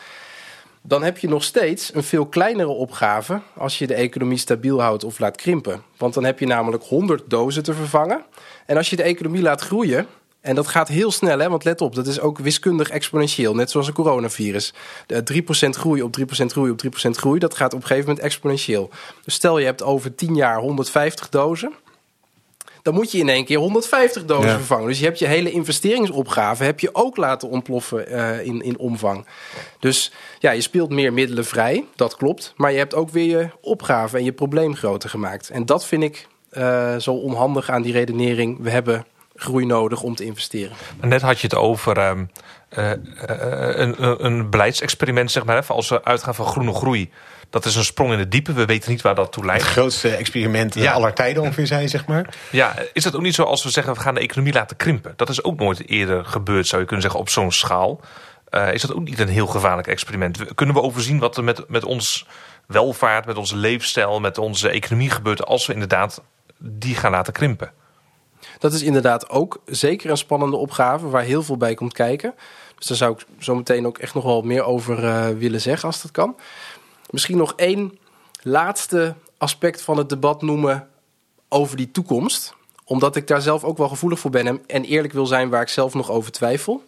Dan 0.82 1.04
heb 1.04 1.18
je 1.18 1.28
nog 1.28 1.44
steeds 1.44 1.94
een 1.94 2.04
veel 2.04 2.26
kleinere 2.26 2.70
opgave 2.70 3.42
als 3.56 3.78
je 3.80 3.88
de 3.88 3.94
economie 3.94 4.38
stabiel 4.38 4.82
houdt 4.82 5.04
of 5.04 5.20
laat 5.20 5.36
krimpen. 5.36 5.84
Want 5.98 6.14
dan 6.14 6.24
heb 6.24 6.40
je 6.40 6.46
namelijk 6.46 6.84
100 6.84 7.30
dozen 7.30 7.64
te 7.64 7.74
vervangen. 7.74 8.24
En 8.66 8.78
als 8.78 8.90
je 8.90 8.96
de 8.96 9.04
economie 9.04 9.42
laat 9.42 9.62
groeien, 9.62 10.08
en 10.42 10.56
dat 10.56 10.68
gaat 10.68 10.88
heel 10.88 11.12
snel, 11.12 11.40
hè? 11.40 11.50
want 11.50 11.64
let 11.64 11.82
op, 11.82 11.96
dat 11.96 12.08
is 12.08 12.20
ook 12.20 12.38
wiskundig 12.38 12.90
exponentieel. 12.90 13.56
Net 13.56 13.72
zoals 13.72 13.88
een 13.88 13.94
coronavirus. 13.94 14.74
De 15.06 15.44
3% 15.68 15.70
groei 15.70 16.02
op 16.02 16.18
3% 16.20 16.24
groei 16.46 16.72
op 16.72 16.82
3% 16.86 17.10
groei, 17.10 17.40
dat 17.40 17.56
gaat 17.56 17.74
op 17.74 17.82
een 17.82 17.88
gegeven 17.88 18.08
moment 18.08 18.26
exponentieel. 18.26 18.90
Dus 19.24 19.34
stel 19.34 19.58
je 19.58 19.66
hebt 19.66 19.84
over 19.84 20.16
10 20.16 20.36
jaar 20.36 20.60
150 20.60 21.30
dozen. 21.30 21.74
Dan 22.82 22.94
moet 22.94 23.12
je 23.12 23.18
in 23.18 23.30
één 23.30 23.46
keer 23.46 23.58
150 23.58 24.26
dozen 24.26 24.50
vervangen. 24.50 24.88
Dus 24.88 25.00
je 25.00 25.06
hebt 25.06 25.20
je 25.20 25.26
hele 25.26 25.52
investeringsopgave 25.52 26.64
heb 26.64 26.80
je 26.80 26.96
ook 26.96 27.18
laten 27.18 27.50
ontploffen 27.50 28.12
uh, 28.12 28.46
in, 28.46 28.62
in 28.62 28.78
omvang. 28.78 29.26
Dus 29.80 30.12
ja, 30.40 30.52
je 30.52 30.62
speelt 30.62 30.90
meer 30.90 31.14
middelen 31.14 31.46
vrij, 31.46 31.86
dat 31.96 32.16
klopt. 32.16 32.54
Maar 32.56 32.72
je 32.72 32.78
hebt 32.78 32.96
ook 32.96 33.10
weer 33.10 33.40
je 33.40 33.50
opgave 33.62 34.18
en 34.18 34.24
je 34.24 34.32
probleem 34.32 34.76
groter 34.76 35.10
gemaakt. 35.10 35.50
En 35.50 35.66
dat 35.66 35.86
vind 35.86 36.04
ik 36.04 36.28
uh, 36.52 36.96
zo 36.96 37.14
onhandig 37.14 37.70
aan 37.70 37.82
die 37.82 37.94
redenering. 37.94 38.58
We 38.62 38.70
hebben 38.70 39.06
groei 39.40 39.66
nodig 39.66 40.02
om 40.02 40.16
te 40.16 40.26
investeren. 40.26 40.76
Net 41.02 41.22
had 41.22 41.40
je 41.40 41.48
het 41.48 41.56
over 41.56 41.98
uh, 41.98 42.12
uh, 42.78 42.92
een, 43.18 44.26
een 44.26 44.50
beleidsexperiment, 44.50 45.32
zeg 45.32 45.46
maar. 45.46 45.66
Als 45.68 45.90
we 45.90 46.04
uitgaan 46.04 46.36
van 46.36 46.46
groene 46.46 46.74
groei. 46.74 47.12
Dat 47.50 47.66
is 47.66 47.76
een 47.76 47.84
sprong 47.84 48.12
in 48.12 48.20
het 48.20 48.32
diepe. 48.32 48.54
We 48.54 48.66
weten 48.66 48.92
niet 48.92 49.02
waar 49.02 49.16
dat 49.16 49.32
toe 49.32 49.46
leidt. 49.46 49.64
Het 49.64 49.72
grootste 49.72 50.16
experiment 50.16 50.74
ja. 50.76 50.92
aller 50.92 51.14
tijden 51.14 51.44
ongeveer 51.44 51.68
zijn, 51.68 51.90
zeg 51.90 52.06
maar. 52.06 52.36
Ja, 52.52 52.76
is 52.94 53.04
dat 53.04 53.16
ook 53.16 53.22
niet 53.22 53.36
zo 53.36 53.44
als 53.44 53.64
we 53.64 53.70
zeggen 53.70 53.94
we 53.94 54.00
gaan 54.00 54.14
de 54.14 54.20
economie 54.20 54.54
laten 54.54 54.78
krimpen? 54.78 55.14
Dat 55.16 55.30
is 55.30 55.44
ook 55.44 55.60
nooit 55.60 55.90
eerder 55.90 56.26
gebeurd, 56.26 56.68
zou 56.68 56.82
je 56.82 56.88
kunnen 56.88 57.04
zeggen, 57.04 57.22
op 57.22 57.30
zo'n 57.30 57.52
schaal. 57.52 58.02
Uh, 58.52 58.74
is 58.74 58.82
dat 58.82 58.94
ook 58.94 59.04
niet 59.04 59.20
een 59.20 59.28
heel 59.28 59.48
gevaarlijk 59.48 59.88
experiment? 59.88 60.56
Kunnen 60.56 60.76
we 60.76 60.82
overzien 60.82 61.20
wat 61.20 61.38
er 61.38 61.44
met, 61.44 61.70
met 61.70 61.84
ons 61.84 62.26
welvaart, 62.68 63.26
met 63.26 63.38
onze 63.38 63.56
leefstijl, 63.56 64.20
met 64.20 64.38
onze 64.38 64.70
economie 64.70 65.10
gebeurt 65.10 65.46
als 65.46 65.66
we 65.66 65.74
inderdaad 65.74 66.22
die 66.58 66.96
gaan 66.96 67.12
laten 67.12 67.34
krimpen? 67.34 67.72
Dat 68.60 68.74
is 68.74 68.82
inderdaad 68.82 69.30
ook 69.30 69.62
zeker 69.66 70.10
een 70.10 70.18
spannende 70.18 70.56
opgave 70.56 71.10
waar 71.10 71.24
heel 71.24 71.44
veel 71.44 71.58
bij 71.58 71.74
komt 71.74 71.94
kijken. 71.94 72.34
Dus 72.78 72.88
daar 72.88 72.98
zou 72.98 73.14
ik 73.14 73.26
zo 73.40 73.56
meteen 73.56 73.88
ook 73.88 73.98
echt 73.98 74.14
nog 74.14 74.24
wel 74.24 74.42
meer 74.42 74.64
over 74.64 75.04
uh, 75.04 75.28
willen 75.28 75.62
zeggen 75.62 75.88
als 75.88 76.02
dat 76.02 76.12
kan. 76.12 76.36
Misschien 77.10 77.38
nog 77.38 77.54
één 77.56 77.98
laatste 78.42 79.16
aspect 79.38 79.82
van 79.82 79.98
het 79.98 80.10
debat 80.10 80.42
noemen 80.42 80.88
over 81.50 81.78
die 81.78 81.92
toekomst. 81.92 82.54
Omdat 82.84 83.16
ik 83.16 83.28
daar 83.28 83.42
zelf 83.42 83.64
ook 83.64 83.78
wel 83.78 83.88
gevoelig 83.88 84.20
voor 84.20 84.32
ben 84.32 84.62
en 84.68 84.84
eerlijk 84.84 85.14
wil 85.14 85.26
zijn 85.26 85.50
waar 85.50 85.62
ik 85.62 85.68
zelf 85.68 85.94
nog 85.94 86.12
over 86.12 86.32
twijfel. 86.32 86.84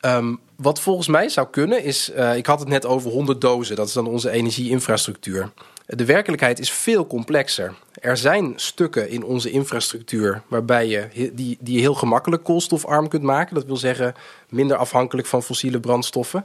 Um, 0.00 0.40
wat 0.56 0.80
volgens 0.80 1.08
mij 1.08 1.28
zou 1.28 1.46
kunnen 1.50 1.82
is, 1.82 2.10
uh, 2.10 2.36
ik 2.36 2.46
had 2.46 2.60
het 2.60 2.68
net 2.68 2.86
over 2.86 3.10
100 3.10 3.40
dozen, 3.40 3.76
dat 3.76 3.86
is 3.86 3.92
dan 3.92 4.06
onze 4.06 4.30
energieinfrastructuur. 4.30 5.50
De 5.86 6.04
werkelijkheid 6.04 6.58
is 6.58 6.70
veel 6.70 7.06
complexer. 7.06 7.74
Er 8.06 8.16
zijn 8.16 8.52
stukken 8.56 9.08
in 9.08 9.24
onze 9.24 9.50
infrastructuur 9.50 10.42
waarbij 10.48 10.88
je 10.88 11.30
die, 11.32 11.56
die 11.60 11.80
heel 11.80 11.94
gemakkelijk 11.94 12.44
koolstofarm 12.44 13.08
kunt 13.08 13.22
maken. 13.22 13.54
Dat 13.54 13.64
wil 13.64 13.76
zeggen 13.76 14.14
minder 14.48 14.76
afhankelijk 14.76 15.26
van 15.26 15.42
fossiele 15.42 15.80
brandstoffen. 15.80 16.44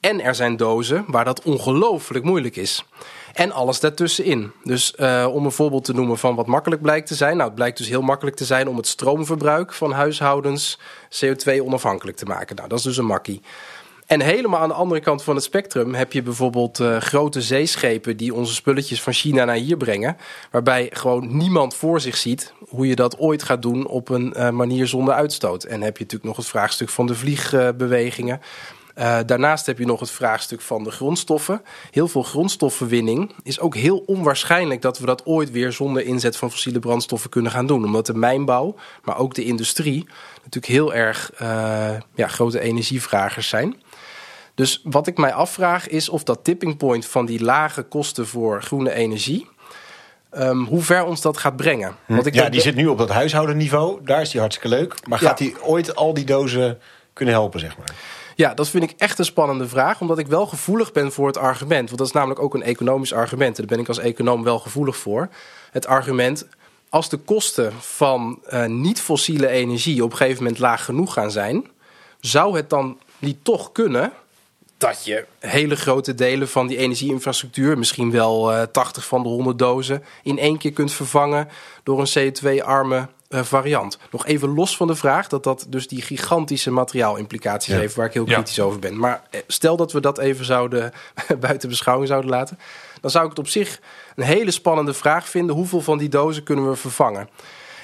En 0.00 0.20
er 0.20 0.34
zijn 0.34 0.56
dozen 0.56 1.04
waar 1.06 1.24
dat 1.24 1.42
ongelooflijk 1.42 2.24
moeilijk 2.24 2.56
is. 2.56 2.84
En 3.32 3.52
alles 3.52 3.80
daartussenin. 3.80 4.52
Dus 4.64 4.94
uh, 4.96 5.28
om 5.32 5.44
een 5.44 5.52
voorbeeld 5.52 5.84
te 5.84 5.94
noemen 5.94 6.18
van 6.18 6.34
wat 6.34 6.46
makkelijk 6.46 6.82
blijkt 6.82 7.06
te 7.06 7.14
zijn. 7.14 7.34
Nou, 7.36 7.46
het 7.46 7.54
blijkt 7.54 7.78
dus 7.78 7.88
heel 7.88 8.02
makkelijk 8.02 8.36
te 8.36 8.44
zijn 8.44 8.68
om 8.68 8.76
het 8.76 8.86
stroomverbruik 8.86 9.72
van 9.72 9.92
huishoudens 9.92 10.78
CO2 11.24 11.60
onafhankelijk 11.64 12.16
te 12.16 12.24
maken. 12.24 12.56
Nou, 12.56 12.68
dat 12.68 12.78
is 12.78 12.84
dus 12.84 12.96
een 12.96 13.06
makkie. 13.06 13.42
En 14.12 14.20
helemaal 14.20 14.60
aan 14.60 14.68
de 14.68 14.74
andere 14.74 15.00
kant 15.00 15.22
van 15.22 15.34
het 15.34 15.44
spectrum 15.44 15.94
heb 15.94 16.12
je 16.12 16.22
bijvoorbeeld 16.22 16.78
uh, 16.78 16.96
grote 16.96 17.42
zeeschepen 17.42 18.16
die 18.16 18.34
onze 18.34 18.54
spulletjes 18.54 19.02
van 19.02 19.12
China 19.12 19.44
naar 19.44 19.56
hier 19.56 19.76
brengen. 19.76 20.16
Waarbij 20.50 20.90
gewoon 20.92 21.36
niemand 21.36 21.74
voor 21.74 22.00
zich 22.00 22.16
ziet 22.16 22.52
hoe 22.68 22.86
je 22.86 22.96
dat 22.96 23.18
ooit 23.18 23.42
gaat 23.42 23.62
doen 23.62 23.86
op 23.86 24.08
een 24.08 24.34
uh, 24.36 24.50
manier 24.50 24.86
zonder 24.86 25.14
uitstoot. 25.14 25.64
En 25.64 25.82
heb 25.82 25.96
je 25.96 26.02
natuurlijk 26.02 26.24
nog 26.24 26.36
het 26.36 26.46
vraagstuk 26.46 26.88
van 26.88 27.06
de 27.06 27.14
vliegbewegingen. 27.14 28.40
Uh, 28.98 29.18
daarnaast 29.26 29.66
heb 29.66 29.78
je 29.78 29.86
nog 29.86 30.00
het 30.00 30.10
vraagstuk 30.10 30.60
van 30.60 30.84
de 30.84 30.90
grondstoffen. 30.90 31.62
Heel 31.90 32.08
veel 32.08 32.22
grondstoffenwinning 32.22 33.34
is 33.42 33.60
ook 33.60 33.76
heel 33.76 33.98
onwaarschijnlijk 34.06 34.82
dat 34.82 34.98
we 34.98 35.06
dat 35.06 35.26
ooit 35.26 35.50
weer 35.50 35.72
zonder 35.72 36.04
inzet 36.04 36.36
van 36.36 36.50
fossiele 36.50 36.78
brandstoffen 36.78 37.30
kunnen 37.30 37.52
gaan 37.52 37.66
doen. 37.66 37.84
Omdat 37.84 38.06
de 38.06 38.14
mijnbouw, 38.14 38.74
maar 39.04 39.18
ook 39.18 39.34
de 39.34 39.44
industrie 39.44 40.06
natuurlijk 40.36 40.72
heel 40.72 40.94
erg 40.94 41.30
ja, 42.14 42.28
grote 42.28 42.60
energievragers 42.60 43.48
zijn. 43.48 43.76
Dus 44.54 44.80
wat 44.84 45.06
ik 45.06 45.18
mij 45.18 45.32
afvraag 45.32 45.88
is 45.88 46.08
of 46.08 46.22
dat 46.22 46.44
tipping 46.44 46.76
point 46.76 47.06
van 47.06 47.26
die 47.26 47.42
lage 47.42 47.82
kosten 47.82 48.26
voor 48.26 48.62
groene 48.62 48.92
energie. 48.92 49.50
Um, 50.38 50.64
hoe 50.64 50.82
ver 50.82 51.04
ons 51.04 51.20
dat 51.20 51.36
gaat 51.36 51.56
brengen. 51.56 51.96
Hm. 52.06 52.14
Want 52.14 52.26
ik 52.26 52.34
ja, 52.34 52.48
die 52.48 52.60
zit 52.60 52.74
nu 52.74 52.86
op 52.86 52.98
dat 52.98 53.08
huishoudenniveau. 53.08 54.04
Daar 54.04 54.20
is 54.20 54.30
die 54.30 54.40
hartstikke 54.40 54.76
leuk. 54.76 55.06
Maar 55.08 55.18
gaat 55.18 55.38
die 55.38 55.64
ooit 55.64 55.96
al 55.96 56.14
die 56.14 56.24
dozen 56.24 56.78
kunnen 57.12 57.34
helpen, 57.34 57.60
zeg 57.60 57.78
maar? 57.78 57.94
Ja, 58.36 58.54
dat 58.54 58.68
vind 58.68 58.84
ik 58.84 58.94
echt 58.96 59.18
een 59.18 59.24
spannende 59.24 59.68
vraag. 59.68 60.00
Omdat 60.00 60.18
ik 60.18 60.26
wel 60.26 60.46
gevoelig 60.46 60.92
ben 60.92 61.12
voor 61.12 61.26
het 61.26 61.36
argument. 61.36 61.86
Want 61.86 61.98
dat 61.98 62.06
is 62.06 62.12
namelijk 62.12 62.40
ook 62.40 62.54
een 62.54 62.62
economisch 62.62 63.12
argument. 63.12 63.58
En 63.58 63.66
daar 63.66 63.76
ben 63.76 63.84
ik 63.84 63.88
als 63.88 63.98
econoom 63.98 64.42
wel 64.42 64.58
gevoelig 64.58 64.96
voor. 64.96 65.28
Het 65.70 65.86
argument. 65.86 66.46
Als 66.88 67.08
de 67.08 67.16
kosten 67.16 67.72
van 67.80 68.38
uh, 68.52 68.66
niet-fossiele 68.66 69.48
energie 69.48 70.04
op 70.04 70.10
een 70.10 70.16
gegeven 70.16 70.42
moment 70.42 70.60
laag 70.60 70.84
genoeg 70.84 71.12
gaan 71.12 71.30
zijn, 71.30 71.66
zou 72.20 72.56
het 72.56 72.70
dan 72.70 72.98
niet 73.18 73.44
toch 73.44 73.72
kunnen 73.72 74.12
dat 74.82 75.04
je 75.04 75.26
hele 75.38 75.76
grote 75.76 76.14
delen 76.14 76.48
van 76.48 76.66
die 76.66 76.76
energieinfrastructuur, 76.76 77.78
misschien 77.78 78.10
wel 78.10 78.52
uh, 78.52 78.62
80 78.62 79.06
van 79.06 79.22
de 79.22 79.28
100 79.28 79.58
dozen, 79.58 80.04
in 80.22 80.38
één 80.38 80.58
keer 80.58 80.72
kunt 80.72 80.92
vervangen 80.92 81.48
door 81.82 82.00
een 82.00 82.32
CO2-arme 82.32 83.08
uh, 83.28 83.42
variant. 83.42 83.98
Nog 84.10 84.26
even 84.26 84.54
los 84.54 84.76
van 84.76 84.86
de 84.86 84.94
vraag 84.94 85.28
dat 85.28 85.44
dat 85.44 85.66
dus 85.68 85.88
die 85.88 86.02
gigantische 86.02 86.70
materiaalimplicaties 86.70 87.74
ja. 87.74 87.78
heeft, 87.78 87.94
waar 87.94 88.06
ik 88.06 88.12
heel 88.12 88.24
kritisch 88.24 88.56
ja. 88.56 88.64
over 88.64 88.78
ben. 88.78 88.98
Maar 88.98 89.22
eh, 89.30 89.40
stel 89.46 89.76
dat 89.76 89.92
we 89.92 90.00
dat 90.00 90.18
even 90.18 90.44
zouden 90.44 90.92
buiten 91.40 91.68
beschouwing 91.68 92.08
zouden 92.08 92.30
laten, 92.30 92.58
dan 93.00 93.10
zou 93.10 93.24
ik 93.24 93.30
het 93.30 93.38
op 93.38 93.48
zich 93.48 93.80
een 94.16 94.24
hele 94.24 94.50
spannende 94.50 94.94
vraag 94.94 95.28
vinden: 95.28 95.56
hoeveel 95.56 95.80
van 95.80 95.98
die 95.98 96.08
dozen 96.08 96.42
kunnen 96.42 96.70
we 96.70 96.76
vervangen? 96.76 97.28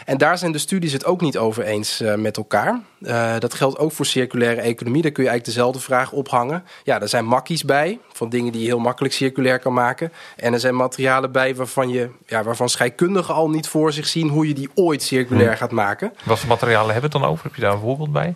En 0.09 0.19
daar 0.19 0.39
zijn 0.39 0.53
de 0.53 0.59
studies 0.59 0.93
het 0.93 1.05
ook 1.05 1.21
niet 1.21 1.39
over 1.39 1.65
eens 1.65 2.01
uh, 2.01 2.15
met 2.15 2.37
elkaar. 2.37 2.81
Uh, 3.01 3.39
dat 3.39 3.55
geldt 3.55 3.79
ook 3.79 3.93
voor 3.93 4.07
circulaire 4.07 4.61
economie. 4.61 5.03
Daar 5.03 5.11
kun 5.11 5.23
je 5.23 5.29
eigenlijk 5.29 5.59
dezelfde 5.59 5.81
vraag 5.81 6.13
ophangen. 6.13 6.65
Ja, 6.85 7.01
er 7.01 7.09
zijn 7.09 7.25
makkies 7.25 7.65
bij, 7.65 7.99
van 8.13 8.29
dingen 8.29 8.53
die 8.53 8.61
je 8.61 8.67
heel 8.67 8.79
makkelijk 8.79 9.15
circulair 9.15 9.59
kan 9.59 9.73
maken. 9.73 10.13
En 10.37 10.53
er 10.53 10.61
zijn 10.61 10.77
materialen 10.77 11.33
bij 11.33 11.55
waarvan, 11.55 11.89
je, 11.89 12.09
ja, 12.27 12.43
waarvan 12.43 12.69
scheikundigen 12.69 13.35
al 13.35 13.51
niet 13.51 13.69
voor 13.69 13.93
zich 13.93 14.07
zien 14.07 14.29
hoe 14.29 14.49
je 14.49 14.55
die 14.55 14.71
ooit 14.75 15.03
circulair 15.03 15.57
gaat 15.57 15.71
maken. 15.71 16.13
Wat 16.25 16.39
voor 16.39 16.49
materialen 16.49 16.93
hebben 16.93 17.11
we 17.11 17.17
het 17.17 17.25
dan 17.25 17.33
over? 17.33 17.45
Heb 17.45 17.55
je 17.55 17.61
daar 17.61 17.73
een 17.73 17.81
voorbeeld 17.81 18.13
bij? 18.13 18.35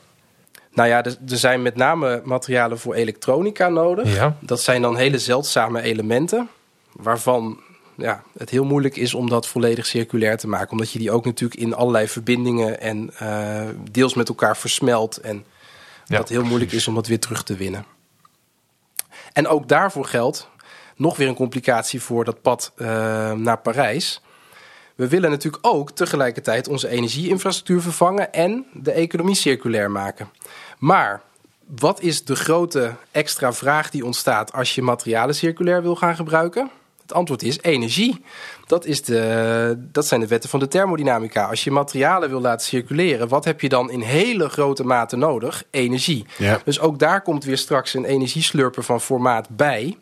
Nou 0.72 0.88
ja, 0.88 1.04
er, 1.04 1.16
er 1.28 1.36
zijn 1.36 1.62
met 1.62 1.76
name 1.76 2.20
materialen 2.24 2.78
voor 2.78 2.94
elektronica 2.94 3.68
nodig. 3.68 4.14
Ja. 4.14 4.36
Dat 4.40 4.60
zijn 4.60 4.82
dan 4.82 4.96
hele 4.96 5.18
zeldzame 5.18 5.82
elementen. 5.82 6.48
Waarvan 6.92 7.60
ja, 8.02 8.22
het 8.38 8.50
heel 8.50 8.64
moeilijk 8.64 8.96
is 8.96 9.14
om 9.14 9.28
dat 9.28 9.46
volledig 9.46 9.86
circulair 9.86 10.36
te 10.36 10.48
maken. 10.48 10.70
Omdat 10.70 10.90
je 10.90 10.98
die 10.98 11.10
ook 11.10 11.24
natuurlijk 11.24 11.60
in 11.60 11.74
allerlei 11.74 12.08
verbindingen 12.08 12.80
en 12.80 13.10
uh, 13.22 13.62
deels 13.90 14.14
met 14.14 14.28
elkaar 14.28 14.56
versmelt. 14.56 15.16
En 15.16 15.44
ja, 16.04 16.16
dat 16.16 16.28
heel 16.28 16.44
moeilijk 16.44 16.72
is 16.72 16.88
om 16.88 16.94
dat 16.94 17.06
weer 17.06 17.20
terug 17.20 17.42
te 17.42 17.56
winnen. 17.56 17.84
En 19.32 19.48
ook 19.48 19.68
daarvoor 19.68 20.04
geldt 20.04 20.48
nog 20.96 21.16
weer 21.16 21.28
een 21.28 21.34
complicatie 21.34 22.02
voor 22.02 22.24
dat 22.24 22.42
pad 22.42 22.72
uh, 22.76 22.86
naar 23.32 23.58
Parijs. 23.58 24.20
We 24.94 25.08
willen 25.08 25.30
natuurlijk 25.30 25.66
ook 25.66 25.90
tegelijkertijd 25.90 26.68
onze 26.68 26.88
energieinfrastructuur 26.88 27.80
vervangen 27.80 28.32
en 28.32 28.66
de 28.72 28.92
economie 28.92 29.34
circulair 29.34 29.90
maken. 29.90 30.30
Maar 30.78 31.22
wat 31.66 32.00
is 32.00 32.24
de 32.24 32.36
grote 32.36 32.94
extra 33.10 33.52
vraag 33.52 33.90
die 33.90 34.04
ontstaat 34.04 34.52
als 34.52 34.74
je 34.74 34.82
materialen 34.82 35.34
circulair 35.34 35.82
wil 35.82 35.96
gaan 35.96 36.16
gebruiken? 36.16 36.70
Het 37.02 37.12
antwoord 37.12 37.42
is 37.42 37.58
energie. 37.60 38.24
Dat, 38.66 38.84
is 38.84 39.02
de, 39.02 39.78
dat 39.92 40.06
zijn 40.06 40.20
de 40.20 40.26
wetten 40.26 40.50
van 40.50 40.60
de 40.60 40.68
thermodynamica. 40.68 41.48
Als 41.48 41.64
je 41.64 41.70
materialen 41.70 42.28
wil 42.28 42.40
laten 42.40 42.66
circuleren, 42.66 43.28
wat 43.28 43.44
heb 43.44 43.60
je 43.60 43.68
dan 43.68 43.90
in 43.90 44.00
hele 44.00 44.48
grote 44.48 44.84
mate 44.84 45.16
nodig? 45.16 45.64
Energie. 45.70 46.26
Ja. 46.38 46.60
Dus 46.64 46.80
ook 46.80 46.98
daar 46.98 47.22
komt 47.22 47.44
weer 47.44 47.58
straks 47.58 47.94
een 47.94 48.04
energieslurper 48.04 48.82
van 48.82 49.00
formaat 49.00 49.48
bij. 49.48 49.96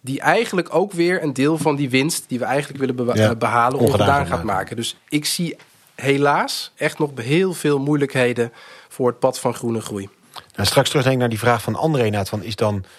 Die 0.00 0.20
eigenlijk 0.20 0.74
ook 0.74 0.92
weer 0.92 1.22
een 1.22 1.32
deel 1.32 1.58
van 1.58 1.76
die 1.76 1.90
winst 1.90 2.24
die 2.28 2.38
we 2.38 2.44
eigenlijk 2.44 2.80
willen 2.80 3.16
Ja, 3.16 3.34
behalen 3.34 3.78
ongedaan 3.78 4.00
ongedaan 4.00 4.26
gaat 4.26 4.44
maken. 4.44 4.76
Dus 4.76 4.96
ik 5.08 5.24
zie 5.24 5.56
helaas 5.94 6.72
echt 6.76 6.98
nog 6.98 7.10
heel 7.14 7.52
veel 7.52 7.78
moeilijkheden 7.78 8.52
voor 8.88 9.06
het 9.06 9.18
pad 9.18 9.40
van 9.40 9.54
groene 9.54 9.80
groei. 9.80 10.08
Nou, 10.54 10.68
straks 10.68 10.88
terugdenken 10.88 11.20
naar 11.20 11.30
die 11.30 11.38
vraag 11.38 11.62
van 11.62 11.74
André 11.74 12.24
van 12.24 12.42
is 12.42 12.56
dan 12.56 12.74
eh 12.74 12.90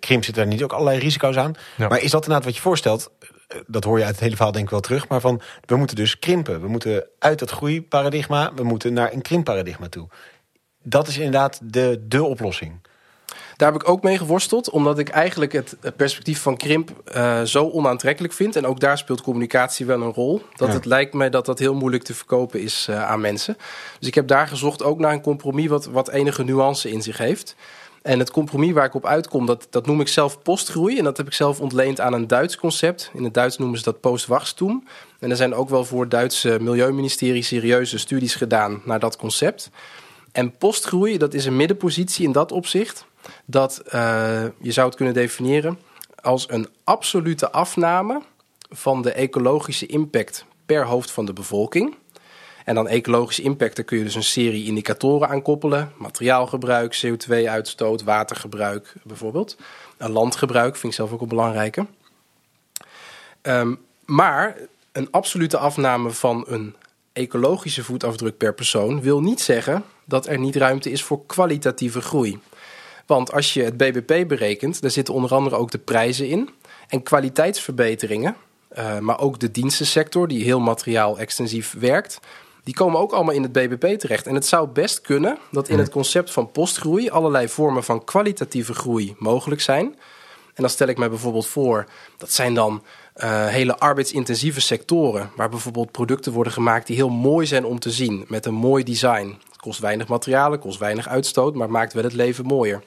krimp 0.00 0.24
zit 0.24 0.34
daar 0.34 0.46
niet 0.46 0.62
ook 0.62 0.72
allerlei 0.72 0.98
risico's 0.98 1.36
aan? 1.36 1.52
Ja. 1.76 1.88
Maar 1.88 2.00
is 2.02 2.10
dat 2.10 2.22
inderdaad 2.22 2.44
wat 2.46 2.54
je 2.56 2.60
voorstelt? 2.60 3.10
Eh, 3.48 3.58
Dat 3.66 3.84
hoor 3.84 3.98
je 3.98 4.04
uit 4.04 4.12
het 4.14 4.22
hele 4.22 4.34
verhaal 4.36 4.52
denk 4.52 4.64
ik 4.64 4.70
wel 4.70 4.80
terug. 4.80 5.08
Maar 5.08 5.20
van, 5.20 5.40
we 5.66 5.76
moeten 5.76 5.96
dus 5.96 6.18
krimpen. 6.18 6.60
We 6.60 6.68
moeten 6.68 7.04
uit 7.18 7.38
dat 7.38 7.50
groeiparadigma, 7.50 8.52
we 8.54 8.62
moeten 8.62 8.92
naar 8.92 9.12
een 9.12 9.22
krimpparadigma 9.22 9.88
toe. 9.88 10.08
Dat 10.82 11.08
is 11.08 11.16
inderdaad 11.16 11.60
de, 11.62 12.04
de 12.08 12.24
oplossing. 12.24 12.86
Daar 13.56 13.72
heb 13.72 13.80
ik 13.82 13.88
ook 13.88 14.02
mee 14.02 14.18
geworsteld, 14.18 14.70
omdat 14.70 14.98
ik 14.98 15.08
eigenlijk 15.08 15.52
het 15.52 15.76
het 15.80 15.96
perspectief 15.96 16.40
van 16.42 16.56
krimp 16.56 16.90
eh, 17.04 17.42
zo 17.42 17.68
onaantrekkelijk 17.70 18.32
vind. 18.34 18.56
En 18.56 18.66
ook 18.66 18.80
daar 18.80 18.98
speelt 18.98 19.22
communicatie 19.22 19.86
wel 19.86 20.02
een 20.02 20.12
rol. 20.12 20.42
Dat 20.56 20.68
Ja. 20.68 20.74
het 20.74 20.84
lijkt 20.84 21.14
mij 21.14 21.30
dat 21.30 21.46
dat 21.46 21.58
heel 21.58 21.74
moeilijk 21.74 22.02
te 22.02 22.14
verkopen 22.14 22.60
is 22.60 22.86
eh, 22.88 23.04
aan 23.10 23.20
mensen. 23.20 23.56
Dus 23.98 24.08
ik 24.08 24.14
heb 24.14 24.26
daar 24.26 24.48
gezocht 24.48 24.82
ook 24.82 24.98
naar 24.98 25.12
een 25.12 25.20
compromis 25.22 25.66
wat, 25.66 25.84
wat 25.86 26.08
enige 26.08 26.44
nuance 26.44 26.90
in 26.90 27.02
zich 27.02 27.18
heeft. 27.18 27.54
En 28.08 28.18
het 28.18 28.30
compromis 28.30 28.72
waar 28.72 28.84
ik 28.84 28.94
op 28.94 29.06
uitkom, 29.06 29.46
dat, 29.46 29.66
dat 29.70 29.86
noem 29.86 30.00
ik 30.00 30.08
zelf 30.08 30.42
postgroei. 30.42 30.98
En 30.98 31.04
dat 31.04 31.16
heb 31.16 31.26
ik 31.26 31.32
zelf 31.32 31.60
ontleend 31.60 32.00
aan 32.00 32.12
een 32.12 32.26
Duits 32.26 32.56
concept. 32.56 33.10
In 33.14 33.24
het 33.24 33.34
Duits 33.34 33.58
noemen 33.58 33.78
ze 33.78 33.84
dat 33.84 34.00
postwachstum. 34.00 34.84
En 35.18 35.30
er 35.30 35.36
zijn 35.36 35.54
ook 35.54 35.68
wel 35.68 35.84
voor 35.84 36.00
het 36.00 36.10
Duitse 36.10 36.58
milieuministerie 36.60 37.42
serieuze 37.42 37.98
studies 37.98 38.34
gedaan 38.34 38.82
naar 38.84 38.98
dat 38.98 39.16
concept. 39.16 39.70
En 40.32 40.56
postgroei, 40.56 41.18
dat 41.18 41.34
is 41.34 41.44
een 41.44 41.56
middenpositie 41.56 42.26
in 42.26 42.32
dat 42.32 42.52
opzicht. 42.52 43.04
Dat 43.44 43.78
eh, 43.78 44.44
je 44.60 44.72
zou 44.72 44.86
het 44.86 44.96
kunnen 44.96 45.14
definiëren 45.14 45.78
als 46.20 46.46
een 46.50 46.68
absolute 46.84 47.50
afname 47.50 48.22
van 48.70 49.02
de 49.02 49.12
ecologische 49.12 49.86
impact 49.86 50.44
per 50.66 50.86
hoofd 50.86 51.10
van 51.10 51.24
de 51.24 51.32
bevolking. 51.32 51.94
En 52.68 52.74
dan 52.74 52.88
ecologische 52.88 53.42
impact, 53.42 53.76
daar 53.76 53.84
kun 53.84 53.98
je 53.98 54.04
dus 54.04 54.14
een 54.14 54.22
serie 54.22 54.64
indicatoren 54.64 55.28
aan 55.28 55.42
koppelen. 55.42 55.92
Materiaalgebruik, 55.96 57.02
CO2-uitstoot, 57.06 58.02
watergebruik 58.02 58.94
bijvoorbeeld. 59.02 59.56
Landgebruik 59.98 60.76
vind 60.76 60.92
ik 60.92 60.98
zelf 60.98 61.12
ook 61.12 61.20
een 61.20 61.28
belangrijke. 61.28 61.86
Ehm, 63.42 63.74
maar 64.04 64.56
een 64.92 65.10
absolute 65.10 65.58
afname 65.58 66.10
van 66.10 66.44
een 66.48 66.74
ecologische 67.12 67.84
voetafdruk 67.84 68.36
per 68.36 68.54
persoon 68.54 69.00
wil 69.00 69.20
niet 69.20 69.40
zeggen 69.40 69.84
dat 70.04 70.26
er 70.26 70.38
niet 70.38 70.56
ruimte 70.56 70.90
is 70.90 71.02
voor 71.02 71.26
kwalitatieve 71.26 72.00
groei. 72.00 72.38
Want 73.06 73.32
als 73.32 73.54
je 73.54 73.62
het 73.62 73.76
BBP 73.76 74.28
berekent, 74.28 74.80
daar 74.80 74.90
zitten 74.90 75.14
onder 75.14 75.30
andere 75.30 75.56
ook 75.56 75.70
de 75.70 75.78
prijzen 75.78 76.28
in. 76.28 76.50
En 76.88 77.02
kwaliteitsverbeteringen, 77.02 78.36
eh, 78.68 78.98
maar 78.98 79.20
ook 79.20 79.38
de 79.38 79.50
dienstensector, 79.50 80.28
die 80.28 80.44
heel 80.44 80.60
materiaal-extensief 80.60 81.74
werkt, 81.78 82.20
die 82.68 82.76
komen 82.76 83.00
ook 83.00 83.12
allemaal 83.12 83.34
in 83.34 83.42
het 83.42 83.52
BBP 83.52 83.98
terecht. 83.98 84.26
En 84.26 84.34
het 84.34 84.46
zou 84.46 84.68
best 84.68 85.00
kunnen 85.00 85.38
dat 85.50 85.68
in 85.68 85.78
het 85.78 85.90
concept 85.90 86.30
van 86.30 86.50
postgroei 86.50 87.10
allerlei 87.10 87.48
vormen 87.48 87.84
van 87.84 88.04
kwalitatieve 88.04 88.74
groei 88.74 89.14
mogelijk 89.18 89.60
zijn. 89.60 89.84
En 90.54 90.62
dan 90.62 90.70
stel 90.70 90.88
ik 90.88 90.98
mij 90.98 91.08
bijvoorbeeld 91.08 91.46
voor, 91.46 91.86
dat 92.16 92.32
zijn 92.32 92.54
dan 92.54 92.82
eh, 93.12 93.46
hele 93.46 93.78
arbeidsintensieve 93.78 94.60
sectoren, 94.60 95.30
waar 95.36 95.48
bijvoorbeeld 95.48 95.90
producten 95.90 96.32
worden 96.32 96.52
gemaakt 96.52 96.86
die 96.86 96.96
heel 96.96 97.08
mooi 97.08 97.46
zijn 97.46 97.64
om 97.64 97.78
te 97.78 97.90
zien, 97.90 98.24
met 98.28 98.46
een 98.46 98.54
mooi 98.54 98.84
design. 98.84 99.38
Kost 99.58 99.80
weinig 99.80 100.08
materialen, 100.08 100.58
kost 100.58 100.78
weinig 100.78 101.08
uitstoot, 101.08 101.54
maar 101.54 101.70
maakt 101.70 101.92
wel 101.92 102.02
het 102.02 102.12
leven 102.12 102.46
mooier. 102.46 102.82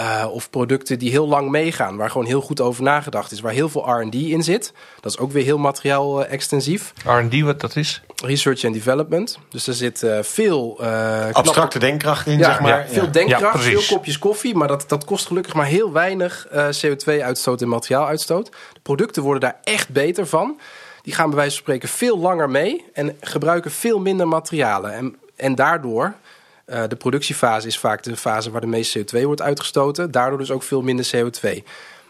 Uh, 0.00 0.26
of 0.30 0.50
producten 0.50 0.98
die 0.98 1.10
heel 1.10 1.28
lang 1.28 1.50
meegaan, 1.50 1.96
waar 1.96 2.10
gewoon 2.10 2.26
heel 2.26 2.40
goed 2.40 2.60
over 2.60 2.82
nagedacht 2.82 3.32
is, 3.32 3.40
waar 3.40 3.52
heel 3.52 3.68
veel 3.68 4.00
RD 4.00 4.14
in 4.14 4.42
zit. 4.42 4.72
Dat 5.00 5.12
is 5.12 5.18
ook 5.18 5.32
weer 5.32 5.44
heel 5.44 5.58
materiaal 5.58 6.22
uh, 6.22 6.32
extensief. 6.32 6.92
RD, 7.04 7.40
wat 7.40 7.60
dat 7.60 7.76
is? 7.76 8.02
Research 8.24 8.64
and 8.64 8.74
Development. 8.74 9.38
Dus 9.48 9.66
er 9.66 9.74
zit 9.74 10.02
uh, 10.02 10.18
veel. 10.22 10.80
Abstracte 11.32 11.78
denkkracht 11.78 12.26
in, 12.26 12.38
ja, 12.38 12.44
zeg 12.44 12.60
maar. 12.60 12.78
Ja, 12.78 12.86
veel 12.86 13.10
denkkracht, 13.10 13.64
veel 13.64 13.82
kopjes 13.88 14.18
koffie, 14.18 14.54
maar 14.54 14.68
dat, 14.68 14.84
dat 14.88 15.04
kost 15.04 15.26
gelukkig 15.26 15.54
maar 15.54 15.66
heel 15.66 15.92
weinig 15.92 16.46
CO2-uitstoot 16.52 17.62
en 17.62 17.68
materiaaluitstoot. 17.68 18.46
De 18.72 18.80
producten 18.82 19.22
worden 19.22 19.40
daar 19.40 19.60
echt 19.64 19.88
beter 19.88 20.26
van. 20.26 20.60
Die 21.02 21.14
gaan 21.14 21.26
bij 21.26 21.36
wijze 21.36 21.52
van 21.52 21.62
spreken 21.62 21.88
veel 21.88 22.18
langer 22.18 22.50
mee 22.50 22.84
en 22.92 23.16
gebruiken 23.20 23.70
veel 23.70 23.98
minder 24.00 24.28
materialen. 24.28 24.92
En, 24.92 25.16
en 25.36 25.54
daardoor 25.54 26.14
uh, 26.66 26.82
de 26.88 26.96
productiefase 26.96 27.66
is 27.66 27.78
vaak 27.78 28.02
de 28.02 28.16
fase 28.16 28.50
waar 28.50 28.60
de 28.60 28.66
meeste 28.66 29.04
CO2 29.04 29.22
wordt 29.22 29.42
uitgestoten. 29.42 30.10
Daardoor 30.10 30.38
dus 30.38 30.50
ook 30.50 30.62
veel 30.62 30.82
minder 30.82 31.10
CO2. 31.16 31.62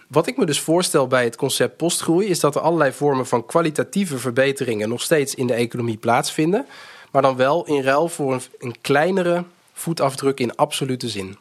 Wat 0.08 0.26
ik 0.26 0.36
me 0.36 0.46
dus 0.46 0.60
voorstel 0.60 1.06
bij 1.06 1.24
het 1.24 1.36
concept 1.36 1.76
postgroei 1.76 2.26
is 2.26 2.40
dat 2.40 2.54
er 2.54 2.60
allerlei 2.60 2.92
vormen 2.92 3.26
van 3.26 3.46
kwalitatieve 3.46 4.18
verbeteringen 4.18 4.88
nog 4.88 5.02
steeds 5.02 5.34
in 5.34 5.46
de 5.46 5.54
economie 5.54 5.96
plaatsvinden. 5.96 6.66
Maar 7.10 7.22
dan 7.22 7.36
wel 7.36 7.66
in 7.66 7.82
ruil 7.82 8.08
voor 8.08 8.32
een, 8.32 8.42
een 8.58 8.76
kleinere 8.80 9.44
voetafdruk 9.72 10.40
in 10.40 10.56
absolute 10.56 11.08
zin. 11.08 11.38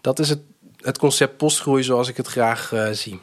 Dat 0.00 0.18
is 0.18 0.28
het, 0.28 0.40
het 0.80 0.98
concept 0.98 1.36
postgroei 1.36 1.82
zoals 1.82 2.08
ik 2.08 2.16
het 2.16 2.26
graag 2.26 2.72
uh, 2.72 2.88
zie. 2.90 3.20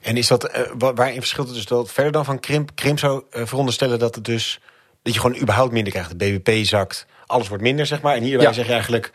En 0.00 0.16
is 0.16 0.26
dat, 0.26 0.56
uh, 0.56 0.60
waarin 0.78 1.18
verschilt 1.18 1.46
het 1.46 1.56
dus 1.56 1.66
dat 1.66 1.92
verder 1.92 2.12
dan 2.12 2.24
van 2.24 2.40
krimp? 2.40 2.70
Krimp 2.74 2.98
zou 2.98 3.22
veronderstellen 3.30 3.98
dat 3.98 4.14
het 4.14 4.24
dus 4.24 4.60
dat 5.02 5.14
je 5.14 5.20
gewoon 5.20 5.40
überhaupt 5.40 5.72
minder 5.72 5.92
krijgt. 5.92 6.18
De 6.18 6.40
BBP 6.40 6.64
zakt, 6.64 7.06
alles 7.30 7.48
wordt 7.48 7.62
minder, 7.62 7.86
zeg 7.86 8.02
maar. 8.02 8.14
En 8.14 8.22
hierbij 8.22 8.46
ja. 8.46 8.52
zeg 8.52 8.66
je 8.66 8.72
eigenlijk, 8.72 9.10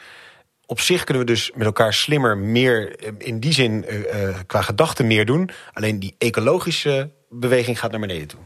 op 0.66 0.80
zich 0.80 1.04
kunnen 1.04 1.26
we 1.26 1.32
dus 1.32 1.52
met 1.56 1.66
elkaar 1.66 1.94
slimmer 1.94 2.38
meer, 2.38 2.96
eh, 3.00 3.12
in 3.18 3.40
die 3.40 3.54
zin 3.54 3.86
uh, 3.90 4.38
qua 4.48 4.62
gedachten 4.62 5.08
meer 5.08 5.26
doen. 5.26 5.50
Alleen 5.74 6.00
die 6.00 6.16
ecologische 6.18 7.10
beweging 7.30 7.80
gaat 7.80 7.92
naar 7.92 8.00
beneden 8.00 8.28
toe. 8.28 8.40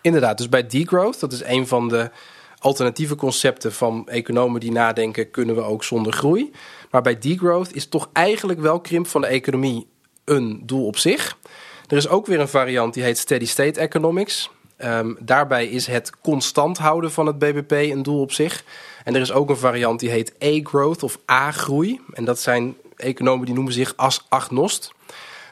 Inderdaad, 0.00 0.38
dus 0.38 0.48
bij 0.48 0.66
degrowth, 0.66 1.20
dat 1.20 1.32
is 1.32 1.42
een 1.44 1.66
van 1.66 1.88
de 1.88 2.10
alternatieve 2.58 3.14
concepten 3.14 3.72
van 3.72 4.08
economen 4.08 4.60
die 4.60 4.72
nadenken, 4.72 5.30
kunnen 5.30 5.54
we 5.54 5.62
ook 5.62 5.84
zonder 5.84 6.12
groei. 6.12 6.50
Maar 6.90 7.02
bij 7.02 7.18
degrowth 7.18 7.74
is 7.74 7.88
toch 7.88 8.10
eigenlijk 8.12 8.60
wel 8.60 8.80
krimp 8.80 9.06
van 9.06 9.20
de 9.20 9.26
economie 9.26 9.86
een 10.24 10.62
doel 10.66 10.86
op 10.86 10.96
zich. 10.96 11.38
Er 11.86 11.96
is 11.96 12.08
ook 12.08 12.26
weer 12.26 12.40
een 12.40 12.48
variant 12.48 12.94
die 12.94 13.02
heet 13.02 13.18
steady 13.18 13.46
state 13.46 13.80
economics. 13.80 14.50
Um, 14.78 15.16
daarbij 15.20 15.66
is 15.66 15.86
het 15.86 16.20
constant 16.20 16.78
houden 16.78 17.12
van 17.12 17.26
het 17.26 17.38
BBP 17.38 17.72
een 17.72 18.02
doel 18.02 18.20
op 18.20 18.32
zich. 18.32 18.64
En 19.04 19.14
er 19.14 19.20
is 19.20 19.32
ook 19.32 19.50
een 19.50 19.56
variant 19.56 20.00
die 20.00 20.10
heet 20.10 20.34
A-growth 20.44 21.02
of 21.02 21.18
A-groei. 21.30 22.00
En 22.12 22.24
dat 22.24 22.40
zijn 22.40 22.76
economen 22.96 23.46
die 23.46 23.54
noemen 23.54 23.72
zich 23.72 23.92
as 23.96 24.24
agnost. 24.28 24.92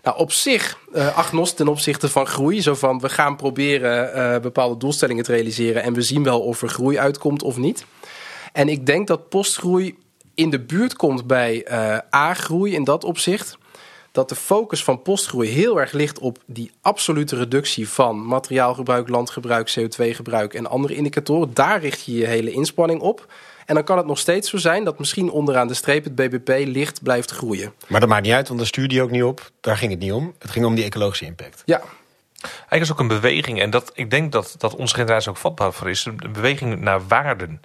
Nou, 0.02 0.18
op 0.18 0.32
zich, 0.32 0.78
uh, 0.94 1.16
agnost 1.18 1.56
ten 1.56 1.68
opzichte 1.68 2.08
van 2.08 2.26
groei. 2.26 2.62
Zo 2.62 2.74
van, 2.74 3.00
we 3.00 3.08
gaan 3.08 3.36
proberen 3.36 4.16
uh, 4.16 4.40
bepaalde 4.40 4.76
doelstellingen 4.76 5.24
te 5.24 5.32
realiseren... 5.32 5.82
en 5.82 5.92
we 5.92 6.02
zien 6.02 6.22
wel 6.22 6.40
of 6.40 6.62
er 6.62 6.68
groei 6.68 6.98
uitkomt 6.98 7.42
of 7.42 7.56
niet. 7.56 7.84
En 8.52 8.68
ik 8.68 8.86
denk 8.86 9.06
dat 9.06 9.28
postgroei 9.28 9.96
in 10.34 10.50
de 10.50 10.60
buurt 10.60 10.96
komt 10.96 11.26
bij 11.26 11.66
uh, 11.70 11.98
A-groei 12.14 12.74
in 12.74 12.84
dat 12.84 13.04
opzicht 13.04 13.58
dat 14.12 14.28
de 14.28 14.34
focus 14.34 14.84
van 14.84 15.02
postgroei 15.02 15.48
heel 15.48 15.80
erg 15.80 15.92
ligt 15.92 16.18
op 16.18 16.38
die 16.46 16.70
absolute 16.80 17.36
reductie 17.36 17.88
van 17.88 18.26
materiaalgebruik, 18.26 19.08
landgebruik, 19.08 19.74
CO2-gebruik 19.78 20.54
en 20.54 20.66
andere 20.66 20.94
indicatoren. 20.94 21.54
Daar 21.54 21.80
richt 21.80 22.04
je 22.04 22.12
je 22.12 22.26
hele 22.26 22.50
inspanning 22.50 23.00
op. 23.00 23.26
En 23.66 23.74
dan 23.74 23.84
kan 23.84 23.96
het 23.96 24.06
nog 24.06 24.18
steeds 24.18 24.50
zo 24.50 24.56
zijn 24.56 24.84
dat 24.84 24.98
misschien 24.98 25.30
onderaan 25.30 25.68
de 25.68 25.74
streep 25.74 26.04
het 26.04 26.14
BBP 26.14 26.48
licht 26.66 27.02
blijft 27.02 27.30
groeien. 27.30 27.72
Maar 27.86 28.00
dat 28.00 28.08
maakt 28.08 28.22
niet 28.22 28.32
uit, 28.32 28.46
want 28.46 28.58
daar 28.58 28.68
stuurde 28.68 28.94
je 28.94 29.02
ook 29.02 29.10
niet 29.10 29.22
op. 29.22 29.50
Daar 29.60 29.76
ging 29.76 29.90
het 29.90 30.00
niet 30.00 30.12
om. 30.12 30.34
Het 30.38 30.50
ging 30.50 30.64
om 30.64 30.74
die 30.74 30.84
ecologische 30.84 31.24
impact. 31.24 31.62
Ja. 31.64 31.82
Eigenlijk 32.42 32.82
is 32.82 32.92
ook 32.92 33.00
een 33.00 33.08
beweging, 33.08 33.60
en 33.60 33.70
dat, 33.70 33.90
ik 33.94 34.10
denk 34.10 34.32
dat, 34.32 34.54
dat 34.58 34.76
onze 34.76 34.94
generatie 34.94 35.30
ook 35.30 35.36
vatbaar 35.36 35.72
voor 35.72 35.90
is, 35.90 36.04
een 36.04 36.20
beweging 36.32 36.80
naar 36.80 37.06
waarden 37.06 37.60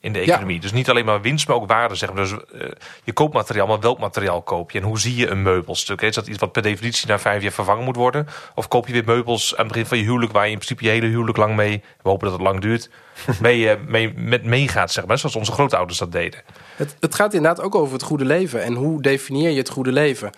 in 0.00 0.12
de 0.12 0.18
economie. 0.18 0.54
Ja. 0.54 0.60
Dus 0.60 0.72
niet 0.72 0.90
alleen 0.90 1.04
maar 1.04 1.20
winst, 1.20 1.48
maar 1.48 1.56
ook 1.56 1.68
waarde. 1.68 1.94
Zeg 1.94 2.12
maar. 2.12 2.22
Dus 2.22 2.32
uh, 2.32 2.68
je 3.04 3.12
koopt 3.12 3.34
materiaal, 3.34 3.66
maar 3.66 3.80
welk 3.80 3.98
materiaal 3.98 4.42
koop 4.42 4.70
je? 4.70 4.78
En 4.78 4.84
hoe 4.84 4.98
zie 4.98 5.16
je 5.16 5.28
een 5.28 5.42
meubelstuk? 5.42 6.00
Is 6.00 6.14
dat 6.14 6.26
iets 6.26 6.38
wat 6.38 6.52
per 6.52 6.62
definitie 6.62 7.08
na 7.08 7.18
vijf 7.18 7.42
jaar 7.42 7.52
vervangen 7.52 7.84
moet 7.84 7.96
worden? 7.96 8.26
Of 8.54 8.68
koop 8.68 8.86
je 8.86 8.92
weer 8.92 9.04
meubels 9.04 9.56
aan 9.56 9.64
het 9.64 9.72
begin 9.72 9.86
van 9.86 9.98
je 9.98 10.04
huwelijk... 10.04 10.32
waar 10.32 10.44
je 10.44 10.50
in 10.50 10.56
principe 10.56 10.84
je 10.84 10.90
hele 10.90 11.06
huwelijk 11.06 11.36
lang 11.36 11.56
mee... 11.56 11.82
we 12.02 12.08
hopen 12.08 12.28
dat 12.28 12.38
het 12.38 12.46
lang 12.46 12.60
duurt... 12.60 12.90
mee, 13.40 13.60
uh, 13.60 13.72
mee, 13.86 14.12
met 14.16 14.44
meegaat, 14.44 14.92
zeg 14.92 15.06
maar. 15.06 15.18
Zoals 15.18 15.36
onze 15.36 15.52
grootouders 15.52 15.98
dat 15.98 16.12
deden. 16.12 16.42
Het, 16.76 16.96
het 17.00 17.14
gaat 17.14 17.34
inderdaad 17.34 17.64
ook 17.64 17.74
over 17.74 17.92
het 17.92 18.02
goede 18.02 18.24
leven. 18.24 18.62
En 18.62 18.74
hoe 18.74 19.02
definieer 19.02 19.50
je 19.50 19.58
het 19.58 19.68
goede 19.68 19.92
leven? 19.92 20.30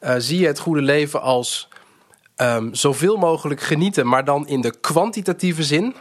Uh, 0.00 0.14
zie 0.18 0.40
je 0.40 0.46
het 0.46 0.58
goede 0.58 0.82
leven 0.82 1.22
als... 1.22 1.68
Um, 2.36 2.74
zoveel 2.74 3.16
mogelijk 3.16 3.60
genieten, 3.60 4.06
maar 4.06 4.24
dan 4.24 4.48
in 4.48 4.60
de 4.60 4.80
kwantitatieve 4.80 5.62
zin... 5.62 5.94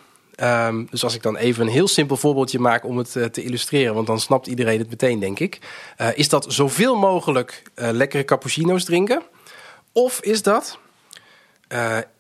Um, 0.44 0.88
dus 0.90 1.04
als 1.04 1.16
ik 1.16 1.22
dan 1.22 1.38
even 1.38 1.66
een 1.66 1.72
heel 1.72 1.88
simpel 1.88 2.18
voorbeeldje 2.18 2.60
maak 2.60 2.86
om 2.86 2.98
het 2.98 3.16
uh, 3.16 3.26
te 3.26 3.44
illustreren, 3.44 3.94
want 3.94 4.08
dan 4.08 4.20
snapt 4.20 4.48
iedereen 4.48 4.80
het 4.80 4.90
meteen, 4.90 5.20
denk 5.20 5.40
ik. 5.40 5.60
Uh, 6.02 6.08
is 6.18 6.30
dat 6.30 6.46
zoveel 6.54 6.96
mogelijk 6.96 7.64
uh, 7.76 7.90
lekkere 7.92 8.26
cappuccino's 8.26 8.84
drinken? 8.84 9.22
Of 9.92 10.20
is 10.22 10.42
dat 10.42 10.80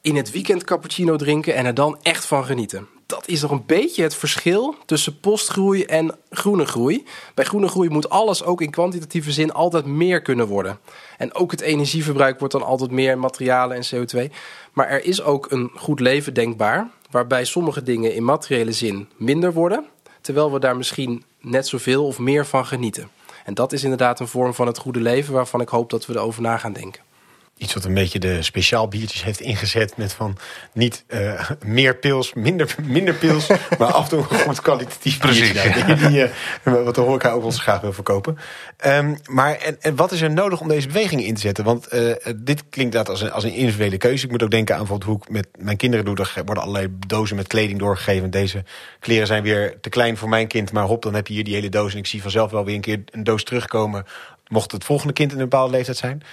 in 0.01 0.15
het 0.15 0.31
weekend 0.31 0.63
cappuccino 0.63 1.15
drinken 1.15 1.55
en 1.55 1.65
er 1.65 1.73
dan 1.73 1.97
echt 2.01 2.25
van 2.25 2.45
genieten? 2.45 2.87
Dat 3.05 3.27
is 3.27 3.41
nog 3.41 3.51
een 3.51 3.63
beetje 3.65 4.03
het 4.03 4.15
verschil 4.15 4.75
tussen 4.85 5.19
postgroei 5.19 5.83
en 5.83 6.15
groene 6.29 6.65
groei. 6.65 7.05
Bij 7.33 7.45
groene 7.45 7.67
groei 7.67 7.89
moet 7.89 8.09
alles 8.09 8.43
ook 8.43 8.61
in 8.61 8.69
kwantitatieve 8.69 9.31
zin 9.31 9.53
altijd 9.53 9.85
meer 9.85 10.21
kunnen 10.21 10.47
worden. 10.47 10.79
En 11.17 11.33
ook 11.33 11.51
het 11.51 11.61
energieverbruik 11.61 12.39
wordt 12.39 12.53
dan 12.53 12.63
altijd 12.63 12.91
meer 12.91 13.17
materialen 13.17 13.77
en 13.77 14.07
CO2. 14.07 14.33
Maar 14.73 14.87
er 14.87 15.03
is 15.03 15.21
ook 15.21 15.51
een 15.51 15.71
goed 15.75 15.99
leven 15.99 16.33
denkbaar 16.33 16.89
waarbij 17.09 17.45
sommige 17.45 17.83
dingen 17.83 18.13
in 18.13 18.23
materiële 18.23 18.71
zin 18.71 19.09
minder 19.17 19.53
worden, 19.53 19.85
terwijl 20.21 20.51
we 20.51 20.59
daar 20.59 20.77
misschien 20.77 21.23
net 21.41 21.67
zoveel 21.67 22.05
of 22.05 22.19
meer 22.19 22.45
van 22.45 22.65
genieten. 22.65 23.09
En 23.45 23.53
dat 23.53 23.71
is 23.73 23.83
inderdaad 23.83 24.19
een 24.19 24.27
vorm 24.27 24.53
van 24.53 24.67
het 24.67 24.77
goede 24.77 24.99
leven 24.99 25.33
waarvan 25.33 25.61
ik 25.61 25.69
hoop 25.69 25.89
dat 25.89 26.05
we 26.05 26.13
erover 26.13 26.41
na 26.41 26.57
gaan 26.57 26.73
denken. 26.73 27.01
Iets 27.59 27.73
wat 27.73 27.83
een 27.83 27.93
beetje 27.93 28.19
de 28.19 28.41
speciaal 28.41 28.87
biertjes 28.87 29.23
heeft 29.23 29.39
ingezet 29.39 29.97
met 29.97 30.13
van 30.13 30.37
niet 30.73 31.03
uh, 31.07 31.49
meer 31.65 31.95
pils, 31.95 32.33
minder, 32.33 32.75
minder 32.81 33.13
pils, 33.13 33.47
maar 33.79 33.91
af 33.91 34.03
en 34.03 34.09
toe 34.09 34.19
een 34.19 34.39
goed 34.39 34.61
kwalitatief 34.61 35.17
Precies. 35.17 35.53
Nou, 35.53 35.95
die, 35.95 36.23
uh, 36.63 36.83
wat 36.83 36.95
de 36.95 37.01
horeca 37.01 37.31
ook 37.31 37.43
ons 37.43 37.59
graag 37.59 37.81
wil 37.81 37.93
verkopen. 37.93 38.37
Um, 38.85 39.17
maar 39.25 39.55
en, 39.55 39.77
en 39.81 39.95
wat 39.95 40.11
is 40.11 40.21
er 40.21 40.31
nodig 40.31 40.61
om 40.61 40.67
deze 40.67 40.87
beweging 40.87 41.23
in 41.23 41.33
te 41.33 41.41
zetten? 41.41 41.63
Want 41.63 41.93
uh, 41.93 42.15
dit 42.35 42.63
klinkt 42.69 42.93
dat 42.93 43.09
als 43.09 43.21
een, 43.21 43.31
als 43.31 43.43
een 43.43 43.53
individuele 43.53 43.97
keuze. 43.97 44.25
Ik 44.25 44.31
moet 44.31 44.43
ook 44.43 44.51
denken 44.51 44.75
aan 44.75 44.79
bijvoorbeeld 44.79 45.09
hoe 45.09 45.19
ik 45.21 45.29
met 45.29 45.47
mijn 45.63 45.77
kinderen 45.77 46.05
doe. 46.05 46.17
Er 46.17 46.43
worden 46.45 46.63
allerlei 46.63 46.87
dozen 47.07 47.35
met 47.35 47.47
kleding 47.47 47.79
doorgegeven. 47.79 48.29
Deze 48.29 48.63
kleren 48.99 49.27
zijn 49.27 49.43
weer 49.43 49.79
te 49.81 49.89
klein 49.89 50.17
voor 50.17 50.29
mijn 50.29 50.47
kind. 50.47 50.71
Maar 50.71 50.83
hop, 50.83 51.01
dan 51.01 51.13
heb 51.13 51.27
je 51.27 51.33
hier 51.33 51.43
die 51.43 51.53
hele 51.53 51.69
doos. 51.69 51.93
En 51.93 51.99
ik 51.99 52.07
zie 52.07 52.21
vanzelf 52.21 52.51
wel 52.51 52.65
weer 52.65 52.75
een 52.75 52.81
keer 52.81 53.01
een 53.11 53.23
doos 53.23 53.43
terugkomen. 53.43 54.05
Mocht 54.47 54.71
het 54.71 54.83
volgende 54.83 55.13
kind 55.13 55.31
in 55.31 55.37
een 55.37 55.49
bepaalde 55.49 55.71
leeftijd 55.71 55.97
zijn. 55.97 56.23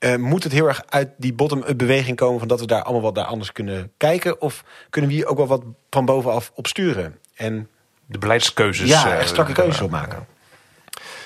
Uh, 0.00 0.16
moet 0.16 0.42
het 0.42 0.52
heel 0.52 0.66
erg 0.66 0.82
uit 0.88 1.08
die 1.16 1.32
bottom-up 1.32 1.78
beweging 1.78 2.16
komen... 2.16 2.38
van 2.38 2.48
dat 2.48 2.60
we 2.60 2.66
daar 2.66 2.82
allemaal 2.82 3.02
wat 3.02 3.14
daar 3.14 3.24
anders 3.24 3.52
kunnen 3.52 3.92
kijken? 3.96 4.40
Of 4.40 4.64
kunnen 4.90 5.10
we 5.10 5.16
hier 5.16 5.26
ook 5.26 5.36
wel 5.36 5.46
wat 5.46 5.62
van 5.90 6.04
bovenaf 6.04 6.52
op 6.54 6.66
sturen? 6.66 7.18
En 7.34 7.68
de 8.06 8.18
beleidskeuzes... 8.18 8.88
Ja, 8.88 9.18
echt 9.18 9.28
strakke 9.28 9.52
keuzes 9.52 9.80
op 9.80 9.90
maken. 9.90 10.26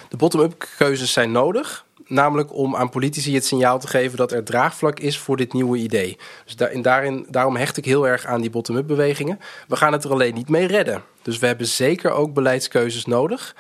De 0.08 0.16
bottom-up 0.16 0.68
keuzes 0.76 1.12
zijn 1.12 1.32
nodig. 1.32 1.84
Namelijk 2.06 2.54
om 2.54 2.76
aan 2.76 2.88
politici 2.88 3.34
het 3.34 3.46
signaal 3.46 3.78
te 3.78 3.86
geven 3.86 4.16
dat 4.16 4.32
er 4.32 4.44
draagvlak 4.44 5.00
is 5.00 5.18
voor 5.18 5.36
dit 5.36 5.52
nieuwe 5.52 5.78
idee. 5.78 6.18
Dus 6.44 6.56
daar, 6.56 6.68
en 6.68 6.82
daarin, 6.82 7.26
daarom 7.28 7.56
hecht 7.56 7.76
ik 7.76 7.84
heel 7.84 8.08
erg 8.08 8.24
aan 8.24 8.40
die 8.40 8.50
bottom-up 8.50 8.86
bewegingen. 8.86 9.40
We 9.68 9.76
gaan 9.76 9.92
het 9.92 10.04
er 10.04 10.10
alleen 10.10 10.34
niet 10.34 10.48
mee 10.48 10.66
redden. 10.66 11.02
Dus 11.22 11.38
we 11.38 11.46
hebben 11.46 11.66
zeker 11.66 12.10
ook 12.10 12.34
beleidskeuzes 12.34 13.04
nodig. 13.04 13.54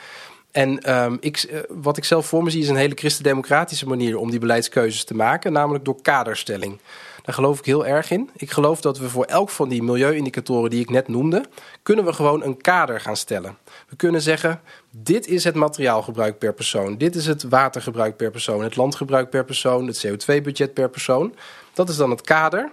En 0.52 1.02
um, 1.02 1.16
ik, 1.20 1.42
uh, 1.50 1.60
wat 1.68 1.96
ik 1.96 2.04
zelf 2.04 2.26
voor 2.26 2.42
me 2.42 2.50
zie 2.50 2.62
is 2.62 2.68
een 2.68 2.76
hele 2.76 2.94
christendemocratische 2.94 3.86
manier 3.86 4.16
om 4.16 4.30
die 4.30 4.38
beleidskeuzes 4.38 5.04
te 5.04 5.14
maken, 5.14 5.52
namelijk 5.52 5.84
door 5.84 6.02
kaderstelling. 6.02 6.80
Daar 7.22 7.34
geloof 7.34 7.58
ik 7.58 7.64
heel 7.64 7.86
erg 7.86 8.10
in. 8.10 8.30
Ik 8.36 8.50
geloof 8.50 8.80
dat 8.80 8.98
we 8.98 9.08
voor 9.08 9.24
elk 9.24 9.50
van 9.50 9.68
die 9.68 9.82
milieuindicatoren 9.82 10.70
die 10.70 10.80
ik 10.80 10.90
net 10.90 11.08
noemde, 11.08 11.44
kunnen 11.82 12.04
we 12.04 12.12
gewoon 12.12 12.42
een 12.42 12.60
kader 12.60 13.00
gaan 13.00 13.16
stellen. 13.16 13.56
We 13.88 13.96
kunnen 13.96 14.22
zeggen, 14.22 14.60
dit 14.90 15.26
is 15.26 15.44
het 15.44 15.54
materiaalgebruik 15.54 16.38
per 16.38 16.54
persoon, 16.54 16.96
dit 16.96 17.14
is 17.14 17.26
het 17.26 17.42
watergebruik 17.42 18.16
per 18.16 18.30
persoon, 18.30 18.62
het 18.62 18.76
landgebruik 18.76 19.30
per 19.30 19.44
persoon, 19.44 19.86
het 19.86 20.06
CO2-budget 20.06 20.74
per 20.74 20.90
persoon. 20.90 21.34
Dat 21.72 21.88
is 21.88 21.96
dan 21.96 22.10
het 22.10 22.20
kader. 22.20 22.72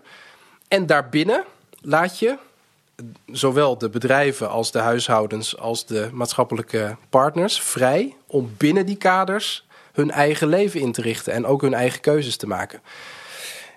En 0.68 0.86
daarbinnen 0.86 1.44
laat 1.82 2.20
je 2.20 2.38
zowel 3.26 3.78
de 3.78 3.90
bedrijven 3.90 4.50
als 4.50 4.72
de 4.72 4.80
huishoudens 4.80 5.58
als 5.58 5.86
de 5.86 6.10
maatschappelijke 6.14 6.96
partners 7.10 7.62
vrij 7.62 8.16
om 8.28 8.54
binnen 8.58 8.86
die 8.86 8.96
kaders 8.96 9.68
hun 9.94 10.12
eigen 10.12 10.48
leven 10.48 10.80
in 10.80 10.92
te 10.92 11.02
richten 11.02 11.34
en 11.34 11.46
ook 11.46 11.62
hun 11.62 11.74
eigen 11.74 12.02
keuzes 12.02 12.38
te 12.38 12.48
maken. 12.48 12.82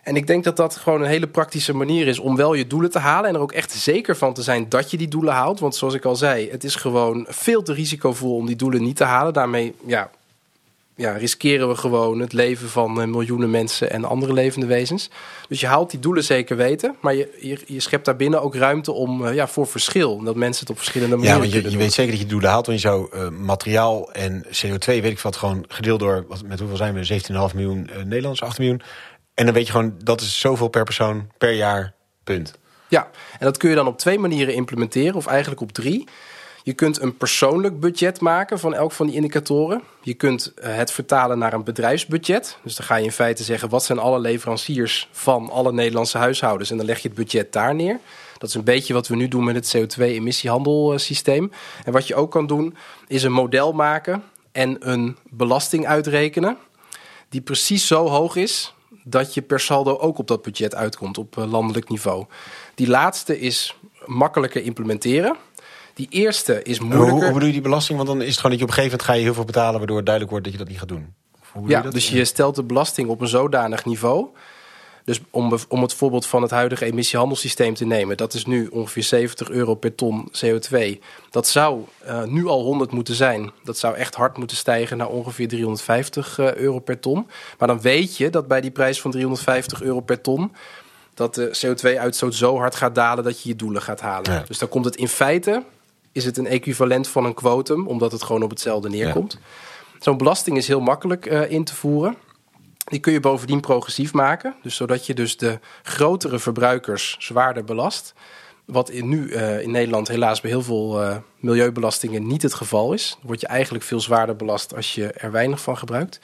En 0.02 0.16
ik 0.16 0.26
denk 0.26 0.44
dat 0.44 0.56
dat 0.56 0.76
gewoon 0.76 1.00
een 1.02 1.08
hele 1.08 1.26
praktische 1.26 1.74
manier 1.74 2.06
is 2.06 2.18
om 2.18 2.36
wel 2.36 2.54
je 2.54 2.66
doelen 2.66 2.90
te 2.90 2.98
halen. 2.98 3.28
En 3.28 3.34
er 3.34 3.40
ook 3.40 3.52
echt 3.52 3.72
zeker 3.72 4.16
van 4.16 4.34
te 4.34 4.42
zijn 4.42 4.68
dat 4.68 4.90
je 4.90 4.96
die 4.96 5.08
doelen 5.08 5.34
haalt. 5.34 5.60
Want 5.60 5.76
zoals 5.76 5.94
ik 5.94 6.04
al 6.04 6.16
zei, 6.16 6.50
het 6.50 6.64
is 6.64 6.74
gewoon 6.74 7.26
veel 7.28 7.62
te 7.62 7.72
risicovol 7.72 8.36
om 8.36 8.46
die 8.46 8.56
doelen 8.56 8.82
niet 8.82 8.96
te 8.96 9.04
halen. 9.04 9.32
Daarmee 9.32 9.74
ja, 9.86 10.10
ja, 11.02 11.12
riskeren 11.12 11.68
we 11.68 11.74
gewoon 11.74 12.20
het 12.20 12.32
leven 12.32 12.68
van 12.68 13.00
eh, 13.00 13.06
miljoenen 13.06 13.50
mensen 13.50 13.90
en 13.90 14.04
andere 14.04 14.32
levende 14.32 14.66
wezens. 14.66 15.10
Dus 15.48 15.60
je 15.60 15.66
haalt 15.66 15.90
die 15.90 16.00
doelen 16.00 16.24
zeker 16.24 16.56
weten, 16.56 16.96
maar 17.00 17.14
je, 17.14 17.38
je, 17.40 17.58
je 17.66 17.80
schept 17.80 18.04
daarbinnen 18.04 18.42
ook 18.42 18.54
ruimte 18.54 18.92
om 18.92 19.24
uh, 19.24 19.34
ja, 19.34 19.48
voor 19.48 19.66
verschil. 19.66 20.22
Dat 20.22 20.36
mensen 20.36 20.60
het 20.60 20.70
op 20.70 20.76
verschillende 20.76 21.16
manieren 21.16 21.36
Ja, 21.36 21.42
want 21.42 21.54
je, 21.54 21.62
je 21.62 21.70
doen. 21.70 21.78
weet 21.78 21.92
zeker 21.92 22.12
dat 22.12 22.20
je 22.20 22.26
doelen 22.26 22.50
haalt. 22.50 22.66
Want 22.66 22.80
je 22.80 22.88
zou 22.88 23.08
eh, 23.12 23.28
materiaal 23.28 24.12
en 24.12 24.44
CO2, 24.46 24.84
weet 24.84 25.04
ik 25.04 25.20
wat, 25.20 25.36
gewoon 25.36 25.64
gedeeld 25.68 26.00
door, 26.00 26.24
wat, 26.28 26.42
met 26.42 26.58
hoeveel 26.58 26.76
zijn 26.76 26.94
we? 26.94 27.20
17,5 27.50 27.54
miljoen 27.54 27.88
eh, 27.88 27.96
Nederlanders, 27.96 28.42
8 28.42 28.58
miljoen. 28.58 28.82
En 29.34 29.44
dan 29.44 29.54
weet 29.54 29.66
je 29.66 29.72
gewoon, 29.72 29.94
dat 30.04 30.20
is 30.20 30.40
zoveel 30.40 30.68
per 30.68 30.84
persoon 30.84 31.30
per 31.38 31.52
jaar, 31.52 31.94
punt. 32.24 32.58
Ja, 32.88 33.10
en 33.38 33.46
dat 33.46 33.56
kun 33.56 33.70
je 33.70 33.76
dan 33.76 33.86
op 33.86 33.98
twee 33.98 34.18
manieren 34.18 34.54
implementeren, 34.54 35.14
of 35.14 35.26
eigenlijk 35.26 35.60
op 35.60 35.72
drie. 35.72 36.08
Je 36.64 36.72
kunt 36.72 37.00
een 37.00 37.16
persoonlijk 37.16 37.80
budget 37.80 38.20
maken 38.20 38.58
van 38.58 38.74
elk 38.74 38.92
van 38.92 39.06
die 39.06 39.14
indicatoren. 39.14 39.82
Je 40.02 40.14
kunt 40.14 40.54
eh, 40.54 40.76
het 40.76 40.90
vertalen 40.90 41.38
naar 41.38 41.52
een 41.52 41.64
bedrijfsbudget. 41.64 42.58
Dus 42.62 42.76
dan 42.76 42.86
ga 42.86 42.96
je 42.96 43.04
in 43.04 43.12
feite 43.12 43.42
zeggen: 43.42 43.68
wat 43.68 43.84
zijn 43.84 43.98
alle 43.98 44.18
leveranciers 44.18 45.08
van 45.12 45.50
alle 45.50 45.72
Nederlandse 45.72 46.18
huishoudens? 46.18 46.70
En 46.70 46.76
dan 46.76 46.86
leg 46.86 46.98
je 46.98 47.08
het 47.08 47.16
budget 47.16 47.52
daar 47.52 47.74
neer. 47.74 47.98
Dat 48.38 48.48
is 48.48 48.54
een 48.54 48.64
beetje 48.64 48.94
wat 48.94 49.08
we 49.08 49.16
nu 49.16 49.28
doen 49.28 49.44
met 49.44 49.54
het 49.54 49.76
CO2-emissiehandelsysteem. 49.76 51.52
En 51.84 51.92
wat 51.92 52.06
je 52.06 52.14
ook 52.14 52.30
kan 52.30 52.46
doen, 52.46 52.76
is 53.06 53.22
een 53.22 53.32
model 53.32 53.72
maken 53.72 54.22
en 54.52 54.90
een 54.90 55.16
belasting 55.30 55.86
uitrekenen. 55.86 56.56
Die 57.28 57.40
precies 57.40 57.86
zo 57.86 58.08
hoog 58.08 58.36
is 58.36 58.74
dat 59.04 59.34
je 59.34 59.42
per 59.42 59.60
saldo 59.60 59.96
ook 59.96 60.18
op 60.18 60.28
dat 60.28 60.42
budget 60.42 60.74
uitkomt 60.74 61.18
op 61.18 61.38
eh, 61.38 61.50
landelijk 61.50 61.88
niveau. 61.88 62.24
Die 62.74 62.88
laatste 62.88 63.40
is 63.40 63.76
makkelijker 64.06 64.62
implementeren. 64.62 65.36
Die 65.94 66.06
eerste 66.10 66.62
is 66.62 66.78
Hoe, 66.78 66.86
moeilijker. 66.86 67.22
hoe 67.22 67.32
bedoel 67.32 67.46
je 67.46 67.52
die 67.52 67.62
belasting? 67.62 67.96
Want 67.98 68.10
dan 68.10 68.20
is 68.20 68.26
het 68.26 68.36
gewoon 68.36 68.50
dat 68.50 68.58
je 68.60 68.64
op 68.64 68.70
een 68.70 68.76
gegeven 68.76 68.98
moment 68.98 69.10
ga 69.10 69.12
je 69.18 69.22
heel 69.24 69.34
veel 69.34 69.44
betalen, 69.44 69.78
waardoor 69.78 69.96
het 69.96 70.06
duidelijk 70.06 70.34
wordt 70.34 70.44
dat 70.44 70.58
je 70.58 70.60
dat 70.64 70.72
niet 70.72 70.78
gaat 70.82 70.88
doen. 70.98 71.14
Hoe 71.52 71.68
Ja, 71.68 71.76
je 71.76 71.82
dat? 71.84 71.92
dus 71.92 72.08
je 72.08 72.24
stelt 72.24 72.54
de 72.54 72.62
belasting 72.62 73.08
op 73.08 73.20
een 73.20 73.28
zodanig 73.28 73.84
niveau. 73.84 74.26
Dus 75.04 75.20
om, 75.30 75.58
om 75.68 75.82
het 75.82 75.94
voorbeeld 75.94 76.26
van 76.26 76.42
het 76.42 76.50
huidige 76.50 76.84
emissiehandelssysteem 76.84 77.74
te 77.74 77.84
nemen, 77.84 78.16
dat 78.16 78.34
is 78.34 78.46
nu 78.46 78.66
ongeveer 78.66 79.02
70 79.02 79.50
euro 79.50 79.74
per 79.74 79.94
ton 79.94 80.32
CO2. 80.44 80.98
Dat 81.30 81.46
zou 81.46 81.80
eh, 82.04 82.24
nu 82.24 82.46
al 82.46 82.62
100 82.62 82.90
moeten 82.90 83.14
zijn. 83.14 83.50
Dat 83.64 83.78
zou 83.78 83.94
echt 83.96 84.14
hard 84.14 84.36
moeten 84.36 84.56
stijgen 84.56 84.96
naar 84.96 85.08
ongeveer 85.08 85.48
350 85.48 86.38
eh, 86.38 86.54
euro 86.54 86.78
per 86.78 87.00
ton. 87.00 87.26
Maar 87.58 87.68
dan 87.68 87.80
weet 87.80 88.16
je 88.16 88.30
dat 88.30 88.48
bij 88.48 88.60
die 88.60 88.70
prijs 88.70 89.00
van 89.00 89.10
350 89.10 89.82
euro 89.82 90.00
per 90.00 90.20
ton, 90.20 90.52
dat 91.14 91.34
de 91.34 91.58
CO2-uitstoot 91.66 92.34
zo 92.34 92.56
hard 92.58 92.74
gaat 92.74 92.94
dalen 92.94 93.24
dat 93.24 93.42
je 93.42 93.48
je 93.48 93.56
doelen 93.56 93.82
gaat 93.82 94.00
halen. 94.00 94.32
Ja. 94.32 94.44
Dus 94.46 94.58
dan 94.58 94.68
komt 94.68 94.84
het 94.84 94.96
in 94.96 95.08
feite, 95.08 95.62
is 96.12 96.24
het 96.24 96.36
een 96.36 96.46
equivalent 96.46 97.08
van 97.08 97.24
een 97.24 97.34
quotum, 97.34 97.86
omdat 97.86 98.12
het 98.12 98.22
gewoon 98.22 98.42
op 98.42 98.50
hetzelfde 98.50 98.88
neerkomt. 98.88 99.38
Zo'n 99.98 100.16
belasting 100.16 100.56
is 100.56 100.68
heel 100.68 100.80
makkelijk 100.80 101.26
eh, 101.26 101.50
in 101.50 101.64
te 101.64 101.74
voeren. 101.74 102.16
Die 102.84 103.00
kun 103.00 103.12
je 103.12 103.20
bovendien 103.20 103.60
progressief 103.60 104.12
maken. 104.12 104.54
Dus 104.62 104.76
zodat 104.76 105.06
je 105.06 105.14
dus 105.14 105.36
de 105.36 105.58
grotere 105.82 106.38
verbruikers 106.38 107.16
zwaarder 107.18 107.64
belast. 107.64 108.14
Wat 108.64 108.90
in, 108.90 109.08
nu 109.08 109.30
eh, 109.30 109.60
in 109.60 109.70
Nederland 109.70 110.08
helaas 110.08 110.40
bij 110.40 110.50
heel 110.50 110.62
veel 110.62 111.02
eh, 111.02 111.16
milieubelastingen 111.36 112.26
niet 112.26 112.42
het 112.42 112.54
geval 112.54 112.92
is. 112.92 113.10
Dan 113.18 113.26
word 113.26 113.40
je 113.40 113.46
eigenlijk 113.46 113.84
veel 113.84 114.00
zwaarder 114.00 114.36
belast 114.36 114.74
als 114.74 114.94
je 114.94 115.12
er 115.12 115.30
weinig 115.30 115.60
van 115.60 115.78
gebruikt. 115.78 116.20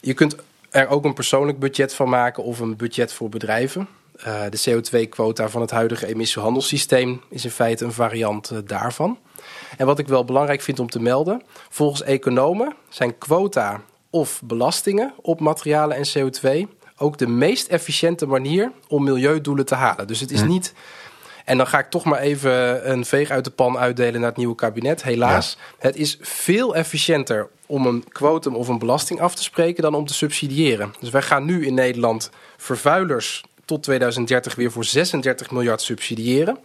Je 0.00 0.14
kunt 0.14 0.36
er 0.70 0.88
ook 0.88 1.04
een 1.04 1.14
persoonlijk 1.14 1.58
budget 1.58 1.94
van 1.94 2.08
maken 2.08 2.42
of 2.42 2.60
een 2.60 2.76
budget 2.76 3.12
voor 3.12 3.28
bedrijven. 3.28 3.88
Eh, 4.16 4.42
de 4.50 4.60
CO2-quota 4.70 5.48
van 5.48 5.60
het 5.60 5.70
huidige 5.70 6.06
emissiehandelssysteem 6.06 7.20
is 7.30 7.44
in 7.44 7.50
feite 7.50 7.84
een 7.84 7.92
variant 7.92 8.50
eh, 8.50 8.58
daarvan. 8.64 9.18
En 9.76 9.86
wat 9.86 9.98
ik 9.98 10.08
wel 10.08 10.24
belangrijk 10.24 10.60
vind 10.60 10.80
om 10.80 10.88
te 10.88 11.00
melden, 11.00 11.42
volgens 11.68 12.02
economen 12.02 12.74
zijn 12.88 13.18
quota 13.18 13.80
of 14.10 14.42
belastingen 14.44 15.12
op 15.20 15.40
materialen 15.40 15.96
en 15.96 16.08
CO2 16.08 16.68
ook 16.96 17.18
de 17.18 17.26
meest 17.26 17.68
efficiënte 17.68 18.26
manier 18.26 18.72
om 18.88 19.04
milieudoelen 19.04 19.66
te 19.66 19.74
halen. 19.74 20.06
Dus 20.06 20.20
het 20.20 20.30
is 20.30 20.42
niet. 20.42 20.72
En 21.44 21.56
dan 21.56 21.66
ga 21.66 21.78
ik 21.78 21.90
toch 21.90 22.04
maar 22.04 22.18
even 22.18 22.90
een 22.90 23.04
veeg 23.04 23.30
uit 23.30 23.44
de 23.44 23.50
pan 23.50 23.78
uitdelen 23.78 24.20
naar 24.20 24.28
het 24.28 24.38
nieuwe 24.38 24.54
kabinet. 24.54 25.02
Helaas, 25.02 25.58
het 25.78 25.96
is 25.96 26.18
veel 26.20 26.74
efficiënter 26.74 27.48
om 27.66 27.86
een 27.86 28.04
quotum 28.08 28.54
of 28.54 28.68
een 28.68 28.78
belasting 28.78 29.20
af 29.20 29.34
te 29.34 29.42
spreken 29.42 29.82
dan 29.82 29.94
om 29.94 30.06
te 30.06 30.14
subsidiëren. 30.14 30.94
Dus 31.00 31.10
wij 31.10 31.22
gaan 31.22 31.44
nu 31.44 31.66
in 31.66 31.74
Nederland 31.74 32.30
vervuilers 32.56 33.44
tot 33.64 33.82
2030 33.82 34.54
weer 34.54 34.70
voor 34.70 34.84
36 34.84 35.50
miljard 35.50 35.82
subsidiëren. 35.82 36.58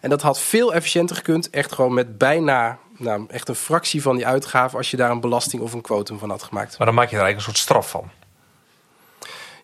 En 0.00 0.10
dat 0.10 0.22
had 0.22 0.40
veel 0.40 0.74
efficiënter 0.74 1.16
gekund. 1.16 1.50
Echt 1.50 1.72
gewoon 1.72 1.94
met 1.94 2.18
bijna 2.18 2.78
nou, 2.98 3.24
echt 3.28 3.48
een 3.48 3.54
fractie 3.54 4.02
van 4.02 4.16
die 4.16 4.26
uitgaven 4.26 4.78
als 4.78 4.90
je 4.90 4.96
daar 4.96 5.10
een 5.10 5.20
belasting 5.20 5.62
of 5.62 5.72
een 5.72 5.80
quotum 5.80 6.18
van 6.18 6.30
had 6.30 6.42
gemaakt. 6.42 6.78
Maar 6.78 6.86
dan 6.86 6.96
maak 6.96 7.10
je 7.10 7.16
er 7.16 7.22
eigenlijk 7.22 7.48
een 7.48 7.54
soort 7.54 7.64
straf 7.64 7.90
van. 7.90 8.10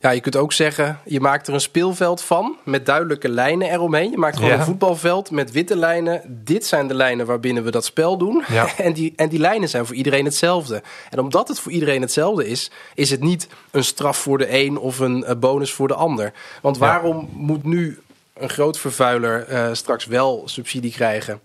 Ja, 0.02 0.10
je 0.10 0.20
kunt 0.20 0.36
ook 0.36 0.52
zeggen, 0.52 0.98
je 1.04 1.20
maakt 1.20 1.48
er 1.48 1.54
een 1.54 1.60
speelveld 1.60 2.22
van 2.22 2.56
met 2.64 2.86
duidelijke 2.86 3.28
lijnen 3.28 3.70
eromheen. 3.70 4.10
Je 4.10 4.18
maakt 4.18 4.36
gewoon 4.36 4.50
Ja. 4.50 4.58
een 4.58 4.64
voetbalveld 4.64 5.30
met 5.30 5.50
witte 5.50 5.76
lijnen. 5.76 6.22
Dit 6.44 6.66
zijn 6.66 6.88
de 6.88 6.94
lijnen 6.94 7.26
waarbinnen 7.26 7.64
we 7.64 7.70
dat 7.70 7.84
spel 7.84 8.16
doen. 8.18 8.44
Ja. 8.48 8.66
En, 8.76 8.92
die, 8.92 9.12
en 9.16 9.28
die 9.28 9.38
lijnen 9.38 9.68
zijn 9.68 9.86
voor 9.86 9.94
iedereen 9.94 10.24
hetzelfde. 10.24 10.82
En 11.10 11.18
omdat 11.18 11.48
het 11.48 11.60
voor 11.60 11.72
iedereen 11.72 12.00
hetzelfde 12.00 12.48
is, 12.48 12.70
is 12.94 13.10
het 13.10 13.20
niet 13.20 13.48
een 13.70 13.84
straf 13.84 14.16
voor 14.18 14.38
de 14.38 14.58
een 14.58 14.78
of 14.78 14.98
een 14.98 15.24
eh, 15.24 15.36
bonus 15.36 15.72
voor 15.72 15.88
de 15.88 15.94
ander. 15.94 16.32
Want 16.62 16.76
Ja. 16.76 16.82
waarom 16.82 17.28
moet 17.32 17.64
nu 17.64 17.98
een 18.34 18.48
groot 18.50 18.78
vervuiler 18.78 19.44
eh, 19.48 19.68
straks 19.72 20.04
wel 20.06 20.42
subsidie 20.44 20.92
krijgen? 20.92 21.40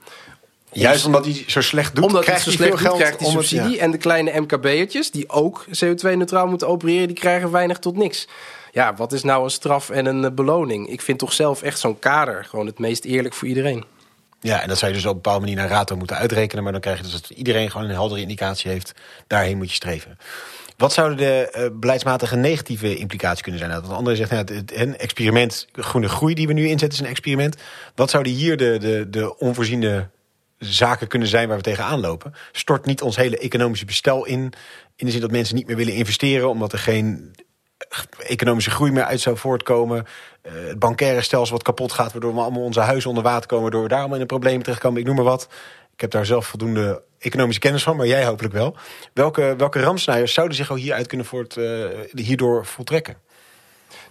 Juist 0.81 1.05
omdat 1.05 1.25
hij 1.25 1.43
zo 1.47 1.61
slecht 1.61 1.95
doet, 1.95 2.05
Omdat 2.05 2.23
krijgt 2.23 2.45
het 2.45 2.53
zo 2.53 2.59
hij 2.59 2.67
slecht 2.67 2.81
veel 2.81 2.89
doet, 2.97 2.99
geld. 3.07 3.17
krijgt 3.17 3.33
hij 3.33 3.41
het- 3.41 3.49
subsidie. 3.49 3.79
En 3.79 3.91
de 3.91 3.97
kleine 3.97 4.39
MKB'ertjes, 4.39 5.11
die 5.11 5.29
ook 5.29 5.65
CO2-neutraal 5.85 6.47
moeten 6.47 6.67
opereren, 6.67 7.07
die 7.07 7.15
krijgen 7.15 7.51
weinig 7.51 7.79
tot 7.79 7.95
niks. 7.97 8.27
Ja, 8.71 8.93
wat 8.95 9.13
is 9.13 9.23
nou 9.23 9.43
een 9.43 9.49
straf 9.49 9.89
en 9.89 10.05
een 10.05 10.25
eh, 10.25 10.31
beloning? 10.31 10.89
Ik 10.89 11.01
vind 11.01 11.19
toch 11.19 11.33
zelf 11.33 11.61
echt 11.61 11.79
zo'n 11.79 11.99
kader 11.99 12.45
gewoon 12.45 12.65
het 12.65 12.79
meest 12.79 13.03
eerlijk 13.05 13.33
voor 13.33 13.47
iedereen. 13.47 13.83
Ja, 14.41 14.61
en 14.61 14.67
dat 14.67 14.77
zou 14.77 14.91
je 14.91 14.97
dus 14.97 15.05
op 15.05 15.15
een 15.15 15.21
bepaalde 15.21 15.39
manier 15.39 15.55
naar 15.55 15.69
rato 15.69 15.95
moeten 15.95 16.17
uitrekenen. 16.17 16.63
Maar 16.63 16.71
dan 16.71 16.81
krijg 16.81 16.97
je 16.97 17.03
dus 17.03 17.11
dat 17.11 17.29
iedereen 17.29 17.71
gewoon 17.71 17.87
een 17.87 17.93
heldere 17.93 18.21
indicatie 18.21 18.71
heeft. 18.71 18.93
Daarheen 19.27 19.57
moet 19.57 19.69
je 19.69 19.75
streven. 19.75 20.17
Wat 20.77 20.93
zouden 20.93 21.17
de 21.17 21.49
eh, 21.51 21.65
beleidsmatige 21.73 22.35
negatieve 22.35 22.95
implicaties 22.97 23.41
kunnen 23.41 23.59
zijn? 23.59 23.71
Nou, 23.71 23.83
Want 23.83 23.97
André 23.97 24.15
zegt, 24.15 24.31
nou, 24.31 24.43
het, 24.55 24.71
het- 24.75 24.95
experiment, 24.97 25.67
groene 25.71 26.09
groei 26.09 26.33
die 26.33 26.47
we 26.47 26.53
nu 26.53 26.63
inzetten 26.67 26.99
is 26.99 26.99
een 27.05 27.11
experiment. 27.11 27.55
Wat 27.95 28.09
zouden 28.09 28.31
hier 28.33 28.57
de, 28.57 28.77
de, 28.79 29.09
de 29.09 29.37
onvoorziene 29.37 30.09
zaken 30.57 31.07
kunnen 31.07 31.27
zijn 31.27 31.47
waar 31.47 31.57
we 31.57 31.63
tegenaan 31.63 31.99
lopen? 31.99 32.33
Stort 32.51 32.85
niet 32.85 33.01
ons 33.01 33.15
hele 33.15 33.37
economische 33.37 33.85
bestel 33.85 34.25
in. 34.25 34.53
In 34.95 35.05
de 35.05 35.11
zin 35.11 35.21
dat 35.21 35.31
mensen 35.31 35.55
niet 35.55 35.67
meer 35.67 35.75
willen 35.75 35.93
investeren 35.93 36.49
omdat 36.49 36.73
er 36.73 36.79
geen 36.79 37.35
economische 38.17 38.69
groei 38.69 38.91
meer 38.91 39.03
uit 39.03 39.19
zou 39.19 39.37
voortkomen. 39.37 40.05
Eh, 40.41 40.51
het 40.53 40.79
bankaire 40.79 41.21
stelsel 41.21 41.55
wat 41.55 41.63
kapot 41.63 41.91
gaat, 41.91 42.11
waardoor 42.11 42.33
we 42.33 42.39
allemaal 42.39 42.63
onze 42.63 42.79
huizen 42.79 43.09
onder 43.09 43.23
water 43.23 43.47
komen, 43.47 43.63
waardoor 43.63 43.83
we 43.83 43.87
daar 43.87 43.99
allemaal 43.99 44.15
in 44.15 44.21
een 44.21 44.27
probleem 44.27 44.63
terechtkomen. 44.63 44.99
Ik 44.99 45.05
noem 45.05 45.15
maar 45.15 45.25
wat. 45.25 45.47
Ik 45.93 46.01
heb 46.01 46.11
daar 46.11 46.25
zelf 46.25 46.45
voldoende 46.45 47.01
economische 47.19 47.61
kennis 47.61 47.83
van, 47.83 47.95
maar 47.95 48.07
jij 48.07 48.25
hopelijk 48.25 48.53
wel. 48.53 48.75
Welke, 49.13 49.53
welke 49.57 49.79
rampscenario's 49.79 50.33
zouden 50.33 50.57
zich 50.57 50.71
ook 50.71 50.77
hieruit 50.77 51.07
kunnen 51.07 51.25
voort, 51.25 51.57
eh, 51.57 51.85
hierdoor 52.11 52.65
voltrekken? 52.65 53.17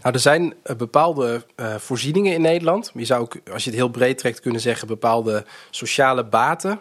Nou, 0.07 0.19
er 0.19 0.25
zijn 0.25 0.55
eh, 0.63 0.77
bepaalde 0.77 1.45
eh, 1.55 1.75
voorzieningen 1.75 2.33
in 2.33 2.41
Nederland. 2.41 2.91
Je 2.95 3.05
zou 3.05 3.21
ook, 3.23 3.37
als 3.53 3.65
je 3.65 3.71
het 3.71 3.79
heel 3.79 3.89
breed 3.89 4.19
trekt, 4.19 4.41
kunnen 4.41 4.61
zeggen 4.61 4.87
bepaalde 4.89 5.45
sociale 5.71 6.25
baten 6.25 6.79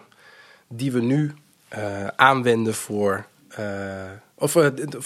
die 0.68 0.92
we 0.92 1.02
nu 1.02 1.34
eh, 1.68 1.82
aanwenden 2.16 2.74
voor. 2.74 3.26
eh, 3.50 3.64
of 4.38 4.58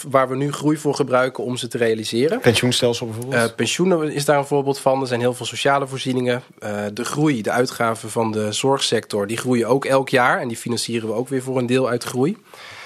waar 0.08 0.28
we 0.28 0.36
nu 0.36 0.52
groei 0.52 0.76
voor 0.76 0.94
gebruiken 0.94 1.44
om 1.44 1.56
ze 1.56 1.68
te 1.68 1.78
realiseren. 1.78 2.40
Pensioenstelsel 2.40 3.06
bijvoorbeeld? 3.06 3.34
Eh, 3.50 3.54
pensioenen 3.56 4.12
is 4.12 4.24
daar 4.24 4.38
een 4.38 4.46
voorbeeld 4.46 4.78
van. 4.78 5.00
Er 5.00 5.06
zijn 5.06 5.20
heel 5.20 5.34
veel 5.34 5.46
sociale 5.46 5.86
voorzieningen. 5.86 6.42
Eh, 6.58 6.84
de 6.94 7.04
groei, 7.04 7.42
de 7.42 7.50
uitgaven 7.50 8.10
van 8.10 8.32
de 8.32 8.52
zorgsector, 8.52 9.26
die 9.26 9.36
groeien 9.36 9.68
ook 9.68 9.84
elk 9.84 10.08
jaar. 10.08 10.40
En 10.40 10.48
die 10.48 10.56
financieren 10.56 11.08
we 11.08 11.14
ook 11.14 11.28
weer 11.28 11.42
voor 11.42 11.58
een 11.58 11.66
deel 11.66 11.88
uit 11.88 12.04
groei. 12.04 12.36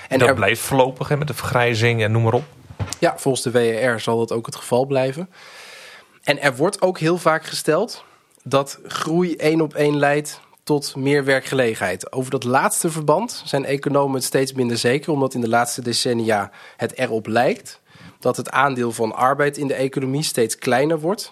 En 0.09 0.19
dat 0.19 0.29
er- 0.29 0.35
blijft 0.35 0.61
voorlopig 0.61 1.09
hè, 1.09 1.17
met 1.17 1.27
de 1.29 1.35
vergrijzing 1.35 2.03
en 2.03 2.13
noem 2.13 2.23
maar 2.23 2.33
op. 2.33 2.45
ja, 2.99 3.19
volgens 3.19 3.45
de 3.45 3.51
WER 3.51 4.01
zal 4.01 4.19
dat 4.19 4.33
ook 4.33 4.47
het 4.47 4.57
geval 4.57 4.87
blijven. 4.87 5.31
En 6.23 6.41
er 6.41 6.57
wordt 6.57 6.83
ook 6.83 6.99
heel 6.99 7.19
vaak 7.19 7.45
gesteld 7.45 8.05
dat 8.43 8.79
groei 8.87 9.37
één 9.37 9.61
op 9.61 9.75
één 9.75 9.97
leidt 9.97 10.41
tot 10.63 10.97
meer 10.97 11.25
werkgelegenheid. 11.25 12.13
Over 12.13 12.31
dat 12.31 12.45
laatste 12.45 12.91
verband 12.91 13.43
zijn 13.45 13.65
economen 13.65 14.15
het 14.15 14.25
steeds 14.25 14.53
minder 14.53 14.79
zeker, 14.79 15.13
omdat 15.13 15.35
in 15.35 15.41
de 15.41 15.49
laatste 15.49 15.83
decennia 15.83 16.51
het 16.77 16.99
erop 16.99 17.27
lijkt 17.27 17.81
dat 18.19 18.37
het 18.37 18.51
aandeel 18.51 18.93
van 18.93 19.15
arbeid 19.15 19.57
in 19.57 19.67
de 19.67 19.75
economie 19.75 20.23
steeds 20.23 20.59
kleiner 20.59 21.01
wordt. 21.01 21.31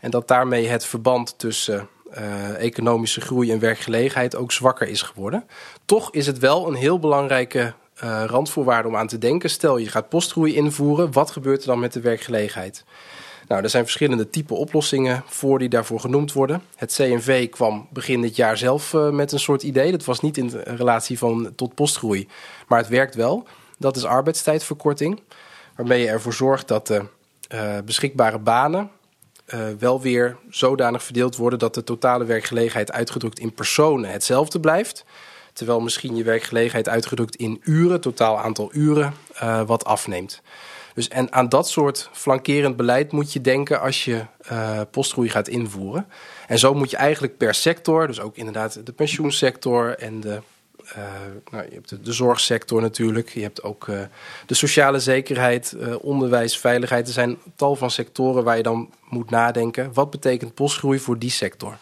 En 0.00 0.10
dat 0.10 0.28
daarmee 0.28 0.68
het 0.68 0.84
verband 0.84 1.38
tussen 1.38 1.88
eh, 2.10 2.64
economische 2.64 3.20
groei 3.20 3.52
en 3.52 3.58
werkgelegenheid 3.58 4.36
ook 4.36 4.52
zwakker 4.52 4.88
is 4.88 5.02
geworden. 5.02 5.44
Toch 5.84 6.12
is 6.12 6.26
het 6.26 6.38
wel 6.38 6.68
een 6.68 6.74
heel 6.74 6.98
belangrijke 6.98 7.74
eh, 8.00 8.24
randvoorwaarde 8.26 8.88
om 8.88 8.96
aan 8.96 9.06
te 9.06 9.18
denken. 9.18 9.50
Stel 9.50 9.76
je 9.76 9.88
gaat 9.88 10.08
postgroei 10.08 10.54
invoeren, 10.54 11.12
wat 11.12 11.30
gebeurt 11.30 11.60
er 11.60 11.66
dan 11.66 11.78
met 11.78 11.92
de 11.92 12.00
werkgelegenheid? 12.00 12.84
Nou, 13.48 13.62
er 13.62 13.70
zijn 13.70 13.84
verschillende 13.84 14.30
type 14.30 14.54
oplossingen 14.54 15.22
voor 15.26 15.58
die 15.58 15.68
daarvoor 15.68 16.00
genoemd 16.00 16.32
worden. 16.32 16.62
Het 16.76 16.94
CNV 16.94 17.48
kwam 17.48 17.88
begin 17.92 18.20
dit 18.20 18.36
jaar 18.36 18.56
zelf 18.56 18.92
uh, 18.92 19.10
met 19.10 19.32
een 19.32 19.38
soort 19.38 19.62
idee. 19.62 19.90
Dat 19.90 20.04
was 20.04 20.20
niet 20.20 20.36
in 20.36 20.50
relatie 20.64 21.18
van 21.18 21.52
tot 21.56 21.74
postgroei, 21.74 22.28
maar 22.68 22.78
het 22.78 22.88
werkt 22.88 23.14
wel. 23.14 23.46
Dat 23.78 23.96
is 23.96 24.04
arbeidstijdverkorting, 24.04 25.20
waarmee 25.76 26.00
je 26.00 26.08
ervoor 26.08 26.32
zorgt 26.32 26.68
dat 26.68 26.86
de 26.86 27.02
uh, 27.54 27.78
beschikbare 27.84 28.38
banen 28.38 28.90
uh, 29.54 29.60
wel 29.78 30.00
weer 30.00 30.36
zodanig 30.50 31.02
verdeeld 31.02 31.36
worden 31.36 31.58
dat 31.58 31.74
de 31.74 31.84
totale 31.84 32.24
werkgelegenheid 32.24 32.92
uitgedrukt 32.92 33.38
in 33.38 33.54
personen 33.54 34.10
hetzelfde 34.10 34.60
blijft. 34.60 35.04
Terwijl 35.52 35.80
misschien 35.80 36.16
je 36.16 36.24
werkgelegenheid 36.24 36.88
uitgedrukt 36.88 37.36
in 37.36 37.60
uren, 37.64 38.00
totaal 38.00 38.38
aantal 38.38 38.70
uren, 38.72 39.14
uh, 39.42 39.62
wat 39.62 39.84
afneemt. 39.84 40.42
Dus 40.94 41.08
en 41.08 41.32
aan 41.32 41.48
dat 41.48 41.68
soort 41.68 42.08
flankerend 42.12 42.76
beleid 42.76 43.12
moet 43.12 43.32
je 43.32 43.40
denken 43.40 43.80
als 43.80 44.04
je 44.04 44.24
uh, 44.52 44.80
postgroei 44.90 45.28
gaat 45.28 45.48
invoeren. 45.48 46.06
En 46.46 46.58
zo 46.58 46.74
moet 46.74 46.90
je 46.90 46.96
eigenlijk 46.96 47.36
per 47.36 47.54
sector, 47.54 48.06
dus 48.06 48.20
ook 48.20 48.36
inderdaad 48.36 48.86
de 48.86 48.92
pensioensector 48.92 49.98
en 49.98 50.20
de 50.20 50.40
uh, 50.96 51.04
nou, 51.50 51.64
je 51.64 51.74
hebt 51.74 52.04
de, 52.04 52.12
zorgsector 52.12 52.80
natuurlijk. 52.80 53.28
Je 53.28 53.42
hebt 53.42 53.62
ook 53.62 53.86
de 54.46 54.54
sociale 54.54 54.98
zekerheid, 54.98 55.76
onderwijs, 56.00 56.58
veiligheid. 56.58 57.06
Er 57.06 57.12
zijn 57.12 57.38
tal 57.56 57.76
van 57.76 57.90
sectoren 57.90 58.44
waar 58.44 58.56
je 58.56 58.62
dan 58.62 58.90
moet 59.08 59.30
nadenken. 59.30 59.92
Wat 59.92 60.10
betekent 60.10 60.54
postgroei 60.54 60.98
voor 60.98 61.18
die 61.18 61.30
sector? 61.30 61.76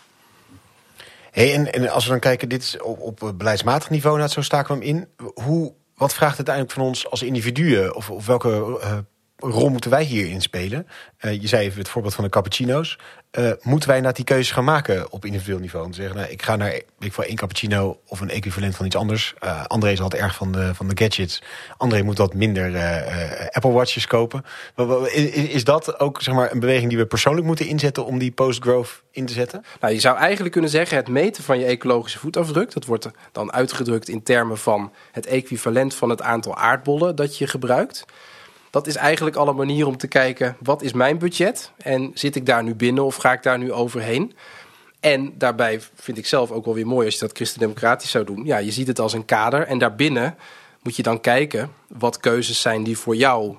En, 1.47 1.73
en 1.73 1.89
als 1.89 2.05
we 2.05 2.11
dan 2.11 2.21
kijken, 2.21 2.49
dit 2.49 2.63
is 2.63 2.81
op, 2.81 3.01
op 3.01 3.33
beleidsmatig 3.37 3.91
niveau, 3.91 4.17
nou, 4.17 4.29
zo 4.29 4.43
staken 4.43 4.79
we 4.79 4.85
hem 4.85 4.97
in. 4.97 5.09
Hoe, 5.45 5.75
wat 5.95 6.15
vraagt 6.15 6.39
het 6.39 6.49
uiteindelijk 6.49 6.75
van 6.75 6.85
ons 6.85 7.11
als 7.11 7.23
individuen? 7.23 7.95
Of, 7.95 8.11
of 8.11 8.27
welke 8.27 8.81
rol 9.39 9.69
moeten 9.69 9.91
wij 9.91 10.03
hierin 10.03 10.41
spelen? 10.41 10.87
Uh, 11.21 11.41
je 11.41 11.49
zei 11.49 11.65
even 11.65 11.79
het 11.79 11.89
voorbeeld 11.89 12.15
van 12.15 12.25
de 12.25 12.31
cappuccino's. 12.31 12.99
Uh, 13.39 13.51
moeten 13.63 13.89
wij 13.89 14.01
naar 14.01 14.13
die 14.13 14.25
keuze 14.25 14.53
gaan 14.53 14.65
maken 14.65 15.13
op 15.13 15.25
individueel 15.25 15.59
niveau? 15.59 15.85
Om 15.85 15.91
te 15.91 15.97
zeggen, 15.97 16.17
nou, 16.17 16.31
ik 16.31 16.43
ga 16.43 16.57
naar 16.57 16.81
ik 16.99 17.17
één 17.17 17.37
cappuccino 17.37 18.01
of 18.07 18.21
een 18.21 18.31
equivalent 18.31 18.77
van 18.77 18.87
iets 18.87 18.97
anders. 18.97 19.35
Uh, 19.45 19.65
André 19.65 19.91
is 19.91 20.01
altijd 20.01 20.23
erg 20.23 20.35
van 20.35 20.53
de, 20.53 20.75
van 20.75 20.89
de 20.89 21.03
gadgets. 21.03 21.43
André 21.77 22.03
moet 22.03 22.19
wat 22.19 22.35
minder 22.35 22.67
Apple 23.51 23.71
Watches 23.71 24.07
kopen. 24.07 24.45
Is, 25.13 25.31
is 25.31 25.65
dat 25.65 26.01
ook 26.01 26.23
zeg 26.23 26.35
maar, 26.35 26.53
een 26.53 26.61
beweging 26.61 26.89
die 26.89 26.99
we 26.99 27.07
persoonlijk 27.07 27.47
moeten 27.47 27.67
inzetten 27.67 28.05
om 28.05 28.19
die 28.19 28.31
post-growth 28.31 29.03
in 29.11 29.27
te 29.27 29.33
zetten? 29.33 29.65
Nou, 29.81 29.93
je 29.95 30.01
zou 30.01 30.17
eigenlijk 30.17 30.53
kunnen 30.53 30.71
zeggen, 30.71 30.97
het 30.97 31.09
meten 31.09 31.45
van 31.45 31.59
je 31.59 31.65
ecologische 31.65 32.19
voetafdruk, 32.19 32.73
dat 32.73 32.85
wordt 32.85 33.09
dan 33.33 33.53
uitgedrukt 33.53 34.09
in 34.09 34.23
termen 34.23 34.59
van 34.59 34.93
het 35.13 35.27
equivalent 35.27 35.95
van 35.95 36.11
het 36.11 36.23
aantal 36.23 36.57
aardbollen 36.57 37.17
dat 37.17 37.39
je 37.39 37.47
gebruikt 37.47 38.05
dat 38.71 38.87
is 38.87 38.97
eigenlijk 38.97 39.37
al 39.37 39.49
een 39.49 39.57
manier 39.57 39.87
om 39.87 39.97
te 39.97 40.09
kijken: 40.09 40.57
wat 40.61 40.83
is 40.83 40.93
mijn 40.93 41.19
budget? 41.19 41.73
En 41.77 42.11
zit 42.15 42.37
ik 42.37 42.47
daar 42.47 42.63
nu 42.63 42.75
binnen 42.75 43.05
of 43.05 43.17
ga 43.17 43.33
ik 43.33 43.43
daar 43.43 43.59
nu 43.59 43.73
overheen? 43.73 44.35
En 45.01 45.33
daarbij 45.39 45.81
vind 45.95 46.19
ik 46.19 46.27
zelf 46.27 46.51
ook 46.51 46.65
wel 46.65 46.75
weer 46.75 46.87
mooi 46.87 47.07
als 47.07 47.15
je 47.15 47.21
dat 47.21 47.37
christendemocratisch 47.37 48.11
zou 48.11 48.25
doen. 48.25 48.45
Ja, 48.45 48.59
je 48.59 48.71
ziet 48.71 48.87
het 48.87 48.99
als 48.99 49.13
een 49.13 49.25
kader 49.25 49.67
en 49.67 49.79
daarbinnen 49.79 50.37
moet 50.83 50.97
je 50.97 51.03
dan 51.03 51.21
kijken 51.21 51.73
wat 51.87 52.21
keuzes 52.21 52.61
zijn 52.61 52.83
die 52.83 52.99
voor 52.99 53.17
jou 53.17 53.57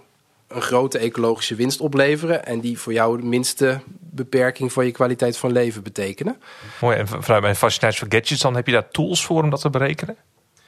een 0.47 0.61
grote 0.61 0.97
ecologische 0.97 1.55
winst 1.55 1.79
opleveren 1.79 2.45
en 2.45 2.59
die 2.59 2.79
voor 2.79 2.93
jou 2.93 3.17
de 3.17 3.25
minste 3.25 3.81
beperking 3.99 4.73
van 4.73 4.85
je 4.85 4.91
kwaliteit 4.91 5.37
van 5.37 5.51
leven 5.51 5.83
betekenen. 5.83 6.41
Mooi, 6.81 6.97
en 6.97 7.07
vanuit 7.07 7.41
mijn 7.41 7.55
fascinatie 7.55 7.99
voor 7.99 8.07
gadgets, 8.11 8.41
dan 8.41 8.55
heb 8.55 8.65
je 8.65 8.71
daar 8.71 8.89
tools 8.89 9.25
voor 9.25 9.43
om 9.43 9.49
dat 9.49 9.61
te 9.61 9.69
berekenen? 9.69 10.17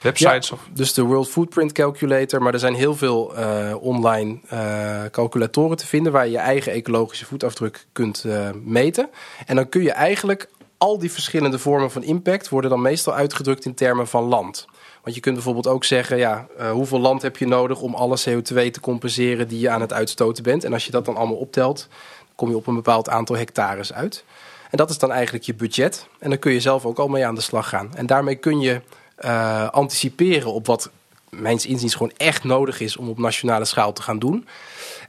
Websites? 0.02 0.50
Ja, 0.50 0.56
of? 0.56 0.68
Dus 0.74 0.94
de 0.94 1.02
World 1.02 1.30
Footprint 1.30 1.72
Calculator. 1.72 2.42
Maar 2.42 2.54
er 2.54 2.60
zijn 2.60 2.74
heel 2.74 2.96
veel 2.96 3.40
uh, 3.40 3.76
online 3.80 4.40
uh, 4.54 5.04
calculatoren 5.12 5.78
te 5.78 5.88
vinden 5.88 6.12
waar 6.12 6.26
je 6.26 6.32
je 6.32 6.38
eigen 6.38 6.72
ecologische 6.72 7.26
voetafdruk 7.26 7.86
kunt 7.92 8.24
uh, 8.28 8.50
meten. 8.64 9.10
En 9.46 9.56
dan 9.56 9.70
kun 9.70 9.82
je 9.82 9.92
eigenlijk 9.92 10.50
al 10.78 11.00
die 11.00 11.12
verschillende 11.12 11.60
vormen 11.60 11.92
van 11.92 12.04
impact 12.04 12.50
worden 12.50 12.70
dan 12.70 12.82
meestal 12.82 13.14
uitgedrukt 13.14 13.66
in 13.66 13.74
termen 13.74 14.08
van 14.08 14.24
land. 14.24 14.68
Want 15.04 15.16
je 15.16 15.22
kunt 15.22 15.36
bijvoorbeeld 15.36 15.68
ook 15.68 15.84
zeggen, 15.84 16.18
ja, 16.18 16.48
hoeveel 16.72 17.00
land 17.00 17.22
heb 17.22 17.38
je 17.38 17.48
nodig 17.48 17.82
om 17.82 17.96
alle 17.96 18.20
CO2 18.30 18.72
te 18.72 18.80
compenseren 18.82 19.48
die 19.48 19.60
je 19.60 19.70
aan 19.70 19.82
het 19.82 19.94
uitstoten 19.94 20.44
bent. 20.44 20.64
En 20.64 20.74
als 20.74 20.86
je 20.86 20.92
dat 20.92 21.06
dan 21.06 21.16
allemaal 21.16 21.36
optelt, 21.36 21.88
kom 22.36 22.50
je 22.50 22.56
op 22.56 22.68
een 22.68 22.76
bepaald 22.76 23.10
aantal 23.10 23.36
hectares 23.36 23.94
uit. 23.94 24.24
En 24.70 24.78
dat 24.78 24.90
is 24.90 24.98
dan 24.98 25.12
eigenlijk 25.12 25.44
je 25.44 25.54
budget. 25.54 26.08
En 26.20 26.30
dan 26.30 26.40
kun 26.40 26.52
je 26.52 26.60
zelf 26.60 26.86
ook 26.86 26.98
al 26.98 27.08
mee 27.08 27.26
aan 27.26 27.36
de 27.36 27.42
slag 27.42 27.70
gaan. 27.70 27.96
En 27.96 28.06
daarmee 28.06 28.36
kun 28.36 28.60
je 28.60 28.82
uh, 29.26 29.70
anticiperen 29.70 30.54
op 30.54 30.66
wat 30.66 30.90
mijns 31.30 31.66
inziens 31.66 31.94
gewoon 31.96 32.14
echt 32.18 32.44
nodig 32.44 32.80
is 32.80 32.98
om 32.98 33.10
op 33.10 33.18
nationale 33.18 33.66
schaal 33.66 33.94
te 33.94 34.02
gaan 34.02 34.20
doen. 34.20 34.48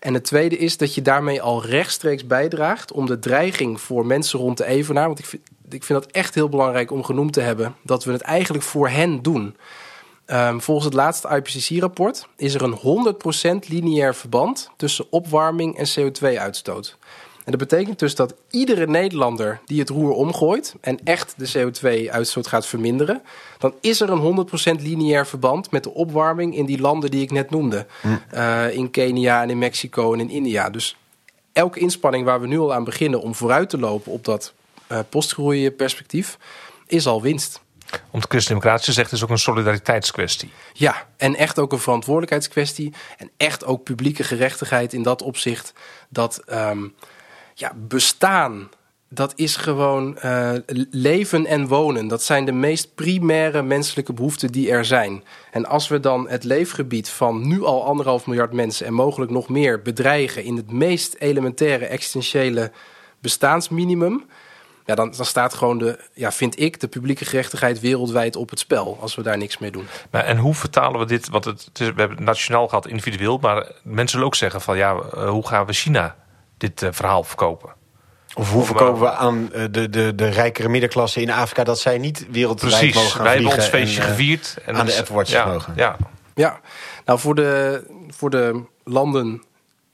En 0.01 0.15
het 0.15 0.25
tweede 0.25 0.59
is 0.59 0.77
dat 0.77 0.95
je 0.95 1.03
daarmee 1.03 1.43
al 1.43 1.65
rechtstreeks 1.65 2.27
bijdraagt 2.27 2.93
om 2.93 3.07
de 3.07 3.19
dreiging 3.19 3.81
voor 3.81 4.07
mensen 4.07 4.39
rond 4.39 4.57
de 4.57 4.65
Evenaar. 4.65 5.07
Want 5.07 5.19
ik 5.19 5.25
vind, 5.25 5.43
ik 5.71 5.85
vind 5.85 6.03
dat 6.03 6.13
echt 6.13 6.35
heel 6.35 6.49
belangrijk 6.49 6.91
om 6.91 7.05
genoemd 7.05 7.33
te 7.33 7.41
hebben. 7.41 7.75
Dat 7.83 8.05
we 8.05 8.13
het 8.13 8.21
eigenlijk 8.21 8.65
voor 8.65 8.89
hen 8.89 9.23
doen. 9.23 9.57
Um, 10.27 10.61
volgens 10.61 10.87
het 10.87 10.95
laatste 10.95 11.29
IPCC-rapport 11.29 12.27
is 12.37 12.55
er 12.55 12.63
een 12.63 13.15
100% 13.65 13.69
lineair 13.69 14.15
verband 14.15 14.71
tussen 14.77 15.07
opwarming 15.11 15.79
en 15.79 15.87
CO2-uitstoot. 15.87 16.97
En 17.45 17.51
dat 17.51 17.69
betekent 17.69 17.99
dus 17.99 18.15
dat 18.15 18.35
iedere 18.51 18.87
Nederlander 18.87 19.61
die 19.67 19.81
het 19.81 19.89
roer 19.89 20.13
omgooit 20.13 20.75
en 20.81 20.99
echt 21.05 21.35
de 21.37 21.71
CO2-uitstoot 21.71 22.47
gaat 22.47 22.67
verminderen, 22.67 23.23
dan 23.59 23.75
is 23.81 24.01
er 24.01 24.11
een 24.11 24.47
100% 24.79 24.83
lineair 24.83 25.27
verband 25.27 25.71
met 25.71 25.83
de 25.83 25.95
opwarming 25.95 26.57
in 26.57 26.67
die 26.67 26.81
landen 26.81 27.11
die 27.11 27.23
ik 27.23 27.31
net 27.31 27.51
noemde. 27.51 27.87
Hm. 28.01 28.09
Uh, 28.35 28.75
in 28.75 28.91
Kenia 28.91 29.43
en 29.43 29.51
in 29.51 29.59
Mexico 29.59 30.13
en 30.13 30.21
in 30.21 30.31
India. 30.31 30.71
Dus 30.71 30.97
elke 31.53 31.79
inspanning 31.79 32.25
waar 32.25 32.41
we 32.41 32.47
nu 32.47 32.59
al 32.59 32.75
aan 32.75 32.85
beginnen 32.85 33.21
om 33.21 33.35
vooruit 33.35 33.71
te 33.71 33.79
lopen 33.79 34.13
op 34.13 34.25
dat 34.25 34.53
uh, 34.93 34.99
postgroeiperspectief, 35.09 36.39
is 36.87 37.07
al 37.07 37.23
winst. 37.23 37.61
Om 38.11 38.21
het 38.21 38.29
christendemocratische 38.29 38.91
te 38.91 38.97
zeggen, 38.97 39.17
is 39.17 39.23
ook 39.23 39.31
een 39.31 39.39
solidariteitskwestie. 39.39 40.51
Ja, 40.73 41.07
en 41.17 41.37
echt 41.37 41.59
ook 41.59 41.73
een 41.73 41.79
verantwoordelijkheidskwestie. 41.79 42.93
En 43.19 43.31
echt 43.37 43.65
ook 43.65 43.83
publieke 43.83 44.25
gerechtigheid 44.25 44.93
in 44.93 45.03
dat 45.03 45.23
opzicht. 45.23 45.73
Dat 46.09 46.43
um, 46.53 46.95
ja, 47.55 47.73
bestaan, 47.77 48.69
dat 49.15 49.33
is 49.37 49.57
gewoon 49.57 50.19
uh, 50.25 50.53
leven 50.91 51.47
en 51.47 51.67
wonen. 51.67 52.09
Dat 52.09 52.23
zijn 52.23 52.45
de 52.45 52.53
meest 52.53 52.95
primaire 52.95 53.63
menselijke 53.63 54.13
behoeften 54.13 54.53
die 54.53 54.71
er 54.71 54.85
zijn. 54.85 55.25
En 55.51 55.67
als 55.67 55.89
we 55.89 56.01
dan 56.01 56.29
het 56.29 56.45
leefgebied 56.45 57.09
van 57.09 57.49
nu 57.49 57.65
al 57.65 57.85
anderhalf 57.85 58.27
miljard 58.27 58.53
mensen 58.53 58.87
en 58.87 58.95
mogelijk 58.95 59.31
nog 59.31 59.49
meer 59.49 59.83
bedreigen 59.83 60.45
in 60.45 60.57
het 60.57 60.73
meest 60.73 61.15
elementaire 61.19 61.87
existentiële 61.87 62.71
bestaansminimum. 63.21 64.25
Ja, 64.85 64.95
dan, 64.95 65.13
dan 65.17 65.27
staat 65.27 65.55
gewoon 65.55 65.79
de, 65.79 65.99
ja, 66.15 66.33
vind 66.33 66.61
ik, 66.61 66.81
de 66.81 66.89
publieke 66.89 67.25
gerechtigheid 67.25 67.81
wereldwijd 67.81 68.37
op 68.37 68.51
het 68.51 68.59
spel 68.59 68.99
als 69.01 69.15
we 69.15 69.23
daar 69.23 69.39
niks 69.39 69.59
mee 69.59 69.71
doen. 69.71 69.87
Maar 70.11 70.25
en 70.25 70.37
hoe 70.37 70.55
vertalen 70.55 71.01
we 71.01 71.07
dit? 71.07 71.29
Want 71.29 71.45
het, 71.45 71.71
is, 71.73 71.79
we 71.79 71.85
hebben 71.85 72.17
het 72.17 72.27
nationaal 72.27 72.69
gehad, 72.69 72.87
individueel, 72.87 73.39
maar 73.39 73.73
mensen 73.83 74.09
zullen 74.09 74.27
ook 74.27 74.35
zeggen 74.35 74.61
van 74.61 74.77
ja, 74.77 74.95
uh, 74.95 75.29
hoe 75.29 75.47
gaan 75.47 75.67
we 75.67 75.73
China 75.73 76.17
dit 76.63 76.83
uh, 76.83 76.89
verhaal 76.93 77.25
verkopen. 77.25 77.73
Of 78.35 78.51
hoe 78.53 78.65
verkopen 78.65 79.01
we 79.01 79.11
aan 79.11 79.51
uh, 79.55 79.65
de, 79.71 79.91
de, 79.91 80.15
de 80.15 80.29
rijkere 80.29 80.69
middenklasse 80.69 81.21
in 81.21 81.31
Afrika 81.31 81.65
dat 81.65 81.79
zij 81.79 81.99
niet 81.99 82.27
wereldwijd 82.31 82.75
Precies, 82.75 82.95
mogen 82.95 83.11
gaan 83.11 83.23
wij 83.23 83.35
hebben 83.35 83.55
ons 83.55 83.67
feestje 83.67 84.01
en, 84.01 84.09
gevierd. 84.09 84.57
En 84.67 84.77
aan 84.77 84.87
de 84.87 84.97
Apple 84.97 85.15
Watch 85.15 85.31
ja, 85.31 85.47
mogen. 85.47 85.73
Ja, 85.77 85.97
Ja, 86.35 86.61
nou 87.05 87.19
voor 87.19 87.35
de, 87.35 87.83
voor 88.09 88.31
de 88.31 88.63
landen 88.85 89.43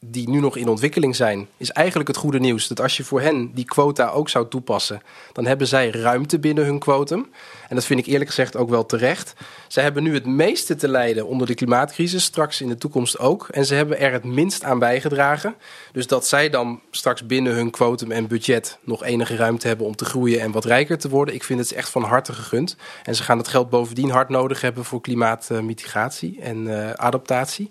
die 0.01 0.29
nu 0.29 0.41
nog 0.41 0.57
in 0.57 0.69
ontwikkeling 0.69 1.17
zijn, 1.17 1.49
is 1.57 1.71
eigenlijk 1.71 2.09
het 2.09 2.17
goede 2.17 2.39
nieuws 2.39 2.69
dat 2.69 2.81
als 2.81 2.97
je 2.97 3.05
voor 3.05 3.21
hen 3.21 3.55
die 3.55 3.65
quota 3.65 4.09
ook 4.09 4.29
zou 4.29 4.49
toepassen, 4.49 5.03
dan 5.33 5.47
hebben 5.47 5.67
zij 5.67 5.91
ruimte 5.91 6.39
binnen 6.39 6.65
hun 6.65 6.79
quotum. 6.79 7.31
En 7.69 7.75
dat 7.75 7.85
vind 7.85 8.01
ik 8.01 8.07
eerlijk 8.07 8.29
gezegd 8.29 8.57
ook 8.57 8.69
wel 8.69 8.87
terecht. 8.87 9.35
Zij 9.69 9.83
hebben 9.83 10.03
nu 10.03 10.15
het 10.15 10.27
meeste 10.27 10.75
te 10.75 10.89
lijden 10.89 11.27
onder 11.27 11.47
de 11.47 11.55
klimaatcrisis, 11.55 12.25
straks 12.25 12.61
in 12.61 12.69
de 12.69 12.79
toekomst 12.79 13.19
ook. 13.19 13.49
En 13.49 13.67
ze 13.67 13.75
hebben 13.75 13.99
er 13.99 14.13
het 14.13 14.25
minst 14.25 14.65
aan 14.65 14.79
bijgedragen. 14.79 15.55
Dus 15.93 16.07
dat 16.07 16.27
zij 16.27 16.51
dan 16.51 16.81
straks 16.91 17.27
binnen 17.27 17.55
hun 17.55 17.71
quotum 17.71 18.11
en 18.11 18.27
budget 18.27 18.79
nog 18.83 19.05
enige 19.05 19.37
ruimte 19.37 19.67
hebben 19.67 19.87
om 19.87 19.97
te 19.97 20.05
groeien 20.05 20.41
en 20.41 20.51
wat 20.51 20.65
rijker 20.65 20.99
te 20.99 21.09
worden, 21.09 21.35
ik 21.35 21.45
vind 21.45 21.61
het 21.61 21.73
echt 21.73 21.91
van 21.91 22.03
harte 22.03 22.33
gegund. 22.33 22.77
En 23.03 23.15
ze 23.15 23.23
gaan 23.23 23.39
het 23.39 23.49
geld 23.49 23.71
bovendien 23.71 24.11
hard 24.11 24.29
nodig 24.29 24.61
hebben 24.61 24.85
voor 24.85 25.01
klimaatmitigatie 25.01 26.41
en 26.41 26.83
eh, 26.83 26.93
adaptatie. 26.93 27.71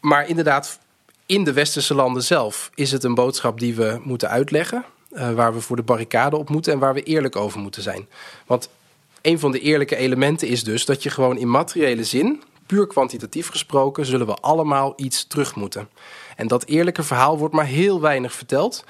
Maar 0.00 0.28
inderdaad, 0.28 0.78
in 1.26 1.44
de 1.44 1.52
westerse 1.52 1.94
landen 1.94 2.22
zelf 2.22 2.70
is 2.74 2.92
het 2.92 3.04
een 3.04 3.14
boodschap 3.14 3.58
die 3.60 3.74
we 3.74 4.00
moeten 4.02 4.28
uitleggen. 4.28 4.84
Eh, 5.10 5.32
waar 5.32 5.54
we 5.54 5.60
voor 5.60 5.76
de 5.76 5.82
barricade 5.82 6.36
op 6.36 6.48
moeten 6.48 6.72
en 6.72 6.78
waar 6.78 6.94
we 6.94 7.02
eerlijk 7.02 7.36
over 7.36 7.60
moeten 7.60 7.82
zijn. 7.82 8.08
Want 8.46 8.68
een 9.22 9.38
van 9.38 9.52
de 9.52 9.60
eerlijke 9.60 9.96
elementen 9.96 10.48
is 10.48 10.64
dus 10.64 10.84
dat 10.84 11.02
je 11.02 11.10
gewoon 11.10 11.38
in 11.38 11.50
materiële 11.50 12.04
zin, 12.04 12.42
puur 12.66 12.86
kwantitatief 12.86 13.48
gesproken, 13.48 14.06
zullen 14.06 14.26
we 14.26 14.34
allemaal 14.34 14.92
iets 14.96 15.26
terug 15.26 15.54
moeten. 15.54 15.88
En 16.36 16.48
dat 16.48 16.64
eerlijke 16.64 17.02
verhaal 17.02 17.38
wordt 17.38 17.54
maar 17.54 17.66
heel 17.66 18.00
weinig 18.00 18.32
verteld. 18.32 18.84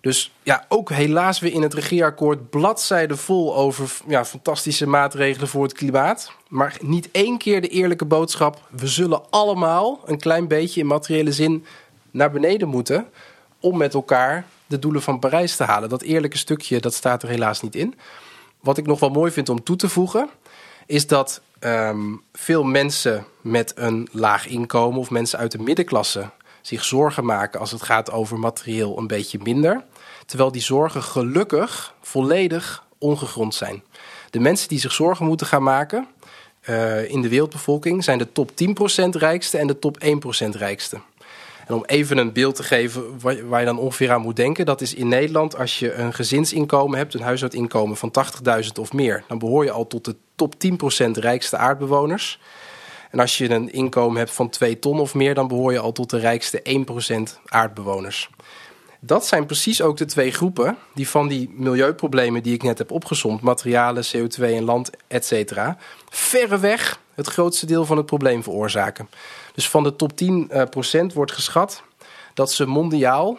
Dus 0.00 0.32
ja, 0.42 0.64
ook 0.68 0.90
helaas 0.90 1.40
weer 1.40 1.52
in 1.52 1.62
het 1.62 1.74
regeerakkoord 1.74 2.50
bladzijden 2.50 3.18
vol 3.18 3.56
over 3.56 3.92
ja, 4.06 4.24
fantastische 4.24 4.86
maatregelen 4.86 5.48
voor 5.48 5.62
het 5.62 5.72
klimaat. 5.72 6.32
Maar 6.48 6.76
niet 6.80 7.08
één 7.10 7.38
keer 7.38 7.60
de 7.60 7.68
eerlijke 7.68 8.04
boodschap: 8.04 8.60
we 8.70 8.86
zullen 8.86 9.30
allemaal 9.30 10.00
een 10.04 10.18
klein 10.18 10.48
beetje 10.48 10.80
in 10.80 10.86
materiële 10.86 11.32
zin 11.32 11.64
naar 12.10 12.30
beneden 12.30 12.68
moeten. 12.68 13.06
om 13.60 13.76
met 13.76 13.94
elkaar 13.94 14.46
de 14.72 14.78
doelen 14.78 15.02
van 15.02 15.18
Parijs 15.18 15.56
te 15.56 15.64
halen. 15.64 15.88
Dat 15.88 16.02
eerlijke 16.02 16.38
stukje, 16.38 16.80
dat 16.80 16.94
staat 16.94 17.22
er 17.22 17.28
helaas 17.28 17.60
niet 17.60 17.74
in. 17.74 17.94
Wat 18.60 18.78
ik 18.78 18.86
nog 18.86 19.00
wel 19.00 19.10
mooi 19.10 19.30
vind 19.32 19.48
om 19.48 19.62
toe 19.62 19.76
te 19.76 19.88
voegen, 19.88 20.28
is 20.86 21.06
dat 21.06 21.40
ehm, 21.58 22.00
veel 22.32 22.64
mensen 22.64 23.24
met 23.40 23.72
een 23.76 24.08
laag 24.12 24.46
inkomen 24.46 25.00
of 25.00 25.10
mensen 25.10 25.38
uit 25.38 25.52
de 25.52 25.58
middenklasse 25.58 26.30
zich 26.60 26.84
zorgen 26.84 27.24
maken 27.24 27.60
als 27.60 27.70
het 27.70 27.82
gaat 27.82 28.12
over 28.12 28.38
materieel 28.38 28.98
een 28.98 29.06
beetje 29.06 29.38
minder. 29.42 29.84
Terwijl 30.26 30.52
die 30.52 30.62
zorgen 30.62 31.02
gelukkig 31.02 31.94
volledig 32.00 32.84
ongegrond 32.98 33.54
zijn. 33.54 33.82
De 34.30 34.40
mensen 34.40 34.68
die 34.68 34.80
zich 34.80 34.92
zorgen 34.92 35.26
moeten 35.26 35.46
gaan 35.46 35.62
maken 35.62 36.08
uh, 36.68 37.10
in 37.10 37.22
de 37.22 37.28
wereldbevolking 37.28 38.04
zijn 38.04 38.18
de 38.18 38.32
top 38.32 38.50
10% 38.50 38.54
rijkste 39.10 39.58
en 39.58 39.66
de 39.66 39.78
top 39.78 39.98
1% 40.04 40.48
rijkste. 40.48 41.00
En 41.66 41.74
om 41.74 41.84
even 41.84 42.18
een 42.18 42.32
beeld 42.32 42.54
te 42.54 42.62
geven 42.62 43.20
waar, 43.48 43.60
je 43.60 43.66
dan 43.66 43.78
ongeveer 43.78 44.12
aan 44.12 44.20
moet 44.20 44.36
denken, 44.36 44.66
dat 44.66 44.80
is 44.80 44.94
in 44.94 45.08
Nederland 45.08 45.58
als 45.58 45.78
je 45.78 45.92
een 45.94 46.14
gezinsinkomen 46.14 46.98
hebt, 46.98 47.14
een 47.14 47.22
huishoudinkomen 47.22 47.96
van 47.96 48.12
80.000 48.64 48.72
of 48.80 48.92
meer, 48.92 49.24
dan 49.28 49.38
behoor 49.38 49.64
je 49.64 49.70
al 49.70 49.86
tot 49.86 50.04
de 50.04 50.16
top 50.36 50.54
10% 50.54 51.10
rijkste 51.10 51.56
aardbewoners. 51.56 52.40
En 53.10 53.20
als 53.20 53.38
je 53.38 53.50
een 53.50 53.72
inkomen 53.72 54.18
hebt 54.18 54.32
van 54.32 54.48
2 54.48 54.78
ton 54.78 55.00
of 55.00 55.14
meer, 55.14 55.34
dan 55.34 55.48
behoor 55.48 55.72
je 55.72 55.78
al 55.78 55.92
tot 55.92 56.10
de 56.10 56.18
rijkste 56.18 56.62
1% 57.38 57.40
aardbewoners. 57.44 58.30
Dat 59.04 59.26
zijn 59.26 59.46
precies 59.46 59.82
ook 59.82 59.96
de 59.96 60.04
twee 60.04 60.30
groepen 60.30 60.76
die 60.94 61.08
van 61.08 61.28
die 61.28 61.50
milieuproblemen 61.56 62.42
die 62.42 62.54
ik 62.54 62.62
net 62.62 62.78
heb 62.78 62.90
opgezomd, 62.90 63.40
materialen, 63.40 64.04
CO2 64.04 64.42
en 64.42 64.64
land, 64.64 64.90
et 65.08 65.26
cetera, 65.26 65.76
verreweg 66.08 67.00
het 67.14 67.26
grootste 67.26 67.66
deel 67.66 67.84
van 67.84 67.96
het 67.96 68.06
probleem 68.06 68.42
veroorzaken. 68.42 69.08
Dus 69.54 69.68
van 69.68 69.82
de 69.82 69.96
top 69.96 70.12
10% 71.10 71.14
wordt 71.14 71.32
geschat 71.32 71.82
dat 72.34 72.52
ze 72.52 72.66
mondiaal 72.66 73.38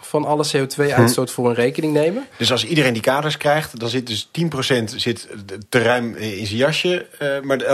van 0.00 0.24
alle 0.24 0.46
CO2-uitstoot 0.56 1.28
hm. 1.28 1.34
voor 1.34 1.48
een 1.48 1.54
rekening 1.54 1.92
nemen. 1.92 2.26
Dus 2.38 2.52
als 2.52 2.66
iedereen 2.66 2.92
die 2.92 3.02
kaders 3.02 3.36
krijgt, 3.36 3.80
dan 3.80 3.88
zit 3.88 4.06
dus 4.06 4.28
10% 4.80 4.84
zit 4.84 5.28
te 5.68 5.78
ruim 5.78 6.14
in 6.14 6.46
zijn 6.46 6.58
jasje, 6.58 7.06
uh, 7.22 7.40
maar 7.40 7.64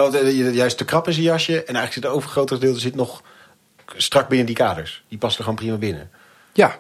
juist 0.53 0.79
te 0.79 0.85
krap 0.85 1.07
in 1.07 1.13
zijn 1.13 1.25
jasje. 1.25 1.53
En 1.53 1.75
eigenlijk 1.75 1.93
zit 1.93 2.03
het 2.03 2.13
overgrote 2.13 2.59
deel 2.59 2.75
zit 2.75 2.95
nog 2.95 3.23
strak 3.97 4.29
binnen 4.29 4.47
die 4.47 4.57
kaders. 4.57 5.05
Die 5.09 5.19
past 5.19 5.37
er 5.37 5.43
gewoon 5.43 5.59
prima 5.59 5.77
binnen. 5.77 6.11
Ja, 6.53 6.79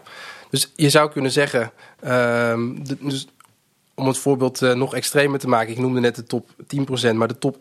dus 0.50 0.72
je 0.76 0.90
zou 0.90 1.10
kunnen 1.10 1.30
zeggen, 1.30 1.72
uh, 2.04 2.54
dus 3.00 3.26
om 3.94 4.06
het 4.06 4.18
voorbeeld 4.18 4.62
uh, 4.62 4.72
nog 4.72 4.94
extremer 4.94 5.38
te 5.38 5.48
maken, 5.48 5.72
ik 5.72 5.78
noemde 5.78 6.00
net 6.00 6.16
de 6.16 6.24
top 6.24 6.48
10%, 7.10 7.14
maar 7.14 7.28
de 7.28 7.38
top 7.38 7.56
1% 7.56 7.58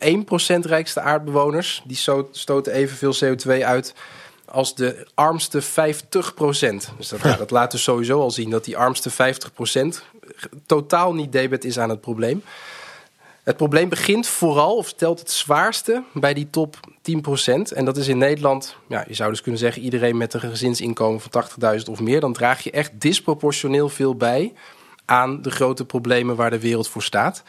rijkste 0.60 1.00
aardbewoners, 1.00 1.84
die 1.86 1.98
stoten 2.32 2.74
evenveel 2.74 3.16
CO2 3.24 3.64
uit 3.64 3.94
als 4.46 4.76
de 4.76 5.08
armste 5.14 5.64
50%. 5.64 5.66
Dus 6.98 7.08
dat, 7.10 7.22
ja, 7.24 7.36
dat 7.36 7.52
laat 7.52 7.72
dus 7.72 7.84
sowieso 7.84 8.22
al 8.22 8.32
zien 8.32 8.50
dat 8.50 8.66
die 8.66 8.78
armste 8.78 9.12
50% 9.12 9.16
totaal 10.66 11.14
niet 11.14 11.32
debet 11.32 11.66
is 11.66 11.80
aan 11.80 11.90
het 11.90 12.02
probleem. 12.02 12.44
Het 13.44 13.58
probleem 13.58 13.90
begint 13.90 14.28
vooral, 14.28 14.76
of 14.76 14.88
stelt 14.88 15.20
het 15.20 15.32
zwaarste, 15.32 16.04
bij 16.14 16.34
die 16.34 16.50
top 16.50 16.76
10%. 16.92 17.74
En 17.74 17.86
dat 17.86 17.98
is 17.98 18.08
in 18.08 18.18
Nederland, 18.18 18.76
ja, 18.88 19.06
je 19.08 19.14
zou 19.14 19.30
dus 19.30 19.42
kunnen 19.42 19.60
zeggen, 19.60 19.82
iedereen 19.82 20.18
met 20.18 20.34
een 20.34 20.40
gezinsinkomen 20.40 21.22
van 21.22 21.44
80.000 21.80 21.84
of 21.90 22.00
meer. 22.00 22.20
Dan 22.20 22.34
draag 22.34 22.64
je 22.64 22.72
echt 22.72 22.92
disproportioneel 23.02 23.90
veel 23.90 24.16
bij 24.16 24.54
aan 25.10 25.41
de 25.41 25.51
grote 25.51 25.86
problemen 25.86 26.36
waar 26.36 26.49
de 26.49 26.60
wereld 26.60 26.88
voor 26.88 27.03
staat. 27.03 27.43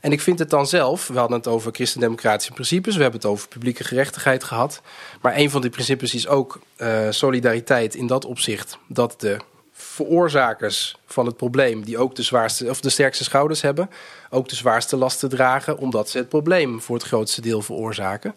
En 0.00 0.12
ik 0.12 0.20
vind 0.20 0.38
het 0.38 0.50
dan 0.50 0.66
zelf, 0.66 1.06
we 1.06 1.18
hadden 1.18 1.36
het 1.36 1.46
over 1.46 1.72
christendemocratische 1.72 2.52
principes, 2.52 2.96
we 2.96 3.02
hebben 3.02 3.20
het 3.20 3.30
over 3.30 3.48
publieke 3.48 3.84
gerechtigheid 3.84 4.44
gehad. 4.44 4.80
Maar 5.20 5.36
een 5.36 5.50
van 5.50 5.60
die 5.60 5.70
principes 5.70 6.14
is 6.14 6.28
ook 6.28 6.60
uh, 6.76 7.06
solidariteit 7.10 7.94
in 7.94 8.06
dat 8.06 8.24
opzicht 8.24 8.78
dat 8.88 9.20
de 9.20 9.36
veroorzakers 9.72 10.96
van 11.06 11.26
het 11.26 11.36
probleem, 11.36 11.84
die 11.84 11.98
ook 11.98 12.14
de, 12.14 12.22
zwaarste, 12.22 12.68
of 12.68 12.80
de 12.80 12.90
sterkste 12.90 13.24
schouders 13.24 13.60
hebben, 13.60 13.90
ook 14.30 14.48
de 14.48 14.56
zwaarste 14.56 14.96
lasten 14.96 15.28
dragen, 15.28 15.78
omdat 15.78 16.08
ze 16.08 16.18
het 16.18 16.28
probleem 16.28 16.80
voor 16.80 16.96
het 16.96 17.04
grootste 17.04 17.40
deel 17.40 17.62
veroorzaken. 17.62 18.34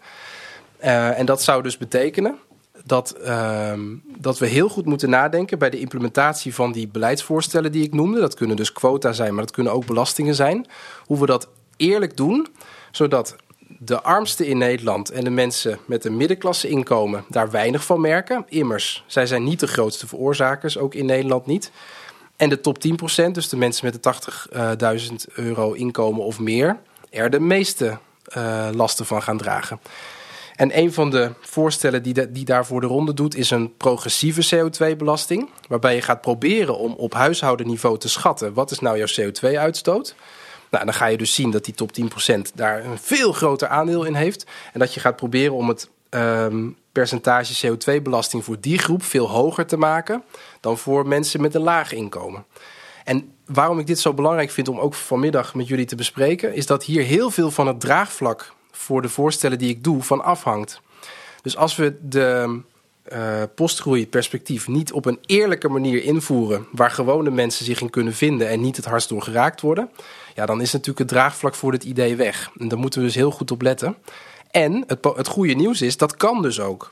Uh, 0.84 1.20
en 1.20 1.26
dat 1.26 1.44
zou 1.44 1.64
dus 1.64 1.78
betekenen 1.78 2.40
dat, 2.88 3.16
uh, 3.26 3.74
dat 4.18 4.40
we 4.40 4.48
heel 4.48 4.70
goed 4.70 4.86
moeten 4.86 5.10
nadenken 5.10 5.60
bij 5.60 5.70
de 5.70 5.80
implementatie 5.80 6.54
van 6.54 6.72
die 6.72 6.88
beleidsvoorstellen 6.88 7.72
die 7.72 7.84
ik 7.84 7.94
noemde. 7.94 8.20
Dat 8.20 8.36
kunnen 8.36 8.56
dus 8.56 8.72
quota 8.72 9.12
zijn, 9.12 9.34
maar 9.34 9.44
dat 9.44 9.54
kunnen 9.54 9.74
ook 9.74 9.86
belastingen 9.86 10.36
zijn. 10.36 10.66
Hoe 11.06 11.20
we 11.20 11.26
dat 11.26 11.48
eerlijk 11.78 12.18
doen, 12.18 12.48
zodat 12.92 13.36
de 13.80 14.02
armsten 14.02 14.46
in 14.46 14.58
Nederland 14.58 15.10
en 15.10 15.24
de 15.24 15.30
mensen 15.30 15.80
met 15.86 16.06
een 16.06 16.18
middenklasse 16.18 16.68
inkomen 16.68 17.26
daar 17.30 17.52
weinig 17.52 17.84
van 17.84 18.02
merken. 18.02 18.46
Immers, 18.50 19.04
zij 19.08 19.26
zijn 19.26 19.44
niet 19.44 19.60
de 19.60 19.68
grootste 19.68 20.08
veroorzakers, 20.08 20.78
ook 20.78 20.94
in 20.94 21.06
Nederland 21.06 21.46
niet. 21.46 21.72
En 22.36 22.50
de 22.50 22.62
top 22.62 22.78
10%, 22.78 23.32
dus 23.32 23.50
de 23.50 23.58
mensen 23.58 23.86
met 23.86 24.04
de 24.04 25.00
80.000 25.28 25.34
euro 25.34 25.74
inkomen 25.74 26.24
of 26.24 26.40
meer, 26.40 26.78
er 27.10 27.30
de 27.30 27.40
meeste 27.40 27.98
uh, 28.38 28.70
lasten 28.72 29.06
van 29.06 29.22
gaan 29.22 29.38
dragen. 29.38 29.80
En 30.58 30.78
een 30.78 30.94
van 30.94 31.10
de 31.10 31.32
voorstellen 31.40 32.04
die, 32.04 32.32
die 32.32 32.46
daarvoor 32.46 32.82
de 32.82 32.88
ronde 32.88 33.14
doet, 33.14 33.36
is 33.36 33.52
een 33.52 33.78
progressieve 33.78 34.56
CO2-belasting. 34.56 35.50
Waarbij 35.68 35.96
je 35.96 36.02
gaat 36.02 36.22
proberen 36.22 36.78
om 36.78 36.94
op 36.94 37.14
huishoudenniveau 37.14 37.98
te 37.98 38.10
schatten 38.10 38.54
wat 38.54 38.72
is 38.72 38.80
nou 38.80 38.98
jouw 38.98 39.30
CO2-uitstoot. 39.30 40.16
Nou, 40.70 40.86
dan 40.86 40.94
ga 40.94 41.06
je 41.06 41.18
dus 41.18 41.34
zien 41.34 41.52
dat 41.52 41.66
die 41.66 41.74
top 41.74 41.92
10% 42.02 42.06
daar 42.56 42.86
een 42.86 42.98
veel 42.98 43.32
groter 43.32 43.68
aandeel 43.68 44.04
in 44.04 44.14
heeft. 44.14 44.46
En 44.74 44.80
dat 44.80 44.94
je 44.94 45.00
gaat 45.00 45.16
proberen 45.16 45.54
om 45.54 45.68
het 45.68 45.90
um, 46.10 46.78
percentage 46.92 47.68
CO2-belasting 47.68 48.44
voor 48.44 48.58
die 48.60 48.78
groep 48.78 49.04
veel 49.04 49.30
hoger 49.30 49.66
te 49.66 49.78
maken 49.78 50.24
dan 50.60 50.78
voor 50.78 51.08
mensen 51.08 51.42
met 51.42 51.56
een 51.56 51.62
laag 51.62 51.94
inkomen. 51.94 52.46
En 53.04 53.32
waarom 53.46 53.80
ik 53.80 53.88
dit 53.88 54.00
zo 54.00 54.14
belangrijk 54.14 54.52
vind 54.52 54.68
om 54.68 54.80
ook 54.80 54.94
vanmiddag 54.94 55.56
met 55.56 55.68
jullie 55.68 55.86
te 55.86 55.96
bespreken, 55.96 56.54
is 56.54 56.66
dat 56.66 56.84
hier 56.84 57.04
heel 57.04 57.30
veel 57.30 57.52
van 57.52 57.68
het 57.68 57.80
draagvlak 57.80 58.56
voor 58.72 59.02
de 59.02 59.10
voorstellen 59.10 59.58
die 59.58 59.70
ik 59.70 59.84
doe 59.84 60.04
van 60.04 60.24
afhangt. 60.24 60.82
Dus 61.42 61.58
als 61.58 61.76
we 61.76 61.96
de 62.02 62.60
uh, 63.14 63.44
postgroeiperspectief 63.56 64.68
niet 64.68 64.92
op 64.92 65.06
een 65.06 65.20
eerlijke 65.26 65.68
manier 65.68 66.04
invoeren, 66.04 66.68
waar 66.72 66.92
gewone 66.92 67.30
mensen 67.30 67.66
zich 67.66 67.82
in 67.82 67.90
kunnen 67.90 68.14
vinden 68.14 68.50
en 68.50 68.62
niet 68.62 68.76
het 68.76 68.86
hardst 68.86 69.10
door 69.10 69.22
geraakt 69.22 69.62
worden, 69.62 69.90
ja, 70.36 70.46
dan 70.46 70.62
is 70.62 70.72
natuurlijk 70.72 71.00
het 71.00 71.08
draagvlak 71.08 71.56
voor 71.56 71.72
het 71.72 71.84
idee 71.84 72.16
weg. 72.16 72.50
En 72.60 72.68
daar 72.68 72.80
moeten 72.80 73.00
we 73.00 73.06
dus 73.06 73.16
heel 73.16 73.32
goed 73.32 73.52
op 73.52 73.62
letten. 73.62 73.96
En 74.52 74.84
het, 74.88 75.06
het 75.16 75.28
goede 75.28 75.54
nieuws 75.54 75.82
is, 75.82 75.98
dat 75.98 76.18
kan 76.18 76.42
dus 76.42 76.60
ook. 76.60 76.92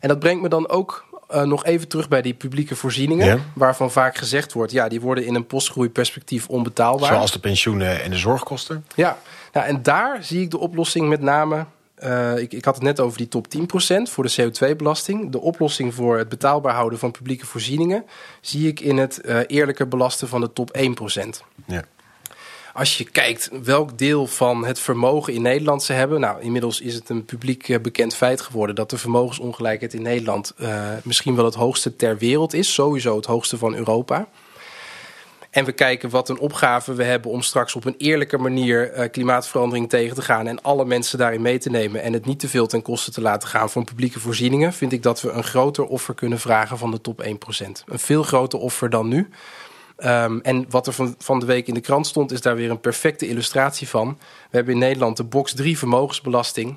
En 0.00 0.08
dat 0.08 0.18
brengt 0.18 0.42
me 0.42 0.48
dan 0.48 0.68
ook 0.68 1.04
uh, 1.34 1.42
nog 1.42 1.64
even 1.64 1.88
terug 1.88 2.08
bij 2.08 2.22
die 2.22 2.34
publieke 2.34 2.76
voorzieningen. 2.76 3.44
Waarvan 3.54 3.90
vaak 3.90 4.16
gezegd 4.16 4.52
wordt, 4.52 4.72
ja, 4.72 4.88
die 4.88 5.00
worden 5.00 5.26
in 5.26 5.34
een 5.34 5.46
postgroeiperspectief 5.46 6.48
onbetaalbaar. 6.48 7.08
Zoals 7.08 7.32
de 7.32 7.38
pensioenen 7.38 8.02
en 8.02 8.10
de 8.10 8.16
zorgkosten. 8.16 8.86
Ja, 8.94 9.18
nou, 9.56 9.68
en 9.68 9.82
daar 9.82 10.24
zie 10.24 10.40
ik 10.40 10.50
de 10.50 10.58
oplossing 10.58 11.08
met 11.08 11.20
name. 11.20 11.66
Uh, 12.04 12.38
ik, 12.38 12.52
ik, 12.52 12.64
had 12.64 12.74
het 12.74 12.84
net 12.84 13.00
over 13.00 13.18
die 13.18 13.28
top 13.28 13.46
10% 13.58 13.60
voor 14.02 14.24
de 14.24 14.34
CO2-belasting. 14.40 15.30
De 15.30 15.40
oplossing 15.40 15.94
voor 15.94 16.18
het 16.18 16.28
betaalbaar 16.28 16.74
houden 16.74 16.98
van 16.98 17.10
publieke 17.10 17.46
voorzieningen 17.46 18.04
zie 18.40 18.68
ik 18.68 18.80
in 18.80 18.96
het 18.96 19.20
uh, 19.24 19.38
eerlijker 19.46 19.88
belasten 19.88 20.28
van 20.28 20.40
de 20.40 20.52
top 20.52 20.78
1%. 20.78 21.28
Ja. 21.66 21.84
Als 22.72 22.98
je 22.98 23.04
kijkt 23.04 23.50
welk 23.62 23.98
deel 23.98 24.26
van 24.26 24.64
het 24.64 24.78
vermogen 24.78 25.32
in 25.32 25.42
Nederland 25.42 25.82
ze 25.82 25.92
hebben. 25.92 26.20
Nou, 26.20 26.40
inmiddels 26.40 26.80
is 26.80 26.94
het 26.94 27.08
een 27.08 27.24
publiek 27.24 27.68
eh, 27.68 27.80
bekend 27.80 28.14
feit 28.14 28.40
geworden 28.40 28.74
dat 28.74 28.90
de 28.90 28.98
vermogensongelijkheid 28.98 29.94
in 29.94 30.02
Nederland 30.02 30.54
uh, 30.58 30.88
misschien 31.02 31.36
wel 31.36 31.44
het 31.44 31.54
hoogste 31.54 31.96
ter 31.96 32.18
wereld 32.18 32.54
is. 32.54 32.74
Sowieso 32.74 33.16
het 33.16 33.26
hoogste 33.26 33.58
van 33.58 33.74
Europa. 33.74 34.28
En 35.56 35.64
we 35.64 35.72
kijken 35.72 36.10
wat 36.10 36.28
een 36.28 36.38
opgave 36.38 36.94
we 36.94 37.04
hebben 37.04 37.30
om 37.30 37.42
straks 37.42 37.74
op 37.74 37.84
een 37.84 37.94
eerlijke 37.98 38.38
manier 38.38 38.98
uh, 38.98 39.10
klimaatverandering 39.10 39.88
tegen 39.88 40.14
te 40.14 40.22
gaan. 40.22 40.46
En 40.46 40.62
alle 40.62 40.84
mensen 40.84 41.18
daarin 41.18 41.42
mee 41.42 41.58
te 41.58 41.70
nemen. 41.70 42.02
En 42.02 42.12
het 42.12 42.26
niet 42.26 42.38
te 42.38 42.48
veel 42.48 42.66
ten 42.66 42.82
koste 42.82 43.10
te 43.10 43.20
laten 43.20 43.48
gaan 43.48 43.70
van 43.70 43.84
publieke 43.84 44.20
voorzieningen. 44.20 44.72
Vind 44.72 44.92
ik 44.92 45.02
dat 45.02 45.20
we 45.20 45.30
een 45.30 45.44
groter 45.44 45.84
offer 45.84 46.14
kunnen 46.14 46.38
vragen 46.38 46.78
van 46.78 46.90
de 46.90 47.00
top 47.00 47.24
1%. 47.24 47.28
Een 47.86 47.98
veel 47.98 48.22
groter 48.22 48.58
offer 48.58 48.90
dan 48.90 49.08
nu. 49.08 49.28
Um, 49.98 50.40
en 50.40 50.66
wat 50.68 50.86
er 50.86 50.92
van, 50.92 51.14
van 51.18 51.40
de 51.40 51.46
week 51.46 51.66
in 51.66 51.74
de 51.74 51.80
krant 51.80 52.06
stond, 52.06 52.32
is 52.32 52.40
daar 52.40 52.56
weer 52.56 52.70
een 52.70 52.80
perfecte 52.80 53.28
illustratie 53.28 53.88
van. 53.88 54.18
We 54.50 54.56
hebben 54.56 54.74
in 54.74 54.80
Nederland 54.80 55.16
de 55.16 55.24
box 55.24 55.54
3 55.54 55.78
vermogensbelasting. 55.78 56.76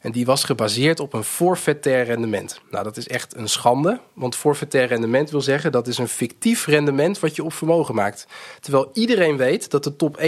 En 0.00 0.12
die 0.12 0.26
was 0.26 0.44
gebaseerd 0.44 1.00
op 1.00 1.12
een 1.12 1.24
forfaitair 1.24 2.04
rendement. 2.04 2.60
Nou, 2.70 2.84
dat 2.84 2.96
is 2.96 3.08
echt 3.08 3.36
een 3.36 3.48
schande. 3.48 4.00
Want 4.12 4.36
forfaitair 4.36 4.86
rendement 4.86 5.30
wil 5.30 5.40
zeggen 5.40 5.72
dat 5.72 5.86
is 5.86 5.98
een 5.98 6.08
fictief 6.08 6.66
rendement 6.66 7.20
wat 7.20 7.36
je 7.36 7.44
op 7.44 7.52
vermogen 7.52 7.94
maakt. 7.94 8.26
Terwijl 8.60 8.90
iedereen 8.92 9.36
weet 9.36 9.70
dat 9.70 9.84
de 9.84 9.96
top 9.96 10.20
1% 10.20 10.22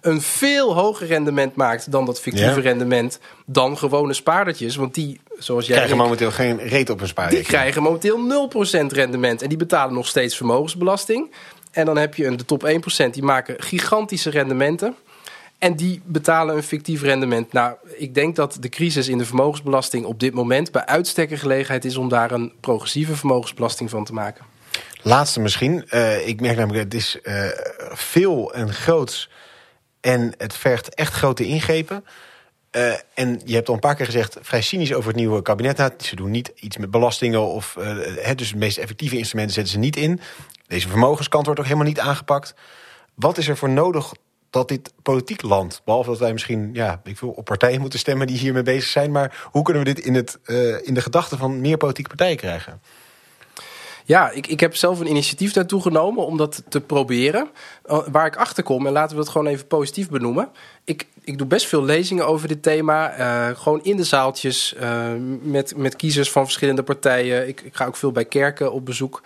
een 0.00 0.20
veel 0.20 0.74
hoger 0.74 1.06
rendement 1.06 1.54
maakt 1.54 1.90
dan 1.90 2.04
dat 2.04 2.20
fictieve 2.20 2.60
rendement. 2.60 3.18
Dan 3.46 3.78
gewone 3.78 4.12
spaardertjes. 4.12 4.76
Want 4.76 4.94
die, 4.94 5.20
zoals 5.38 5.66
jij. 5.66 5.76
Krijgen 5.76 5.96
momenteel 5.96 6.30
geen 6.30 6.58
reet 6.58 6.90
op 6.90 7.00
een 7.00 7.08
spaarrekening. 7.08 7.48
Die 7.48 7.56
krijgen 7.56 7.82
momenteel 7.82 8.50
0% 8.86 8.86
rendement. 8.86 9.42
En 9.42 9.48
die 9.48 9.58
betalen 9.58 9.94
nog 9.94 10.06
steeds 10.06 10.36
vermogensbelasting. 10.36 11.30
En 11.70 11.84
dan 11.84 11.96
heb 11.96 12.14
je 12.14 12.26
een, 12.26 12.36
de 12.36 12.44
top 12.44 12.68
1%, 13.06 13.10
die 13.10 13.22
maken 13.22 13.54
gigantische 13.58 14.30
rendementen. 14.30 14.96
En 15.64 15.76
die 15.76 16.00
betalen 16.04 16.56
een 16.56 16.62
fictief 16.62 17.02
rendement. 17.02 17.52
Nou, 17.52 17.76
ik 17.96 18.14
denk 18.14 18.36
dat 18.36 18.56
de 18.60 18.68
crisis 18.68 19.08
in 19.08 19.18
de 19.18 19.24
vermogensbelasting 19.24 20.04
op 20.04 20.20
dit 20.20 20.34
moment 20.34 20.72
bij 20.72 20.86
uitstek 20.86 21.30
een 21.30 21.38
gelegenheid 21.38 21.84
is 21.84 21.96
om 21.96 22.08
daar 22.08 22.30
een 22.30 22.52
progressieve 22.60 23.16
vermogensbelasting 23.16 23.90
van 23.90 24.04
te 24.04 24.12
maken. 24.12 24.44
Laatste 25.02 25.40
misschien. 25.40 25.84
Uh, 25.90 26.28
ik 26.28 26.40
merk 26.40 26.56
namelijk, 26.56 26.84
het 26.84 26.94
is 26.94 27.18
uh, 27.22 27.48
veel 27.92 28.54
en 28.54 28.72
groots. 28.72 29.30
En 30.00 30.34
het 30.38 30.54
vergt 30.54 30.94
echt 30.94 31.12
grote 31.12 31.46
ingrepen. 31.46 32.04
Uh, 32.76 32.92
en 33.14 33.40
je 33.44 33.54
hebt 33.54 33.68
al 33.68 33.74
een 33.74 33.80
paar 33.80 33.94
keer 33.94 34.06
gezegd, 34.06 34.38
vrij 34.40 34.62
cynisch 34.62 34.94
over 34.94 35.08
het 35.08 35.18
nieuwe 35.18 35.42
kabinet. 35.42 35.76
Nou, 35.76 35.90
ze 35.98 36.16
doen 36.16 36.30
niet 36.30 36.52
iets 36.54 36.76
met 36.76 36.90
belastingen 36.90 37.40
of 37.40 37.76
uh, 37.78 38.30
dus 38.34 38.50
de 38.50 38.56
meest 38.56 38.78
effectieve 38.78 39.16
instrumenten 39.16 39.54
zetten 39.54 39.72
ze 39.72 39.78
niet 39.78 39.96
in. 39.96 40.20
Deze 40.66 40.88
vermogenskant 40.88 41.44
wordt 41.44 41.60
ook 41.60 41.66
helemaal 41.66 41.88
niet 41.88 42.00
aangepakt. 42.00 42.54
Wat 43.14 43.38
is 43.38 43.48
er 43.48 43.56
voor 43.56 43.70
nodig 43.70 44.12
dat 44.54 44.68
dit 44.68 44.92
politiek 45.02 45.42
land, 45.42 45.82
behalve 45.84 46.10
dat 46.10 46.18
wij 46.18 46.32
misschien 46.32 46.70
ja, 46.72 47.00
ik 47.04 47.18
wil 47.18 47.30
op 47.30 47.44
partijen 47.44 47.80
moeten 47.80 47.98
stemmen 47.98 48.26
die 48.26 48.38
hiermee 48.38 48.62
bezig 48.62 48.90
zijn, 48.90 49.10
maar 49.10 49.48
hoe 49.50 49.62
kunnen 49.62 49.84
we 49.84 49.94
dit 49.94 50.04
in, 50.04 50.14
het, 50.14 50.38
uh, 50.46 50.86
in 50.86 50.94
de 50.94 51.00
gedachten 51.00 51.38
van 51.38 51.60
meer 51.60 51.76
politieke 51.76 52.08
partijen 52.08 52.36
krijgen? 52.36 52.80
Ja, 54.04 54.30
ik, 54.30 54.46
ik 54.46 54.60
heb 54.60 54.76
zelf 54.76 55.00
een 55.00 55.08
initiatief 55.08 55.52
daartoe 55.52 55.82
genomen 55.82 56.26
om 56.26 56.36
dat 56.36 56.62
te 56.68 56.80
proberen. 56.80 57.50
Uh, 57.86 57.98
waar 58.10 58.26
ik 58.26 58.36
achter 58.36 58.62
kom, 58.62 58.86
en 58.86 58.92
laten 58.92 59.16
we 59.16 59.22
het 59.22 59.30
gewoon 59.30 59.46
even 59.46 59.66
positief 59.66 60.08
benoemen. 60.08 60.48
Ik, 60.84 61.06
ik 61.24 61.38
doe 61.38 61.46
best 61.46 61.66
veel 61.66 61.84
lezingen 61.84 62.26
over 62.26 62.48
dit 62.48 62.62
thema. 62.62 63.18
Uh, 63.18 63.56
gewoon 63.56 63.82
in 63.82 63.96
de 63.96 64.04
zaaltjes, 64.04 64.74
met, 65.42 65.76
met 65.76 65.96
kiezers 65.96 66.30
van 66.30 66.44
verschillende 66.44 66.82
partijen. 66.82 67.48
Ik, 67.48 67.60
ik 67.60 67.76
ga 67.76 67.86
ook 67.86 67.96
veel 67.96 68.12
bij 68.12 68.24
kerken 68.24 68.72
op 68.72 68.84
bezoek. 68.84 69.22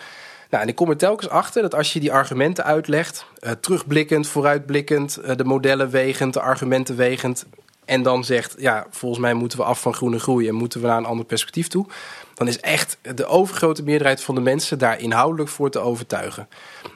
Nou, 0.50 0.62
en 0.62 0.68
ik 0.68 0.74
kom 0.74 0.90
er 0.90 0.96
telkens 0.96 1.30
achter 1.30 1.62
dat 1.62 1.74
als 1.74 1.92
je 1.92 2.00
die 2.00 2.12
argumenten 2.12 2.64
uitlegt, 2.64 3.26
uh, 3.40 3.50
terugblikkend, 3.50 4.28
vooruitblikkend, 4.28 5.18
uh, 5.24 5.36
de 5.36 5.44
modellen 5.44 5.90
wegend, 5.90 6.34
de 6.34 6.40
argumenten 6.40 6.96
wegend, 6.96 7.46
en 7.88 8.02
dan 8.02 8.24
zegt, 8.24 8.54
ja, 8.58 8.86
volgens 8.90 9.20
mij 9.20 9.34
moeten 9.34 9.58
we 9.58 9.64
af 9.64 9.80
van 9.80 9.94
groene 9.94 10.18
groei 10.18 10.48
en 10.48 10.54
moeten 10.54 10.80
we 10.80 10.86
naar 10.86 10.96
een 10.96 11.04
ander 11.04 11.24
perspectief 11.24 11.68
toe, 11.68 11.86
dan 12.34 12.48
is 12.48 12.60
echt 12.60 12.98
de 13.14 13.26
overgrote 13.26 13.82
meerderheid 13.82 14.22
van 14.22 14.34
de 14.34 14.40
mensen 14.40 14.78
daar 14.78 15.00
inhoudelijk 15.00 15.50
voor 15.50 15.70
te 15.70 15.78
overtuigen. 15.78 16.48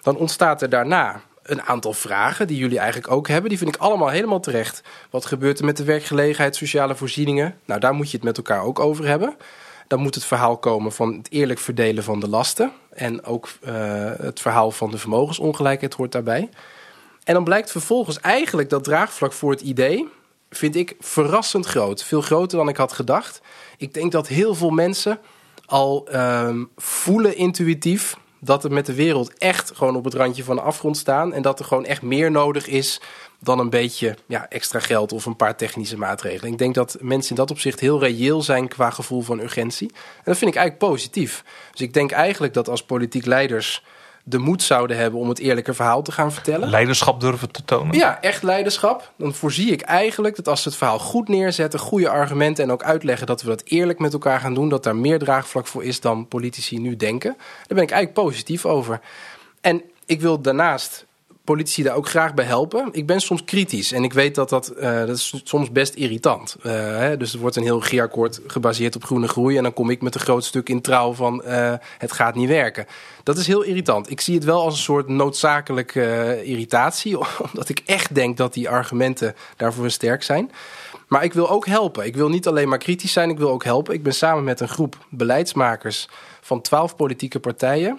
Dan 0.03 0.17
ontstaat 0.17 0.63
er 0.63 0.69
daarna 0.69 1.21
een 1.43 1.63
aantal 1.63 1.93
vragen 1.93 2.47
die 2.47 2.57
jullie 2.57 2.79
eigenlijk 2.79 3.13
ook 3.13 3.29
hebben. 3.29 3.49
Die 3.49 3.59
vind 3.59 3.75
ik 3.75 3.81
allemaal 3.81 4.09
helemaal 4.09 4.41
terecht. 4.41 4.83
Wat 5.11 5.27
gebeurt 5.27 5.59
er 5.59 5.65
met 5.65 5.77
de 5.77 5.85
werkgelegenheid, 5.85 6.57
sociale 6.57 6.95
voorzieningen? 6.95 7.55
Nou, 7.65 7.81
daar 7.81 7.95
moet 7.95 8.11
je 8.11 8.17
het 8.17 8.27
met 8.27 8.37
elkaar 8.37 8.63
ook 8.63 8.79
over 8.81 9.07
hebben. 9.07 9.37
Dan 9.93 10.01
moet 10.01 10.15
het 10.15 10.25
verhaal 10.25 10.57
komen 10.57 10.93
van 10.93 11.17
het 11.17 11.31
eerlijk 11.31 11.59
verdelen 11.59 12.05
van 12.05 12.21
de 12.21 12.29
lasten. 12.29 12.73
En 12.93 13.25
ook 13.25 13.49
uh, 13.63 13.73
het 14.19 14.41
verhaal 14.41 14.71
van 14.71 14.91
de 14.91 14.99
vermogensongelijkheid 14.99 15.95
hoort 15.95 16.13
daarbij. 16.13 16.49
En 17.25 17.35
dan 17.35 17.45
blijkt 17.45 17.71
vervolgens 17.71 18.21
eigenlijk 18.21 18.71
dat 18.71 18.85
draagvlak 18.85 19.33
voor 19.33 19.51
het 19.51 19.61
idee, 19.61 20.09
vind 20.51 20.77
ik 20.77 20.97
verrassend 21.01 21.67
groot. 21.67 22.05
Veel 22.05 22.21
groter 22.21 22.59
dan 22.59 22.69
ik 22.69 22.77
had 22.77 22.93
gedacht. 22.93 23.41
Ik 23.77 23.95
denk 23.95 24.13
dat 24.13 24.29
heel 24.29 24.55
veel 24.55 24.71
mensen 24.71 25.19
al 25.67 26.09
uh, 26.13 26.57
voelen 26.77 27.37
intuïtief 27.37 28.17
dat 28.39 28.65
er 28.65 28.73
met 28.73 28.87
de 28.87 28.95
wereld 28.95 29.39
echt 29.39 29.73
gewoon 29.75 29.97
op 29.97 30.05
het 30.05 30.15
randje 30.15 30.45
van 30.45 30.57
de 30.57 30.63
afgrond 30.63 30.97
staan. 30.97 31.33
En 31.33 31.43
dat 31.43 31.59
er 31.59 31.65
gewoon 31.65 31.85
echt 31.85 32.03
meer 32.03 32.31
nodig 32.31 32.67
is 32.67 33.01
dan 33.43 33.59
een 33.59 33.71
beetje 33.71 34.17
ja, 34.27 34.49
extra 34.49 34.79
geld 34.79 35.13
of 35.13 35.27
een 35.27 35.37
paar 35.37 35.57
technische 35.57 35.99
maatregelen. 35.99 36.53
Ik 36.53 36.59
denk 36.59 36.75
dat 36.75 36.97
mensen 37.01 37.31
in 37.31 37.37
dat 37.37 37.51
opzicht 37.51 37.81
heel 37.81 38.01
reëel 38.01 38.43
zijn 38.43 38.69
qua 38.69 38.91
gevoel 38.91 39.23
van 39.23 39.41
urgentie. 39.41 39.89
En 39.93 40.23
dat 40.25 40.37
vind 40.37 40.51
ik 40.51 40.57
eigenlijk 40.57 40.93
positief. 40.93 41.45
Dus 41.71 41.81
ik 41.81 41.95
denk 41.95 42.11
eigenlijk 42.11 42.55
dat 42.55 42.69
als 42.69 42.85
politiek 42.85 43.27
leiders 43.27 43.83
de 44.25 44.39
moed 44.39 44.63
zouden 44.63 44.97
hebben 44.97 45.21
om 45.21 45.29
het 45.29 45.39
eerlijke 45.39 45.75
verhaal 45.75 46.03
te 46.03 46.13
gaan 46.13 46.33
vertellen. 46.33 46.69
Leiderschap 46.69 47.21
durven 47.21 47.51
te 47.51 47.65
tonen. 47.65 47.97
Ja, 47.97 48.21
echt 48.21 48.43
leiderschap. 48.43 49.13
Dan 49.17 49.35
voorzie 49.35 49.71
ik 49.71 49.81
eigenlijk 49.81 50.37
dat 50.37 50.49
als 50.49 50.63
ze 50.63 50.69
het 50.69 50.79
verhaal 50.79 50.99
goed 50.99 51.29
neerzetten, 51.29 51.81
goede 51.81 52.09
argumenten 52.09 52.65
en 52.65 52.71
ook 52.71 52.83
uitleggen 52.83 53.27
dat 53.27 53.43
we 53.43 53.49
dat 53.49 53.63
eerlijk 53.65 53.99
met 53.99 54.13
elkaar 54.13 54.41
gaan 54.41 54.55
doen, 54.55 54.69
dat 54.69 54.85
daar 54.85 54.97
meer 54.97 55.19
draagvlak 55.19 55.67
voor 55.67 55.85
is 55.85 56.01
dan 56.01 56.29
politici 56.29 56.79
nu 56.79 56.97
denken. 56.97 57.35
Daar 57.39 57.77
ben 57.77 57.83
ik 57.83 57.91
eigenlijk 57.91 58.27
positief 58.27 58.67
over. 58.67 59.01
En 59.61 59.83
ik 60.07 60.21
wil 60.21 60.41
daarnaast 60.41 61.07
politici 61.45 61.83
daar 61.83 61.95
ook 61.95 62.09
graag 62.09 62.35
bij 62.35 62.45
helpen. 62.45 62.89
Ik 62.93 63.07
ben 63.07 63.21
soms 63.21 63.45
kritisch 63.45 63.93
en 63.93 64.05
ik 64.05 64.13
weet 64.13 64.35
dat 64.35 64.49
dat, 64.49 64.73
uh, 64.77 64.99
dat 64.99 65.17
is 65.17 65.43
soms 65.45 65.71
best 65.71 65.95
irritant. 65.95 66.57
Uh, 66.63 66.73
hè, 66.73 67.17
dus 67.17 67.33
er 67.33 67.39
wordt 67.39 67.57
een 67.57 67.63
heel 67.63 67.81
regeerakkoord 67.81 68.41
gebaseerd 68.47 68.97
op 68.97 69.05
groene 69.05 69.29
groei... 69.29 69.57
en 69.57 69.63
dan 69.63 69.73
kom 69.73 69.91
ik 69.91 70.03
met 70.03 70.15
een 70.15 70.21
groot 70.21 70.45
stuk 70.45 70.69
in 70.69 70.81
trouw 70.81 71.13
van 71.13 71.43
uh, 71.47 71.75
het 71.99 72.13
gaat 72.13 72.35
niet 72.35 72.49
werken. 72.49 72.87
Dat 73.23 73.37
is 73.37 73.47
heel 73.47 73.63
irritant. 73.63 74.11
Ik 74.11 74.21
zie 74.21 74.35
het 74.35 74.45
wel 74.45 74.63
als 74.63 74.75
een 74.75 74.83
soort 74.83 75.09
noodzakelijke 75.09 76.41
irritatie... 76.45 77.19
omdat 77.53 77.69
ik 77.69 77.83
echt 77.87 78.15
denk 78.15 78.37
dat 78.37 78.55
die 78.55 78.69
argumenten 78.69 79.35
daarvoor 79.57 79.91
sterk 79.91 80.23
zijn... 80.23 80.51
Maar 81.09 81.25
ik 81.25 81.33
wil 81.33 81.51
ook 81.51 81.67
helpen. 81.67 82.07
Ik 82.07 82.17
wil 82.17 82.29
niet 82.29 82.47
alleen 82.47 82.69
maar 82.69 82.79
kritisch 82.79 83.13
zijn, 83.13 83.31
ik 83.31 83.39
wil 83.39 83.51
ook 83.51 83.65
helpen. 83.65 83.95
Ik 83.95 84.03
ben 84.03 84.15
samen 84.15 84.45
met 84.45 84.61
een 84.61 84.69
groep 84.69 84.97
beleidsmakers 85.09 86.09
van 86.41 86.61
twaalf 86.61 86.97
politieke 86.97 87.41
partijen 87.41 87.99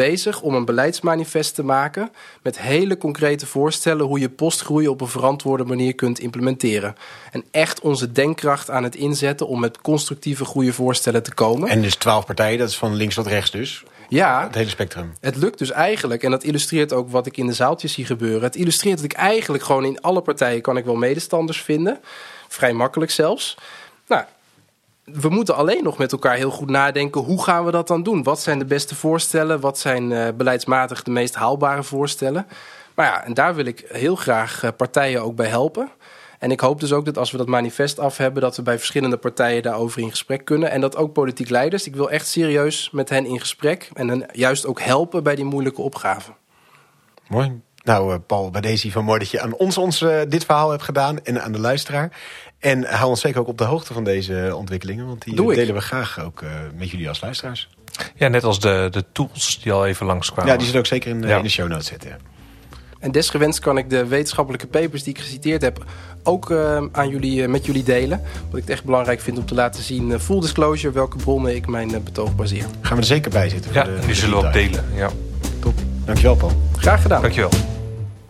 bezig 0.00 0.40
om 0.40 0.54
een 0.54 0.64
beleidsmanifest 0.64 1.54
te 1.54 1.62
maken 1.62 2.10
met 2.42 2.60
hele 2.60 2.96
concrete 2.96 3.46
voorstellen 3.46 4.06
hoe 4.06 4.20
je 4.20 4.28
postgroei 4.28 4.88
op 4.88 5.00
een 5.00 5.08
verantwoorde 5.08 5.64
manier 5.64 5.94
kunt 5.94 6.18
implementeren. 6.18 6.94
En 7.32 7.44
echt 7.50 7.80
onze 7.80 8.12
denkkracht 8.12 8.70
aan 8.70 8.82
het 8.82 8.94
inzetten 8.94 9.46
om 9.46 9.60
met 9.60 9.80
constructieve 9.80 10.44
goede 10.44 10.72
voorstellen 10.72 11.22
te 11.22 11.34
komen. 11.34 11.68
En 11.68 11.82
dus 11.82 11.94
twaalf 11.94 12.26
partijen, 12.26 12.58
dat 12.58 12.68
is 12.68 12.76
van 12.76 12.94
links 12.94 13.14
tot 13.14 13.26
rechts 13.26 13.50
dus? 13.50 13.84
Ja, 14.08 14.42
het 14.42 14.54
hele 14.54 14.68
spectrum. 14.68 15.12
Het 15.20 15.36
lukt 15.36 15.58
dus 15.58 15.70
eigenlijk, 15.70 16.22
en 16.22 16.30
dat 16.30 16.44
illustreert 16.44 16.92
ook 16.92 17.10
wat 17.10 17.26
ik 17.26 17.36
in 17.36 17.46
de 17.46 17.52
zaaltjes 17.52 17.92
zie 17.92 18.04
gebeuren. 18.04 18.42
Het 18.42 18.56
illustreert 18.56 18.96
dat 18.96 19.04
ik 19.04 19.12
eigenlijk 19.12 19.62
gewoon 19.62 19.84
in 19.84 20.00
alle 20.00 20.20
partijen 20.20 20.62
kan 20.62 20.76
ik 20.76 20.84
wel 20.84 20.96
medestanders 20.96 21.62
vinden. 21.62 22.00
Vrij 22.48 22.72
makkelijk 22.72 23.10
zelfs. 23.10 23.56
We 25.04 25.28
moeten 25.28 25.56
alleen 25.56 25.82
nog 25.82 25.98
met 25.98 26.12
elkaar 26.12 26.36
heel 26.36 26.50
goed 26.50 26.70
nadenken. 26.70 27.20
Hoe 27.20 27.42
gaan 27.42 27.64
we 27.64 27.70
dat 27.70 27.88
dan 27.88 28.02
doen? 28.02 28.22
Wat 28.22 28.40
zijn 28.40 28.58
de 28.58 28.64
beste 28.64 28.94
voorstellen? 28.94 29.60
Wat 29.60 29.78
zijn 29.78 30.10
uh, 30.10 30.28
beleidsmatig 30.36 31.02
de 31.02 31.10
meest 31.10 31.34
haalbare 31.34 31.82
voorstellen? 31.82 32.46
Maar 32.94 33.06
ja, 33.06 33.24
en 33.24 33.34
daar 33.34 33.54
wil 33.54 33.64
ik 33.64 33.84
heel 33.88 34.16
graag 34.16 34.62
uh, 34.62 34.70
partijen 34.76 35.22
ook 35.22 35.36
bij 35.36 35.46
helpen. 35.46 35.88
En 36.38 36.50
ik 36.50 36.60
hoop 36.60 36.80
dus 36.80 36.92
ook 36.92 37.04
dat 37.04 37.18
als 37.18 37.30
we 37.30 37.36
dat 37.36 37.46
manifest 37.46 37.98
af 37.98 38.16
hebben, 38.16 38.42
dat 38.42 38.56
we 38.56 38.62
bij 38.62 38.78
verschillende 38.78 39.16
partijen 39.16 39.62
daarover 39.62 40.00
in 40.00 40.10
gesprek 40.10 40.44
kunnen. 40.44 40.70
En 40.70 40.80
dat 40.80 40.96
ook 40.96 41.12
politiek 41.12 41.48
leiders. 41.48 41.86
Ik 41.86 41.96
wil 41.96 42.10
echt 42.10 42.28
serieus 42.28 42.90
met 42.92 43.08
hen 43.08 43.26
in 43.26 43.40
gesprek 43.40 43.90
en 43.94 44.08
hen 44.08 44.26
juist 44.32 44.66
ook 44.66 44.80
helpen 44.80 45.22
bij 45.22 45.34
die 45.34 45.44
moeilijke 45.44 45.82
opgaven. 45.82 46.34
Mooi. 47.28 47.60
Nou, 47.82 48.12
uh, 48.12 48.18
Paul, 48.26 48.50
bij 48.50 48.60
deze 48.60 48.90
van 48.90 49.04
mooi 49.04 49.18
dat 49.18 49.30
je 49.30 49.40
aan 49.40 49.54
ons, 49.54 49.78
ons 49.78 50.04
dit 50.28 50.44
verhaal 50.44 50.70
hebt 50.70 50.82
gedaan 50.82 51.24
en 51.24 51.42
aan 51.42 51.52
de 51.52 51.60
luisteraar. 51.60 52.18
En 52.60 52.84
hou 52.84 53.10
ons 53.10 53.20
zeker 53.20 53.40
ook 53.40 53.48
op 53.48 53.58
de 53.58 53.64
hoogte 53.64 53.92
van 53.92 54.04
deze 54.04 54.52
ontwikkelingen, 54.56 55.06
want 55.06 55.22
die 55.22 55.34
Doe 55.34 55.54
delen 55.54 55.68
ik. 55.68 55.74
we 55.74 55.80
graag 55.80 56.24
ook 56.24 56.40
uh, 56.40 56.50
met 56.74 56.90
jullie 56.90 57.08
als 57.08 57.20
luisteraars. 57.20 57.68
Ja, 58.14 58.28
net 58.28 58.44
als 58.44 58.60
de, 58.60 58.88
de 58.90 59.04
tools 59.12 59.60
die 59.62 59.72
al 59.72 59.86
even 59.86 60.06
langskwamen. 60.06 60.46
Ja, 60.46 60.56
die 60.56 60.62
zitten 60.62 60.80
ook 60.80 60.86
zeker 60.86 61.10
in, 61.10 61.22
ja. 61.22 61.36
in 61.36 61.42
de 61.42 61.48
show 61.48 61.68
notes 61.68 61.86
zitten. 61.86 62.08
Ja. 62.08 62.16
En 62.98 63.12
desgewenst 63.12 63.58
kan 63.58 63.78
ik 63.78 63.90
de 63.90 64.06
wetenschappelijke 64.06 64.66
papers 64.66 65.02
die 65.02 65.14
ik 65.14 65.20
geciteerd 65.20 65.62
heb 65.62 65.84
ook 66.22 66.50
uh, 66.50 66.82
aan 66.92 67.08
jullie, 67.08 67.42
uh, 67.42 67.48
met 67.48 67.66
jullie 67.66 67.82
delen. 67.82 68.22
Wat 68.48 68.56
ik 68.56 68.62
het 68.62 68.70
echt 68.70 68.84
belangrijk 68.84 69.20
vind 69.20 69.38
om 69.38 69.46
te 69.46 69.54
laten 69.54 69.82
zien. 69.82 70.10
Uh, 70.10 70.18
full 70.18 70.40
disclosure, 70.40 70.92
welke 70.92 71.16
bronnen 71.16 71.54
ik 71.54 71.66
mijn 71.66 72.02
betoog 72.04 72.36
baseer. 72.36 72.64
Gaan 72.80 72.94
we 72.96 73.02
er 73.02 73.08
zeker 73.08 73.30
bij 73.30 73.48
zitten. 73.48 73.72
Ja, 73.72 73.84
de, 73.84 73.98
die 74.06 74.14
zullen 74.14 74.40
we 74.40 74.46
ook 74.46 74.52
delen. 74.52 74.84
Ja. 74.94 75.10
Top. 75.60 75.74
Dankjewel 76.04 76.36
Paul. 76.36 76.52
Graag 76.76 77.02
gedaan. 77.02 77.22
Dankjewel. 77.22 77.50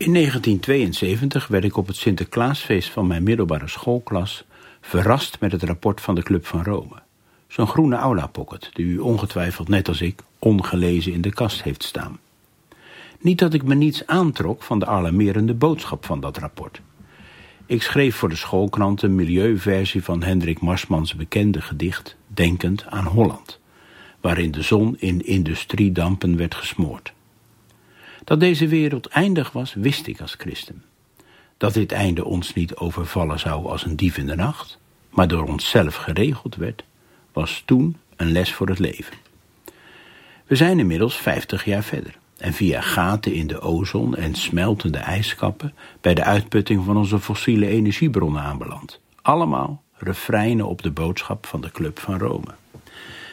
In 0.01 0.13
1972 0.13 1.47
werd 1.47 1.65
ik 1.65 1.77
op 1.77 1.87
het 1.87 1.97
Sinterklaasfeest 1.97 2.91
van 2.91 3.07
mijn 3.07 3.23
middelbare 3.23 3.69
schoolklas 3.69 4.45
verrast 4.81 5.41
met 5.41 5.53
het 5.53 5.63
rapport 5.63 6.01
van 6.01 6.15
de 6.15 6.23
Club 6.23 6.47
van 6.47 6.65
Rome. 6.65 7.03
Zo'n 7.49 7.67
groene 7.67 7.97
aula-pocket 7.97 8.71
die 8.73 8.87
u 8.87 8.99
ongetwijfeld 8.99 9.69
net 9.69 9.89
als 9.89 10.01
ik 10.01 10.23
ongelezen 10.39 11.13
in 11.13 11.21
de 11.21 11.33
kast 11.33 11.63
heeft 11.63 11.83
staan. 11.83 12.19
Niet 13.19 13.39
dat 13.39 13.55
ik 13.55 13.63
me 13.63 13.75
niets 13.75 14.07
aantrok 14.07 14.63
van 14.63 14.79
de 14.79 14.87
alarmerende 14.87 15.55
boodschap 15.55 16.05
van 16.05 16.21
dat 16.21 16.39
rapport. 16.39 16.81
Ik 17.67 17.83
schreef 17.83 18.17
voor 18.17 18.29
de 18.29 18.37
schoolkrant 18.37 19.03
een 19.03 19.15
milieuversie 19.15 20.05
van 20.05 20.23
Hendrik 20.23 20.61
Marsmans 20.61 21.15
bekende 21.15 21.61
gedicht 21.61 22.17
Denkend 22.27 22.87
aan 22.87 23.07
Holland, 23.07 23.61
waarin 24.21 24.51
de 24.51 24.63
zon 24.63 24.97
in 24.99 25.27
industriedampen 25.27 26.37
werd 26.37 26.55
gesmoord. 26.55 27.13
Dat 28.31 28.41
deze 28.41 28.69
wereld 28.69 29.07
eindig 29.07 29.53
was, 29.53 29.75
wist 29.75 30.07
ik 30.07 30.21
als 30.21 30.35
christen. 30.39 30.83
Dat 31.57 31.75
dit 31.75 31.93
einde 31.93 32.25
ons 32.25 32.55
niet 32.55 32.77
overvallen 32.77 33.39
zou 33.39 33.67
als 33.67 33.85
een 33.85 33.97
dief 33.97 34.17
in 34.17 34.27
de 34.27 34.35
nacht, 34.35 34.79
maar 35.09 35.29
door 35.29 35.49
onszelf 35.49 35.95
geregeld 35.95 36.57
werd, 36.57 36.85
was 37.33 37.63
toen 37.67 37.97
een 38.17 38.33
les 38.33 38.53
voor 38.53 38.69
het 38.69 38.79
leven. 38.79 39.17
We 40.47 40.57
zijn 40.57 40.79
inmiddels 40.79 41.17
vijftig 41.17 41.65
jaar 41.65 41.83
verder 41.83 42.19
en 42.37 42.53
via 42.53 42.81
gaten 42.81 43.35
in 43.35 43.47
de 43.47 43.61
ozon 43.61 44.17
en 44.17 44.35
smeltende 44.35 44.99
ijskappen 44.99 45.75
bij 46.01 46.15
de 46.15 46.25
uitputting 46.25 46.85
van 46.85 46.97
onze 46.97 47.21
fossiele 47.21 47.67
energiebronnen 47.67 48.43
aanbeland. 48.43 49.01
Allemaal 49.23 49.83
refreinen 49.93 50.67
op 50.67 50.83
de 50.83 50.91
boodschap 50.91 51.47
van 51.47 51.61
de 51.61 51.71
Club 51.71 51.99
van 51.99 52.19
Rome. 52.19 52.60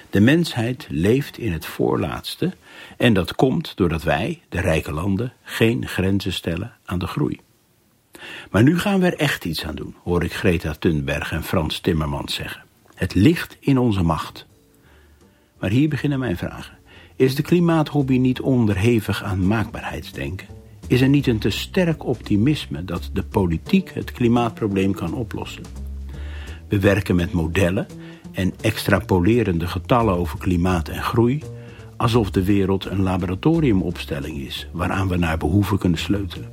De 0.10 0.20
mensheid 0.20 0.88
leeft 0.90 1.38
in 1.38 1.52
het 1.52 1.66
voorlaatste 1.66 2.54
en 2.98 3.14
dat 3.14 3.36
komt 3.36 3.72
doordat 3.76 4.04
wij, 4.04 4.42
de 4.50 4.62
rijke 4.62 4.92
landen, 4.92 5.34
geen 5.44 5.88
grenzen 5.88 6.34
stellen 6.34 6.74
aan 6.86 7.00
de 7.00 7.08
groei. 7.08 7.40
Maar 8.52 8.64
nu 8.64 8.80
gaan 8.80 9.00
we 9.00 9.06
er 9.06 9.20
echt 9.20 9.46
iets 9.46 9.66
aan 9.66 9.76
doen, 9.76 9.96
hoor 10.04 10.24
ik 10.24 10.34
Greta 10.34 10.74
Thunberg 10.80 11.32
en 11.32 11.44
Frans 11.44 11.80
Timmermans 11.80 12.34
zeggen. 12.34 12.64
Het 12.96 13.16
ligt 13.16 13.58
in 13.60 13.78
onze 13.78 14.04
macht. 14.04 14.46
Maar 15.60 15.70
hier 15.70 15.90
beginnen 15.90 16.20
mijn 16.20 16.38
vragen. 16.38 16.78
Is 17.16 17.36
de 17.36 17.42
klimaathobby 17.42 18.18
niet 18.18 18.42
onderhevig 18.42 19.24
aan 19.24 19.48
maakbaarheidsdenken? 19.48 20.48
Is 20.88 21.02
er 21.02 21.10
niet 21.10 21.28
een 21.28 21.40
te 21.40 21.50
sterk 21.50 22.06
optimisme 22.06 22.86
dat 22.86 23.10
de 23.14 23.24
politiek 23.24 23.92
het 23.94 24.12
klimaatprobleem 24.12 24.94
kan 24.94 25.14
oplossen? 25.14 25.64
We 26.68 26.80
werken 26.80 27.16
met 27.16 27.32
modellen 27.32 27.88
en 28.38 28.54
extrapolerende 28.62 29.68
getallen 29.68 30.16
over 30.16 30.40
klimaat 30.40 30.90
en 30.90 31.04
groei, 31.04 31.44
alsof 31.96 32.32
de 32.32 32.44
wereld 32.44 32.86
een 32.86 33.02
laboratoriumopstelling 33.02 34.38
is 34.38 34.68
waaraan 34.72 35.08
we 35.08 35.18
naar 35.18 35.38
behoeven 35.38 35.78
kunnen 35.78 36.00
sleutelen. 36.00 36.50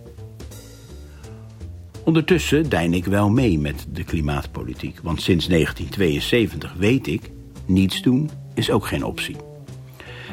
Ondertussen 2.05 2.69
dein 2.69 2.95
ik 2.95 3.05
wel 3.05 3.31
mee 3.31 3.59
met 3.59 3.87
de 3.93 4.05
klimaatpolitiek, 4.05 4.99
want 5.03 5.23
sinds 5.23 5.47
1972 5.47 6.75
weet 6.79 7.07
ik, 7.07 7.31
niets 7.67 8.03
doen 8.03 8.31
is 8.55 8.71
ook 8.71 8.87
geen 8.87 9.05
optie. 9.05 9.37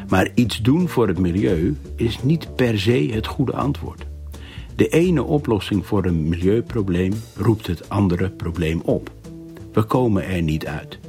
Maar 0.09 0.29
iets 0.35 0.61
doen 0.61 0.89
voor 0.89 1.07
het 1.07 1.19
milieu 1.19 1.77
is 1.95 2.23
niet 2.23 2.55
per 2.55 2.79
se 2.79 3.09
het 3.11 3.27
goede 3.27 3.53
antwoord. 3.53 4.05
De 4.75 4.87
ene 4.87 5.23
oplossing 5.23 5.85
voor 5.85 6.05
een 6.05 6.29
milieuprobleem 6.29 7.13
roept 7.35 7.67
het 7.67 7.89
andere 7.89 8.29
probleem 8.29 8.81
op. 8.81 9.11
We 9.73 9.83
komen 9.83 10.25
er 10.25 10.41
niet 10.41 10.65
uit. 10.65 10.99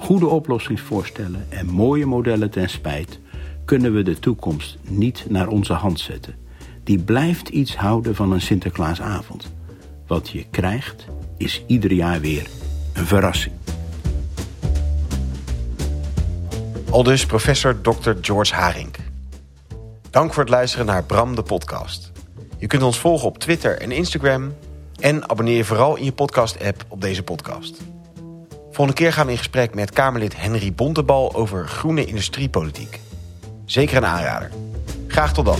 Goede 0.00 0.26
oplossingsvoorstellen 0.26 1.46
en 1.48 1.66
mooie 1.66 2.06
modellen 2.06 2.50
ten 2.50 2.70
spijt 2.70 3.18
kunnen 3.64 3.94
we 3.94 4.02
de 4.02 4.18
toekomst 4.18 4.78
niet 4.82 5.24
naar 5.28 5.48
onze 5.48 5.72
hand 5.72 6.00
zetten. 6.00 6.34
Die 6.84 6.98
blijft 6.98 7.48
iets 7.48 7.76
houden 7.76 8.14
van 8.14 8.32
een 8.32 8.40
Sinterklaasavond. 8.40 9.52
Wat 10.06 10.30
je 10.30 10.44
krijgt 10.50 11.06
is 11.36 11.64
ieder 11.66 11.92
jaar 11.92 12.20
weer 12.20 12.46
een 12.92 13.06
verrassing. 13.06 13.54
Aldus 16.90 17.26
professor 17.26 17.80
Dr. 17.80 18.10
George 18.20 18.54
Haring. 18.54 18.94
Dank 20.10 20.32
voor 20.32 20.42
het 20.42 20.52
luisteren 20.52 20.86
naar 20.86 21.04
Bram 21.04 21.34
de 21.34 21.42
podcast. 21.42 22.12
Je 22.58 22.66
kunt 22.66 22.82
ons 22.82 22.98
volgen 22.98 23.28
op 23.28 23.38
Twitter 23.38 23.78
en 23.78 23.90
Instagram 23.90 24.54
en 25.00 25.28
abonneer 25.28 25.56
je 25.56 25.64
vooral 25.64 25.96
in 25.96 26.04
je 26.04 26.12
podcast-app 26.12 26.84
op 26.88 27.00
deze 27.00 27.22
podcast. 27.22 27.82
Volgende 28.72 28.92
keer 28.92 29.12
gaan 29.12 29.26
we 29.26 29.32
in 29.32 29.38
gesprek 29.38 29.74
met 29.74 29.90
Kamerlid 29.90 30.40
Henry 30.40 30.72
Bontebal 30.72 31.34
over 31.34 31.68
groene 31.68 32.04
industriepolitiek. 32.04 33.00
Zeker 33.64 33.96
een 33.96 34.06
aanrader. 34.06 34.50
Graag 35.06 35.32
tot 35.32 35.44
dan. 35.44 35.58